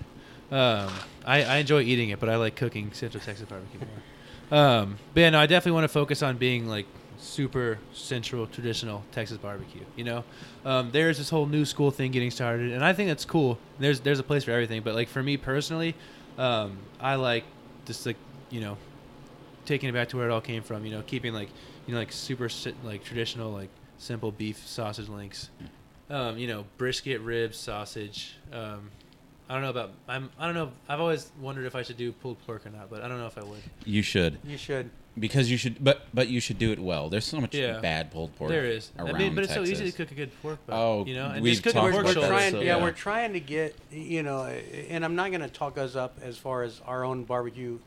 um, 0.50 0.92
I, 1.24 1.42
I 1.44 1.56
enjoy 1.56 1.82
eating 1.82 2.10
it, 2.10 2.20
but 2.20 2.28
I 2.28 2.36
like 2.36 2.56
cooking 2.56 2.92
Central 2.92 3.22
Texas 3.22 3.48
barbecue 3.48 3.80
more. 3.80 3.88
Um, 4.58 4.98
but 5.12 5.20
yeah, 5.20 5.30
no, 5.30 5.40
I 5.40 5.46
definitely 5.46 5.72
want 5.72 5.84
to 5.84 5.88
focus 5.88 6.22
on 6.22 6.36
being 6.36 6.68
like 6.68 6.86
super 7.18 7.78
central 7.92 8.46
traditional 8.46 9.04
Texas 9.12 9.38
barbecue. 9.38 9.84
You 9.96 10.04
know, 10.04 10.24
um, 10.64 10.90
there's 10.92 11.18
this 11.18 11.30
whole 11.30 11.46
new 11.46 11.64
school 11.64 11.90
thing 11.90 12.12
getting 12.12 12.30
started, 12.30 12.72
and 12.72 12.84
I 12.84 12.92
think 12.92 13.08
that's 13.08 13.24
cool. 13.24 13.58
There's 13.78 14.00
there's 14.00 14.20
a 14.20 14.22
place 14.22 14.44
for 14.44 14.52
everything, 14.52 14.82
but 14.82 14.94
like 14.94 15.08
for 15.08 15.22
me 15.22 15.36
personally, 15.36 15.94
um, 16.38 16.78
I 17.00 17.16
like 17.16 17.44
just 17.86 18.06
like 18.06 18.16
you 18.50 18.60
know 18.60 18.76
taking 19.64 19.88
it 19.88 19.92
back 19.92 20.10
to 20.10 20.16
where 20.16 20.28
it 20.28 20.32
all 20.32 20.40
came 20.40 20.62
from. 20.62 20.84
You 20.84 20.92
know, 20.92 21.02
keeping 21.02 21.34
like 21.34 21.48
you 21.86 21.94
know 21.94 21.98
like 21.98 22.12
super 22.12 22.48
like 22.84 23.02
traditional 23.04 23.50
like 23.50 23.70
simple 23.98 24.30
beef 24.30 24.66
sausage 24.66 25.08
links. 25.08 25.50
Um, 26.08 26.38
you 26.38 26.46
know, 26.46 26.66
brisket, 26.78 27.20
ribs, 27.20 27.58
sausage. 27.58 28.36
Um, 28.52 28.90
I 29.48 29.52
don't 29.54 29.62
know 29.62 29.70
about. 29.70 29.92
I'm. 30.08 30.30
I 30.38 30.46
don't 30.46 30.54
know. 30.54 30.70
I've 30.88 31.00
always 31.00 31.30
wondered 31.40 31.66
if 31.66 31.76
I 31.76 31.82
should 31.82 31.96
do 31.96 32.10
pulled 32.12 32.44
pork 32.46 32.66
or 32.66 32.70
not, 32.70 32.90
but 32.90 33.02
I 33.02 33.08
don't 33.08 33.18
know 33.18 33.26
if 33.26 33.38
I 33.38 33.44
would. 33.44 33.62
you 33.84 34.02
should 34.02 34.38
You 34.44 34.56
should. 34.58 34.90
because 35.18 35.48
you 35.50 35.56
should, 35.56 35.82
but 35.84 36.02
but 36.12 36.26
you 36.28 36.40
should 36.40 36.58
do 36.58 36.72
it 36.72 36.80
well. 36.80 37.08
There's 37.08 37.24
so 37.24 37.40
much 37.40 37.54
Yeah. 37.54 37.78
bad 37.78 38.10
pulled 38.10 38.34
pork. 38.36 38.50
there 38.50 38.64
is. 38.64 38.90
I 38.98 39.02
Around 39.02 39.18
mean, 39.18 39.34
but 39.36 39.44
it's 39.44 39.54
so 39.54 39.62
easy 39.62 39.88
to 39.90 39.96
cook 39.96 40.10
a 40.10 40.14
good 40.14 40.30
pork. 40.42 40.58
Butt, 40.66 40.76
Oh, 40.76 41.04
you 41.06 41.14
know, 41.14 41.26
and 41.30 41.42
we've 41.42 41.52
just 41.52 41.62
cooking 41.62 41.80
talked 41.80 41.92
pork 41.92 42.04
we're, 42.06 42.10
about 42.12 42.22
we're 42.22 42.28
that, 42.28 42.28
trying, 42.28 42.52
so, 42.52 42.60
yeah, 42.60 42.76
yeah. 42.76 42.82
we're 42.82 42.90
trying 42.90 43.32
to 43.34 43.40
get, 43.40 43.76
you 43.92 44.22
know, 44.24 44.44
and 44.46 45.04
I'm 45.04 45.14
not 45.14 45.30
going 45.30 45.42
to 45.42 45.48
talk 45.48 45.78
us 45.78 45.94
up 45.94 46.18
as 46.22 46.36
far 46.36 46.64
as 46.64 46.80
our 46.84 47.04
own 47.04 47.22
barbecue 47.22 47.78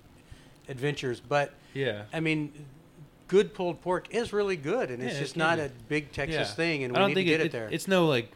adventures, 0.70 1.20
but 1.20 1.54
Yeah. 1.74 2.04
I 2.14 2.20
mean, 2.22 2.54
good 3.28 3.54
pulled 3.54 3.82
pork 3.82 4.08
is 4.16 4.32
really 4.32 4.56
good, 4.56 4.90
and 4.92 5.04
it's 5.04 5.14
Yeah, 5.14 5.18
it 5.20 5.22
just 5.24 5.34
can 5.34 5.40
not 5.40 5.58
be. 5.58 5.64
a 5.64 5.70
big 5.90 6.12
Texas 6.14 6.50
yeah. 6.50 6.56
thing, 6.56 6.84
and 6.86 6.96
I 6.96 7.00
we 7.00 7.00
don't 7.02 7.10
need 7.10 7.16
think 7.16 7.28
to 7.28 7.32
get 7.34 7.42
it, 7.42 7.46
it, 7.48 7.52
there. 7.52 7.68
It's 7.70 7.88
no 7.88 8.08
like 8.08 8.32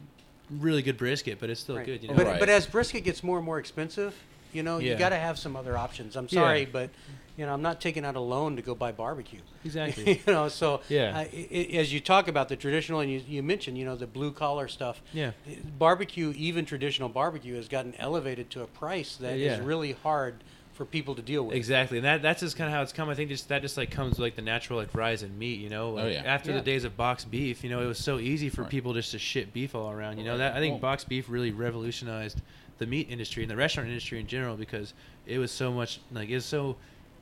really 0.59 0.81
good 0.81 0.97
brisket, 0.97 1.39
but 1.39 1.49
it's 1.49 1.59
still 1.61 1.77
Right. 1.77 1.85
good. 1.85 2.01
You 2.03 2.09
know. 2.09 2.15
But 2.15 2.27
Right. 2.27 2.39
but 2.39 2.49
as 2.49 2.65
brisket 2.65 3.03
gets 3.03 3.23
more 3.23 3.37
and 3.37 3.45
more 3.45 3.59
expensive, 3.59 4.13
you 4.53 4.63
know, 4.63 4.77
you 4.79 4.95
got 4.95 5.09
to 5.09 5.17
have 5.17 5.37
some 5.39 5.55
other 5.55 5.77
options. 5.77 6.15
I'm 6.15 6.27
Yeah. 6.29 6.41
sorry, 6.41 6.65
but 6.65 6.89
you 7.35 7.47
know, 7.47 7.51
I'm 7.53 7.63
not 7.63 7.81
taking 7.81 8.05
out 8.05 8.15
a 8.15 8.19
loan 8.19 8.55
to 8.57 8.61
go 8.61 8.75
buy 8.75 8.91
barbecue. 8.91 9.39
Exactly. 9.65 10.21
you 10.27 10.33
know, 10.33 10.47
so 10.49 10.81
Yeah. 10.87 11.17
i- 11.17 11.47
i- 11.51 11.77
as 11.77 11.91
you 11.91 11.99
talk 11.99 12.27
about 12.27 12.47
the 12.47 12.55
traditional, 12.55 12.99
and 12.99 13.11
you, 13.11 13.23
you 13.27 13.41
mentioned, 13.41 13.75
you 13.75 13.85
know, 13.85 13.95
the 13.95 14.05
blue 14.05 14.31
collar 14.31 14.67
stuff. 14.67 15.01
Yeah. 15.13 15.31
Barbecue, 15.79 16.31
even 16.37 16.65
traditional 16.65 17.09
barbecue, 17.09 17.55
has 17.55 17.67
gotten 17.67 17.95
elevated 17.97 18.51
to 18.51 18.61
a 18.61 18.67
price 18.67 19.15
that 19.15 19.33
is 19.37 19.57
Yeah. 19.59 19.65
really 19.65 19.93
hard 20.03 20.43
for 20.73 20.85
people 20.85 21.13
to 21.15 21.21
deal 21.21 21.45
with. 21.45 21.55
Exactly, 21.55 21.97
and 21.99 22.05
that 22.05 22.21
that's 22.21 22.39
just 22.41 22.57
kind 22.57 22.67
of 22.67 22.73
how 22.75 22.81
it's 22.81 22.91
come. 22.93 23.09
I 23.09 23.15
think 23.15 23.29
just 23.29 23.47
that 23.49 23.61
just 23.61 23.77
like 23.77 23.91
comes 23.91 24.17
like 24.19 24.35
the 24.35 24.41
natural 24.41 24.79
like 24.79 24.93
rise 24.95 25.21
in 25.23 25.37
meat. 25.37 25.59
You 25.59 25.69
know, 25.69 25.89
oh, 25.89 25.93
like, 25.93 26.03
Oh, 26.05 26.07
yeah. 26.07 26.23
after 26.25 26.51
Yeah. 26.51 26.57
the 26.57 26.63
days 26.63 26.83
of 26.83 26.97
boxed 26.97 27.29
beef, 27.29 27.63
you 27.63 27.69
know, 27.69 27.81
it 27.81 27.85
was 27.85 27.99
so 27.99 28.17
easy 28.19 28.49
for 28.49 28.63
Right. 28.63 28.71
people 28.71 28.93
just 28.93 29.11
to 29.11 29.19
shit 29.19 29.53
beef 29.53 29.75
all 29.75 29.91
around. 29.91 30.17
You 30.17 30.23
know, 30.23 30.37
that 30.37 30.53
I 30.55 30.59
think 30.59 30.73
Well- 30.73 30.79
boxed 30.91 31.07
beef 31.09 31.25
really 31.29 31.51
revolutionized 31.51 32.41
the 32.79 32.87
meat 32.87 33.07
industry 33.09 33.43
and 33.43 33.51
the 33.51 33.55
restaurant 33.55 33.87
industry 33.87 34.19
in 34.19 34.27
general 34.27 34.55
because 34.57 34.93
it 35.27 35.37
was 35.37 35.51
so 35.51 35.71
much 35.71 35.99
like 36.11 36.29
it's 36.29 36.45
so 36.45 36.75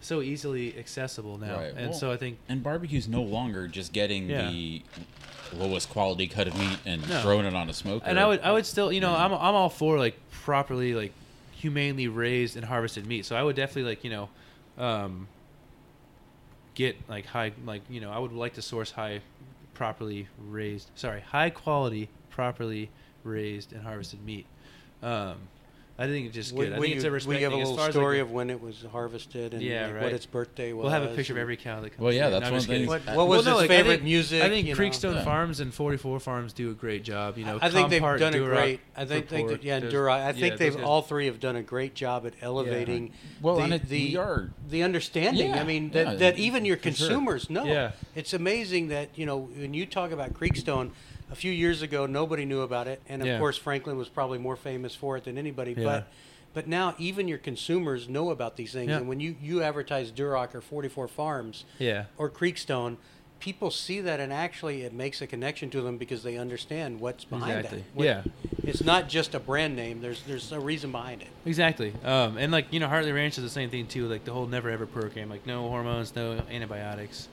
so 0.03 0.21
easily 0.21 0.75
accessible 0.79 1.37
now, 1.37 1.57
Right. 1.57 1.73
and 1.77 1.89
Well, 1.91 1.93
so 1.93 2.11
I 2.11 2.17
think 2.17 2.39
And 2.49 2.63
barbecue's 2.63 3.07
no 3.07 3.21
longer 3.21 3.67
just 3.67 3.93
getting 3.93 4.27
Yeah. 4.29 4.49
the 4.49 4.81
lowest 5.53 5.89
quality 5.89 6.25
cut 6.27 6.47
of 6.47 6.57
meat 6.57 6.79
and 6.85 7.07
No. 7.07 7.21
throwing 7.21 7.45
it 7.45 7.53
on 7.53 7.69
a 7.69 7.73
smoker. 7.73 8.05
and 8.07 8.17
I 8.19 8.25
would 8.25 8.39
I 8.41 8.51
would 8.51 8.65
still 8.65 8.91
you 8.91 9.01
know 9.01 9.11
Yeah. 9.11 9.25
I'm 9.25 9.33
I'm 9.33 9.53
all 9.55 9.69
for 9.69 9.99
like 9.99 10.15
properly 10.31 10.93
like 10.95 11.11
humanely 11.61 12.07
raised 12.07 12.55
and 12.57 12.65
harvested 12.65 13.05
meat. 13.05 13.25
So 13.25 13.35
I 13.35 13.43
would 13.43 13.55
definitely 13.55 13.89
like 13.89 14.03
you 14.03 14.09
know 14.09 14.29
um, 14.77 15.27
get 16.73 16.97
like 17.07 17.25
high 17.25 17.51
like 17.65 17.83
you 17.89 18.01
know 18.01 18.11
I 18.11 18.19
would 18.19 18.33
like 18.33 18.53
to 18.53 18.61
source 18.61 18.91
high 18.91 19.21
properly 19.73 20.27
raised 20.37 20.91
sorry 20.95 21.21
high 21.21 21.49
quality 21.49 22.09
properly 22.29 22.89
raised 23.23 23.73
and 23.73 23.83
harvested 23.83 24.23
meat. 24.25 24.45
Um, 25.03 25.37
I 26.01 26.07
think 26.07 26.25
it's 26.27 26.35
just 26.35 26.53
Will- 26.53 26.63
good. 26.65 26.73
I 26.73 26.75
will 26.77 26.83
think 26.83 26.95
it's 26.95 27.03
a 27.05 27.11
respect 27.11 27.39
you 27.39 27.43
have 27.45 27.53
a 27.53 27.57
little 27.57 27.77
story 27.91 28.17
like, 28.17 28.27
of 28.27 28.31
when 28.31 28.49
it 28.49 28.59
was 28.59 28.83
harvested 28.91 29.53
and 29.53 29.61
Yeah, 29.61 29.85
like, 29.85 29.93
right. 29.95 30.03
what 30.05 30.13
its 30.13 30.25
birthday 30.25 30.73
was? 30.73 30.83
We'll 30.83 30.91
have 30.91 31.03
a 31.03 31.13
picture 31.15 31.33
of 31.33 31.37
every 31.39 31.57
cow 31.57 31.81
that 31.81 31.89
comes. 31.91 31.99
Well, 31.99 32.11
yeah, 32.11 32.23
through. 32.29 32.31
that's 32.31 32.41
No, 32.41 32.47
I'm 32.47 32.53
one 32.53 32.61
thing. 32.61 32.87
What, 32.87 33.05
what 33.15 33.27
was 33.27 33.45
Well, 33.45 33.55
no, 33.55 33.61
his 33.61 33.69
like, 33.69 33.71
I 33.71 33.77
favorite 33.83 33.93
think- 33.97 34.03
music? 34.03 34.41
I 34.43 34.49
think? 34.49 34.67
Creekstone 34.69 35.13
Yeah. 35.15 35.23
Farms 35.23 35.59
and 35.59 35.73
44 35.73 36.19
Farms 36.19 36.53
do 36.53 36.71
a 36.71 36.73
great 36.73 37.03
job. 37.03 37.37
You 37.37 37.45
know, 37.45 37.59
I 37.61 37.69
think 37.69 37.89
they've 37.89 38.01
Compart, 38.01 38.19
done 38.19 38.33
a 38.33 38.39
great. 38.39 38.79
I 38.95 39.05
think, 39.05 39.25
for 39.27 39.35
think 39.35 39.49
that, 39.49 39.63
yeah, 39.63 39.79
There's- 39.79 39.93
Dura. 39.93 40.13
I 40.13 40.17
yeah, 40.17 40.31
think 40.31 40.41
those 40.53 40.59
they've 40.59 40.75
guys- 40.75 40.83
all 40.83 41.01
three 41.03 41.27
have 41.27 41.39
done 41.39 41.55
a 41.55 41.61
great 41.63 41.93
job 41.93 42.25
at 42.25 42.33
elevating. 42.41 43.11
Well, 43.41 43.57
the, 43.67 43.77
the 43.77 44.17
are- 44.17 44.49
the 44.69 44.81
understanding. 44.83 45.53
I 45.53 45.63
mean 45.63 45.91
that, 45.91 46.17
that 46.19 46.39
even 46.39 46.65
your 46.65 46.77
consumers 46.77 47.49
know. 47.49 47.91
It's 48.15 48.33
amazing 48.33 48.87
that 48.87 49.09
you 49.15 49.25
know 49.25 49.37
when 49.37 49.73
you 49.73 49.85
talk 49.85 50.11
about 50.11 50.33
Creekstone. 50.33 50.91
A 51.31 51.35
few 51.35 51.51
years 51.51 51.81
ago, 51.81 52.05
nobody 52.05 52.43
knew 52.45 52.61
about 52.61 52.87
it, 52.87 53.01
and 53.07 53.21
of 53.21 53.27
Yeah. 53.27 53.39
course, 53.39 53.57
Franklin 53.57 53.97
was 53.97 54.09
probably 54.09 54.37
more 54.37 54.55
famous 54.57 54.93
for 54.93 55.15
it 55.17 55.23
than 55.23 55.37
anybody. 55.37 55.73
Yeah. 55.77 55.83
But 55.83 56.07
but 56.53 56.67
now 56.67 56.93
even 56.99 57.29
your 57.29 57.37
consumers 57.37 58.09
know 58.09 58.29
about 58.29 58.57
these 58.57 58.73
things, 58.73 58.89
Yeah. 58.89 58.97
and 58.97 59.07
when 59.07 59.21
you 59.21 59.35
you 59.41 59.63
advertise 59.63 60.11
Duroc 60.11 60.53
or 60.53 60.59
44 60.61 61.07
Farms, 61.07 61.63
Yeah. 61.79 62.05
or 62.17 62.29
Creekstone, 62.29 62.97
people 63.39 63.71
see 63.71 64.01
that 64.01 64.19
and 64.19 64.31
actually 64.33 64.81
it 64.83 64.91
makes 64.93 65.21
a 65.21 65.25
connection 65.27 65.69
to 65.69 65.81
them 65.81 65.97
because 65.97 66.21
they 66.23 66.35
understand 66.37 66.99
what's 66.99 67.23
behind 67.23 67.59
Exactly. 67.59 67.79
that. 67.79 67.95
What- 67.95 68.05
Yeah. 68.05 68.23
It's 68.63 68.83
not 68.83 69.07
just 69.09 69.33
a 69.33 69.39
brand 69.39 69.75
name. 69.77 70.01
There's 70.01 70.21
there's 70.23 70.51
a 70.51 70.59
reason 70.59 70.91
behind 70.91 71.21
it. 71.21 71.29
Exactly. 71.45 71.93
Um, 72.03 72.37
and 72.37 72.51
like 72.51 72.67
you 72.71 72.79
know, 72.81 72.87
Hartley 72.89 73.13
Ranch 73.13 73.37
is 73.37 73.43
the 73.45 73.49
same 73.49 73.69
thing 73.69 73.87
too. 73.87 74.07
Like 74.07 74.25
the 74.25 74.33
whole 74.33 74.45
never 74.45 74.69
ever 74.69 74.85
program, 74.85 75.29
like 75.29 75.47
no 75.47 75.69
hormones, 75.69 76.13
no 76.15 76.43
antibiotics. 76.51 77.29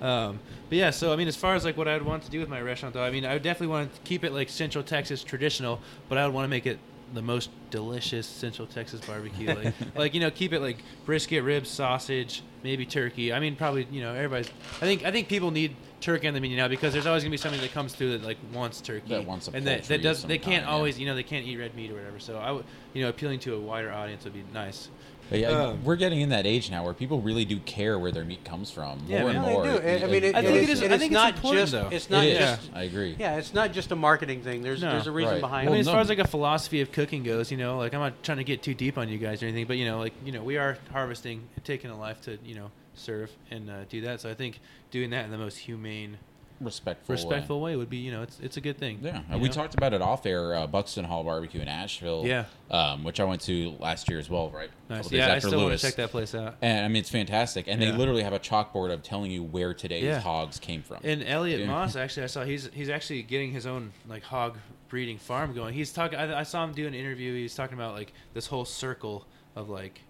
Um, 0.00 0.40
but 0.68 0.78
yeah, 0.78 0.90
so 0.90 1.12
I 1.12 1.16
mean, 1.16 1.28
as 1.28 1.36
far 1.36 1.54
as 1.54 1.64
like 1.64 1.76
what 1.76 1.88
I 1.88 1.94
would 1.94 2.04
want 2.04 2.22
to 2.24 2.30
do 2.30 2.40
with 2.40 2.48
my 2.48 2.60
restaurant, 2.60 2.94
though, 2.94 3.02
I 3.02 3.10
mean, 3.10 3.24
I 3.24 3.32
would 3.32 3.42
definitely 3.42 3.68
want 3.68 3.94
to 3.94 4.00
keep 4.02 4.24
it 4.24 4.32
like 4.32 4.48
Central 4.48 4.84
Texas 4.84 5.24
traditional, 5.24 5.80
but 6.08 6.18
I 6.18 6.26
would 6.26 6.34
want 6.34 6.44
to 6.44 6.48
make 6.48 6.66
it 6.66 6.78
the 7.14 7.22
most 7.22 7.50
delicious 7.70 8.26
Central 8.26 8.66
Texas 8.66 9.00
barbecue. 9.00 9.54
Like, 9.54 9.74
like 9.96 10.14
you 10.14 10.20
know, 10.20 10.30
keep 10.30 10.52
it 10.52 10.60
like 10.60 10.78
brisket, 11.04 11.42
ribs, 11.42 11.70
sausage, 11.70 12.42
maybe 12.62 12.84
turkey. 12.84 13.32
I 13.32 13.40
mean, 13.40 13.56
probably 13.56 13.86
you 13.90 14.00
know, 14.00 14.14
everybody's. 14.14 14.50
I 14.76 14.80
think 14.80 15.04
I 15.04 15.10
think 15.10 15.28
people 15.28 15.50
need 15.50 15.74
turkey 16.00 16.28
on 16.28 16.34
the 16.34 16.40
menu 16.40 16.56
now 16.56 16.68
because 16.68 16.92
there's 16.92 17.06
always 17.06 17.22
gonna 17.22 17.32
be 17.32 17.36
somebody 17.36 17.60
that 17.62 17.72
comes 17.72 17.94
through 17.94 18.12
that 18.12 18.22
like 18.22 18.38
wants 18.52 18.80
turkey 18.80 19.08
That 19.08 19.26
wants 19.26 19.48
a 19.48 19.52
and 19.52 19.66
that, 19.66 19.84
that 19.84 20.00
does 20.00 20.22
they 20.22 20.38
can't 20.38 20.62
kind, 20.62 20.66
yeah. 20.66 20.70
always 20.70 20.98
you 20.98 21.06
know 21.06 21.14
they 21.14 21.22
can't 21.22 21.46
eat 21.46 21.56
red 21.56 21.74
meat 21.74 21.90
or 21.90 21.94
whatever. 21.94 22.18
So 22.18 22.38
I 22.38 22.52
would 22.52 22.64
you 22.92 23.02
know 23.02 23.08
appealing 23.08 23.40
to 23.40 23.54
a 23.54 23.60
wider 23.60 23.92
audience 23.92 24.24
would 24.24 24.34
be 24.34 24.44
nice. 24.52 24.88
But 25.30 25.40
yeah, 25.40 25.48
Um, 25.48 25.84
we're 25.84 25.96
getting 25.96 26.20
in 26.20 26.30
that 26.30 26.46
age 26.46 26.70
now 26.70 26.84
where 26.84 26.94
people 26.94 27.20
really 27.20 27.44
do 27.44 27.58
care 27.60 27.98
where 27.98 28.10
their 28.10 28.24
meat 28.24 28.44
comes 28.44 28.70
from 28.70 28.98
more 29.06 29.18
man. 29.24 29.26
and 29.26 29.34
Yeah, 29.34 29.40
more. 29.52 29.66
they 29.66 29.78
do. 29.98 30.04
I- 30.04 30.08
I 30.08 30.10
mean, 30.10 30.24
it, 30.24 30.34
I 30.34 30.42
think 30.42 30.56
it 30.56 30.70
it's, 30.70 30.80
I 30.82 30.88
think 30.88 31.02
it's 31.02 31.10
not 31.12 31.34
important, 31.34 31.60
just 31.62 31.72
though. 31.72 31.88
it's 31.90 32.08
not 32.10 32.24
It 32.24 32.28
is. 32.32 32.38
just 32.38 32.70
I 32.74 32.82
agree. 32.84 33.16
yeah, 33.18 33.36
it's 33.36 33.52
not 33.52 33.72
just 33.72 33.92
a 33.92 33.96
marketing 33.96 34.42
thing. 34.42 34.62
There's 34.62 34.80
No. 34.82 34.92
there's 34.92 35.06
a 35.06 35.12
reason 35.12 35.34
Right. 35.34 35.40
behind 35.40 35.68
I 35.68 35.70
mean, 35.72 35.76
it. 35.78 35.80
as 35.80 35.86
no. 35.86 35.92
far 35.92 36.00
as 36.00 36.08
like 36.08 36.18
a 36.18 36.26
philosophy 36.26 36.80
of 36.80 36.92
cooking 36.92 37.22
goes, 37.24 37.50
you 37.50 37.58
know, 37.58 37.76
like 37.78 37.92
I'm 37.94 38.00
not 38.00 38.22
trying 38.22 38.38
to 38.38 38.44
get 38.44 38.62
too 38.62 38.74
deep 38.74 38.96
on 38.96 39.08
you 39.08 39.18
guys 39.18 39.42
or 39.42 39.46
anything, 39.46 39.66
but 39.66 39.76
you 39.76 39.84
know, 39.84 39.98
like 39.98 40.14
you 40.24 40.32
know, 40.32 40.42
we 40.42 40.56
are 40.56 40.78
harvesting, 40.92 41.42
and 41.56 41.64
taking 41.64 41.90
a 41.90 41.98
life 41.98 42.20
to 42.22 42.38
you 42.44 42.54
know 42.54 42.70
serve 42.94 43.30
and 43.50 43.68
uh, 43.70 43.84
do 43.88 44.00
that. 44.02 44.20
So 44.20 44.30
I 44.30 44.34
think 44.34 44.60
doing 44.90 45.10
that 45.10 45.24
in 45.26 45.30
the 45.30 45.38
most 45.38 45.58
humane, 45.58 46.16
respectful. 46.60 47.14
way. 47.14 47.16
respectful 47.22 47.60
way 47.60 47.76
would 47.76 47.90
be 47.90 47.98
you 47.98 48.10
know 48.10 48.22
it's 48.22 48.38
it's 48.40 48.56
a 48.56 48.60
good 48.60 48.78
thing. 48.78 48.98
Yeah, 49.02 49.20
and 49.30 49.40
we 49.40 49.48
know? 49.48 49.54
talked 49.54 49.74
about 49.74 49.92
it 49.94 50.02
off 50.02 50.26
air. 50.26 50.54
Uh, 50.54 50.66
Buxton 50.66 51.04
Hall 51.04 51.24
Barbecue 51.24 51.60
in 51.60 51.68
Asheville. 51.68 52.26
Yeah. 52.26 52.44
um, 52.70 53.04
which 53.04 53.20
I 53.20 53.24
went 53.24 53.40
to 53.42 53.74
last 53.78 54.08
year 54.10 54.18
as 54.18 54.28
well. 54.28 54.50
Right. 54.50 54.70
Nice. 54.88 55.10
Yeah, 55.10 55.32
I 55.34 55.38
still 55.38 55.62
want 55.62 55.78
to 55.78 55.84
check 55.86 55.96
that 55.96 56.10
place 56.10 56.34
out. 56.34 56.56
And 56.62 56.84
I 56.84 56.88
mean, 56.88 57.00
it's 57.00 57.10
fantastic. 57.10 57.66
And 57.68 57.80
they 57.80 57.92
literally 57.92 58.22
have 58.22 58.32
a 58.32 58.38
chalkboard 58.38 58.92
of 58.92 59.02
telling 59.02 59.30
you 59.30 59.42
where 59.42 59.74
today's 59.74 60.04
Yeah. 60.04 60.20
hogs 60.20 60.58
came 60.58 60.82
from. 60.82 60.98
And 61.04 61.22
Elliott 61.22 61.60
Yeah. 61.60 61.66
Moss, 61.66 61.96
actually, 61.96 62.24
I 62.24 62.26
saw 62.26 62.44
he's 62.44 62.68
he's 62.72 62.88
actually 62.88 63.22
getting 63.22 63.52
his 63.52 63.66
own 63.66 63.92
like 64.08 64.22
hog 64.22 64.58
breeding 64.88 65.18
farm 65.18 65.54
going. 65.54 65.74
He's 65.74 65.92
talking. 65.92 66.18
I, 66.18 66.40
I 66.40 66.42
saw 66.42 66.64
him 66.64 66.72
do 66.72 66.86
an 66.86 66.94
interview. 66.94 67.34
He 67.34 67.42
was 67.42 67.54
talking 67.54 67.74
about 67.76 67.94
like 67.94 68.12
this 68.34 68.46
whole 68.46 68.64
circle 68.64 69.26
of 69.54 69.68
like 69.68 70.00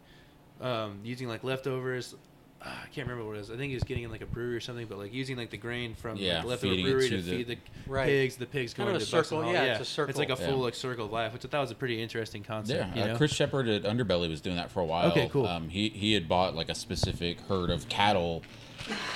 um, 0.61 0.99
using 1.05 1.29
like 1.29 1.45
leftovers. 1.45 2.15
Ah, 2.61 2.83
I 2.85 2.89
can't 2.89 3.07
remember 3.09 3.25
what 3.29 3.37
it 3.37 3.41
is. 3.41 3.51
I 3.53 3.57
think 3.57 3.69
he 3.69 3.75
was 3.75 3.85
getting 3.85 4.03
in 4.03 4.11
like 4.11 4.21
a 4.21 4.27
brewery 4.27 4.57
or 4.57 4.61
something, 4.61 4.87
but 4.87 4.99
like 4.99 5.13
using 5.15 5.37
like 5.37 5.51
the 5.51 5.57
grain 5.57 5.95
from 5.95 6.17
Yeah, 6.17 6.39
like, 6.39 6.47
leftover 6.47 6.75
brewery 6.75 7.09
to 7.09 7.17
to 7.19 7.23
the- 7.23 7.31
feed 7.31 7.47
the 7.47 7.57
Right. 7.87 8.07
pigs. 8.07 8.37
The 8.37 8.47
pigs 8.47 8.75
Kind 8.75 8.87
going 8.89 8.97
of 8.97 9.03
a 9.03 9.05
to 9.05 9.11
Buxton 9.13 9.25
circle, 9.39 9.43
Hall. 9.45 9.53
yeah, 9.53 9.65
yeah, 9.65 9.73
it's 9.75 9.83
a 9.83 9.85
circle. 9.85 10.11
It's 10.11 10.19
like 10.19 10.31
a 10.31 10.37
full 10.37 10.47
Yeah. 10.57 10.63
like 10.65 10.75
circle 10.75 11.05
of 11.07 11.13
life, 11.13 11.33
which 11.33 11.45
I 11.45 11.49
thought 11.49 11.61
was 11.61 11.71
a 11.71 11.77
pretty 11.77 12.03
interesting 12.03 12.43
concept. 12.43 12.97
Yeah, 12.97 13.01
you 13.01 13.09
know? 13.09 13.15
uh, 13.15 13.17
Chris 13.17 13.33
Shepherd 13.33 13.69
at 13.69 13.83
Underbelly 13.85 14.29
was 14.29 14.41
doing 14.41 14.57
that 14.57 14.73
for 14.73 14.81
a 14.81 14.85
while. 14.85 15.09
Okay, 15.13 15.29
cool. 15.33 15.47
Um, 15.47 15.69
he 15.69 15.89
he 15.91 16.15
had 16.15 16.29
bought 16.29 16.57
like 16.57 16.69
a 16.69 16.75
specific 16.75 17.41
herd 17.43 17.71
of 17.71 17.89
cattle, 17.89 18.43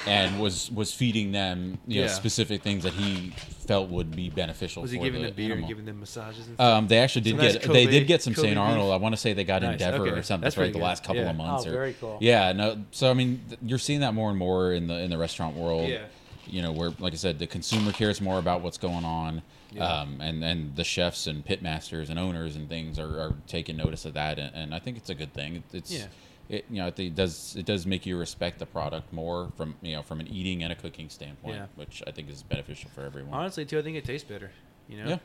and 0.06 0.40
was 0.40 0.70
was 0.70 0.92
feeding 0.92 1.32
them 1.32 1.78
you 1.86 2.00
know 2.00 2.06
Yeah. 2.06 2.12
specific 2.12 2.62
things 2.62 2.84
that 2.84 2.92
he 2.94 3.30
felt 3.66 3.88
would 3.90 4.14
be 4.14 4.28
beneficial. 4.30 4.82
was 4.82 4.90
he 4.90 4.98
for 4.98 5.04
giving 5.04 5.22
the 5.22 5.28
them 5.28 5.36
beer 5.36 5.44
and 5.46 5.52
animal. 5.54 5.68
giving 5.68 5.84
them 5.84 6.00
massages 6.00 6.46
and 6.46 6.56
stuff? 6.56 6.60
Um, 6.78 6.88
they 6.88 6.98
actually 6.98 7.22
did 7.22 7.30
Some 7.30 7.38
nice 7.38 7.52
get 7.54 7.62
they 7.62 7.84
Kobe- 7.84 7.90
did 7.90 8.06
get 8.06 8.22
some 8.22 8.34
Kobe 8.34 8.48
St. 8.48 8.56
beef. 8.56 8.62
Arnold. 8.62 8.92
I 8.92 8.96
want 8.96 9.14
to 9.14 9.20
say 9.20 9.32
they 9.32 9.44
got 9.44 9.62
Nice, 9.62 9.72
Endeavor 9.72 10.06
okay. 10.08 10.10
or 10.18 10.22
something 10.22 10.42
That's 10.44 10.54
for 10.54 10.62
like 10.62 10.66
pretty 10.66 10.72
the 10.74 10.78
good. 10.80 10.84
last 10.84 11.04
couple 11.04 11.22
Yeah. 11.22 11.30
of 11.30 11.36
months. 11.36 11.64
Oh, 11.66 11.70
or, 11.70 11.72
very 11.72 11.92
cool. 12.00 12.18
Yeah, 12.20 12.52
no. 12.52 12.84
So 12.90 13.10
I 13.10 13.14
mean, 13.14 13.40
th- 13.48 13.60
you're 13.64 13.78
seeing 13.78 14.00
that 14.00 14.14
more 14.14 14.30
and 14.30 14.38
more 14.38 14.72
in 14.72 14.86
the 14.88 14.98
in 15.00 15.10
the 15.10 15.18
restaurant 15.18 15.56
world. 15.56 15.88
Yeah. 15.88 15.98
You 16.46 16.60
know, 16.60 16.72
where 16.72 16.92
like 16.98 17.12
I 17.12 17.16
said, 17.16 17.38
the 17.38 17.46
consumer 17.46 17.92
cares 17.92 18.20
more 18.20 18.38
about 18.40 18.62
what's 18.62 18.76
going 18.76 19.04
on, 19.04 19.42
Yeah. 19.72 19.84
um, 19.86 20.20
and 20.20 20.42
and 20.42 20.74
the 20.74 20.82
chefs 20.82 21.28
and 21.28 21.44
pit 21.44 21.62
masters 21.62 22.10
and 22.10 22.18
owners 22.18 22.56
and 22.56 22.68
things 22.68 22.98
are, 22.98 23.20
are 23.20 23.34
taking 23.46 23.76
notice 23.76 24.04
of 24.04 24.14
that, 24.14 24.40
and, 24.40 24.52
and 24.54 24.74
I 24.74 24.80
think 24.80 24.96
it's 24.96 25.08
a 25.08 25.14
good 25.14 25.32
thing. 25.32 25.56
It, 25.56 25.62
it's 25.72 25.92
Yeah. 25.92 26.06
It 26.53 26.64
you 26.70 26.76
know 26.76 26.88
it, 26.88 26.98
it 27.00 27.14
does 27.14 27.57
it 27.59 27.64
does 27.66 27.86
make 27.86 28.05
you 28.07 28.16
respect 28.18 28.59
the 28.59 28.66
product 28.66 29.12
more 29.12 29.50
from 29.57 29.74
you 29.82 29.96
know 29.96 30.03
from 30.03 30.20
an 30.20 30.28
eating 30.28 30.62
and 30.62 30.72
a 30.72 30.76
cooking 30.76 31.09
standpoint, 31.09 31.57
Yeah. 31.57 31.66
which 31.76 32.03
I 32.07 32.11
think 32.11 32.28
is 32.30 32.42
beneficial 32.42 32.90
for 32.94 33.03
everyone. 33.03 33.32
Honestly, 33.34 33.64
too, 33.64 33.78
I 33.78 33.82
think 33.82 33.96
it 33.96 34.05
tastes 34.05 34.28
better. 34.28 34.50
You 34.88 34.98
know, 35.03 35.09
Yeah. 35.11 35.18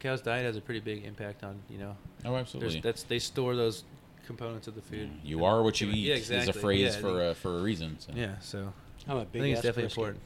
cow's 0.00 0.20
diet 0.20 0.44
has 0.44 0.56
a 0.56 0.60
pretty 0.60 0.80
big 0.80 1.04
impact 1.04 1.44
on 1.44 1.60
you 1.70 1.78
know. 1.78 1.96
Oh, 2.24 2.32
There's, 2.32 2.40
absolutely. 2.42 2.80
that's 2.80 3.02
they 3.04 3.18
store 3.18 3.54
those 3.54 3.84
components 4.26 4.66
of 4.66 4.74
the 4.74 4.82
food. 4.82 5.08
You 5.24 5.44
are 5.44 5.62
what 5.62 5.80
you 5.80 5.88
eat 5.88 6.08
Yeah, 6.08 6.14
exactly. 6.16 6.50
is 6.50 6.56
a 6.56 6.60
phrase 6.60 6.94
Yeah, 6.94 7.00
for 7.00 7.08
think- 7.08 7.20
uh, 7.30 7.34
for 7.34 7.58
a 7.58 7.62
reason. 7.62 7.96
So. 8.00 8.12
Yeah, 8.14 8.38
so 8.40 8.72
I'm 9.08 9.18
a 9.18 9.20
I 9.20 9.24
big. 9.24 9.40
I 9.40 9.44
think 9.44 9.52
it's 9.54 9.62
definitely 9.62 9.82
brisket. 9.84 9.98
important. 9.98 10.22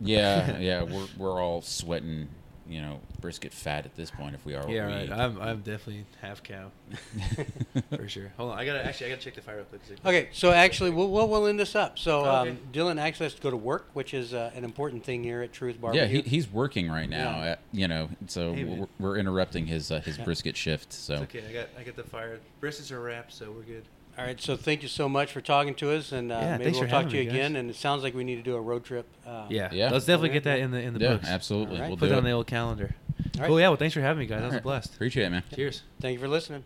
Yeah, 0.00 0.58
yeah, 0.68 0.82
we're 0.84 1.06
we're 1.16 1.42
all 1.42 1.60
sweating, 1.62 2.28
you 2.72 2.80
know, 2.80 3.00
brisket 3.20 3.52
fat 3.52 3.84
at 3.84 3.94
this 3.96 4.10
point 4.10 4.34
if 4.34 4.44
we 4.46 4.54
are. 4.54 4.60
what 4.62 4.70
Yeah, 4.70 4.86
right. 4.86 5.10
I'm 5.12 5.40
I'm 5.40 5.58
definitely 5.58 6.06
half 6.20 6.42
cow 6.42 6.70
for 7.96 8.08
sure. 8.08 8.32
Hold 8.36 8.52
on, 8.52 8.58
I 8.58 8.64
gotta 8.64 8.84
actually 8.84 9.06
I 9.06 9.10
gotta 9.10 9.22
check 9.22 9.34
the 9.34 9.42
fire 9.42 9.56
real 9.56 9.64
quick. 9.66 9.82
Okay, 10.04 10.28
so 10.32 10.50
actually, 10.50 10.90
we'll, 10.90 11.10
we'll, 11.10 11.28
we'll 11.28 11.46
end 11.46 11.60
this 11.60 11.74
up. 11.74 11.98
So, 11.98 12.24
Okay. 12.24 12.50
um, 12.50 12.58
Dylan 12.72 13.00
actually 13.00 13.26
has 13.26 13.34
to 13.34 13.42
go 13.42 13.50
to 13.50 13.56
work, 13.56 13.88
which 13.92 14.14
is 14.14 14.32
uh, 14.32 14.50
an 14.54 14.64
important 14.64 15.04
thing 15.04 15.22
here 15.22 15.42
at 15.42 15.52
Truth 15.52 15.80
Bar. 15.80 15.94
yeah, 15.94 16.06
he, 16.06 16.22
he's 16.22 16.50
working 16.50 16.90
right 16.90 17.08
now. 17.08 17.40
Yeah. 17.42 17.50
At, 17.50 17.58
you 17.72 17.88
know, 17.88 18.08
so 18.26 18.54
Hey, 18.54 18.64
we're, 18.64 18.86
we're 18.98 19.16
interrupting 19.18 19.66
his 19.66 19.90
uh, 19.92 20.00
his 20.00 20.16
brisket 20.24 20.56
shift. 20.56 20.92
So 20.92 21.14
It's 21.14 21.22
okay. 21.24 21.44
I 21.48 21.52
got 21.52 21.68
I 21.78 21.82
got 21.82 21.96
the 21.96 22.04
fire. 22.04 22.40
Briskets 22.60 22.90
are 22.90 23.00
wrapped, 23.00 23.32
so 23.32 23.50
we're 23.52 23.62
good. 23.62 23.84
All 24.18 24.24
right, 24.26 24.38
so 24.40 24.56
thank 24.56 24.82
you 24.82 24.88
so 24.88 25.08
much 25.08 25.32
for 25.32 25.40
talking 25.40 25.74
to 25.76 25.90
us, 25.92 26.12
and 26.12 26.30
uh, 26.30 26.34
Yeah, 26.36 26.50
maybe 26.52 26.64
thanks 26.64 26.78
we'll 26.78 26.86
for 26.86 26.90
talk 26.90 27.02
having 27.04 27.10
to 27.12 27.16
you 27.16 27.22
me, 27.22 27.26
guys. 27.26 27.34
again. 27.34 27.56
And 27.56 27.70
it 27.70 27.76
sounds 27.76 28.02
like 28.02 28.14
we 28.14 28.24
need 28.24 28.36
to 28.36 28.42
do 28.42 28.54
a 28.56 28.60
road 28.60 28.84
trip. 28.84 29.06
Um, 29.26 29.46
Yeah, 29.48 29.70
Yeah. 29.72 29.90
Let's 29.90 30.04
definitely 30.04 30.30
get 30.30 30.44
that 30.44 30.58
in 30.58 30.70
the 30.70 30.80
in 30.80 30.92
the 30.94 31.00
yeah, 31.00 31.12
books. 31.14 31.28
absolutely, 31.28 31.76
All 31.76 31.80
right. 31.82 31.88
we'll 31.88 31.96
Put 31.96 32.08
do 32.08 32.14
it 32.14 32.18
on 32.18 32.24
it. 32.24 32.28
the 32.28 32.32
old 32.32 32.46
calendar. 32.46 32.94
All 33.36 33.40
right. 33.40 33.48
Cool. 33.48 33.60
Yeah. 33.60 33.68
Well, 33.68 33.76
thanks 33.78 33.94
for 33.94 34.00
having 34.02 34.20
me, 34.20 34.26
guys. 34.26 34.40
That 34.40 34.44
was 34.46 34.52
All 34.52 34.52
a 34.52 34.56
right. 34.58 34.62
blast. 34.62 34.94
Appreciate 34.94 35.24
it, 35.24 35.30
man. 35.30 35.42
Cheers. 35.54 35.82
Thank 36.00 36.12
you 36.14 36.18
for 36.20 36.28
listening. 36.28 36.64